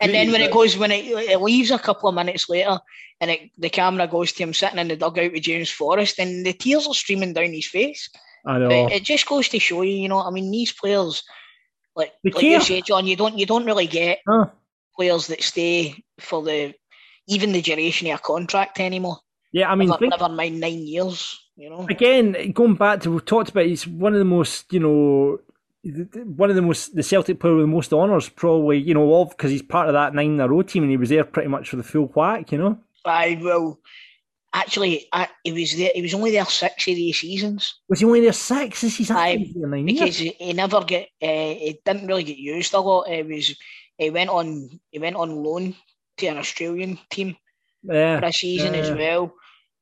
And 0.00 0.14
then 0.14 0.32
when 0.32 0.40
it 0.40 0.52
goes, 0.52 0.76
when 0.76 0.90
it, 0.92 1.04
it 1.06 1.40
leaves 1.40 1.70
a 1.70 1.78
couple 1.78 2.08
of 2.08 2.14
minutes 2.14 2.48
later, 2.48 2.78
and 3.20 3.30
it, 3.30 3.50
the 3.58 3.68
camera 3.68 4.06
goes 4.06 4.32
to 4.32 4.42
him 4.42 4.54
sitting 4.54 4.78
in 4.78 4.88
the 4.88 4.96
dugout 4.96 5.32
with 5.32 5.42
James 5.42 5.70
Forrest, 5.70 6.18
and 6.18 6.44
the 6.44 6.52
tears 6.52 6.86
are 6.86 6.94
streaming 6.94 7.32
down 7.32 7.52
his 7.52 7.66
face. 7.66 8.08
I 8.46 8.58
know. 8.58 8.68
But 8.68 8.92
it 8.92 9.04
just 9.04 9.26
goes 9.26 9.48
to 9.50 9.58
show 9.58 9.82
you, 9.82 9.92
you 9.92 10.08
know, 10.08 10.22
I 10.22 10.30
mean, 10.30 10.50
these 10.50 10.72
players, 10.72 11.22
like 11.96 12.12
like 12.24 12.42
you 12.42 12.60
say, 12.60 12.80
John, 12.80 13.06
you 13.06 13.16
don't 13.16 13.38
you 13.38 13.46
don't 13.46 13.64
really 13.64 13.86
get 13.86 14.20
Huh. 14.26 14.46
players 14.96 15.26
that 15.28 15.42
stay 15.42 16.02
for 16.18 16.42
the 16.42 16.74
even 17.26 17.52
the 17.52 17.62
duration 17.62 18.10
of 18.10 18.20
a 18.20 18.22
contract 18.22 18.80
anymore. 18.80 19.18
Yeah, 19.52 19.70
I 19.70 19.74
mean, 19.74 19.88
never, 19.88 20.06
never 20.06 20.28
mind 20.28 20.60
nine 20.60 20.86
years. 20.86 21.38
You 21.56 21.70
know, 21.70 21.86
Again, 21.90 22.52
going 22.52 22.74
back 22.74 23.00
to 23.00 23.10
we 23.10 23.20
talked 23.20 23.50
about, 23.50 23.66
he's 23.66 23.86
one 23.86 24.14
of 24.14 24.18
the 24.18 24.24
most, 24.24 24.72
you 24.72 24.80
know, 24.80 25.40
one 26.36 26.48
of 26.48 26.56
the 26.56 26.62
most 26.62 26.94
the 26.94 27.02
Celtic 27.02 27.40
player 27.40 27.54
with 27.54 27.64
the 27.64 27.68
most 27.68 27.92
honours, 27.92 28.28
probably, 28.28 28.78
you 28.78 28.94
know, 28.94 29.20
of 29.20 29.30
because 29.30 29.50
he's 29.50 29.62
part 29.62 29.88
of 29.88 29.94
that 29.94 30.14
nine 30.14 30.34
in 30.34 30.40
a 30.40 30.48
row 30.48 30.62
team 30.62 30.84
and 30.84 30.90
he 30.90 30.96
was 30.96 31.08
there 31.08 31.24
pretty 31.24 31.48
much 31.48 31.68
for 31.68 31.76
the 31.76 31.82
full 31.82 32.06
whack, 32.06 32.52
you 32.52 32.58
know. 32.58 32.78
I 33.04 33.38
will. 33.40 33.80
Actually, 34.52 35.06
I, 35.12 35.28
he 35.44 35.52
was 35.52 35.76
there. 35.76 35.90
He 35.94 36.02
was 36.02 36.14
only 36.14 36.30
there 36.32 36.44
six 36.44 36.86
of 36.88 36.94
these 36.94 37.18
seasons. 37.20 37.80
Was 37.88 38.00
he 38.00 38.06
only 38.06 38.20
there 38.20 38.32
six? 38.32 38.82
Is 38.84 38.96
he 38.96 39.12
Aye, 39.12 39.38
actually 39.38 39.52
there 39.54 39.68
nine 39.68 39.84
because 39.84 40.18
he, 40.18 40.30
he 40.38 40.52
never 40.52 40.82
get 40.84 41.08
uh, 41.22 41.54
he 41.64 41.80
didn't 41.84 42.06
really 42.06 42.24
get 42.24 42.36
used 42.38 42.74
a 42.74 42.80
lot. 42.80 43.08
He 43.08 43.22
was 43.22 43.56
he 43.98 44.10
went 44.10 44.30
on 44.30 44.80
he 44.90 44.98
went 44.98 45.16
on 45.16 45.42
loan 45.42 45.74
to 46.18 46.26
an 46.26 46.38
Australian 46.38 46.98
team 47.10 47.36
Yeah, 47.82 48.20
for 48.20 48.26
a 48.26 48.32
season 48.32 48.74
as 48.74 48.92
well, 48.92 49.34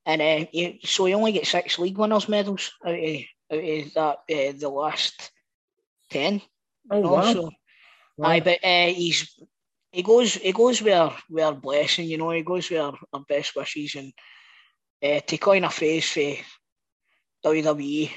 and 0.06 0.20
uh, 0.22 0.46
he, 0.52 0.80
so 0.84 1.04
he 1.06 1.14
only 1.14 1.32
gets 1.32 1.50
six 1.50 1.78
league 1.78 1.98
winners 1.98 2.28
medals 2.28 2.72
out 2.86 2.94
of, 2.94 3.16
out 3.52 3.64
of 3.64 3.94
that 3.94 4.16
uh, 4.30 4.52
the 4.58 4.68
last 4.68 5.30
ten. 6.10 6.40
Oh, 6.90 7.00
wow. 7.08 7.22
so, 7.22 7.50
Wow. 8.16 8.28
aye, 8.28 8.40
but 8.40 8.64
uh, 8.64 8.86
he's 8.88 9.38
he 9.92 10.02
goes 10.02 10.34
he 10.34 10.52
goes 10.52 10.82
where 10.82 11.10
where 11.28 11.52
blessing, 11.52 12.06
you 12.08 12.18
know, 12.18 12.30
he 12.30 12.42
goes 12.42 12.70
where 12.70 12.92
our 13.12 13.24
best 13.28 13.54
wishes 13.56 13.94
and 13.96 14.12
uh, 15.02 15.20
to 15.20 15.38
coin 15.38 15.64
a 15.64 15.70
phrase 15.70 16.10
for 16.10 16.34
WWE. 17.44 18.10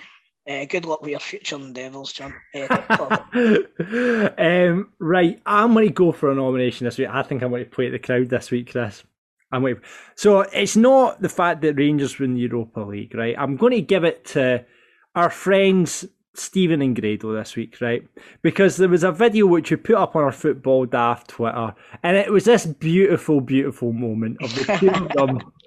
Uh, 0.50 0.66
good 0.66 0.86
luck 0.86 1.02
with 1.02 1.12
your 1.12 1.20
future 1.20 1.56
endeavours, 1.56 2.14
John. 2.14 2.34
Uh, 2.56 3.18
um, 4.38 4.92
right, 5.00 5.40
I'm 5.46 5.74
going 5.74 5.88
to 5.88 5.94
go 5.94 6.12
for 6.12 6.32
a 6.32 6.36
nomination 6.36 6.86
this 6.86 6.98
week. 6.98 7.10
I 7.10 7.22
think 7.22 7.44
I'm 7.44 7.52
going 7.52 7.64
to 7.64 7.70
play 7.70 7.90
the 7.90 8.00
crowd 8.00 8.30
this 8.30 8.50
week, 8.50 8.72
Chris. 8.72 9.04
I'm 9.52 9.62
waiting. 9.62 9.84
So 10.16 10.42
it's 10.42 10.76
not 10.76 11.22
the 11.22 11.30
fact 11.30 11.62
that 11.62 11.76
Rangers 11.76 12.18
win 12.18 12.34
the 12.34 12.42
Europa 12.42 12.80
League, 12.80 13.14
right? 13.14 13.36
I'm 13.38 13.56
going 13.58 13.74
to 13.74 13.82
give 13.82 14.04
it 14.04 14.26
to 14.28 14.66
our 15.14 15.30
friends 15.30 16.06
Stephen 16.34 16.82
and 16.82 17.00
Grado 17.00 17.34
this 17.34 17.56
week, 17.56 17.80
right? 17.82 18.08
Because 18.42 18.78
there 18.78 18.90
was 18.90 19.04
a 19.04 19.12
video 19.12 19.46
which 19.46 19.70
we 19.70 19.78
put 19.78 19.96
up 19.96 20.16
on 20.16 20.24
our 20.24 20.32
Football 20.32 20.86
Daft 20.86 21.30
Twitter, 21.30 21.76
and 22.04 22.18
it 22.18 22.32
was 22.32 22.46
this 22.46 22.66
beautiful, 22.66 23.42
beautiful 23.42 23.92
moment 23.92 24.42
of 24.42 24.56
the 24.56 24.78
two 24.78 24.90
of 24.90 25.10
them 25.10 25.52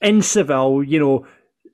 in 0.00 0.22
Seville, 0.22 0.82
you 0.82 0.98
know, 0.98 1.26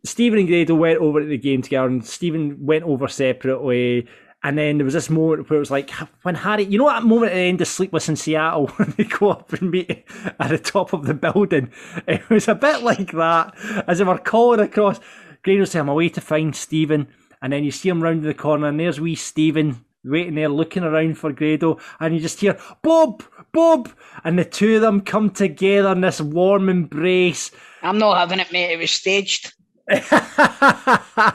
Stephen 0.04 0.38
and 0.38 0.48
Grado 0.48 0.74
went 0.74 0.98
over 0.98 1.20
to 1.20 1.26
the 1.26 1.38
game 1.38 1.62
together, 1.62 1.86
and 1.86 2.04
Stephen 2.04 2.64
went 2.64 2.84
over 2.84 3.08
separately. 3.08 4.08
And 4.44 4.58
then 4.58 4.78
there 4.78 4.84
was 4.84 4.94
this 4.94 5.08
moment 5.08 5.48
where 5.48 5.58
it 5.58 5.60
was 5.60 5.70
like 5.70 5.90
when 6.22 6.34
Harry, 6.34 6.64
you 6.64 6.76
know, 6.76 6.88
that 6.88 7.04
moment 7.04 7.30
at 7.30 7.36
the 7.36 7.42
end 7.42 7.60
of 7.60 7.68
Sleepless 7.68 8.08
in 8.08 8.16
Seattle 8.16 8.66
when 8.76 8.92
they 8.96 9.04
go 9.04 9.30
up 9.30 9.52
and 9.52 9.70
meet 9.70 10.04
at 10.40 10.48
the 10.48 10.58
top 10.58 10.92
of 10.92 11.06
the 11.06 11.14
building. 11.14 11.70
It 12.08 12.28
was 12.28 12.48
a 12.48 12.56
bit 12.56 12.82
like 12.82 13.12
that 13.12 13.54
as 13.86 13.98
they 13.98 14.04
were 14.04 14.18
calling 14.18 14.58
across. 14.58 14.98
Grado 15.44 15.64
saying, 15.64 15.82
"I'm 15.82 15.88
away 15.88 16.08
to 16.10 16.20
find 16.20 16.56
Stephen," 16.56 17.06
and 17.40 17.52
then 17.52 17.62
you 17.62 17.70
see 17.70 17.88
him 17.88 18.02
round 18.02 18.24
the 18.24 18.34
corner, 18.34 18.66
and 18.66 18.80
there's 18.80 19.00
wee 19.00 19.14
Stephen 19.14 19.84
waiting 20.04 20.34
there, 20.34 20.48
looking 20.48 20.82
around 20.82 21.18
for 21.18 21.32
Grado, 21.32 21.78
and 22.00 22.14
you 22.14 22.20
just 22.20 22.40
hear 22.40 22.58
Bob, 22.82 23.22
Bob, 23.52 23.90
and 24.24 24.38
the 24.38 24.44
two 24.44 24.76
of 24.76 24.82
them 24.82 25.00
come 25.00 25.30
together 25.30 25.92
in 25.92 26.00
this 26.00 26.20
warm 26.20 26.68
embrace. 26.68 27.50
I'm 27.82 27.98
not 27.98 28.16
having 28.18 28.40
it, 28.40 28.50
mate. 28.52 28.72
It 28.72 28.78
was 28.78 28.90
staged. 28.90 29.52
It 29.88 30.02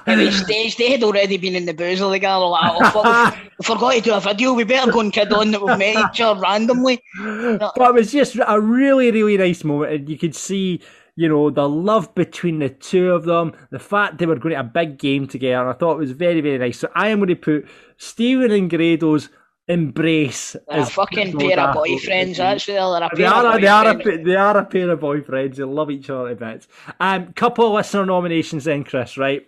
was 0.08 0.40
staged. 0.44 0.78
They 0.78 0.92
had 0.92 1.04
already 1.04 1.38
been 1.38 1.56
in 1.56 1.66
the 1.66 1.74
booze 1.74 2.02
of 2.02 2.12
the 2.12 2.20
girl. 2.20 2.50
Like, 2.50 2.72
oh, 2.74 2.90
fuck, 2.90 3.36
we, 3.36 3.50
forgot 3.64 3.94
to 3.94 4.02
do 4.02 4.14
a 4.14 4.20
video. 4.20 4.54
We 4.54 4.64
better 4.64 4.92
go 4.92 5.02
and 5.02 5.14
kid 5.14 5.32
on 5.32 5.52
that 5.52 5.62
we've 5.62 5.78
met 5.78 6.12
each 6.12 6.22
other 6.22 6.40
randomly. 6.40 7.02
but 7.20 7.74
it 7.78 7.94
was 7.94 8.12
just 8.12 8.38
a 8.48 8.60
really, 8.60 9.12
really 9.12 9.38
nice 9.38 9.64
moment, 9.64 9.94
and 9.94 10.10
you 10.10 10.18
could 10.18 10.36
see, 10.36 10.82
you 11.16 11.28
know, 11.28 11.50
the 11.50 11.68
love 11.68 12.14
between 12.16 12.60
the 12.60 12.70
two 12.70 13.12
of 13.12 13.26
them, 13.26 13.54
the 13.70 13.80
fact 13.80 14.18
they 14.18 14.26
were 14.26 14.38
going 14.38 14.56
to 14.56 14.62
a 14.62 14.64
big 14.64 14.98
game 14.98 15.28
together. 15.28 15.70
I 15.70 15.74
thought 15.74 15.94
it 15.94 16.00
was 16.00 16.12
very, 16.12 16.42
very 16.42 16.58
nice. 16.58 16.80
So 16.80 16.90
I 16.96 17.10
am 17.10 17.20
going 17.20 17.30
to 17.30 17.36
put 17.36 17.68
Stephen 17.98 18.52
and 18.52 18.70
Grado's 18.70 19.30
embrace. 19.68 20.56
They're 20.70 20.82
a 20.82 20.86
fucking 20.86 21.38
pair 21.38 21.60
of 21.60 21.76
boyfriends. 21.76 22.38
That's 22.38 22.68
what 22.68 23.00
they're 23.00 23.10
a 23.12 23.16
They 23.16 23.26
are, 23.26 23.60
they, 23.60 23.68
are 23.68 23.88
a, 23.90 24.24
they 24.24 24.36
are 24.36 24.58
a 24.58 24.66
pair 24.66 24.90
of 24.90 25.00
boyfriends. 25.00 25.56
They 25.56 25.64
love 25.64 25.92
each 25.92 26.10
other 26.10 26.30
a 26.30 26.36
bit. 26.36 26.68
Um, 27.00 27.34
couple 27.34 27.68
of 27.68 27.74
listener 27.74 28.06
nominations 28.06 28.66
then, 28.66 28.84
Chris, 28.84 29.18
right? 29.18 29.48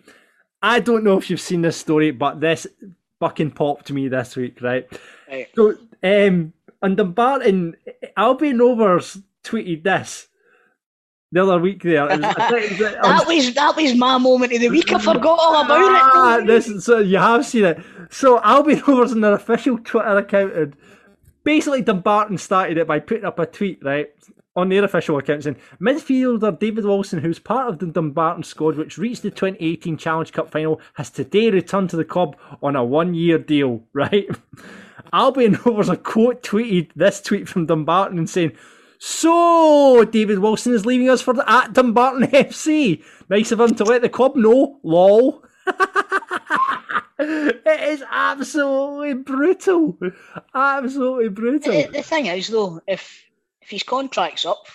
I 0.61 0.79
don't 0.79 1.03
know 1.03 1.17
if 1.17 1.29
you've 1.29 1.39
seen 1.39 1.61
this 1.61 1.77
story, 1.77 2.11
but 2.11 2.39
this 2.39 2.67
fucking 3.19 3.51
popped 3.51 3.87
to 3.87 3.93
me 3.93 4.07
this 4.07 4.35
week, 4.35 4.61
right? 4.61 4.87
Right. 5.29 5.47
So, 5.55 5.75
um, 6.03 6.53
on 6.81 6.95
Dumbarton, 6.95 7.75
Albion 8.15 8.59
Rovers 8.59 9.19
tweeted 9.43 9.83
this 9.83 10.28
the 11.31 11.43
other 11.43 11.59
week 11.59 11.83
there. 11.83 12.05
Was- 12.05 12.19
I 12.21 12.49
think 12.49 12.71
it 12.71 12.79
was- 12.79 12.93
That 12.93 13.25
was 13.27 13.53
that 13.53 13.75
was 13.75 13.95
my 13.95 14.17
moment 14.17 14.53
of 14.53 14.59
the 14.59 14.69
week. 14.69 14.91
I 14.91 14.99
forgot 14.99 15.37
all 15.39 15.63
about 15.63 15.77
Ah, 15.81 16.37
it. 16.39 16.47
this 16.47 16.83
so 16.85 16.99
you 16.99 17.17
have 17.17 17.45
seen 17.45 17.65
it. 17.65 17.79
So 18.09 18.39
Albion 18.41 18.81
Rovers 18.87 19.11
on 19.11 19.21
their 19.21 19.33
official 19.33 19.77
Twitter 19.77 20.17
account 20.17 20.53
and 20.53 20.75
basically 21.43 21.81
Dumbarton 21.81 22.37
started 22.37 22.77
it 22.77 22.87
by 22.87 22.99
putting 22.99 23.25
up 23.25 23.37
a 23.39 23.45
tweet, 23.45 23.83
right? 23.83 24.09
On 24.55 24.67
their 24.67 24.83
official 24.83 25.17
account 25.19 25.43
saying 25.43 25.57
midfielder 25.79 26.57
David 26.59 26.83
Wilson, 26.83 27.19
who's 27.19 27.37
part 27.39 27.69
of 27.69 27.77
the 27.79 27.85
Dumbarton 27.85 28.43
squad 28.43 28.75
which 28.77 28.97
reached 28.97 29.21
the 29.21 29.29
2018 29.29 29.95
Challenge 29.97 30.33
Cup 30.33 30.49
final, 30.51 30.81
has 30.95 31.09
today 31.11 31.51
returned 31.51 31.91
to 31.91 31.95
the 31.95 32.03
club 32.03 32.35
on 32.63 32.75
a 32.75 32.83
one-year 32.83 33.37
deal, 33.37 33.83
right? 33.93 34.27
Albion 35.13 35.57
Rovers 35.65 35.87
have 35.87 36.03
quote 36.03 36.41
tweeted 36.43 36.89
this 36.95 37.21
tweet 37.21 37.47
from 37.47 37.67
Dumbarton 37.67 38.17
and 38.17 38.29
saying, 38.29 38.51
So 38.99 40.03
David 40.03 40.39
Wilson 40.39 40.73
is 40.73 40.85
leaving 40.85 41.09
us 41.09 41.21
for 41.21 41.33
the 41.33 41.49
at 41.49 41.73
Dumbarton 41.73 42.27
FC. 42.31 43.01
Nice 43.29 43.51
of 43.51 43.61
him 43.61 43.73
to 43.75 43.85
let 43.85 44.01
the 44.01 44.09
club 44.09 44.35
know. 44.35 44.79
Lol. 44.83 45.43
it 47.19 47.81
is 47.81 48.03
absolutely 48.11 49.13
brutal. 49.13 49.97
Absolutely 50.53 51.29
brutal. 51.29 51.71
The, 51.71 51.87
the 51.87 52.03
thing 52.03 52.25
is, 52.25 52.49
though, 52.49 52.81
if 52.87 53.23
if 53.61 53.69
his 53.69 53.83
contract's 53.83 54.45
up, 54.45 54.65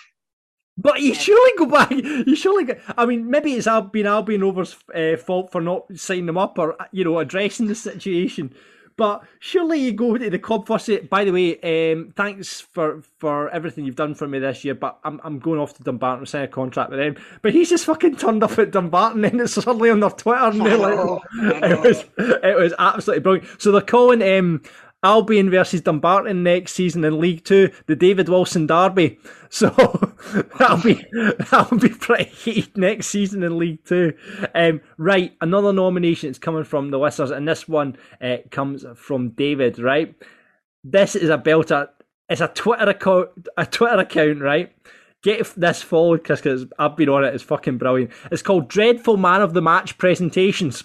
But 0.77 1.01
you 1.01 1.13
surely 1.13 1.51
go 1.57 1.67
back. 1.67 1.91
You 1.91 2.35
surely 2.35 2.63
go. 2.63 2.75
I 2.97 3.05
mean, 3.05 3.29
maybe 3.29 3.53
it's 3.53 3.67
been 3.91 4.07
Albion 4.07 4.41
Rovers' 4.41 4.75
uh, 4.93 5.17
fault 5.17 5.51
for 5.51 5.61
not 5.61 5.85
signing 5.95 6.25
them 6.25 6.37
up 6.37 6.57
or 6.57 6.75
you 6.91 7.03
know 7.03 7.19
addressing 7.19 7.67
the 7.67 7.75
situation. 7.75 8.53
But 8.97 9.23
surely 9.39 9.79
you 9.79 9.91
go 9.91 10.17
to 10.17 10.29
the 10.29 10.39
club 10.39 10.67
first. 10.67 10.85
Say, 10.85 10.99
by 10.99 11.25
the 11.25 11.31
way, 11.31 11.91
um, 11.91 12.13
thanks 12.15 12.61
for, 12.61 13.01
for 13.19 13.49
everything 13.49 13.85
you've 13.85 13.95
done 13.95 14.15
for 14.15 14.27
me 14.27 14.39
this 14.39 14.63
year. 14.63 14.75
But 14.75 14.99
I'm 15.03 15.19
I'm 15.23 15.39
going 15.39 15.59
off 15.59 15.73
to 15.75 15.83
Dumbarton 15.83 16.23
to 16.23 16.29
sign 16.29 16.43
a 16.43 16.47
contract 16.47 16.91
with 16.91 16.99
them. 16.99 17.17
But 17.41 17.53
he's 17.53 17.69
just 17.69 17.85
fucking 17.85 18.15
turned 18.15 18.43
up 18.43 18.57
at 18.57 18.71
Dumbarton 18.71 19.25
and 19.25 19.41
it's 19.41 19.53
suddenly 19.53 19.89
on 19.89 19.99
their 19.99 20.11
Twitter 20.11 20.45
and 20.45 20.65
they're 20.65 20.77
like, 20.77 21.21
it 21.35 21.79
was 21.81 22.05
it 22.17 22.57
was 22.57 22.73
absolutely 22.79 23.21
brilliant. 23.21 23.61
So 23.61 23.71
they're 23.71 23.81
calling 23.81 24.21
um, 24.21 24.61
Albion 25.03 25.49
versus 25.49 25.81
Dumbarton 25.81 26.43
next 26.43 26.73
season 26.73 27.03
in 27.03 27.19
League 27.19 27.43
Two 27.43 27.71
the 27.85 27.95
David 27.95 28.29
Wilson 28.29 28.67
Derby. 28.67 29.19
So 29.55 29.69
that'll 30.59 30.83
be 30.83 31.01
that'll 31.13 31.77
be 31.77 31.87
pretty 31.87 32.25
heated 32.25 32.75
next 32.75 33.07
season 33.07 33.41
in 33.41 33.57
League 33.57 33.85
Two. 33.85 34.13
Um, 34.53 34.81
right, 34.97 35.31
another 35.39 35.71
nomination 35.71 36.29
is 36.29 36.37
coming 36.37 36.65
from 36.65 36.91
the 36.91 36.99
listeners, 36.99 37.31
and 37.31 37.47
this 37.47 37.65
one 37.65 37.95
uh, 38.19 38.37
comes 38.51 38.83
from 38.97 39.29
David. 39.29 39.79
Right, 39.79 40.13
this 40.83 41.15
is 41.15 41.29
a 41.29 41.37
belter. 41.37 41.87
It's 42.27 42.41
a 42.41 42.49
Twitter 42.49 42.89
account. 42.89 43.29
A 43.55 43.65
Twitter 43.65 43.99
account. 43.99 44.41
Right. 44.41 44.75
Get 45.23 45.45
this 45.55 45.81
followed, 45.81 46.23
Chris, 46.23 46.39
because 46.39 46.65
I've 46.77 46.95
been 46.95 47.09
on 47.09 47.23
it. 47.23 47.33
It's 47.33 47.43
fucking 47.43 47.79
brilliant. 47.79 48.11
It's 48.31 48.43
called 48.43 48.67
Dreadful 48.67 49.17
Man 49.17 49.41
of 49.41 49.53
the 49.53 49.61
Match 49.61 49.97
Presentations. 49.97 50.83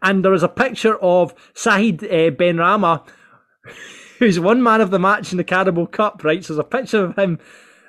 And 0.00 0.24
there 0.24 0.34
is 0.34 0.44
a 0.44 0.48
picture 0.48 0.96
of 0.98 1.34
Sahid 1.54 2.04
uh, 2.04 2.30
Benrahma, 2.36 3.04
who's 4.18 4.40
one 4.40 4.62
man 4.62 4.80
of 4.80 4.90
the 4.90 4.98
match 4.98 5.32
in 5.32 5.38
the 5.38 5.44
Carabao 5.44 5.86
Cup, 5.86 6.22
right? 6.24 6.44
So 6.44 6.54
there's 6.54 6.64
a 6.64 6.68
picture 6.68 7.04
of 7.04 7.16
him, 7.16 7.38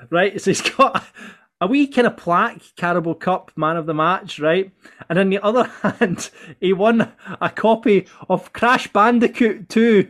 right? 0.10 0.40
So 0.40 0.52
he's 0.52 0.62
got 0.62 1.06
a 1.62 1.68
wee 1.68 1.88
kind 1.88 2.08
of 2.08 2.18
plaque, 2.18 2.62
Carabao 2.76 3.14
Cup 3.14 3.52
man 3.56 3.78
of 3.78 3.86
the 3.86 3.94
match, 3.94 4.40
right? 4.40 4.72
And 5.10 5.20
on 5.20 5.30
the 5.30 5.44
other 5.44 5.64
hand, 5.82 6.30
he 6.60 6.74
won 6.74 7.12
a 7.42 7.50
copy 7.50 8.08
of 8.30 8.54
Crash 8.54 8.88
Bandicoot 8.88 9.70
2 9.70 10.10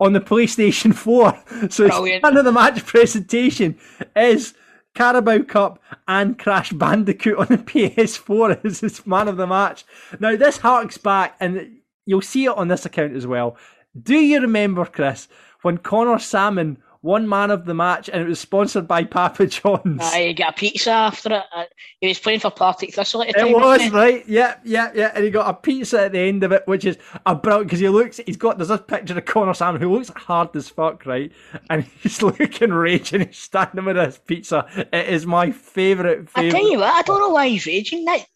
on 0.00 0.12
the 0.12 0.20
PlayStation 0.20 0.94
4. 0.94 1.70
So 1.70 1.84
his 2.04 2.22
man 2.22 2.36
of 2.36 2.44
the 2.44 2.52
match 2.52 2.84
presentation 2.86 3.76
is 4.14 4.54
Carabao 4.94 5.42
Cup 5.44 5.80
and 6.06 6.38
Crash 6.38 6.72
Bandicoot 6.72 7.38
on 7.38 7.46
the 7.46 7.58
PS4 7.58 8.64
as 8.64 8.80
his 8.80 9.06
man 9.06 9.28
of 9.28 9.36
the 9.36 9.46
match. 9.46 9.84
Now, 10.18 10.36
this 10.36 10.58
harks 10.58 10.98
back, 10.98 11.36
and 11.40 11.78
you'll 12.06 12.20
see 12.20 12.46
it 12.46 12.56
on 12.56 12.68
this 12.68 12.84
account 12.84 13.14
as 13.14 13.26
well. 13.26 13.56
Do 14.02 14.16
you 14.16 14.40
remember, 14.40 14.84
Chris, 14.84 15.28
when 15.62 15.78
Connor 15.78 16.18
Sammon 16.18 16.78
won 17.00 17.28
man 17.28 17.50
of 17.50 17.64
the 17.64 17.74
match 17.74 18.08
and 18.08 18.20
it 18.20 18.28
was 18.28 18.40
sponsored 18.40 18.88
by 18.88 19.04
Papa 19.04 19.46
John's? 19.46 20.00
I 20.02 20.32
got 20.32 20.54
a 20.54 20.56
pizza 20.56 20.90
after 20.90 21.34
it. 21.34 21.44
Uh, 21.54 21.64
he 22.00 22.08
was 22.08 22.18
playing 22.18 22.40
for 22.40 22.50
Partick 22.50 22.94
Thistle 22.94 23.22
at 23.22 23.28
the 23.28 23.32
time. 23.34 23.48
It 23.48 23.56
was 23.56 23.90
right, 23.90 24.26
yeah, 24.28 24.56
yeah, 24.64 24.90
yeah, 24.94 25.12
and 25.14 25.24
he 25.24 25.30
got 25.30 25.48
a 25.48 25.54
pizza 25.54 26.02
at 26.02 26.12
the 26.12 26.18
end 26.18 26.44
of 26.44 26.52
it, 26.52 26.62
which 26.66 26.84
is 26.84 26.98
a 27.26 27.34
brilliant 27.34 27.68
because 27.68 27.80
he 27.80 27.88
looks. 27.88 28.20
He's 28.26 28.36
got 28.36 28.58
there's 28.58 28.68
this 28.68 28.80
picture 28.86 29.16
of 29.16 29.24
Connor 29.24 29.54
Sammon 29.54 29.80
who 29.80 29.92
looks 29.92 30.10
hard 30.10 30.54
as 30.56 30.68
fuck, 30.68 31.06
right, 31.06 31.32
and 31.70 31.84
he's 32.02 32.22
looking 32.22 32.70
raging. 32.70 33.26
He's 33.26 33.38
standing 33.38 33.84
with 33.84 33.96
this 33.96 34.20
pizza. 34.26 34.66
It 34.92 35.08
is 35.08 35.26
my 35.26 35.50
favourite. 35.50 36.28
I 36.34 36.50
tell 36.50 36.70
you 36.70 36.78
what, 36.78 36.94
I 36.94 37.02
don't 37.02 37.20
know 37.20 37.30
why 37.30 37.48
he's 37.48 37.66
raging. 37.66 38.04
That, 38.04 38.26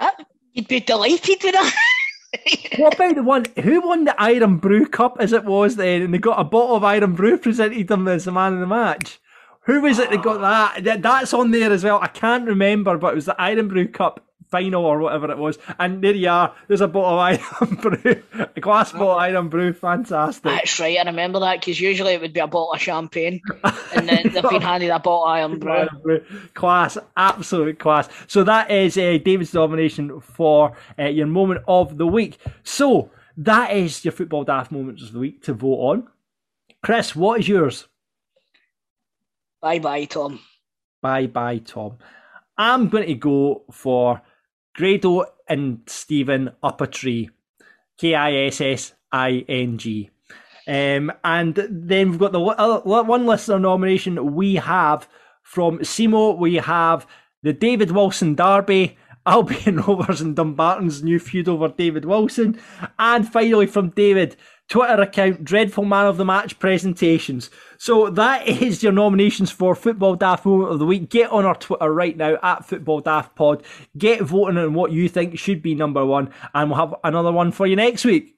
that 0.00 0.26
You'd 0.56 0.68
be 0.68 0.80
delighted 0.80 1.42
with 1.44 1.52
that. 1.52 1.76
What 2.78 2.94
about 2.94 3.14
the 3.14 3.22
one? 3.22 3.46
Who 3.62 3.80
won 3.80 4.04
the 4.04 4.22
Irn-Bru 4.22 4.86
Cup 4.86 5.16
as 5.18 5.32
it 5.32 5.44
was 5.44 5.76
then? 5.76 6.02
And 6.02 6.12
they 6.12 6.18
got 6.18 6.38
a 6.38 6.44
bottle 6.44 6.76
of 6.76 6.84
Irn-Bru 6.84 7.38
presented 7.38 7.88
them 7.88 8.06
as 8.08 8.24
the 8.24 8.32
man 8.32 8.54
of 8.54 8.60
the 8.60 8.66
match. 8.66 9.18
Who 9.62 9.80
was 9.80 9.98
it 9.98 10.10
that 10.10 10.22
got 10.22 10.40
that? 10.40 10.84
that? 10.84 11.02
That's 11.02 11.32
on 11.32 11.50
there 11.50 11.72
as 11.72 11.84
well. 11.84 11.98
I 12.02 12.08
can't 12.08 12.46
remember, 12.46 12.98
but 12.98 13.12
it 13.12 13.14
was 13.16 13.24
the 13.24 13.42
Irn-Bru 13.42 13.88
Cup 13.88 14.20
final 14.48 14.84
or 14.84 14.98
whatever 15.00 15.30
it 15.30 15.38
was. 15.38 15.58
And 15.78 16.02
there 16.02 16.14
you 16.14 16.28
are. 16.28 16.54
There's 16.68 16.80
a 16.80 16.88
bottle 16.88 17.18
of 17.18 17.40
Iron 17.60 17.74
Brew, 17.80 18.22
a 18.54 18.60
glass 18.60 18.92
bottle 18.92 19.18
of 19.18 19.34
Irn-Bru. 19.34 19.72
Fantastic. 19.72 20.44
That's 20.44 20.80
right, 20.80 20.98
I 20.98 21.02
remember 21.04 21.40
that 21.40 21.60
because 21.60 21.80
usually 21.80 22.14
it 22.14 22.20
would 22.20 22.32
be 22.32 22.40
a 22.40 22.46
bottle 22.46 22.72
of 22.72 22.80
champagne, 22.80 23.40
and 23.94 24.08
then 24.08 24.22
they've 24.32 24.42
been 24.42 24.62
handed 24.62 24.90
a 24.90 24.98
bottle 24.98 25.26
of 25.26 25.50
Irn-Bru. 25.52 25.72
Iron 25.72 26.00
Brew. 26.02 26.24
Class, 26.54 26.98
absolute 27.16 27.78
class. 27.78 28.08
So 28.26 28.44
that 28.44 28.70
is 28.70 28.96
uh, 28.96 29.18
David's 29.24 29.54
nomination 29.54 30.20
for 30.20 30.76
uh, 30.98 31.04
your 31.04 31.26
moment 31.26 31.62
of 31.68 31.98
the 31.98 32.06
week. 32.06 32.38
So 32.62 33.10
that 33.36 33.72
is 33.72 34.04
your 34.04 34.12
football 34.12 34.44
daft 34.44 34.72
moments 34.72 35.02
of 35.02 35.12
the 35.12 35.18
week 35.18 35.42
to 35.44 35.54
vote 35.54 35.78
on. 35.78 36.08
Chris, 36.82 37.16
what 37.16 37.40
is 37.40 37.48
yours? 37.48 37.88
Bye 39.60 39.78
bye, 39.78 40.04
Tom. 40.04 40.40
Bye 41.02 41.26
bye, 41.26 41.58
Tom. 41.58 41.98
I'm 42.58 42.88
going 42.88 43.06
to 43.06 43.14
go 43.14 43.64
for 43.70 44.22
Grado 44.76 45.24
and 45.48 45.80
Stephen 45.86 46.52
up 46.62 46.80
a 46.80 46.86
tree. 46.86 47.30
K 47.98 48.14
I 48.14 48.32
S 48.46 48.60
S 48.60 48.92
I 49.10 49.44
N 49.48 49.78
G. 49.78 50.10
Um, 50.68 51.12
and 51.24 51.54
then 51.70 52.10
we've 52.10 52.18
got 52.18 52.32
the 52.32 52.40
other, 52.40 52.80
one 52.84 53.26
listener 53.26 53.58
nomination 53.58 54.34
we 54.34 54.56
have 54.56 55.08
from 55.42 55.78
Simo. 55.78 56.36
We 56.36 56.56
have 56.56 57.06
the 57.42 57.52
David 57.52 57.92
Wilson 57.92 58.34
Derby, 58.34 58.98
Albion 59.26 59.80
Rovers 59.80 60.20
and 60.20 60.36
Dumbarton's 60.36 61.02
new 61.02 61.18
feud 61.18 61.48
over 61.48 61.68
David 61.68 62.04
Wilson, 62.04 62.60
and 62.98 63.30
finally 63.30 63.66
from 63.66 63.90
David, 63.90 64.36
Twitter 64.68 65.00
account 65.00 65.44
Dreadful 65.44 65.84
Man 65.84 66.06
of 66.06 66.16
the 66.16 66.24
Match 66.24 66.58
presentations. 66.58 67.50
So 67.78 68.10
that 68.10 68.46
is 68.62 68.82
your 68.82 68.92
nominations 68.92 69.50
for 69.50 69.74
Football 69.74 70.16
Daft 70.16 70.44
Moment 70.44 70.72
of 70.72 70.78
the 70.78 70.86
Week. 70.86 71.08
Get 71.08 71.30
on 71.30 71.44
our 71.44 71.54
Twitter 71.54 71.92
right 71.92 72.16
now 72.16 72.36
at 72.42 72.64
Football 72.64 73.00
Daft 73.00 73.36
Pod. 73.36 73.62
Get 73.96 74.22
voting 74.22 74.58
on 74.58 74.74
what 74.74 74.92
you 74.92 75.08
think 75.08 75.38
should 75.38 75.62
be 75.62 75.74
number 75.74 76.04
one, 76.04 76.30
and 76.54 76.70
we'll 76.70 76.80
have 76.80 76.94
another 77.04 77.32
one 77.32 77.52
for 77.52 77.66
you 77.66 77.76
next 77.76 78.04
week. 78.04 78.36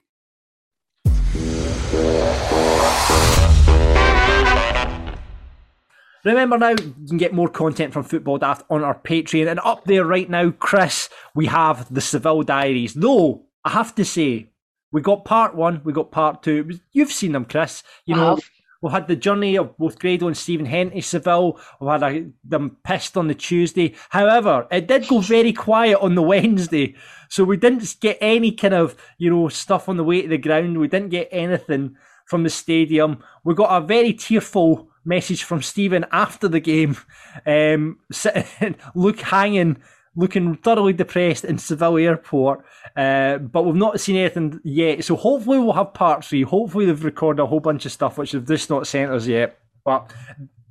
Remember 6.25 6.57
now, 6.57 6.69
you 6.71 7.07
can 7.07 7.17
get 7.17 7.33
more 7.33 7.47
content 7.47 7.93
from 7.93 8.03
Football 8.03 8.39
Daft 8.39 8.63
on 8.69 8.83
our 8.83 8.99
Patreon. 8.99 9.49
And 9.49 9.59
up 9.61 9.85
there 9.85 10.05
right 10.05 10.29
now, 10.29 10.51
Chris, 10.51 11.09
we 11.33 11.45
have 11.45 11.91
the 11.93 12.01
Seville 12.01 12.43
Diaries. 12.43 12.93
Though, 12.93 13.45
I 13.63 13.69
have 13.69 13.95
to 13.95 14.03
say, 14.03 14.48
we 14.91 15.01
got 15.01 15.25
part 15.25 15.55
one, 15.55 15.81
we 15.83 15.93
got 15.93 16.11
part 16.11 16.43
two. 16.43 16.79
You've 16.91 17.11
seen 17.11 17.33
them, 17.33 17.45
Chris. 17.45 17.83
You 18.05 18.15
know, 18.15 18.39
we've 18.81 18.91
had 18.91 19.07
the 19.07 19.15
journey 19.15 19.57
of 19.57 19.77
both 19.77 19.99
Grado 19.99 20.27
and 20.27 20.37
Stephen 20.37 20.65
Henty 20.65 21.01
Seville. 21.01 21.59
We've 21.79 21.91
had 21.91 22.03
a, 22.03 22.25
them 22.43 22.77
pissed 22.83 23.17
on 23.17 23.27
the 23.27 23.35
Tuesday. 23.35 23.95
However, 24.09 24.67
it 24.71 24.87
did 24.87 25.07
go 25.07 25.19
very 25.19 25.53
quiet 25.53 25.99
on 25.99 26.15
the 26.15 26.21
Wednesday. 26.33 26.95
So 27.29 27.43
we 27.43 27.57
didn't 27.57 27.95
get 27.99 28.17
any 28.21 28.51
kind 28.51 28.73
of, 28.73 28.95
you 29.17 29.29
know, 29.29 29.49
stuff 29.49 29.89
on 29.89 29.97
the 29.97 30.03
way 30.03 30.23
to 30.23 30.27
the 30.27 30.37
ground. 30.37 30.79
We 30.79 30.87
didn't 30.87 31.09
get 31.09 31.29
anything 31.31 31.95
from 32.25 32.43
the 32.43 32.49
stadium. 32.49 33.23
We 33.43 33.53
got 33.55 33.75
a 33.75 33.85
very 33.85 34.13
tearful 34.13 34.89
message 35.05 35.43
from 35.43 35.61
Stephen 35.61 36.05
after 36.11 36.47
the 36.47 36.59
game, 36.59 36.97
um, 37.45 37.99
sitting, 38.11 38.75
look 38.95 39.19
hanging, 39.19 39.77
looking 40.15 40.55
thoroughly 40.55 40.93
depressed 40.93 41.45
in 41.45 41.57
Seville 41.57 41.97
Airport. 41.97 42.65
Uh, 42.95 43.37
but 43.37 43.63
we've 43.63 43.75
not 43.75 43.99
seen 43.99 44.17
anything 44.17 44.59
yet, 44.63 45.03
so 45.03 45.15
hopefully 45.15 45.59
we'll 45.59 45.73
have 45.73 45.93
part 45.93 46.25
three. 46.25 46.43
Hopefully 46.43 46.85
they've 46.85 47.03
recorded 47.03 47.41
a 47.41 47.45
whole 47.45 47.59
bunch 47.59 47.85
of 47.85 47.91
stuff 47.91 48.17
which 48.17 48.31
they've 48.31 48.45
just 48.45 48.69
not 48.69 48.87
sent 48.87 49.11
us 49.11 49.27
yet. 49.27 49.59
But 49.85 50.11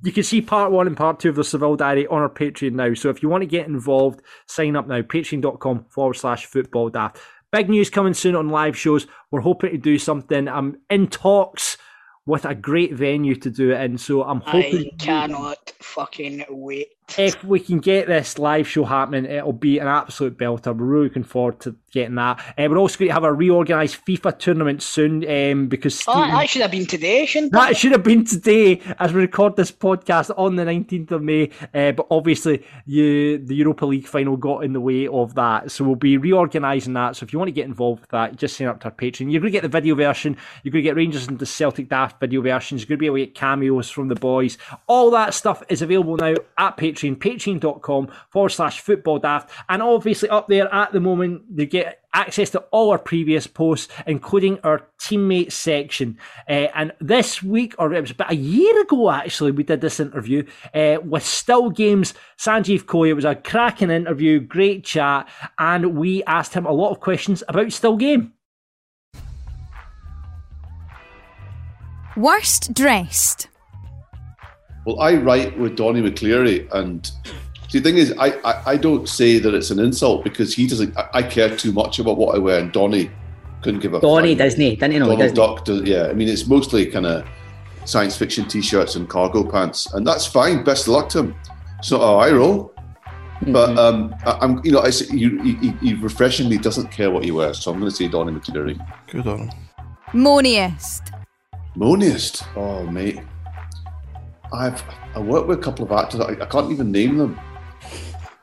you 0.03 0.11
can 0.11 0.23
see 0.23 0.41
part 0.41 0.71
one 0.71 0.87
and 0.87 0.95
part 0.95 1.19
two 1.19 1.29
of 1.29 1.35
the 1.35 1.43
Seville 1.43 1.75
Diary 1.75 2.07
on 2.07 2.21
our 2.21 2.29
Patreon 2.29 2.73
now. 2.73 2.93
So 2.93 3.09
if 3.09 3.21
you 3.21 3.29
want 3.29 3.41
to 3.41 3.47
get 3.47 3.67
involved, 3.67 4.21
sign 4.47 4.75
up 4.75 4.87
now. 4.87 5.01
Patreon.com 5.01 5.85
forward 5.89 6.15
slash 6.15 6.45
football 6.45 6.89
daft. 6.89 7.19
Big 7.51 7.69
news 7.69 7.89
coming 7.89 8.13
soon 8.13 8.35
on 8.35 8.49
live 8.49 8.77
shows. 8.77 9.07
We're 9.31 9.41
hoping 9.41 9.71
to 9.71 9.77
do 9.77 9.97
something. 9.97 10.47
I'm 10.47 10.77
in 10.89 11.07
talks 11.07 11.77
with 12.25 12.45
a 12.45 12.53
great 12.53 12.93
venue 12.93 13.35
to 13.35 13.49
do 13.49 13.71
it 13.71 13.81
in. 13.81 13.97
So 13.97 14.23
I'm 14.23 14.41
hoping 14.41 14.91
I 14.93 15.03
cannot 15.03 15.73
fucking 15.79 16.45
wait. 16.49 16.89
If 17.17 17.43
we 17.43 17.59
can 17.59 17.79
get 17.79 18.07
this 18.07 18.37
live 18.37 18.67
show 18.67 18.83
happening, 18.85 19.25
it'll 19.25 19.53
be 19.53 19.79
an 19.79 19.87
absolute 19.87 20.37
belter. 20.37 20.67
We're 20.77 20.85
really 20.85 21.03
looking 21.05 21.23
forward 21.23 21.59
to 21.61 21.75
getting 21.91 22.15
that. 22.15 22.39
Uh, 22.57 22.67
we're 22.69 22.77
also 22.77 22.99
going 22.99 23.07
to 23.09 23.13
have 23.13 23.23
a 23.23 23.33
reorganised 23.33 24.05
FIFA 24.05 24.37
tournament 24.37 24.83
soon 24.83 25.27
um, 25.29 25.67
because 25.67 26.03
Oh, 26.07 26.13
Stephen- 26.13 26.29
that 26.31 26.49
should 26.49 26.61
have 26.61 26.71
been 26.71 26.85
today, 26.85 27.25
shouldn't 27.25 27.51
that 27.53 27.71
it? 27.71 27.77
should 27.77 27.91
have 27.93 28.03
been 28.03 28.23
today 28.25 28.79
as 28.99 29.11
we 29.13 29.21
record 29.21 29.55
this 29.55 29.71
podcast 29.71 30.31
on 30.37 30.55
the 30.55 30.63
19th 30.63 31.11
of 31.11 31.23
May. 31.23 31.49
Uh, 31.73 31.91
but 31.93 32.05
obviously, 32.11 32.63
you, 32.85 33.37
the 33.39 33.55
Europa 33.55 33.85
League 33.85 34.05
final 34.07 34.37
got 34.37 34.63
in 34.63 34.73
the 34.73 34.81
way 34.81 35.07
of 35.07 35.33
that. 35.35 35.71
So 35.71 35.83
we'll 35.83 35.95
be 35.95 36.17
reorganising 36.17 36.93
that. 36.93 37.15
So 37.15 37.23
if 37.23 37.33
you 37.33 37.39
want 37.39 37.47
to 37.49 37.53
get 37.53 37.65
involved 37.65 38.01
with 38.01 38.09
that, 38.11 38.35
just 38.35 38.55
sign 38.57 38.67
up 38.67 38.79
to 38.81 38.85
our 38.85 38.91
Patreon. 38.91 39.31
You're 39.31 39.41
going 39.41 39.51
to 39.51 39.57
get 39.57 39.63
the 39.63 39.67
video 39.69 39.95
version. 39.95 40.37
You're 40.63 40.71
going 40.71 40.83
to 40.83 40.89
get 40.89 40.95
Rangers 40.95 41.27
and 41.27 41.39
the 41.39 41.45
Celtic 41.45 41.89
Daft 41.89 42.19
video 42.19 42.41
versions. 42.41 42.81
You're 42.81 42.87
going 42.87 42.97
to 42.97 42.99
be 42.99 43.05
able 43.07 43.15
to 43.17 43.25
get 43.25 43.35
cameos 43.35 43.89
from 43.89 44.07
the 44.09 44.15
boys. 44.15 44.57
All 44.87 45.09
that 45.11 45.33
stuff 45.33 45.63
is 45.69 45.81
available 45.81 46.17
now 46.17 46.35
at 46.57 46.77
Patreon, 46.77 46.98
patreon.com 47.01 48.09
forward 48.29 48.49
slash 48.49 48.79
football 48.79 49.19
daft. 49.19 49.49
And 49.67 49.81
obviously, 49.81 50.29
up 50.29 50.47
there 50.47 50.73
at 50.73 50.91
the 50.91 50.99
moment, 50.99 51.43
you 51.53 51.65
get 51.65 51.99
access 52.13 52.49
to 52.51 52.59
all 52.71 52.91
our 52.91 52.97
previous 52.97 53.47
posts, 53.47 53.91
including 54.07 54.59
our 54.63 54.87
teammate 54.99 55.51
section. 55.51 56.17
Uh, 56.47 56.67
and 56.75 56.91
this 56.99 57.43
week, 57.43 57.75
or 57.77 57.93
it 57.93 58.01
was 58.01 58.11
about 58.11 58.31
a 58.31 58.35
year 58.35 58.81
ago 58.81 59.11
actually, 59.11 59.51
we 59.51 59.63
did 59.63 59.81
this 59.81 59.99
interview 59.99 60.43
uh, 60.73 60.97
with 61.03 61.25
Still 61.25 61.69
Games, 61.69 62.13
Sanjeev 62.37 62.83
Kohli. 62.83 63.09
It 63.09 63.13
was 63.13 63.25
a 63.25 63.35
cracking 63.35 63.91
interview, 63.91 64.39
great 64.39 64.83
chat, 64.83 65.29
and 65.57 65.95
we 65.97 66.23
asked 66.23 66.53
him 66.53 66.65
a 66.65 66.71
lot 66.71 66.91
of 66.91 66.99
questions 66.99 67.43
about 67.47 67.71
Still 67.71 67.97
Game. 67.97 68.33
Worst 72.17 72.73
dressed. 72.73 73.47
Well, 74.89 75.01
I 75.01 75.15
write 75.17 75.55
with 75.59 75.75
Donny 75.75 76.01
McLeary, 76.01 76.67
and 76.73 77.05
see, 77.69 77.77
the 77.77 77.81
thing 77.81 77.97
is, 77.97 78.11
I, 78.17 78.29
I, 78.43 78.71
I 78.71 78.77
don't 78.77 79.07
say 79.07 79.37
that 79.37 79.53
it's 79.53 79.69
an 79.69 79.79
insult 79.79 80.23
because 80.23 80.51
he 80.55 80.65
doesn't. 80.65 80.97
I, 80.97 81.09
I 81.13 81.21
care 81.23 81.55
too 81.55 81.71
much 81.71 81.99
about 81.99 82.17
what 82.17 82.33
I 82.35 82.39
wear, 82.39 82.59
and 82.59 82.71
Donny 82.71 83.11
couldn't 83.61 83.81
give 83.81 83.93
a. 83.93 83.99
Donny, 84.01 84.29
flying- 84.33 84.37
doesn't 84.37 84.59
he? 84.61 84.75
Didn't 84.75 84.93
he 84.93 84.99
know? 84.99 85.05
Donald 85.05 85.19
Doesn't? 85.19 85.35
Duck 85.35 85.65
does, 85.65 85.83
yeah. 85.83 86.07
I 86.07 86.13
mean, 86.13 86.27
it's 86.27 86.47
mostly 86.47 86.87
kind 86.87 87.05
of 87.05 87.23
science 87.85 88.17
fiction 88.17 88.47
T-shirts 88.47 88.95
and 88.95 89.07
cargo 89.07 89.43
pants, 89.43 89.93
and 89.93 90.07
that's 90.07 90.25
fine. 90.25 90.63
Best 90.63 90.87
of 90.87 90.93
luck 90.93 91.09
to 91.09 91.19
him. 91.19 91.35
It's 91.77 91.91
not 91.91 92.01
how 92.01 92.15
I 92.17 92.31
roll. 92.31 92.73
But 93.47 93.69
Mm-hmm. 93.69 93.77
um, 93.77 94.15
I, 94.25 94.31
I'm, 94.41 94.59
you 94.65 94.71
know, 94.71 94.79
I, 94.81 94.89
say- 94.89 95.15
you, 95.15 95.39
he, 95.43 95.69
he 95.81 95.93
refreshingly 95.93 96.57
doesn't 96.57 96.87
care 96.91 97.11
what 97.11 97.23
he 97.23 97.29
wears, 97.31 97.59
so 97.59 97.71
I'm 97.71 97.79
going 97.79 97.91
to 97.91 97.95
say 97.95 98.07
Donny 98.07 98.31
McLeary. 98.33 98.75
Good 99.11 99.27
on 99.27 99.49
him. 99.49 99.49
Moniest. 100.13 101.01
Moniest. 101.77 102.43
Oh, 102.57 102.85
mate. 102.87 103.19
I've 104.53 104.83
I 105.15 105.19
worked 105.19 105.47
with 105.47 105.59
a 105.59 105.61
couple 105.61 105.85
of 105.85 105.91
actors. 105.91 106.21
I, 106.21 106.31
I 106.41 106.45
can't 106.45 106.71
even 106.71 106.91
name 106.91 107.17
them, 107.17 107.39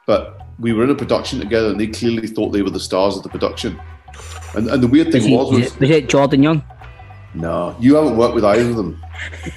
but 0.06 0.46
we 0.58 0.72
were 0.72 0.84
in 0.84 0.90
a 0.90 0.94
production 0.94 1.40
together, 1.40 1.68
and 1.68 1.78
they 1.78 1.86
clearly 1.88 2.26
thought 2.26 2.50
they 2.50 2.62
were 2.62 2.70
the 2.70 2.80
stars 2.80 3.16
of 3.16 3.22
the 3.22 3.28
production. 3.28 3.78
And, 4.54 4.68
and 4.68 4.82
the 4.82 4.88
weird 4.88 5.12
thing 5.12 5.22
Was, 5.22 5.26
he, 5.28 5.36
was, 5.36 5.50
was, 5.50 5.60
was 5.60 5.72
it, 5.72 5.80
was 5.80 5.90
it 5.90 6.08
Jordan 6.08 6.42
Young? 6.42 6.64
no, 7.34 7.76
you 7.78 7.94
haven't 7.94 8.16
worked 8.16 8.34
with 8.34 8.44
either 8.44 8.70
of 8.70 8.76
them, 8.76 9.04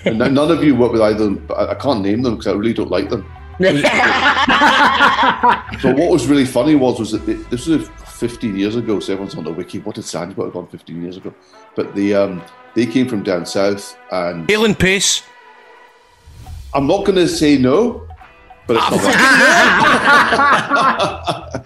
and 0.06 0.20
none 0.20 0.34
none 0.34 0.52
of 0.52 0.64
you 0.64 0.76
worked 0.76 0.94
with 0.94 1.02
either 1.02 1.24
of 1.24 1.36
them. 1.36 1.46
But 1.48 1.54
I, 1.56 1.72
I 1.72 1.76
can't 1.76 2.02
name 2.02 2.22
them 2.24 2.36
because 2.36 2.48
I 2.48 2.54
really 2.54 2.74
don't 2.74 2.92
like 2.92 3.10
them. 3.10 3.26
So 5.82 5.94
what 5.94 6.10
was 6.10 6.28
really 6.28 6.46
funny 6.46 6.76
was 6.76 7.00
was 7.00 7.12
that 7.12 7.28
it, 7.28 7.50
this 7.50 7.68
was 7.68 7.88
15 8.08 8.58
years 8.58 8.76
ago. 8.76 9.00
So 9.00 9.14
everyone's 9.14 9.36
on 9.36 9.44
the 9.44 9.52
wiki. 9.52 9.80
What 9.80 9.96
did 9.96 10.04
Sandpit 10.04 10.44
have 10.44 10.54
gone 10.54 10.68
15 10.68 11.02
years 11.02 11.18
ago? 11.18 11.34
But 11.76 11.96
the 11.96 12.16
um, 12.16 12.42
they 12.74 12.86
came 12.86 13.08
from 13.08 13.24
down 13.24 13.46
south, 13.46 13.98
and 14.12 14.48
Halen 14.48 14.78
Pace. 14.78 15.24
I'm 16.74 16.88
not 16.88 17.06
going 17.06 17.16
to 17.16 17.28
say 17.28 17.58
no, 17.58 18.08
but 18.68 18.78
it's 18.78 18.92
not. 18.92 19.02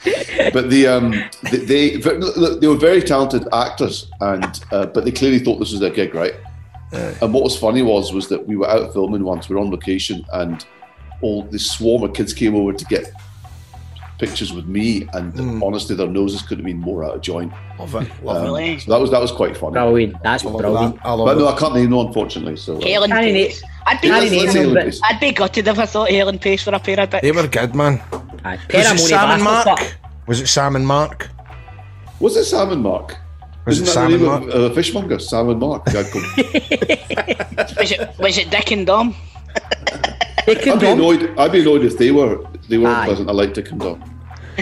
that. 0.05 0.51
but 0.53 0.69
the 0.69 0.87
um, 0.87 1.11
they, 1.51 1.97
they 1.97 1.97
look, 1.97 2.61
they 2.61 2.67
were 2.67 2.75
very 2.75 3.01
talented 3.01 3.47
actors, 3.53 4.09
and 4.21 4.63
uh, 4.71 4.85
but 4.87 5.05
they 5.05 5.11
clearly 5.11 5.39
thought 5.39 5.59
this 5.59 5.71
was 5.71 5.79
their 5.79 5.89
gig, 5.89 6.15
right? 6.15 6.35
And 6.93 7.33
what 7.33 7.43
was 7.43 7.57
funny 7.57 7.81
was 7.81 8.13
was 8.13 8.29
that 8.29 8.47
we 8.47 8.55
were 8.55 8.69
out 8.69 8.93
filming 8.93 9.23
once. 9.23 9.49
We 9.49 9.55
were 9.55 9.61
on 9.61 9.71
location, 9.71 10.23
and 10.33 10.63
all 11.21 11.43
this 11.43 11.69
swarm 11.69 12.03
of 12.03 12.13
kids 12.13 12.33
came 12.33 12.55
over 12.55 12.71
to 12.73 12.85
get 12.85 13.11
pictures 14.25 14.53
with 14.53 14.65
me, 14.67 15.07
and 15.13 15.61
honestly, 15.63 15.95
their 15.95 16.07
noses 16.07 16.41
could 16.41 16.57
have 16.57 16.65
been 16.65 16.79
more 16.79 17.03
out 17.03 17.15
of 17.15 17.21
joint. 17.21 17.51
Love 17.79 17.95
it. 17.95 18.11
Um, 18.25 18.25
Love 18.25 18.81
so 18.81 18.91
that 18.91 18.99
was 19.01 19.11
that 19.11 19.21
was 19.21 19.31
quite 19.31 19.57
funny. 19.57 19.73
Brilliant. 19.73 20.15
That's 20.23 20.45
I 20.45 20.49
love 20.49 20.61
brilliant. 20.61 20.95
that. 20.95 21.05
I 21.05 21.13
love 21.13 21.25
But 21.27 21.37
no, 21.37 21.47
it. 21.49 21.53
I 21.53 21.57
can't 21.59 21.73
name 21.75 21.89
them 21.89 21.99
unfortunately. 22.07 22.55
So 22.57 22.77
uh, 22.77 22.81
Helen 22.85 23.09
Can't 23.11 23.25
Pace. 23.25 23.63
I'd 23.85 23.99
be, 24.01 24.07
Can't 24.07 24.21
let's- 24.23 24.31
let's 24.31 24.31
name 24.31 24.51
say 24.51 24.53
them, 24.53 24.53
Helen 24.69 24.73
but- 24.75 24.83
Pace. 24.85 25.01
I'd 25.03 25.19
be 25.19 25.31
gutted 25.31 25.67
if 25.67 25.79
I 25.79 25.85
thought 25.85 26.09
Helen 26.09 26.39
Pace 26.39 26.63
for 26.63 26.73
a 26.73 26.79
pair 26.79 26.99
of 26.99 27.09
bits. 27.09 27.21
They 27.21 27.31
were 27.31 27.47
good, 27.47 27.75
man. 27.75 28.01
Aye, 28.45 28.55
Was 28.55 28.61
it 28.63 28.69
Peramoni 28.69 28.99
Sam 28.99 29.29
and 29.31 29.43
Mark? 29.43 29.65
fuck. 29.65 29.95
Was 30.27 30.39
it 30.41 30.47
Sam 30.47 30.75
and 30.75 30.87
Mark? 30.87 31.29
Was 32.19 32.37
it 32.37 32.45
Salmon 32.45 32.81
Mark? 32.81 33.17
Was 33.65 33.79
Isn't 33.81 33.83
it 33.83 33.87
that 33.87 33.93
Salmon 33.93 34.19
the 34.21 34.25
Mark? 34.25 34.43
of 34.43 34.71
uh, 34.71 34.73
fishmonger? 34.75 35.19
Salmon 35.19 35.59
Mark. 35.59 35.85
Was 37.77 37.91
it 37.91 38.09
was 38.19 38.37
it 38.37 38.49
Dick 38.49 38.71
and 38.71 38.85
Dom? 38.85 39.15
I'd 40.47 40.79
be 40.79 40.87
annoyed. 40.87 41.37
I'd 41.37 41.51
be 41.51 41.61
annoyed 41.61 41.83
if 41.85 41.97
they 41.97 42.11
were 42.11 42.43
they 42.69 42.77
were 42.77 42.87
Aye. 42.89 43.05
pleasant. 43.05 43.29
I 43.29 43.33
like 43.33 43.53
Dick 43.53 43.71
and 43.71 43.79
Dom. 43.79 44.01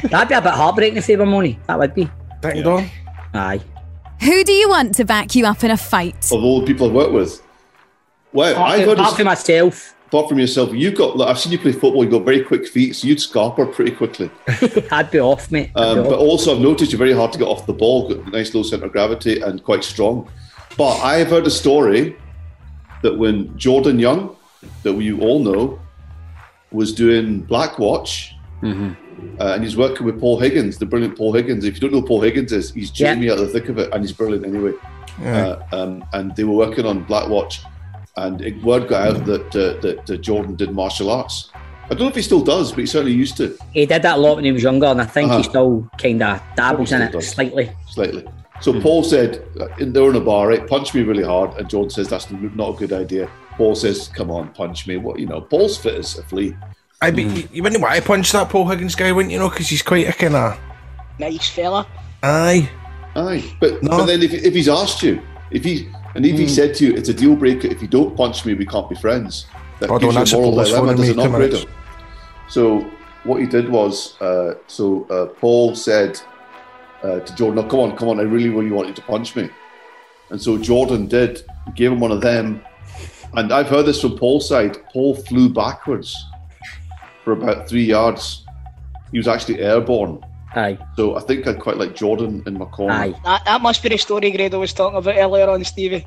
That'd 0.09 0.29
be 0.29 0.35
a 0.35 0.41
bit 0.41 0.51
heartbreaking 0.53 0.97
if 0.97 1.07
they 1.07 1.15
were 1.15 1.25
money. 1.25 1.59
That 1.67 1.79
would 1.79 1.93
be. 1.93 2.09
Dick 2.41 2.55
and 2.55 2.63
Dom? 2.63 2.89
Aye. 3.33 3.61
Who 4.21 4.43
do 4.43 4.51
you 4.51 4.69
want 4.69 4.95
to 4.95 5.05
back 5.05 5.35
you 5.35 5.45
up 5.45 5.63
in 5.63 5.71
a 5.71 5.77
fight? 5.77 6.25
Of 6.31 6.43
all 6.43 6.59
the 6.61 6.65
people 6.67 6.87
I've 6.87 6.93
worked 6.93 7.13
with. 7.13 7.41
Well, 8.33 8.53
Apart 8.53 8.71
I've 8.71 8.79
from- 8.79 8.89
heard 8.89 8.99
apart 8.99 9.15
from 9.17 9.25
myself. 9.25 9.95
Apart 10.07 10.27
from 10.27 10.39
yourself, 10.39 10.73
you've 10.73 10.95
got. 10.95 11.15
Look, 11.15 11.27
I've 11.29 11.39
seen 11.39 11.53
you 11.53 11.57
play 11.59 11.71
football. 11.71 12.03
You've 12.03 12.11
got 12.11 12.25
very 12.25 12.43
quick 12.43 12.67
feet, 12.67 12.95
so 12.97 13.07
you'd 13.07 13.19
scarper 13.19 13.71
pretty 13.73 13.91
quickly. 13.91 14.29
I'd 14.91 15.09
be 15.09 15.19
off, 15.19 15.49
mate. 15.51 15.71
I'd 15.75 15.83
Um, 15.97 16.03
be 16.03 16.09
but 16.09 16.19
also, 16.19 16.53
I've 16.53 16.61
noticed 16.61 16.91
you're 16.91 16.99
very 16.99 17.13
hard 17.13 17.31
to 17.31 17.39
get 17.39 17.47
off 17.47 17.65
the 17.65 17.71
ball. 17.73 18.09
Got 18.13 18.27
nice 18.31 18.53
low 18.53 18.61
centre 18.63 18.87
of 18.87 18.91
gravity 18.91 19.39
and 19.39 19.63
quite 19.63 19.85
strong. 19.85 20.29
But 20.77 20.97
I 20.99 21.15
have 21.19 21.29
heard 21.29 21.47
a 21.47 21.49
story 21.49 22.17
that 23.03 23.17
when 23.17 23.57
Jordan 23.57 23.99
Young, 23.99 24.35
that 24.83 24.93
you 24.99 25.21
all 25.21 25.39
know, 25.39 25.79
was 26.71 26.93
doing 26.93 27.43
Blackwatch, 27.45 28.31
Mm-hmm. 28.61 28.93
Uh, 29.39 29.53
and 29.55 29.63
he's 29.63 29.75
working 29.77 30.05
with 30.05 30.19
Paul 30.19 30.39
Higgins, 30.39 30.77
the 30.77 30.85
brilliant 30.85 31.17
Paul 31.17 31.33
Higgins. 31.33 31.65
If 31.65 31.75
you 31.75 31.81
don't 31.81 31.93
know 31.93 32.01
who 32.01 32.07
Paul 32.07 32.21
Higgins 32.21 32.51
is, 32.51 32.71
he's 32.71 32.91
Yeah. 32.99 33.13
Jamie 33.13 33.29
out 33.31 33.39
of 33.39 33.51
the 33.51 33.59
thick 33.59 33.69
of 33.69 33.77
it, 33.77 33.89
and 33.93 34.03
he's 34.03 34.11
brilliant 34.11 34.45
anyway. 34.45 34.73
Yeah. 35.21 35.37
Uh, 35.71 35.75
um, 35.75 36.05
and 36.13 36.35
they 36.35 36.43
were 36.43 36.53
working 36.55 36.85
on 36.85 37.03
Black 37.03 37.27
Watch, 37.29 37.61
and 38.17 38.41
it, 38.41 38.61
word 38.63 38.87
got 38.87 39.07
out 39.07 39.25
that, 39.25 39.47
uh, 39.55 39.79
that 39.81 40.09
uh, 40.09 40.15
Jordan 40.17 40.55
did 40.55 40.71
martial 40.71 41.09
arts. 41.09 41.49
I 41.85 41.89
don't 41.89 42.01
know 42.01 42.07
if 42.07 42.15
he 42.15 42.21
still 42.21 42.43
does, 42.43 42.71
but 42.71 42.79
he 42.79 42.85
certainly 42.85 43.11
used 43.13 43.35
to. 43.37 43.57
He 43.73 43.85
did 43.85 44.01
that 44.03 44.17
a 44.17 44.21
lot 44.21 44.35
when 44.37 44.45
he 44.45 44.51
was 44.53 44.63
younger, 44.63 44.87
and 44.87 45.01
I 45.01 45.05
think 45.05 45.29
he 45.29 45.35
Uh-huh. 45.39 45.43
still 45.49 45.89
kind 45.97 46.23
of 46.23 46.41
dabbles 46.55 46.91
in 46.93 47.01
it 47.01 47.11
does. 47.11 47.27
slightly. 47.27 47.69
slightly. 47.89 48.23
So 48.61 48.79
Paul 48.79 49.03
said, 49.03 49.43
uh, 49.59 49.67
in 49.79 49.91
they're 49.91 50.09
in 50.11 50.15
a 50.15 50.21
bar, 50.21 50.47
right? 50.49 50.65
Punch 50.67 50.93
me 50.93 51.01
really 51.01 51.23
hard, 51.23 51.57
and 51.57 51.67
Jordan 51.67 51.89
says 51.89 52.07
that's 52.07 52.27
not 52.31 52.75
a 52.75 52.77
good 52.77 52.93
idea. 52.93 53.27
Paul 53.57 53.73
says, 53.75 54.07
"Come 54.07 54.29
on, 54.31 54.49
punch 54.53 54.87
me." 54.87 54.97
What 54.97 55.19
you 55.19 55.25
know? 55.25 55.41
Paul's 55.41 55.77
fit 55.79 55.95
as 55.95 56.17
a 56.19 56.23
flea. 56.23 56.55
I 57.01 57.09
be, 57.11 57.23
you, 57.23 57.47
you 57.51 57.63
wouldn't 57.63 57.81
want 57.81 57.95
to 57.95 58.01
punch 58.01 58.31
that 58.31 58.49
Paul 58.49 58.67
Higgins 58.69 58.95
guy, 58.95 59.11
wouldn't 59.11 59.31
you 59.31 59.39
know? 59.39 59.49
Because 59.49 59.67
he's 59.69 59.81
quite 59.81 60.07
a 60.07 60.13
kind 60.13 60.35
of. 60.35 60.59
Nice 61.19 61.49
fella. 61.49 61.87
Aye. 62.21 62.69
Aye, 63.15 63.43
but 63.59 63.81
No. 63.83 63.97
but 63.97 64.05
then 64.05 64.21
if, 64.21 64.33
if 64.33 64.53
he's 64.53 64.69
asked 64.69 65.01
you, 65.03 65.21
if 65.49 65.63
he 65.63 65.89
and 66.15 66.25
if 66.25 66.37
he 66.37 66.47
said 66.47 66.75
to 66.75 66.85
you, 66.85 66.93
it's 66.95 67.09
a 67.09 67.13
deal 67.13 67.35
breaker. 67.35 67.67
If 67.67 67.81
you 67.81 67.87
don't 67.87 68.15
punch 68.15 68.45
me, 68.45 68.53
we 68.53 68.65
can't 68.65 68.87
be 68.89 68.95
friends. 68.95 69.47
That 69.79 69.89
Oh, 69.89 69.97
gives 69.97 70.13
don't 70.13 70.13
you 70.13 70.17
a 70.17 70.19
answer 70.21 70.37
moral 70.37 70.51
dilemma. 70.51 70.91
in 70.91 70.97
Does 70.97 71.05
me, 71.05 71.09
it 71.11 71.51
not, 71.51 71.61
two 71.61 71.67
So 72.47 72.89
what 73.23 73.41
he 73.41 73.47
did 73.47 73.69
was, 73.69 74.19
uh, 74.21 74.55
so 74.67 75.05
uh, 75.09 75.25
Paul 75.39 75.75
said 75.75 76.21
uh, 77.03 77.19
to 77.21 77.35
Jordan, 77.35 77.63
"No, 77.63 77.69
come 77.69 77.79
on, 77.81 77.97
come 77.97 78.09
on, 78.09 78.19
I 78.19 78.23
really, 78.23 78.49
really 78.49 78.71
want 78.71 78.87
you 78.87 78.93
to 78.93 79.01
punch 79.01 79.35
me." 79.35 79.49
And 80.29 80.41
so 80.41 80.57
Jordan 80.57 81.07
did. 81.07 81.41
He 81.67 81.71
gave 81.73 81.91
him 81.91 81.99
one 81.99 82.11
of 82.11 82.21
them, 82.21 82.61
and 83.33 83.51
I've 83.51 83.67
heard 83.67 83.85
this 83.85 83.99
from 84.01 84.17
Paul's 84.17 84.47
side. 84.47 84.77
Paul 84.93 85.15
flew 85.15 85.49
backwards 85.49 86.15
for 87.23 87.33
about 87.33 87.67
three 87.67 87.83
yards. 87.85 88.45
He 89.11 89.17
was 89.17 89.27
actually 89.27 89.59
airborne. 89.59 90.23
Aye. 90.55 90.77
So 90.97 91.15
I 91.15 91.21
think 91.21 91.47
I'd 91.47 91.59
quite 91.59 91.77
like 91.77 91.95
Jordan 91.95 92.43
in 92.45 92.57
my 92.57 92.65
corner. 92.65 92.93
Aye. 92.93 93.13
That, 93.23 93.45
that 93.45 93.61
must 93.61 93.81
be 93.83 93.89
the 93.89 93.97
story 93.97 94.31
Grado 94.31 94.59
was 94.59 94.73
talking 94.73 94.97
about 94.97 95.15
earlier 95.17 95.49
on, 95.49 95.63
Stevie. 95.63 96.05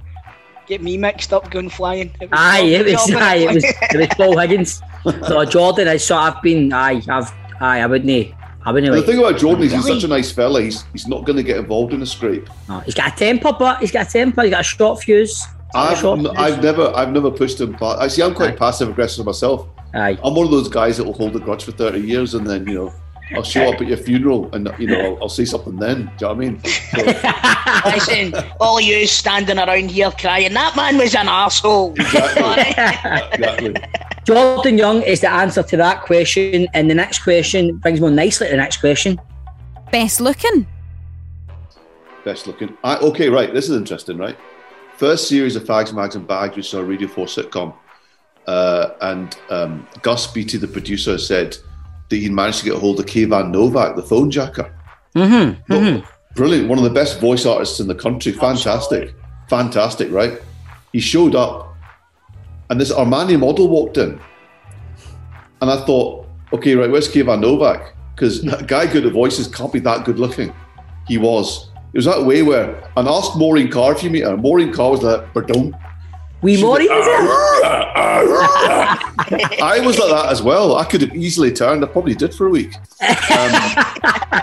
Get 0.66 0.82
me 0.82 0.96
mixed 0.96 1.32
up 1.32 1.50
going 1.50 1.68
flying. 1.70 2.10
It 2.20 2.30
was 2.30 2.38
Aye, 2.40 2.60
it 2.60 2.86
was, 2.86 3.14
aye, 3.14 3.34
it 3.36 3.54
was, 3.54 3.64
it 3.64 3.98
was 3.98 4.08
Paul 4.16 4.38
Higgins. 4.38 4.80
So 5.26 5.44
Jordan, 5.46 5.88
I 5.88 5.98
so 5.98 6.16
I've 6.16 6.40
been, 6.42 6.72
aye, 6.72 7.02
I've, 7.08 7.30
aye, 7.60 7.80
I 7.80 7.86
wouldn't, 7.86 8.34
I 8.64 8.72
wouldn't 8.72 8.90
The 8.92 8.96
like. 8.98 9.06
thing 9.06 9.18
about 9.18 9.36
Jordan 9.38 9.64
is 9.64 9.72
he's 9.72 9.84
Really? 9.84 10.00
such 10.00 10.04
a 10.04 10.08
nice 10.08 10.32
fella. 10.32 10.62
He's 10.62 10.84
he's 10.92 11.06
not 11.06 11.26
going 11.26 11.36
to 11.36 11.42
get 11.42 11.58
involved 11.58 11.92
in 11.92 12.00
a 12.00 12.06
scrape. 12.06 12.48
No, 12.66 12.80
he's 12.80 12.94
got 12.94 13.12
a 13.12 13.16
temper, 13.16 13.52
but 13.58 13.80
he's 13.80 13.92
got 13.92 14.08
a 14.08 14.10
temper. 14.10 14.40
He's 14.42 14.50
got 14.52 14.60
a 14.60 14.64
short 14.64 15.02
fuse. 15.02 15.44
I've, 15.74 15.98
Short 15.98 16.18
n- 16.18 16.24
fuse. 16.26 16.36
I've 16.36 16.62
never 16.62 16.92
I've 16.94 17.12
never 17.12 17.30
pushed 17.30 17.60
him. 17.60 17.74
Pa- 17.74 17.98
I 17.98 18.08
see. 18.08 18.22
I'm 18.22 18.34
quite 18.34 18.56
passive 18.56 18.88
aggressive 18.88 19.26
myself. 19.26 19.68
Aye. 19.94 20.18
I'm 20.22 20.34
one 20.34 20.46
of 20.46 20.50
those 20.50 20.68
guys 20.68 20.96
that 20.96 21.04
will 21.04 21.12
hold 21.12 21.36
a 21.36 21.40
grudge 21.40 21.64
for 21.64 21.72
30 21.72 22.00
years 22.00 22.34
and 22.34 22.46
then 22.46 22.66
you 22.66 22.74
know 22.74 22.92
I'll 23.32 23.42
show 23.42 23.72
up 23.72 23.80
at 23.80 23.86
your 23.86 23.96
funeral 23.96 24.52
and 24.54 24.72
you 24.78 24.86
know 24.86 25.00
I'll, 25.00 25.22
I'll 25.22 25.28
say 25.28 25.44
something 25.44 25.76
then. 25.76 26.10
Do 26.18 26.26
you 26.26 26.26
know 26.26 26.28
what 26.28 26.34
I 26.34 26.38
mean? 26.38 26.64
So, 26.64 27.90
Listen, 27.90 28.50
all 28.60 28.80
you 28.80 29.06
standing 29.06 29.58
around 29.58 29.90
here 29.90 30.10
crying, 30.10 30.52
that 30.52 30.76
man 30.76 30.98
was 30.98 31.14
an 31.14 31.26
arsehole. 31.26 31.96
exactly. 33.34 33.74
Jordan 34.24 34.78
Young 34.78 35.02
is 35.02 35.20
the 35.20 35.30
answer 35.30 35.62
to 35.62 35.76
that 35.76 36.02
question, 36.02 36.66
and 36.72 36.90
the 36.90 36.94
next 36.94 37.22
question 37.22 37.76
brings 37.78 38.00
more 38.00 38.10
nicely 38.10 38.46
to 38.46 38.52
the 38.52 38.56
next 38.56 38.78
question. 38.78 39.20
Best 39.92 40.20
looking? 40.20 40.66
Best 42.24 42.46
looking. 42.46 42.76
I, 42.82 42.96
okay, 42.96 43.28
right. 43.28 43.52
This 43.52 43.68
is 43.68 43.76
interesting, 43.76 44.16
right? 44.16 44.36
First 44.96 45.28
series 45.28 45.56
of 45.56 45.64
Fags, 45.64 45.92
Mags, 45.92 46.16
and 46.16 46.26
Bags, 46.26 46.56
which 46.56 46.68
is 46.68 46.74
our 46.74 46.84
Radio 46.84 47.08
4 47.08 47.26
sitcom. 47.26 47.74
Uh, 48.46 48.90
and 49.00 49.36
um, 49.50 49.88
Gus 50.02 50.26
Beattie, 50.26 50.58
the 50.58 50.68
producer, 50.68 51.18
said 51.18 51.56
that 52.08 52.16
he 52.16 52.28
managed 52.28 52.60
to 52.60 52.64
get 52.66 52.74
a 52.74 52.78
hold 52.78 53.00
of 53.00 53.06
Kayvan 53.06 53.50
Novak, 53.50 53.96
the 53.96 54.02
Fonejacker. 54.02 54.72
Mm-hmm. 55.14 56.04
Brilliant. 56.34 56.68
One 56.68 56.78
of 56.78 56.84
the 56.84 56.90
best 56.90 57.20
voice 57.20 57.46
artists 57.46 57.80
in 57.80 57.86
the 57.86 57.94
country. 57.94 58.32
Fantastic. 58.32 59.14
Fantastic, 59.48 60.10
right? 60.10 60.40
He 60.92 61.00
showed 61.00 61.34
up 61.34 61.74
and 62.70 62.80
this 62.80 62.92
Armani 62.92 63.38
model 63.38 63.68
walked 63.68 63.98
in. 63.98 64.18
And 65.60 65.70
I 65.70 65.84
thought, 65.84 66.26
okay, 66.52 66.74
right, 66.74 66.90
where's 66.90 67.08
Kayvan 67.08 67.40
Novak? 67.40 67.94
Because 68.14 68.44
a 68.44 68.62
guy 68.62 68.90
good 68.90 69.06
at 69.06 69.12
voices 69.12 69.48
can't 69.48 69.72
be 69.72 69.80
that 69.80 70.04
good 70.04 70.18
looking. 70.18 70.52
He 71.06 71.18
was. 71.18 71.70
It 71.94 71.98
was 71.98 72.06
that 72.06 72.24
way 72.24 72.42
where, 72.42 72.82
and 72.96 73.06
ask 73.06 73.36
Maureen 73.36 73.70
Carr 73.70 73.92
if 73.92 74.02
you 74.02 74.10
meet 74.10 74.24
her. 74.24 74.36
Maureen 74.36 74.72
Carr 74.72 74.90
was 74.90 75.04
like, 75.04 75.32
pardon. 75.32 75.76
We 76.42 76.60
Maureen, 76.60 76.90
is 76.90 77.06
it? 77.06 77.20
I 79.62 79.80
was 79.80 79.96
like 79.96 80.10
that 80.10 80.26
as 80.28 80.42
well. 80.42 80.74
I 80.76 80.84
could 80.84 81.02
have 81.02 81.14
easily 81.14 81.52
turned. 81.52 81.84
I 81.84 81.86
probably 81.86 82.16
did 82.16 82.34
for 82.34 82.48
a 82.48 82.50
week. 82.50 82.74
Um, 82.74 82.82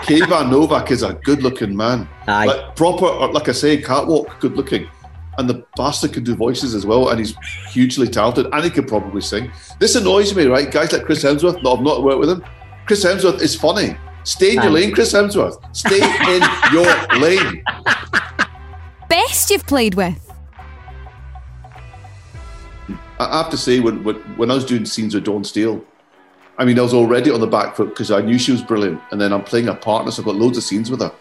Kayvan 0.08 0.50
Novak 0.50 0.90
is 0.90 1.02
a 1.02 1.12
good-looking 1.12 1.76
man, 1.76 2.08
Aye. 2.26 2.46
like 2.46 2.74
proper, 2.74 3.04
like 3.26 3.50
I 3.50 3.52
say, 3.52 3.76
catwalk, 3.82 4.40
good-looking, 4.40 4.88
and 5.36 5.48
the 5.48 5.66
bastard 5.76 6.14
can 6.14 6.24
do 6.24 6.34
voices 6.34 6.74
as 6.74 6.86
well, 6.86 7.10
and 7.10 7.18
he's 7.18 7.36
hugely 7.68 8.08
talented, 8.08 8.46
and 8.50 8.64
he 8.64 8.70
can 8.70 8.86
probably 8.86 9.20
sing. 9.20 9.52
This 9.78 9.94
annoys 9.94 10.34
me, 10.34 10.46
right? 10.46 10.70
Guys 10.70 10.90
like 10.90 11.04
Chris 11.04 11.22
Hemsworth. 11.22 11.62
No, 11.62 11.74
I've 11.74 11.82
not 11.82 12.02
worked 12.02 12.18
with 12.18 12.30
him. 12.30 12.42
Chris 12.86 13.04
Hemsworth 13.04 13.42
is 13.42 13.54
funny. 13.54 13.94
Stay 14.24 14.56
in 14.56 14.62
your 14.62 14.70
lane, 14.70 14.92
Chris 14.92 15.12
Hemsworth. 15.12 15.58
Stay 15.74 16.00
in 16.00 16.42
your 16.72 16.86
lane. 17.20 17.64
Best 19.08 19.50
you've 19.50 19.66
played 19.66 19.94
with? 19.94 20.32
I 23.18 23.38
have 23.38 23.50
to 23.50 23.56
say, 23.56 23.80
when, 23.80 24.02
when 24.04 24.16
when 24.36 24.50
I 24.50 24.54
was 24.54 24.64
doing 24.64 24.84
scenes 24.84 25.14
with 25.14 25.24
Dawn 25.24 25.44
Steele, 25.44 25.84
I 26.58 26.64
mean, 26.64 26.78
I 26.78 26.82
was 26.82 26.94
already 26.94 27.30
on 27.30 27.40
the 27.40 27.46
back 27.46 27.76
foot 27.76 27.90
because 27.90 28.10
I 28.10 28.20
knew 28.20 28.38
she 28.38 28.52
was 28.52 28.62
brilliant, 28.62 29.00
and 29.10 29.20
then 29.20 29.32
I'm 29.32 29.44
playing 29.44 29.68
a 29.68 29.74
partner, 29.74 30.10
so 30.10 30.22
I've 30.22 30.26
got 30.26 30.36
loads 30.36 30.58
of 30.58 30.64
scenes 30.64 30.90
with 30.90 31.00
her, 31.00 31.12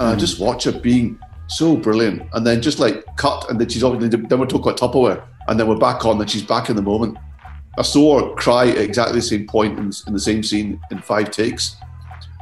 and 0.00 0.08
I 0.08 0.14
mm. 0.14 0.18
just 0.18 0.40
watch 0.40 0.64
her 0.64 0.72
being 0.72 1.18
so 1.48 1.76
brilliant, 1.76 2.22
and 2.32 2.46
then 2.46 2.62
just 2.62 2.78
like 2.78 3.04
cut, 3.16 3.48
and 3.50 3.60
then 3.60 3.68
she's 3.68 3.84
obviously 3.84 4.08
then 4.08 4.38
we're 4.38 4.46
talking 4.46 4.72
about 4.72 4.78
Tupperware, 4.78 5.24
and 5.48 5.58
then 5.58 5.68
we're 5.68 5.76
back 5.76 6.04
on, 6.04 6.20
and 6.20 6.30
she's 6.30 6.42
back 6.42 6.70
in 6.70 6.76
the 6.76 6.82
moment. 6.82 7.18
I 7.76 7.82
saw 7.82 8.20
her 8.20 8.34
cry 8.36 8.68
at 8.68 8.78
exactly 8.78 9.18
the 9.18 9.22
same 9.22 9.46
point 9.46 9.78
in, 9.78 9.90
in 10.06 10.12
the 10.12 10.20
same 10.20 10.42
scene 10.42 10.80
in 10.90 11.00
five 11.00 11.30
takes, 11.30 11.76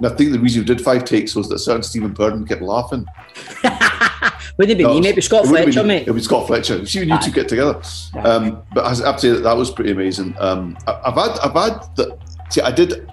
and 0.02 0.12
I 0.12 0.16
think 0.16 0.32
the 0.32 0.38
reason 0.38 0.62
we 0.62 0.66
did 0.66 0.80
five 0.80 1.04
takes 1.04 1.34
was 1.36 1.48
that 1.48 1.58
certain 1.60 1.82
Stephen 1.82 2.12
Purdon 2.12 2.46
kept 2.46 2.60
laughing. 2.62 3.06
Wouldn't 4.58 4.72
it 4.72 4.78
be 4.78 4.82
No, 4.84 4.90
me, 4.94 4.98
it 4.98 5.02
maybe 5.02 5.20
Scott 5.20 5.44
it 5.44 5.48
Fletcher, 5.48 5.80
been- 5.80 5.86
mate? 5.86 6.08
It 6.08 6.10
was 6.10 6.24
Scott 6.24 6.46
Fletcher. 6.46 6.84
She 6.84 7.00
and 7.00 7.10
you 7.10 7.18
two 7.20 7.30
get 7.30 7.48
together. 7.48 7.80
Um, 8.24 8.62
but 8.74 8.84
I 8.84 8.88
have 9.06 9.14
to 9.16 9.20
say 9.20 9.28
that 9.30 9.42
that 9.44 9.56
was 9.56 9.70
pretty 9.70 9.92
amazing. 9.92 10.34
Um, 10.38 10.76
I, 10.86 11.00
I've 11.06 11.14
had, 11.14 11.38
I've 11.38 11.52
had 11.72 11.96
the. 11.96 12.18
See, 12.50 12.60
I 12.60 12.70
did 12.70 13.10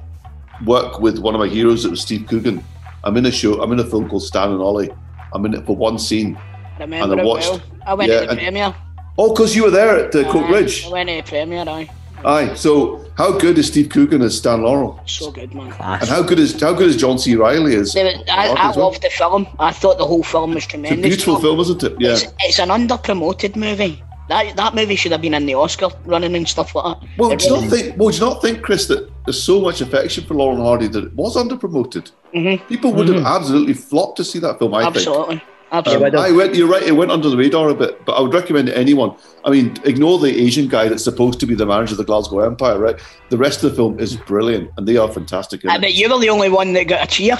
work 0.65 0.99
with 0.99 1.19
one 1.19 1.35
of 1.35 1.39
my 1.39 1.47
heroes. 1.47 1.85
It 1.85 1.91
was 1.91 2.01
Steve 2.01 2.27
Coogan. 2.27 2.63
I'm 3.03 3.15
in 3.17 3.25
a 3.25 3.31
show. 3.31 3.61
I'm 3.61 3.71
in 3.71 3.79
a 3.79 3.85
film 3.85 4.09
called 4.09 4.23
Stan 4.23 4.51
and 4.51 4.59
Ollie. 4.61 4.89
I'm 5.33 5.45
in 5.45 5.53
it 5.53 5.65
for 5.65 5.75
one 5.75 5.97
scene. 5.99 6.37
Remember 6.79 7.13
And 7.13 7.21
I 7.21 7.23
watched- 7.23 7.49
well. 7.51 7.61
I 7.85 7.93
went 7.93 8.11
yeah, 8.11 8.21
to 8.21 8.27
the 8.27 8.35
premiere. 8.35 8.75
Oh, 9.17 9.33
because 9.33 9.55
you 9.55 9.63
were 9.63 9.71
there 9.71 10.05
at 10.07 10.15
uh, 10.15 10.29
Coke 10.31 10.49
Ridge. 10.49 10.85
I 10.85 10.89
went 10.89 11.09
to 11.09 11.15
the 11.17 11.21
premiere, 11.23 11.65
aye. 11.67 11.89
Aye. 12.25 12.53
So 12.55 13.05
how 13.17 13.37
good 13.37 13.57
is 13.57 13.67
Steve 13.67 13.89
Coogan 13.89 14.21
as 14.21 14.37
Stan 14.37 14.61
Laurel? 14.63 14.99
So 15.05 15.31
good, 15.31 15.53
man. 15.53 15.67
And 15.79 16.09
how 16.09 16.21
good 16.21 16.39
is 16.39 16.59
how 16.59 16.73
good 16.73 16.89
is 16.89 16.97
John 16.97 17.17
C. 17.19 17.35
Reilly 17.35 17.75
as? 17.75 17.93
There 17.93 18.07
I, 18.29 18.47
I 18.49 18.69
as 18.69 18.75
well? 18.75 18.87
loved 18.87 19.01
the 19.01 19.09
film. 19.09 19.47
I 19.59 19.71
thought 19.71 19.97
the 19.97 20.05
whole 20.05 20.23
film 20.23 20.53
was 20.53 20.65
tremendous. 20.65 20.97
It's 20.97 21.23
a 21.23 21.25
beautiful 21.25 21.39
film, 21.41 21.59
isn't 21.59 21.83
it? 21.83 21.95
Yeah. 21.99 22.11
It's, 22.11 22.25
it's 22.39 22.59
an 22.59 22.71
under-promoted 22.71 23.55
movie. 23.55 24.03
That 24.29 24.55
that 24.57 24.75
movie 24.75 24.95
should 24.95 25.11
have 25.11 25.21
been 25.21 25.33
in 25.33 25.45
the 25.47 25.55
Oscar 25.55 25.89
running 26.05 26.35
and 26.35 26.47
stuff 26.47 26.75
like 26.75 26.99
that. 26.99 27.09
Well, 27.17 27.31
It 27.31 27.39
do 27.39 27.45
you 27.47 27.51
really- 27.55 27.65
not 27.67 27.71
think? 27.75 27.97
Well, 27.97 28.09
do 28.09 28.15
you 28.17 28.21
not 28.21 28.41
think, 28.41 28.61
Chris, 28.61 28.85
that 28.87 29.09
there's 29.25 29.41
so 29.41 29.59
much 29.59 29.81
affection 29.81 30.23
for 30.25 30.35
Lauren 30.35 30.59
Hardy 30.59 30.87
that 30.87 31.03
it 31.05 31.13
was 31.15 31.35
underpromoted? 31.35 32.11
Mhm. 32.35 32.67
People 32.67 32.93
would 32.93 33.07
have 33.09 33.25
absolutely 33.25 33.73
flocked 33.73 34.17
to 34.17 34.23
see 34.23 34.37
that 34.39 34.59
film. 34.59 34.73
I 34.75 34.83
think. 34.83 34.97
Absolutely. 34.97 35.41
Um, 35.71 35.79
Absolutely. 35.79 36.19
I 36.19 36.31
went. 36.31 36.55
You're 36.55 36.67
right. 36.67 36.81
It 36.81 36.93
went 36.93 37.11
under 37.11 37.29
the 37.29 37.37
radar 37.37 37.69
a 37.69 37.75
bit, 37.75 38.03
but 38.03 38.13
I 38.13 38.21
would 38.21 38.33
recommend 38.33 38.69
it 38.69 38.71
to 38.73 38.77
anyone. 38.77 39.15
I 39.45 39.51
mean, 39.51 39.77
ignore 39.83 40.17
the 40.17 40.35
Asian 40.41 40.67
guy 40.67 40.87
that's 40.87 41.03
supposed 41.03 41.39
to 41.41 41.45
be 41.45 41.53
the 41.53 41.65
manager 41.65 41.93
of 41.93 41.97
the 41.97 42.05
Glasgow 42.05 42.39
Empire, 42.39 42.79
right? 42.79 42.95
The 43.29 43.37
rest 43.37 43.63
of 43.63 43.69
the 43.69 43.75
film 43.75 43.99
is 43.99 44.15
brilliant, 44.15 44.71
and 44.77 44.87
they 44.87 44.97
are 44.97 45.11
fantastic. 45.11 45.63
in 45.63 45.69
I 45.69 45.75
it. 45.75 45.81
bet 45.81 45.93
you 45.93 46.09
were 46.09 46.19
the 46.19 46.29
only 46.29 46.49
one 46.49 46.73
that 46.73 46.85
got 46.85 47.03
a 47.03 47.07
cheer. 47.07 47.37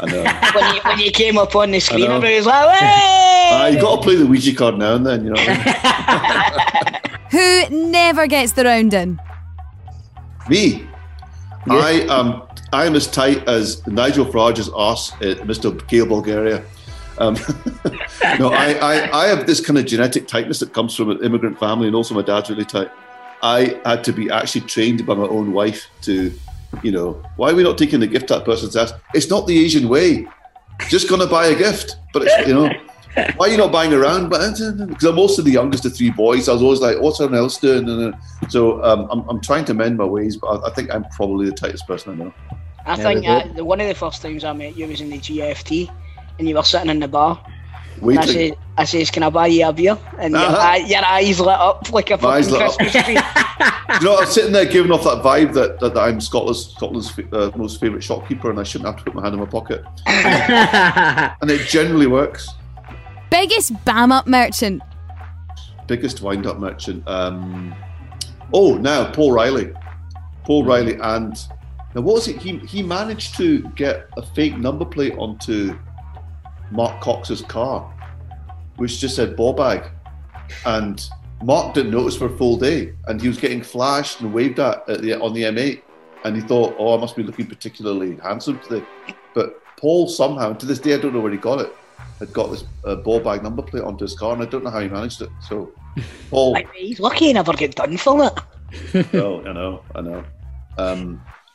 I 0.00 0.06
know. 0.06 0.22
when 0.54 0.74
you 0.74 0.80
when 0.82 0.98
you 1.00 1.10
came 1.10 1.36
up 1.36 1.54
on 1.54 1.70
the 1.70 1.80
screen, 1.80 2.06
know. 2.06 2.16
everybody 2.16 2.36
was 2.36 2.46
like, 2.46 2.70
"Hey!" 2.78 3.50
Ah, 3.52 3.66
you 3.66 3.80
got 3.80 3.96
to 3.96 4.02
play 4.02 4.14
the 4.14 4.26
Ouija 4.26 4.54
card 4.54 4.78
now 4.78 4.94
and 4.94 5.04
then, 5.06 5.24
you 5.24 5.30
know. 5.30 5.36
What 5.40 5.48
I 5.48 7.00
mean? 7.02 7.10
Who 7.70 7.90
never 7.90 8.26
gets 8.26 8.52
the 8.52 8.64
round 8.64 8.94
in? 8.94 9.20
Me, 10.48 10.86
I 11.68 12.06
am. 12.08 12.42
I 12.72 12.86
am 12.86 12.94
as 12.94 13.06
tight 13.06 13.46
as 13.48 13.86
Nigel 13.86 14.24
Farage's 14.24 14.70
ass, 14.76 15.12
uh, 15.14 15.36
Mr. 15.44 15.86
Gale 15.88 16.06
Bulgaria. 16.06 16.62
Um, 17.18 17.34
no, 18.38 18.50
I, 18.50 18.72
I, 18.80 19.24
I 19.24 19.26
have 19.28 19.46
this 19.46 19.64
kind 19.64 19.78
of 19.78 19.86
genetic 19.86 20.28
tightness 20.28 20.60
that 20.60 20.72
comes 20.72 20.94
from 20.94 21.10
an 21.10 21.22
immigrant 21.24 21.58
family, 21.58 21.86
and 21.86 21.96
also 21.96 22.14
my 22.14 22.22
dad's 22.22 22.50
really 22.50 22.64
tight. 22.64 22.90
I 23.42 23.80
had 23.84 24.04
to 24.04 24.12
be 24.12 24.30
actually 24.30 24.62
trained 24.62 25.06
by 25.06 25.14
my 25.14 25.26
own 25.26 25.52
wife 25.52 25.86
to, 26.02 26.32
you 26.82 26.90
know, 26.90 27.22
why 27.36 27.50
are 27.50 27.54
we 27.54 27.62
not 27.62 27.78
taking 27.78 28.00
the 28.00 28.06
gift 28.06 28.28
that 28.28 28.44
person's 28.44 28.76
ass? 28.76 28.92
It's 29.14 29.30
not 29.30 29.46
the 29.46 29.64
Asian 29.64 29.88
way. 29.88 30.26
Just 30.88 31.08
gonna 31.08 31.26
buy 31.26 31.46
a 31.46 31.54
gift, 31.54 31.96
but 32.12 32.22
it's, 32.22 32.48
you 32.48 32.54
know, 32.54 32.70
why 33.36 33.46
are 33.46 33.50
you 33.50 33.56
not 33.56 33.72
buying 33.72 33.92
around? 33.92 34.28
But 34.28 34.58
because 34.88 35.04
I'm 35.04 35.18
also 35.18 35.42
the 35.42 35.50
youngest 35.50 35.84
of 35.86 35.96
three 35.96 36.10
boys, 36.10 36.48
I 36.48 36.52
was 36.52 36.62
always 36.62 36.80
like, 36.80 37.00
what's 37.00 37.20
everyone 37.20 37.42
else 37.44 37.58
doing? 37.58 37.88
And, 37.88 38.14
uh, 38.14 38.18
so 38.48 38.82
um, 38.84 39.08
I'm, 39.10 39.28
I'm 39.28 39.40
trying 39.40 39.64
to 39.66 39.74
mend 39.74 39.96
my 39.96 40.04
ways, 40.04 40.36
but 40.36 40.48
I, 40.48 40.68
I 40.68 40.70
think 40.70 40.92
I'm 40.94 41.04
probably 41.10 41.46
the 41.46 41.52
tightest 41.52 41.86
person 41.86 42.12
I 42.12 42.24
know. 42.24 42.34
I 42.86 42.96
Yeah, 42.96 43.02
think 43.02 43.54
we 43.54 43.60
uh, 43.60 43.64
one 43.64 43.80
of 43.80 43.88
the 43.88 43.94
first 43.94 44.22
times 44.22 44.44
I 44.44 44.52
met 44.52 44.76
you 44.76 44.86
was 44.86 45.00
in 45.00 45.10
the 45.10 45.18
GFT, 45.18 45.90
and 46.38 46.48
you 46.48 46.54
were 46.54 46.62
sitting 46.62 46.90
in 46.90 47.00
the 47.00 47.08
bar. 47.08 47.42
And 48.00 48.02
I, 48.02 48.06
Waiting. 48.06 48.26
say, 48.32 48.54
I 48.76 48.84
says, 48.84 49.10
"Can 49.10 49.24
I 49.24 49.30
buy 49.30 49.48
you 49.48 49.66
a 49.66 49.72
beer?" 49.72 49.98
And 50.18 50.32
your, 50.32 50.42
Uh-huh. 50.42 50.56
eye, 50.56 50.76
your 50.86 51.04
eyes 51.04 51.40
lit 51.40 51.48
up 51.48 51.92
like 51.92 52.10
a 52.10 52.16
My 52.18 52.40
fucking. 52.42 52.56
Christmas 52.76 53.04
tree. 53.04 53.14
you 53.14 54.06
know, 54.06 54.18
I'm 54.18 54.26
sitting 54.26 54.52
there 54.52 54.66
giving 54.66 54.92
off 54.92 55.02
that 55.02 55.22
vibe 55.24 55.52
that, 55.54 55.80
that, 55.80 55.94
that 55.94 56.00
I'm 56.00 56.20
Scotland's 56.20 56.66
Scotland's 56.76 57.12
uh, 57.32 57.50
most 57.56 57.80
favourite 57.80 58.04
shopkeeper, 58.04 58.50
and 58.50 58.60
I 58.60 58.62
shouldn't 58.62 58.86
have 58.86 58.98
to 58.98 59.02
put 59.04 59.14
my 59.16 59.22
hand 59.22 59.34
in 59.34 59.40
my 59.40 59.46
pocket. 59.46 59.84
and 60.06 61.50
it 61.50 61.66
generally 61.66 62.06
works. 62.06 62.48
Biggest 63.30 63.72
bam 63.84 64.12
up 64.12 64.26
merchant. 64.28 64.80
Biggest 65.88 66.22
wind 66.22 66.46
up 66.46 66.58
merchant. 66.58 67.02
Um, 67.08 67.74
oh, 68.52 68.76
now 68.76 69.10
Paul 69.10 69.32
Riley. 69.32 69.72
Paul 70.44 70.64
Riley, 70.64 70.94
and 71.00 71.32
now 71.94 72.00
what 72.02 72.14
was 72.14 72.28
it? 72.28 72.36
He 72.36 72.58
he 72.58 72.82
managed 72.82 73.36
to 73.38 73.62
get 73.70 74.08
a 74.16 74.22
fake 74.22 74.56
number 74.56 74.84
plate 74.84 75.14
onto 75.18 75.76
Mark 76.70 77.00
Cox's 77.00 77.42
car, 77.42 77.92
which 78.76 78.98
just 78.98 79.16
said 79.16 79.36
ball 79.36 79.52
bag, 79.52 79.90
and 80.66 81.08
Mark 81.42 81.74
didn't 81.74 81.92
notice 81.92 82.16
for 82.16 82.26
a 82.26 82.36
full 82.36 82.56
day, 82.56 82.92
and 83.06 83.20
he 83.20 83.28
was 83.28 83.38
getting 83.38 83.62
flashed 83.62 84.20
and 84.20 84.32
waved 84.32 84.58
at, 84.58 84.88
at 84.88 85.02
the, 85.02 85.20
on 85.20 85.32
the 85.32 85.42
M8, 85.42 85.82
and 86.24 86.36
he 86.36 86.42
thought, 86.42 86.74
"Oh, 86.78 86.96
I 86.96 87.00
must 87.00 87.16
be 87.16 87.22
looking 87.22 87.46
particularly 87.46 88.16
handsome 88.16 88.58
today." 88.60 88.84
But 89.34 89.62
Paul 89.76 90.08
somehow, 90.08 90.52
to 90.54 90.66
this 90.66 90.78
day, 90.78 90.94
I 90.94 90.98
don't 90.98 91.14
know 91.14 91.20
where 91.20 91.32
he 91.32 91.38
got 91.38 91.60
it, 91.60 91.72
had 92.18 92.32
got 92.32 92.50
this 92.50 92.64
uh, 92.84 92.96
ball 92.96 93.20
bag 93.20 93.42
number 93.42 93.62
plate 93.62 93.84
onto 93.84 94.04
his 94.04 94.18
car, 94.18 94.32
and 94.32 94.42
I 94.42 94.46
don't 94.46 94.64
know 94.64 94.70
how 94.70 94.80
he 94.80 94.88
managed 94.88 95.22
it. 95.22 95.30
So, 95.40 95.72
Paul, 96.30 96.56
he's 96.74 97.00
lucky 97.00 97.26
he 97.26 97.32
never 97.32 97.52
get 97.52 97.74
done 97.74 97.96
for 97.96 98.24
it. 98.24 99.12
no, 99.12 99.40
I 99.46 99.52
know, 99.52 99.82
I 99.94 100.00
know. 100.00 100.24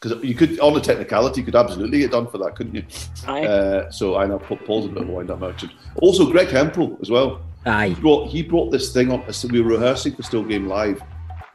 Because 0.03 0.21
you 0.21 0.35
could, 0.35 0.59
on 0.59 0.75
a 0.75 0.81
technicality, 0.81 1.39
you 1.39 1.45
could 1.45 1.55
absolutely 1.55 1.99
get 1.99 2.11
done 2.11 2.27
for 2.27 2.37
that, 2.39 2.57
couldn't 2.57 2.75
you? 2.75 2.83
Aye. 3.25 3.45
Uh, 3.45 3.89
so 3.89 4.17
I 4.17 4.25
know 4.25 4.37
Paul's 4.37 4.87
a 4.87 4.89
bit 4.89 5.03
of 5.03 5.07
a 5.07 5.11
wind-up 5.13 5.39
merchant. 5.39 5.71
Also, 6.01 6.29
Greg 6.29 6.49
Hemphill 6.49 6.97
as 7.01 7.09
well. 7.09 7.41
Aye. 7.65 7.89
He 7.89 7.95
brought 7.95 8.27
he 8.27 8.43
brought 8.43 8.69
this 8.69 8.91
thing 8.91 9.13
up. 9.13 9.33
So 9.33 9.47
we 9.47 9.61
were 9.61 9.69
rehearsing 9.69 10.13
for 10.13 10.23
Still 10.23 10.43
Game 10.43 10.67
Live, 10.67 11.01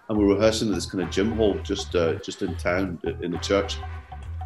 and 0.08 0.16
we 0.16 0.24
were 0.24 0.36
rehearsing 0.36 0.68
at 0.70 0.74
this 0.76 0.86
kind 0.86 1.04
of 1.04 1.10
gym 1.10 1.32
hall 1.32 1.58
just 1.58 1.94
uh, 1.94 2.14
just 2.14 2.40
in 2.40 2.56
town 2.56 2.98
in 3.20 3.32
the 3.32 3.38
church. 3.38 3.76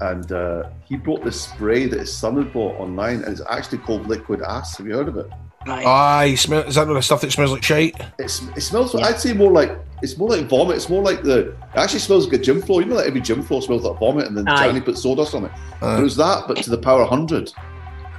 And 0.01 0.33
uh, 0.33 0.71
he 0.85 0.97
brought 0.97 1.23
this 1.23 1.41
spray 1.41 1.87
that 1.87 2.01
his 2.01 2.13
son 2.13 2.37
had 2.39 2.53
bought 2.53 2.81
online, 2.81 3.23
and 3.23 3.29
it's 3.29 3.43
actually 3.49 3.79
called 3.79 4.09
Liquid 4.09 4.43
Ass. 4.43 4.79
Have 4.79 4.87
you 4.89 4.95
heard 4.95 5.07
of 5.07 5.17
it? 5.17 5.31
Aye, 5.67 6.35
smell, 6.35 6.63
is 6.63 6.75
that 6.75 6.87
not 6.87 6.95
the 6.95 7.03
stuff 7.03 7.21
that 7.21 7.33
smells 7.33 7.53
like 7.53 7.63
shite? 7.63 7.95
It's, 8.19 8.43
it 8.57 8.61
smells. 8.63 8.95
I'd 8.95 9.21
say 9.21 9.33
more 9.33 9.53
like 9.53 9.77
it's 10.03 10.19
more 10.19 10.29
like 10.29 10.49
vomit. 10.49 10.77
It's 10.77 10.89
more 10.89 11.03
like 11.03 11.23
the. 11.23 11.51
It 11.51 11.57
actually 11.77 12.01
smells 12.01 12.27
like 12.27 12.41
a 12.41 12.43
gym 12.43 12.61
floor. 12.61 12.83
You 12.83 12.89
know, 12.89 12.97
like 12.97 13.07
every 13.07 13.21
gym 13.21 13.43
floor 13.43 13.63
smells 13.63 13.83
like 13.83 13.99
vomit, 13.99 14.27
and 14.27 14.37
then 14.37 14.49
Aye. 14.49 14.67
Johnny 14.67 14.81
put 14.81 14.99
sawdust 14.99 15.35
on 15.35 15.45
it. 15.45 15.53
Aye. 15.81 16.01
It 16.01 16.03
was 16.03 16.17
that, 16.17 16.45
but 16.49 16.57
to 16.59 16.71
the 16.71 16.79
power 16.79 17.05
hundred, 17.05 17.53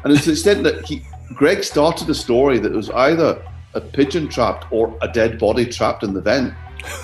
and 0.04 0.14
it's 0.14 0.24
to 0.24 0.28
the 0.28 0.34
extent 0.34 0.64
that 0.64 0.86
he, 0.86 1.06
Greg 1.34 1.64
started 1.64 2.10
a 2.10 2.16
story 2.16 2.60
that 2.60 2.72
it 2.72 2.76
was 2.76 2.90
either 2.92 3.44
a 3.74 3.82
pigeon 3.82 4.30
trapped 4.30 4.72
or 4.72 4.98
a 5.02 5.08
dead 5.08 5.40
body 5.40 5.66
trapped 5.66 6.04
in 6.04 6.14
the 6.14 6.22
vent. 6.22 6.54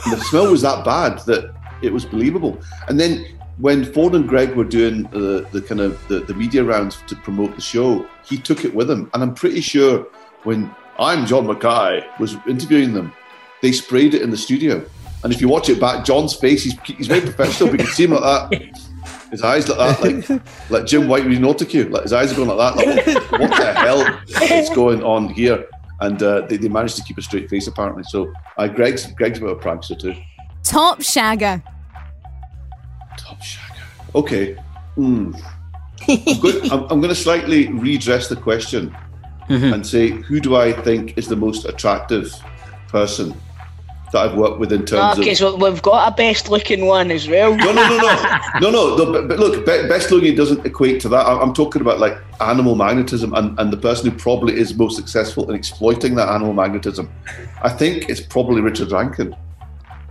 And 0.05 0.13
the 0.13 0.21
smell 0.25 0.51
was 0.51 0.61
that 0.61 0.85
bad 0.85 1.19
that 1.25 1.53
it 1.81 1.91
was 1.91 2.05
believable. 2.05 2.61
And 2.87 2.99
then 2.99 3.25
when 3.57 3.85
Ford 3.85 4.13
and 4.15 4.27
Greg 4.27 4.55
were 4.55 4.65
doing 4.65 5.03
the, 5.03 5.47
the 5.51 5.61
kind 5.61 5.81
of 5.81 6.05
the, 6.07 6.19
the 6.19 6.33
media 6.33 6.63
rounds 6.63 7.01
to 7.07 7.15
promote 7.15 7.55
the 7.55 7.61
show, 7.61 8.05
he 8.23 8.37
took 8.37 8.63
it 8.63 8.73
with 8.73 8.89
him. 8.89 9.09
And 9.13 9.23
I'm 9.23 9.33
pretty 9.33 9.61
sure 9.61 10.07
when 10.43 10.73
I'm 10.97 11.25
John 11.25 11.47
Mackay 11.47 12.05
was 12.19 12.35
interviewing 12.47 12.93
them, 12.93 13.13
they 13.61 13.71
sprayed 13.71 14.13
it 14.13 14.21
in 14.21 14.29
the 14.29 14.37
studio. 14.37 14.85
And 15.23 15.33
if 15.33 15.41
you 15.41 15.49
watch 15.49 15.69
it 15.69 15.79
back, 15.79 16.05
John's 16.05 16.33
face, 16.33 16.63
he's, 16.63 16.79
he's 16.81 17.07
very 17.07 17.21
professional, 17.21 17.69
but 17.69 17.79
you 17.79 17.85
can 17.85 17.93
see 17.93 18.03
him 18.05 18.11
like 18.11 18.49
that. 18.49 18.79
His 19.31 19.43
eyes 19.43 19.69
like 19.69 19.77
that, 19.77 20.29
like 20.29 20.41
like 20.71 20.85
Jim 20.87 21.07
White 21.07 21.23
reading 21.23 21.43
Autocue. 21.43 21.91
Like 21.91 22.01
his 22.01 22.13
eyes 22.13 22.33
are 22.33 22.35
going 22.35 22.49
like 22.49 22.75
that. 22.75 23.05
Like, 23.05 23.31
what 23.39 23.49
the 23.51 23.73
hell 23.73 24.21
is 24.59 24.71
going 24.71 25.03
on 25.03 25.29
here? 25.29 25.67
And 25.99 26.21
uh, 26.23 26.47
they, 26.47 26.57
they 26.57 26.67
managed 26.67 26.95
to 26.97 27.03
keep 27.03 27.19
a 27.19 27.21
straight 27.21 27.47
face 27.47 27.67
apparently. 27.67 28.01
So 28.07 28.33
uh, 28.57 28.67
Greg's 28.67 29.05
Greg's 29.13 29.37
a 29.37 29.41
bit 29.41 29.51
of 29.51 29.59
a 29.59 29.61
prankster 29.61 29.99
too. 29.99 30.15
Top 33.17 33.39
shagger. 33.41 33.85
Okay. 34.15 34.53
Hmm. 34.95 35.33
I'm, 36.07 36.39
going, 36.39 36.71
I'm, 36.71 36.83
I'm 36.83 36.99
going 36.99 37.09
to 37.09 37.15
slightly 37.15 37.71
redress 37.71 38.29
the 38.29 38.35
question 38.35 38.95
Mm-hmm. 39.49 39.73
and 39.73 39.85
say, 39.85 40.09
who 40.09 40.39
do 40.39 40.55
I 40.55 40.73
think 40.73 41.17
is 41.17 41.27
the 41.27 41.35
most 41.35 41.65
attractive 41.65 42.31
person 42.87 43.33
that 44.11 44.29
I've 44.29 44.35
worked 44.37 44.59
with 44.59 44.71
in 44.71 44.85
terms 44.85 45.19
Okay, 45.19 45.31
of? 45.31 45.37
so 45.37 45.55
we've 45.55 45.81
got 45.81 46.11
a 46.11 46.15
best 46.15 46.49
looking 46.49 46.85
one 46.85 47.09
as 47.11 47.27
well. 47.27 47.55
No, 47.55 47.71
no, 47.71 47.87
no, 47.87 47.97
no, 47.97 48.59
no, 48.59 48.69
no. 48.71 48.95
no 48.95 49.11
but, 49.11 49.27
but 49.27 49.39
look, 49.39 49.65
best 49.65 50.11
looking 50.11 50.35
doesn't 50.35 50.65
equate 50.65 50.99
to 51.01 51.09
that. 51.09 51.25
I'm, 51.25 51.39
I'm 51.39 51.53
talking 51.53 51.81
about 51.81 51.99
like 51.99 52.17
animal 52.41 52.75
magnetism 52.75 53.33
and, 53.33 53.59
and 53.59 53.73
the 53.73 53.77
person 53.77 54.09
who 54.09 54.17
probably 54.17 54.55
is 54.55 54.75
most 54.75 54.95
successful 54.95 55.49
in 55.49 55.55
exploiting 55.55 56.15
that 56.15 56.29
animal 56.29 56.53
magnetism. 56.53 57.09
I 57.63 57.69
think 57.69 58.09
it's 58.09 58.21
probably 58.21 58.61
Richard 58.61 58.91
Rankin. 58.91 59.35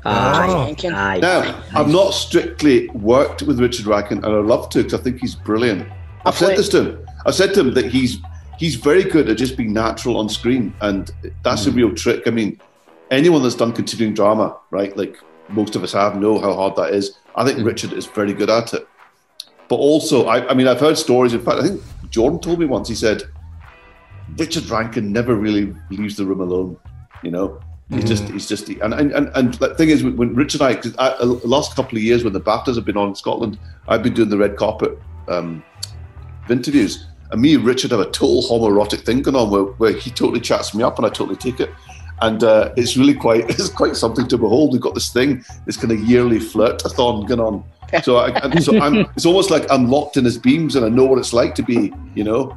Aye. 0.04 0.74
Aye. 0.84 1.18
Now, 1.20 1.62
I've 1.74 1.88
not 1.88 2.12
strictly 2.12 2.88
worked 2.90 3.42
with 3.42 3.60
Richard 3.60 3.86
Rankin, 3.86 4.18
and 4.24 4.34
I'd 4.34 4.44
love 4.44 4.68
to 4.70 4.78
because 4.82 4.98
I 4.98 5.02
think 5.02 5.20
he's 5.20 5.34
brilliant. 5.34 5.88
I've 6.24 6.36
said 6.36 6.56
this 6.56 6.68
to 6.70 6.82
him. 6.84 7.06
I've 7.26 7.34
said 7.34 7.52
to 7.54 7.60
him 7.60 7.74
that 7.74 7.86
he's 7.86 8.18
he's 8.58 8.74
very 8.74 9.04
good 9.04 9.28
at 9.30 9.38
just 9.38 9.56
being 9.56 9.72
natural 9.72 10.18
on 10.18 10.28
screen, 10.28 10.74
and 10.82 11.10
that's 11.42 11.66
a 11.66 11.70
hmm. 11.70 11.76
real 11.76 11.94
trick. 11.94 12.26
I 12.26 12.30
mean, 12.30 12.60
anyone 13.10 13.42
that's 13.42 13.54
done 13.54 13.72
continuing 13.72 14.14
drama, 14.14 14.56
right, 14.70 14.94
like 14.96 15.16
most 15.48 15.76
of 15.76 15.82
us 15.82 15.92
have, 15.92 16.20
know 16.20 16.38
how 16.38 16.52
hard 16.52 16.76
that 16.76 16.92
is. 16.92 17.16
I 17.36 17.44
think 17.44 17.58
hmm. 17.58 17.64
Richard 17.64 17.92
is 17.92 18.04
very 18.06 18.34
good 18.34 18.50
at 18.50 18.74
it. 18.74 18.86
But 19.68 19.76
also, 19.76 20.26
I, 20.26 20.48
I 20.48 20.54
mean, 20.54 20.66
I've 20.66 20.80
heard 20.80 20.98
stories. 20.98 21.34
In 21.34 21.40
fact, 21.40 21.58
I 21.58 21.68
think 21.68 21.82
Jordan 22.10 22.40
told 22.40 22.58
me 22.58 22.66
once. 22.66 22.88
He 22.88 22.94
said 22.94 23.22
Richard 24.36 24.68
Rankin 24.68 25.12
never 25.12 25.34
really 25.34 25.74
leaves 25.90 26.16
the 26.16 26.24
room 26.24 26.40
alone. 26.40 26.76
You 27.22 27.30
know, 27.30 27.60
he's 27.90 28.04
just 28.04 28.24
hmm. 28.24 28.32
he's 28.32 28.48
just 28.48 28.68
and 28.68 28.92
and 28.92 29.12
and, 29.12 29.30
and 29.34 29.54
the 29.54 29.74
thing 29.74 29.90
is, 29.90 30.02
when 30.02 30.34
Richard 30.34 30.62
and 30.62 30.70
I, 30.70 30.74
because 30.74 30.96
I, 30.96 31.08
uh, 31.08 31.26
the 31.26 31.34
uh, 31.44 31.48
last 31.48 31.76
couple 31.76 31.96
of 31.96 32.02
years 32.02 32.24
when 32.24 32.32
the 32.32 32.40
Baftas 32.40 32.76
have 32.76 32.84
been 32.84 32.96
on 32.96 33.08
in 33.08 33.14
Scotland, 33.14 33.58
I've 33.86 34.02
been 34.02 34.14
doing 34.14 34.30
the 34.30 34.38
red 34.38 34.56
carpet 34.56 34.98
um, 35.28 35.62
interviews. 36.48 37.07
And 37.30 37.40
me 37.40 37.54
and 37.54 37.64
Richard 37.64 37.90
have 37.90 38.00
a 38.00 38.10
total 38.10 38.42
homoerotic 38.42 39.04
thing 39.04 39.22
going 39.22 39.36
on 39.36 39.50
where, 39.50 39.64
where 39.64 39.92
he 39.92 40.10
totally 40.10 40.40
chats 40.40 40.74
me 40.74 40.82
up 40.82 40.96
and 40.98 41.06
I 41.06 41.10
totally 41.10 41.36
take 41.36 41.60
it. 41.60 41.70
And 42.20 42.42
uh, 42.42 42.72
it's 42.76 42.96
really 42.96 43.14
quite 43.14 43.44
it's 43.50 43.68
quite 43.68 43.96
something 43.96 44.26
to 44.28 44.38
behold. 44.38 44.72
We've 44.72 44.80
got 44.80 44.94
this 44.94 45.12
thing, 45.12 45.44
this 45.66 45.76
kind 45.76 45.92
of 45.92 46.00
yearly 46.00 46.40
flirt-a-thon 46.40 47.26
going 47.26 47.40
on. 47.40 47.64
So, 48.02 48.18
I, 48.18 48.58
so 48.58 48.78
I'm, 48.78 48.96
it's 49.16 49.24
almost 49.24 49.50
like 49.50 49.70
I'm 49.70 49.88
locked 49.88 50.16
in 50.16 50.24
his 50.24 50.36
beams 50.36 50.76
and 50.76 50.84
I 50.84 50.88
know 50.90 51.04
what 51.06 51.18
it's 51.18 51.32
like 51.32 51.54
to 51.54 51.62
be, 51.62 51.92
you 52.14 52.24
know, 52.24 52.56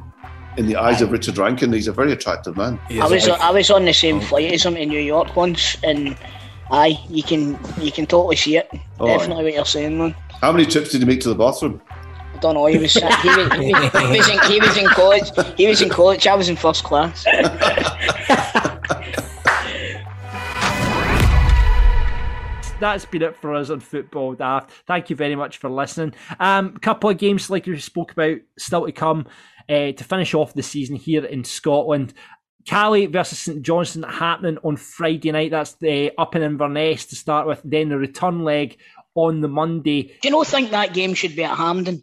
in 0.56 0.66
the 0.66 0.76
eyes 0.76 1.00
of 1.00 1.10
Richard 1.10 1.38
Rankin. 1.38 1.72
He's 1.72 1.88
a 1.88 1.92
very 1.92 2.12
attractive 2.12 2.56
man. 2.56 2.78
I 2.90 3.06
was 3.06 3.28
I 3.28 3.50
was 3.50 3.70
on 3.70 3.84
the 3.84 3.94
same 3.94 4.20
flight 4.20 4.52
as 4.52 4.64
him 4.64 4.76
in 4.76 4.88
New 4.88 5.00
York 5.00 5.34
once, 5.36 5.76
and 5.82 6.16
aye, 6.70 6.98
you 7.08 7.22
can 7.22 7.58
you 7.80 7.92
can 7.92 8.06
totally 8.06 8.36
see 8.36 8.56
it. 8.56 8.70
Oh, 9.00 9.06
Definitely 9.06 9.44
what 9.44 9.54
you're 9.54 9.64
saying, 9.64 9.98
man. 9.98 10.14
How 10.40 10.52
many 10.52 10.66
trips 10.66 10.90
did 10.90 11.00
you 11.00 11.06
make 11.06 11.20
to 11.20 11.28
the 11.28 11.34
bathroom? 11.34 11.80
Don't 12.42 12.54
know. 12.54 12.66
He 12.66 12.76
was 12.76 12.92
he 12.92 13.00
was, 13.00 13.14
he 13.22 13.72
was, 13.72 13.92
he 13.92 14.18
was 14.18 14.28
in 14.28 14.38
he 14.50 14.60
was 14.60 14.76
in 14.76 14.86
college. 14.88 15.30
He 15.56 15.68
was 15.68 15.80
in 15.80 15.88
college. 15.88 16.26
I 16.26 16.34
was 16.34 16.48
in 16.48 16.56
first 16.56 16.82
class. 16.82 17.24
that's 22.80 23.04
been 23.04 23.22
it 23.22 23.36
for 23.36 23.54
us 23.54 23.70
on 23.70 23.78
Football 23.78 24.34
Daft. 24.34 24.72
Thank 24.88 25.08
you 25.08 25.14
very 25.14 25.36
much 25.36 25.58
for 25.58 25.70
listening. 25.70 26.14
Um, 26.40 26.76
couple 26.78 27.10
of 27.10 27.18
games 27.18 27.48
like 27.48 27.66
we 27.66 27.78
spoke 27.78 28.10
about 28.10 28.38
still 28.58 28.86
to 28.86 28.92
come 28.92 29.26
uh, 29.68 29.92
to 29.92 30.04
finish 30.04 30.34
off 30.34 30.52
the 30.52 30.64
season 30.64 30.96
here 30.96 31.24
in 31.24 31.44
Scotland. 31.44 32.12
Cali 32.66 33.06
versus 33.06 33.38
St 33.38 33.62
Johnstone 33.62 34.02
happening 34.02 34.58
on 34.64 34.76
Friday 34.76 35.30
night. 35.30 35.52
That's 35.52 35.74
the 35.74 36.10
up 36.18 36.34
in 36.34 36.42
Inverness 36.42 37.06
to 37.06 37.16
start 37.16 37.46
with. 37.46 37.60
Then 37.64 37.88
the 37.88 37.98
return 37.98 38.42
leg 38.42 38.78
on 39.14 39.40
the 39.40 39.48
Monday. 39.48 40.16
Do 40.20 40.28
you 40.28 40.30
not 40.30 40.48
think 40.48 40.70
that 40.70 40.92
game 40.92 41.14
should 41.14 41.36
be 41.36 41.44
at 41.44 41.56
Hampden? 41.56 42.02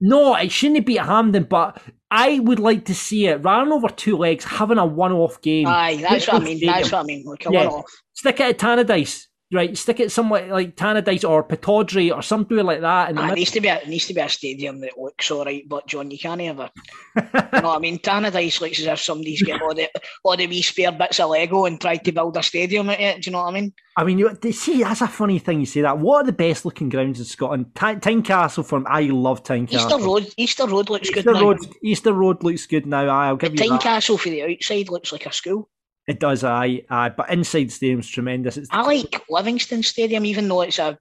No, 0.00 0.34
it 0.36 0.50
shouldn't 0.52 0.86
be 0.86 0.98
at 0.98 1.06
Hampden, 1.06 1.44
but 1.44 1.80
I 2.10 2.38
would 2.38 2.58
like 2.60 2.84
to 2.86 2.94
see 2.94 3.26
it 3.26 3.42
than 3.42 3.72
over 3.72 3.88
two 3.88 4.16
legs, 4.16 4.44
having 4.44 4.78
a 4.78 4.86
one-off 4.86 5.40
game. 5.42 5.66
Aye, 5.66 5.98
that's 6.00 6.26
what 6.28 6.42
I 6.42 6.44
mean. 6.44 6.56
Stadium. 6.58 6.74
That's 6.74 6.92
what 6.92 7.00
I 7.00 7.04
mean. 7.04 7.24
Like 7.24 7.46
a 7.46 7.52
Yeah. 7.52 7.66
one-off. 7.66 7.84
Stick 8.14 8.40
it 8.40 8.46
at 8.50 8.58
Tannadice, 8.58 9.26
right? 9.52 9.76
Stick 9.76 10.00
it 10.00 10.12
somewhere 10.12 10.52
like 10.52 10.76
Tannadice 10.76 11.28
or 11.28 11.42
Pittodrie 11.44 12.14
or 12.14 12.22
something 12.22 12.58
like 12.58 12.80
that. 12.80 13.14
The 13.14 13.20
Ah, 13.20 13.30
it 13.30 13.34
needs 13.36 13.50
to 13.52 13.60
be 13.60 13.68
a, 13.68 13.76
it 13.76 13.88
needs 13.88 14.06
to 14.06 14.14
be 14.14 14.20
a 14.20 14.28
stadium 14.28 14.80
that 14.80 14.98
looks 14.98 15.30
all 15.30 15.44
right, 15.44 15.66
but 15.68 15.86
John, 15.86 16.10
you 16.10 16.18
can't 16.18 16.40
a. 16.40 16.44
you 16.44 16.52
know 16.54 16.70
what 17.14 17.64
I 17.64 17.78
mean? 17.78 17.98
Tannadice 17.98 18.60
looks 18.60 18.80
as 18.80 18.86
if 18.86 19.00
somebody's 19.00 19.42
getting 19.42 19.62
all 19.62 19.74
the 19.74 19.88
all 20.24 20.36
the 20.36 20.46
wee 20.46 20.62
spare 20.62 20.92
bits 20.92 21.20
of 21.20 21.30
Lego 21.30 21.64
and 21.64 21.80
tried 21.80 22.04
to 22.04 22.12
build 22.12 22.36
a 22.36 22.42
stadium 22.42 22.90
at 22.90 23.00
it. 23.00 23.22
Do 23.22 23.28
you 23.30 23.32
know 23.32 23.42
what 23.42 23.54
I 23.54 23.60
mean? 23.60 23.72
I 23.96 24.04
mean, 24.04 24.18
you 24.18 24.52
see, 24.52 24.82
that's 24.84 25.00
a 25.00 25.08
funny 25.08 25.40
thing 25.40 25.58
you 25.58 25.66
say 25.66 25.80
that. 25.80 25.98
What 25.98 26.22
are 26.22 26.26
the 26.26 26.32
best 26.32 26.64
looking 26.64 26.88
grounds 26.88 27.18
in 27.18 27.24
Scotland? 27.24 27.74
Ty- 27.74 27.96
Tynecastle 27.96 28.64
from 28.64 28.86
I 28.88 29.02
love 29.02 29.42
Tynecastle. 29.42 29.72
Easter 29.74 29.98
Road, 29.98 30.34
Easter 30.36 30.66
Road 30.68 30.88
looks 30.88 31.08
good 31.10 31.18
Easter 31.18 31.32
now. 31.32 31.40
Road, 31.42 31.58
Easter 31.82 32.12
Road 32.12 32.44
looks 32.44 32.66
good 32.66 32.86
now. 32.86 33.08
I'll 33.08 33.36
give 33.36 33.52
you 33.54 33.68
that. 33.68 33.80
Tynecastle 33.80 34.20
for 34.20 34.28
the 34.28 34.42
outside 34.44 34.88
looks 34.88 35.10
like 35.10 35.26
a 35.26 35.32
school. 35.32 35.68
It 36.08 36.18
does, 36.20 36.42
aye, 36.42 36.82
aye. 36.90 37.10
But 37.10 37.30
inside 37.30 37.68
the 37.68 37.72
stadium's 37.72 38.08
tremendous. 38.08 38.56
It's 38.56 38.68
I 38.72 38.82
like 38.82 39.22
Livingston 39.28 39.82
Stadium, 39.82 40.24
even 40.24 40.48
though 40.48 40.62
it's 40.62 40.78
a, 40.78 40.98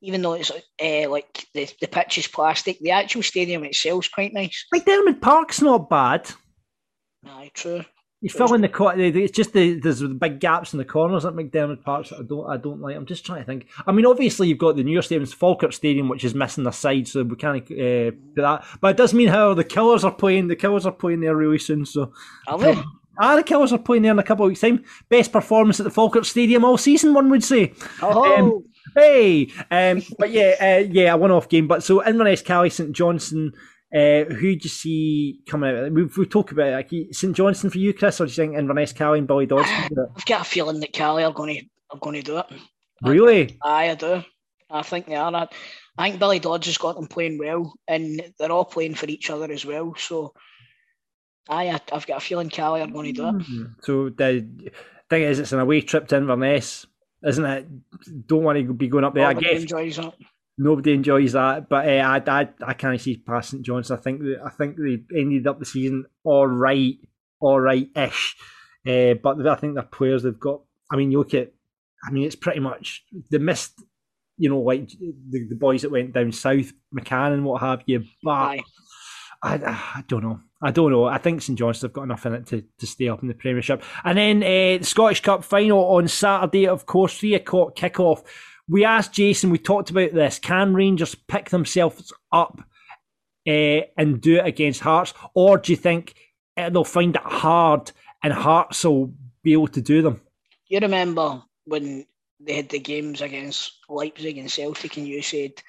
even 0.00 0.22
though 0.22 0.34
it's 0.34 0.50
uh, 0.50 1.10
like 1.10 1.46
the 1.54 1.68
the 1.80 1.88
pitch 1.88 2.18
is 2.18 2.28
plastic. 2.28 2.78
The 2.78 2.92
actual 2.92 3.22
stadium 3.22 3.64
itself's 3.64 4.08
quite 4.08 4.32
nice. 4.32 4.64
Like 4.72 4.84
McDiarmid 4.86 5.20
Park's 5.20 5.60
not 5.60 5.90
bad. 5.90 6.30
Aye, 7.26 7.50
true. 7.52 7.84
You 8.20 8.30
fill 8.30 8.54
in 8.54 8.62
the 8.62 8.68
cor- 8.70 8.96
the- 8.96 9.10
the- 9.10 9.24
It's 9.24 9.36
just 9.36 9.52
the 9.52 9.78
there's 9.80 9.98
the 9.98 10.08
big 10.08 10.40
gaps 10.40 10.72
in 10.72 10.78
the 10.78 10.84
corners 10.84 11.26
at 11.26 11.34
McDiarmid 11.34 11.82
Park 11.82 12.08
that 12.08 12.20
I 12.20 12.22
don't 12.22 12.48
I 12.50 12.56
don't 12.56 12.80
like. 12.80 12.96
I'm 12.96 13.04
just 13.06 13.26
trying 13.26 13.40
to 13.40 13.44
think. 13.44 13.66
I 13.86 13.92
mean, 13.92 14.06
obviously 14.06 14.48
you've 14.48 14.58
got 14.58 14.76
the 14.76 14.84
newer 14.84 15.02
stadiums, 15.02 15.34
Falkirk 15.34 15.72
Stadium, 15.74 16.08
which 16.08 16.24
is 16.24 16.34
missing 16.34 16.64
the 16.64 16.70
side, 16.70 17.06
so 17.08 17.22
we 17.22 17.36
can't 17.36 17.62
uh, 17.70 18.10
do 18.12 18.32
that. 18.36 18.64
But 18.80 18.92
it 18.92 18.96
does 18.96 19.12
mean, 19.12 19.28
however, 19.28 19.54
the 19.56 19.64
Killers 19.64 20.04
are 20.04 20.14
playing. 20.14 20.48
The 20.48 20.56
Killers 20.56 20.86
are 20.86 20.92
playing 20.92 21.20
there 21.20 21.36
really 21.36 21.58
soon. 21.58 21.84
So 21.84 22.12
Are 22.46 22.56
they? 22.58 22.76
Ah, 23.18 23.36
the 23.36 23.42
Killers 23.42 23.72
are 23.72 23.78
playing 23.78 24.02
there 24.02 24.12
in 24.12 24.18
a 24.18 24.22
couple 24.22 24.44
of 24.44 24.48
weeks' 24.48 24.60
time. 24.60 24.84
Best 25.08 25.32
performance 25.32 25.80
at 25.80 25.84
the 25.84 25.90
Falkirk 25.90 26.24
Stadium 26.24 26.64
all 26.64 26.76
season, 26.76 27.14
one 27.14 27.30
would 27.30 27.44
say. 27.44 27.72
Oh, 28.02 28.38
Um, 28.38 28.64
hey, 28.96 29.48
um, 29.70 30.02
but 30.18 30.30
yeah, 30.30 30.54
uh, 30.60 30.88
yeah, 30.90 31.12
a 31.12 31.16
one-off 31.16 31.48
game. 31.48 31.66
But 31.66 31.82
so 31.82 32.04
Inverness, 32.04 32.42
Cali, 32.42 32.70
St 32.70 32.92
Johnstone. 32.92 33.52
Uh, 33.94 34.24
who 34.24 34.56
do 34.56 34.60
you 34.64 34.70
see 34.70 35.38
coming 35.46 35.76
out? 35.76 35.92
We've 35.92 36.16
we 36.16 36.26
talked 36.26 36.50
about 36.50 36.66
it. 36.66 36.72
Like, 36.72 37.14
St 37.14 37.36
Johnstone 37.36 37.70
for 37.70 37.78
you, 37.78 37.94
Chris, 37.94 38.20
or 38.20 38.26
do 38.26 38.30
you 38.30 38.34
think 38.34 38.56
Inverness, 38.56 38.92
Cali, 38.92 39.20
and 39.20 39.28
Billy 39.28 39.46
Dodds? 39.46 39.68
can 39.68 39.88
do 39.94 40.02
it? 40.02 40.08
I've 40.16 40.26
got 40.26 40.40
a 40.40 40.44
feeling 40.44 40.80
that 40.80 40.92
Cali 40.92 41.22
are 41.22 41.32
going 41.32 41.56
to 41.56 41.64
are 41.90 42.00
going 42.00 42.16
to 42.16 42.22
do 42.22 42.38
it. 42.38 42.46
Really? 43.04 43.56
Aye, 43.62 43.90
I 43.90 43.94
do. 43.94 44.24
I 44.70 44.82
think 44.82 45.06
they 45.06 45.14
are. 45.14 45.32
I, 45.32 45.48
I 45.96 46.08
think 46.08 46.18
Billy 46.18 46.40
Dodds 46.40 46.66
has 46.66 46.78
got 46.78 46.96
them 46.96 47.06
playing 47.06 47.38
well, 47.38 47.72
and 47.86 48.20
they're 48.38 48.50
all 48.50 48.64
playing 48.64 48.96
for 48.96 49.06
each 49.06 49.30
other 49.30 49.52
as 49.52 49.64
well. 49.64 49.94
So, 49.96 50.32
aye, 51.48 51.70
I, 51.70 51.80
I've 51.92 52.06
got 52.06 52.18
a 52.18 52.20
feeling 52.20 52.48
Cali 52.50 52.80
are 52.80 52.86
going 52.86 53.12
to 53.14 53.20
do 53.20 53.38
it. 53.38 53.66
So 53.82 54.08
the 54.10 54.46
thing 55.10 55.22
is, 55.22 55.38
it's 55.38 55.52
an 55.52 55.60
away 55.60 55.80
trip 55.82 56.08
to 56.08 56.16
Inverness, 56.16 56.86
isn't 57.26 57.44
it? 57.44 58.26
Don't 58.26 58.42
want 58.42 58.58
to 58.58 58.72
be 58.72 58.88
going 58.88 59.04
up 59.04 59.14
there. 59.14 59.26
I 59.26 59.32
Nobody 59.32 59.52
guess 59.52 59.62
enjoys 59.62 59.96
that. 59.96 60.14
nobody 60.58 60.92
enjoys 60.92 61.32
that, 61.32 61.68
but 61.68 61.86
uh, 61.88 61.90
I, 61.90 62.22
I, 62.26 62.48
I 62.66 62.74
can't 62.74 63.00
see 63.00 63.16
past 63.16 63.50
St 63.50 63.62
John's. 63.62 63.90
I 63.90 63.96
think 63.96 64.22
I 64.44 64.50
think 64.50 64.76
they 64.76 65.02
ended 65.18 65.46
up 65.46 65.58
the 65.58 65.64
season 65.64 66.06
all 66.22 66.46
right, 66.46 66.96
all 67.40 67.60
right 67.60 67.88
ish. 67.96 68.36
Uh, 68.86 69.14
but 69.14 69.46
I 69.46 69.54
think 69.56 69.74
their 69.74 69.82
players 69.84 70.22
they've 70.22 70.38
got. 70.38 70.60
I 70.90 70.96
mean, 70.96 71.10
you 71.10 71.18
look 71.18 71.34
at. 71.34 71.52
I 72.06 72.10
mean, 72.10 72.24
it's 72.24 72.36
pretty 72.36 72.60
much 72.60 73.04
they 73.30 73.38
missed. 73.38 73.82
You 74.36 74.50
know, 74.50 74.60
like 74.60 74.88
the, 74.88 75.46
the 75.48 75.54
boys 75.54 75.82
that 75.82 75.92
went 75.92 76.12
down 76.12 76.32
south, 76.32 76.72
McCann 76.92 77.32
and 77.32 77.44
what 77.44 77.60
have 77.62 77.82
you. 77.86 78.04
But 78.22 78.30
Aye. 78.30 78.60
I, 79.42 79.54
I 79.62 80.04
don't 80.08 80.22
know. 80.24 80.40
I 80.64 80.70
don't 80.70 80.90
know. 80.90 81.04
I 81.04 81.18
think 81.18 81.42
St 81.42 81.58
John's 81.58 81.82
have 81.82 81.92
got 81.92 82.04
enough 82.04 82.24
in 82.24 82.32
it 82.32 82.46
to, 82.46 82.64
to 82.78 82.86
stay 82.86 83.08
up 83.08 83.20
in 83.20 83.28
the 83.28 83.34
Premiership. 83.34 83.82
And 84.02 84.16
then 84.16 84.42
uh, 84.42 84.78
the 84.78 84.84
Scottish 84.84 85.20
Cup 85.20 85.44
final 85.44 85.78
on 85.96 86.08
Saturday, 86.08 86.66
of 86.66 86.86
course, 86.86 87.18
three 87.18 87.34
o'clock 87.34 87.76
kickoff. 87.76 88.24
We 88.66 88.82
asked 88.82 89.12
Jason, 89.12 89.50
we 89.50 89.58
talked 89.58 89.90
about 89.90 90.14
this. 90.14 90.38
Can 90.38 90.72
Rangers 90.72 91.14
pick 91.14 91.50
themselves 91.50 92.14
up 92.32 92.62
uh, 93.46 93.80
and 93.98 94.22
do 94.22 94.36
it 94.36 94.46
against 94.46 94.80
Hearts, 94.80 95.12
or 95.34 95.58
do 95.58 95.70
you 95.70 95.76
think 95.76 96.14
they'll 96.56 96.82
find 96.82 97.14
it 97.14 97.22
hard 97.22 97.92
and 98.22 98.32
Hearts 98.32 98.84
will 98.84 99.12
be 99.42 99.52
able 99.52 99.68
to 99.68 99.82
do 99.82 100.00
them? 100.00 100.22
You 100.68 100.78
remember 100.80 101.42
when 101.66 102.06
they 102.40 102.54
had 102.54 102.70
the 102.70 102.78
games 102.78 103.20
against 103.20 103.74
Leipzig 103.90 104.38
and 104.38 104.50
Celtic, 104.50 104.96
and 104.96 105.06
you 105.06 105.20
said 105.20 105.62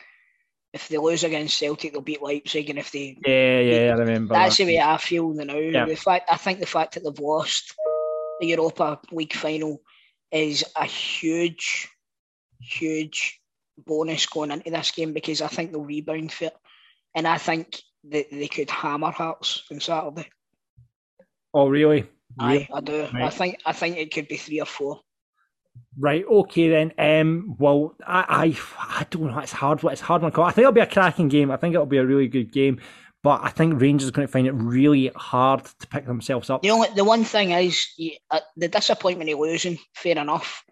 if 0.76 0.89
they 0.89 0.97
lose 0.97 1.23
against 1.23 1.57
Celtic, 1.57 1.93
they'll 1.93 2.02
beat 2.02 2.22
Leipzig, 2.22 2.69
and 2.69 2.77
if 2.77 2.91
they 2.91 3.18
Yeah, 3.26 3.60
yeah, 3.61 3.93
I 3.93 3.97
remember. 3.97 4.34
That's 4.34 4.57
that. 4.57 4.65
the 4.65 4.76
way 4.76 4.81
I 4.81 4.97
feel 4.97 5.30
now. 5.34 5.56
Yeah. 5.56 5.85
The 5.85 5.95
fact 5.95 6.30
I 6.30 6.35
think 6.35 6.60
the 6.60 6.65
fact 6.65 6.93
that 6.93 7.03
they've 7.03 7.18
lost 7.18 7.73
the 8.41 8.47
Europa 8.47 8.99
League 9.14 9.34
final 9.34 9.81
is 10.31 10.65
a 10.76 10.84
huge, 10.84 11.88
huge 12.60 13.39
bonus 13.77 14.26
going 14.26 14.52
into 14.52 14.69
this 14.69 14.91
game 14.91 15.14
because 15.14 15.41
I 15.41 15.47
think 15.47 15.72
they'll 15.72 15.85
rebound 15.85 16.34
for 16.34 16.45
it, 16.45 16.57
and 17.15 17.26
I 17.26 17.38
think 17.38 17.80
that 18.10 18.30
they 18.30 18.49
could 18.49 18.69
hammer 18.69 19.11
Hearts 19.11 19.64
on 19.72 19.80
Saturday. 19.80 20.30
Oh, 21.53 21.69
really? 21.69 22.06
Aye, 22.38 22.68
I 22.73 22.81
do. 22.81 23.07
I 23.14 23.30
think 23.30 23.60
I 23.65 23.72
think 23.72 23.95
it 23.95 24.14
could 24.14 24.27
be 24.27 24.35
three 24.35 24.60
or 24.60 24.65
four. 24.65 24.99
Right, 25.97 26.26
okay 26.30 26.69
then. 26.69 26.91
Um, 26.97 27.56
well, 27.57 27.95
I, 28.06 28.53
I, 28.77 28.99
I 28.99 29.06
don't 29.10 29.27
know. 29.31 29.39
It's 29.39 29.52
hard. 29.53 29.81
It's 29.85 30.02
hard 30.02 30.22
one. 30.22 30.31
call. 30.31 30.43
I 30.43 30.52
think 30.52 30.64
it'll 30.64 30.72
be 30.73 30.81
a 30.81 30.85
cracking 30.85 31.30
game. 31.30 31.52
I 31.52 31.57
think 31.57 31.73
it'll 31.73 31.85
be 31.85 31.97
a 31.97 32.06
really 32.06 32.27
good 32.27 32.52
game. 32.52 32.81
But 33.23 33.41
I 33.43 33.49
think 33.49 33.81
Rangers 33.81 34.10
are 34.10 34.11
going 34.11 34.27
to 34.27 34.31
find 34.31 34.45
it 34.45 34.52
really 34.52 35.10
hard 35.15 35.64
to 35.80 35.88
pick 35.88 36.06
themselves 36.06 36.49
up. 36.49 36.61
The 36.61 36.69
only 36.72 36.89
the 36.95 37.03
one 37.03 37.23
thing 37.23 37.52
is 37.52 37.88
uh, 38.30 38.39
the 38.56 38.68
disappointment 38.68 39.30
of 39.31 39.39
losing. 39.39 39.80
Fair 39.95 40.18
enough, 40.19 40.64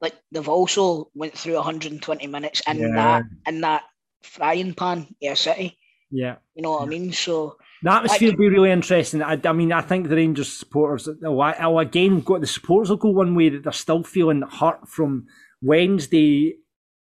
but 0.00 0.12
they've 0.30 0.48
also 0.48 1.10
went 1.14 1.32
through 1.38 1.54
120 1.54 2.26
minutes 2.26 2.60
in 2.68 2.78
Yeah. 2.80 2.88
that 2.96 3.22
in 3.46 3.60
that 3.62 3.84
frying 4.22 4.74
pan, 4.74 5.06
yeah, 5.20 5.34
City. 5.34 5.78
Yeah. 6.10 6.36
You 6.54 6.62
know 6.62 6.72
what 6.72 6.82
I 6.82 6.86
mean? 6.86 7.12
So 7.12 7.56
The 7.82 7.92
atmosphere 7.92 8.30
will 8.30 8.38
be 8.38 8.48
really 8.48 8.70
interesting. 8.70 9.22
I, 9.22 9.40
I 9.44 9.52
mean, 9.52 9.72
I 9.72 9.80
think 9.80 10.08
the 10.08 10.16
Rangers 10.16 10.52
supporters, 10.52 11.08
i'll 11.24 11.78
again, 11.78 12.20
got 12.20 12.40
the 12.40 12.46
supporters 12.46 12.90
will 12.90 12.96
go 12.96 13.10
one 13.10 13.34
way 13.34 13.50
that 13.50 13.62
they're 13.64 13.72
still 13.72 14.02
feeling 14.02 14.42
hurt 14.42 14.88
from 14.88 15.26
Wednesday, 15.62 16.56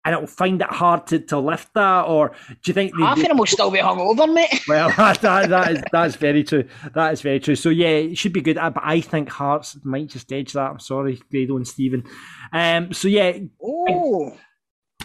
and 0.06 0.14
it'll 0.14 0.28
find 0.28 0.62
it 0.62 0.70
hard 0.70 1.08
to, 1.08 1.20
to 1.20 1.40
lift 1.40 1.74
that. 1.76 2.02
Or 2.02 2.30
do 2.30 2.58
you 2.66 2.74
think 2.74 2.94
half 3.00 3.18
of 3.18 3.24
them 3.24 3.38
will 3.38 3.45
still 3.45 3.72
be 3.72 3.80
hungover, 3.80 4.32
mate. 4.32 4.62
Well, 4.68 4.90
that, 4.98 5.22
that 5.50 5.72
is 5.72 5.84
that's 5.91 6.16
very 6.16 6.44
true. 6.44 6.68
That 6.94 7.14
is 7.14 7.22
very 7.22 7.40
true. 7.40 7.56
So 7.56 7.70
yeah, 7.70 7.88
it 7.88 8.18
should 8.18 8.34
be 8.34 8.41
good. 8.41 8.56
But 8.56 8.82
I 8.84 9.02
think 9.02 9.30
Hearts 9.30 9.78
might 9.84 10.08
just 10.08 10.32
edge 10.34 10.54
that. 10.54 10.72
I'm 10.72 10.80
sorry, 10.80 11.22
Grado 11.32 11.56
and 11.56 11.68
Stephen. 11.68 12.04
Um. 12.52 12.94
So 12.94 13.08
yeah, 13.08 13.38
Oh, 13.64 14.36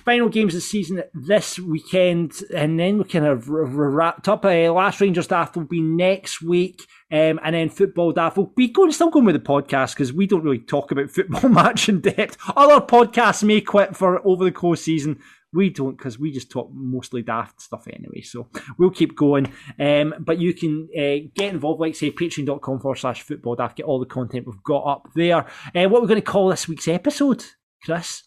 final 0.08 0.30
games 0.30 0.54
of 0.54 0.62
the 0.62 0.62
season 0.62 1.02
this 1.12 1.58
weekend, 1.58 2.40
and 2.56 2.80
then 2.80 2.96
we 2.96 3.04
kind 3.04 3.26
of 3.26 3.46
wrapped 3.50 4.26
up. 4.26 4.42
Uh, 4.42 4.72
last 4.72 5.02
Rangers 5.02 5.26
staff 5.26 5.54
will 5.54 5.64
be 5.64 5.82
next 5.82 6.40
week, 6.40 6.86
um, 7.12 7.38
and 7.44 7.54
then 7.54 7.68
football 7.68 8.12
staff 8.12 8.38
will 8.38 8.46
be 8.56 8.68
going 8.68 8.90
still 8.90 9.10
going 9.10 9.26
with 9.26 9.34
the 9.34 9.38
podcast 9.38 9.92
because 9.92 10.10
we 10.10 10.26
don't 10.26 10.42
really 10.42 10.60
talk 10.60 10.92
about 10.92 11.10
football 11.10 11.46
much 11.50 11.90
in 11.90 12.00
depth. 12.00 12.38
Other 12.56 12.80
podcasts 12.80 13.42
may 13.42 13.60
quit 13.60 13.94
for 13.94 14.26
over 14.26 14.44
the 14.44 14.50
course 14.50 14.80
season. 14.80 15.20
We 15.52 15.68
don't 15.68 15.98
because 15.98 16.18
we 16.18 16.32
just 16.32 16.50
talk 16.50 16.70
mostly 16.72 17.20
daft 17.20 17.60
stuff 17.60 17.86
anyway. 17.86 18.22
So 18.22 18.48
we'll 18.78 18.88
keep 18.88 19.14
going. 19.14 19.52
Um, 19.78 20.14
but 20.20 20.38
you 20.38 20.54
can 20.54 20.88
uh, 20.96 21.28
get 21.34 21.52
involved, 21.52 21.82
like 21.82 21.96
say, 21.96 22.12
patreon.com 22.12 22.80
forward 22.80 22.96
slash 22.96 23.20
football 23.20 23.56
daft. 23.56 23.76
Get 23.76 23.84
all 23.84 24.00
the 24.00 24.06
content 24.06 24.46
we've 24.46 24.62
got 24.62 24.86
up 24.86 25.08
there. 25.14 25.44
Uh, 25.74 25.86
what 25.90 26.00
we're 26.00 26.08
going 26.08 26.14
to 26.14 26.22
call 26.22 26.48
this 26.48 26.66
week's 26.66 26.88
episode, 26.88 27.44
Chris? 27.84 28.22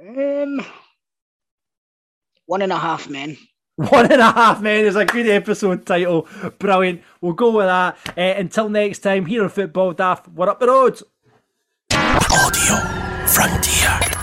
um, 0.00 0.64
one 2.48 2.62
and 2.62 2.72
a 2.72 2.78
half 2.78 3.08
men. 3.08 3.36
One 3.76 4.10
and 4.10 4.20
a 4.20 4.32
half 4.32 4.60
men 4.60 4.86
is 4.86 4.96
a 4.96 5.04
good 5.04 5.28
episode 5.28 5.86
title. 5.86 6.26
Brilliant. 6.58 7.02
We'll 7.20 7.34
go 7.34 7.52
with 7.52 7.66
that. 7.66 7.96
Uh, 8.16 8.40
until 8.40 8.68
next 8.68 9.00
time, 9.00 9.26
here 9.26 9.44
on 9.44 9.50
Football 9.50 9.92
Daft, 9.92 10.26
we're 10.28 10.48
up 10.48 10.58
the 10.58 10.66
road. 10.66 11.00
Audio 11.92 12.76
Frontier. 13.26 14.17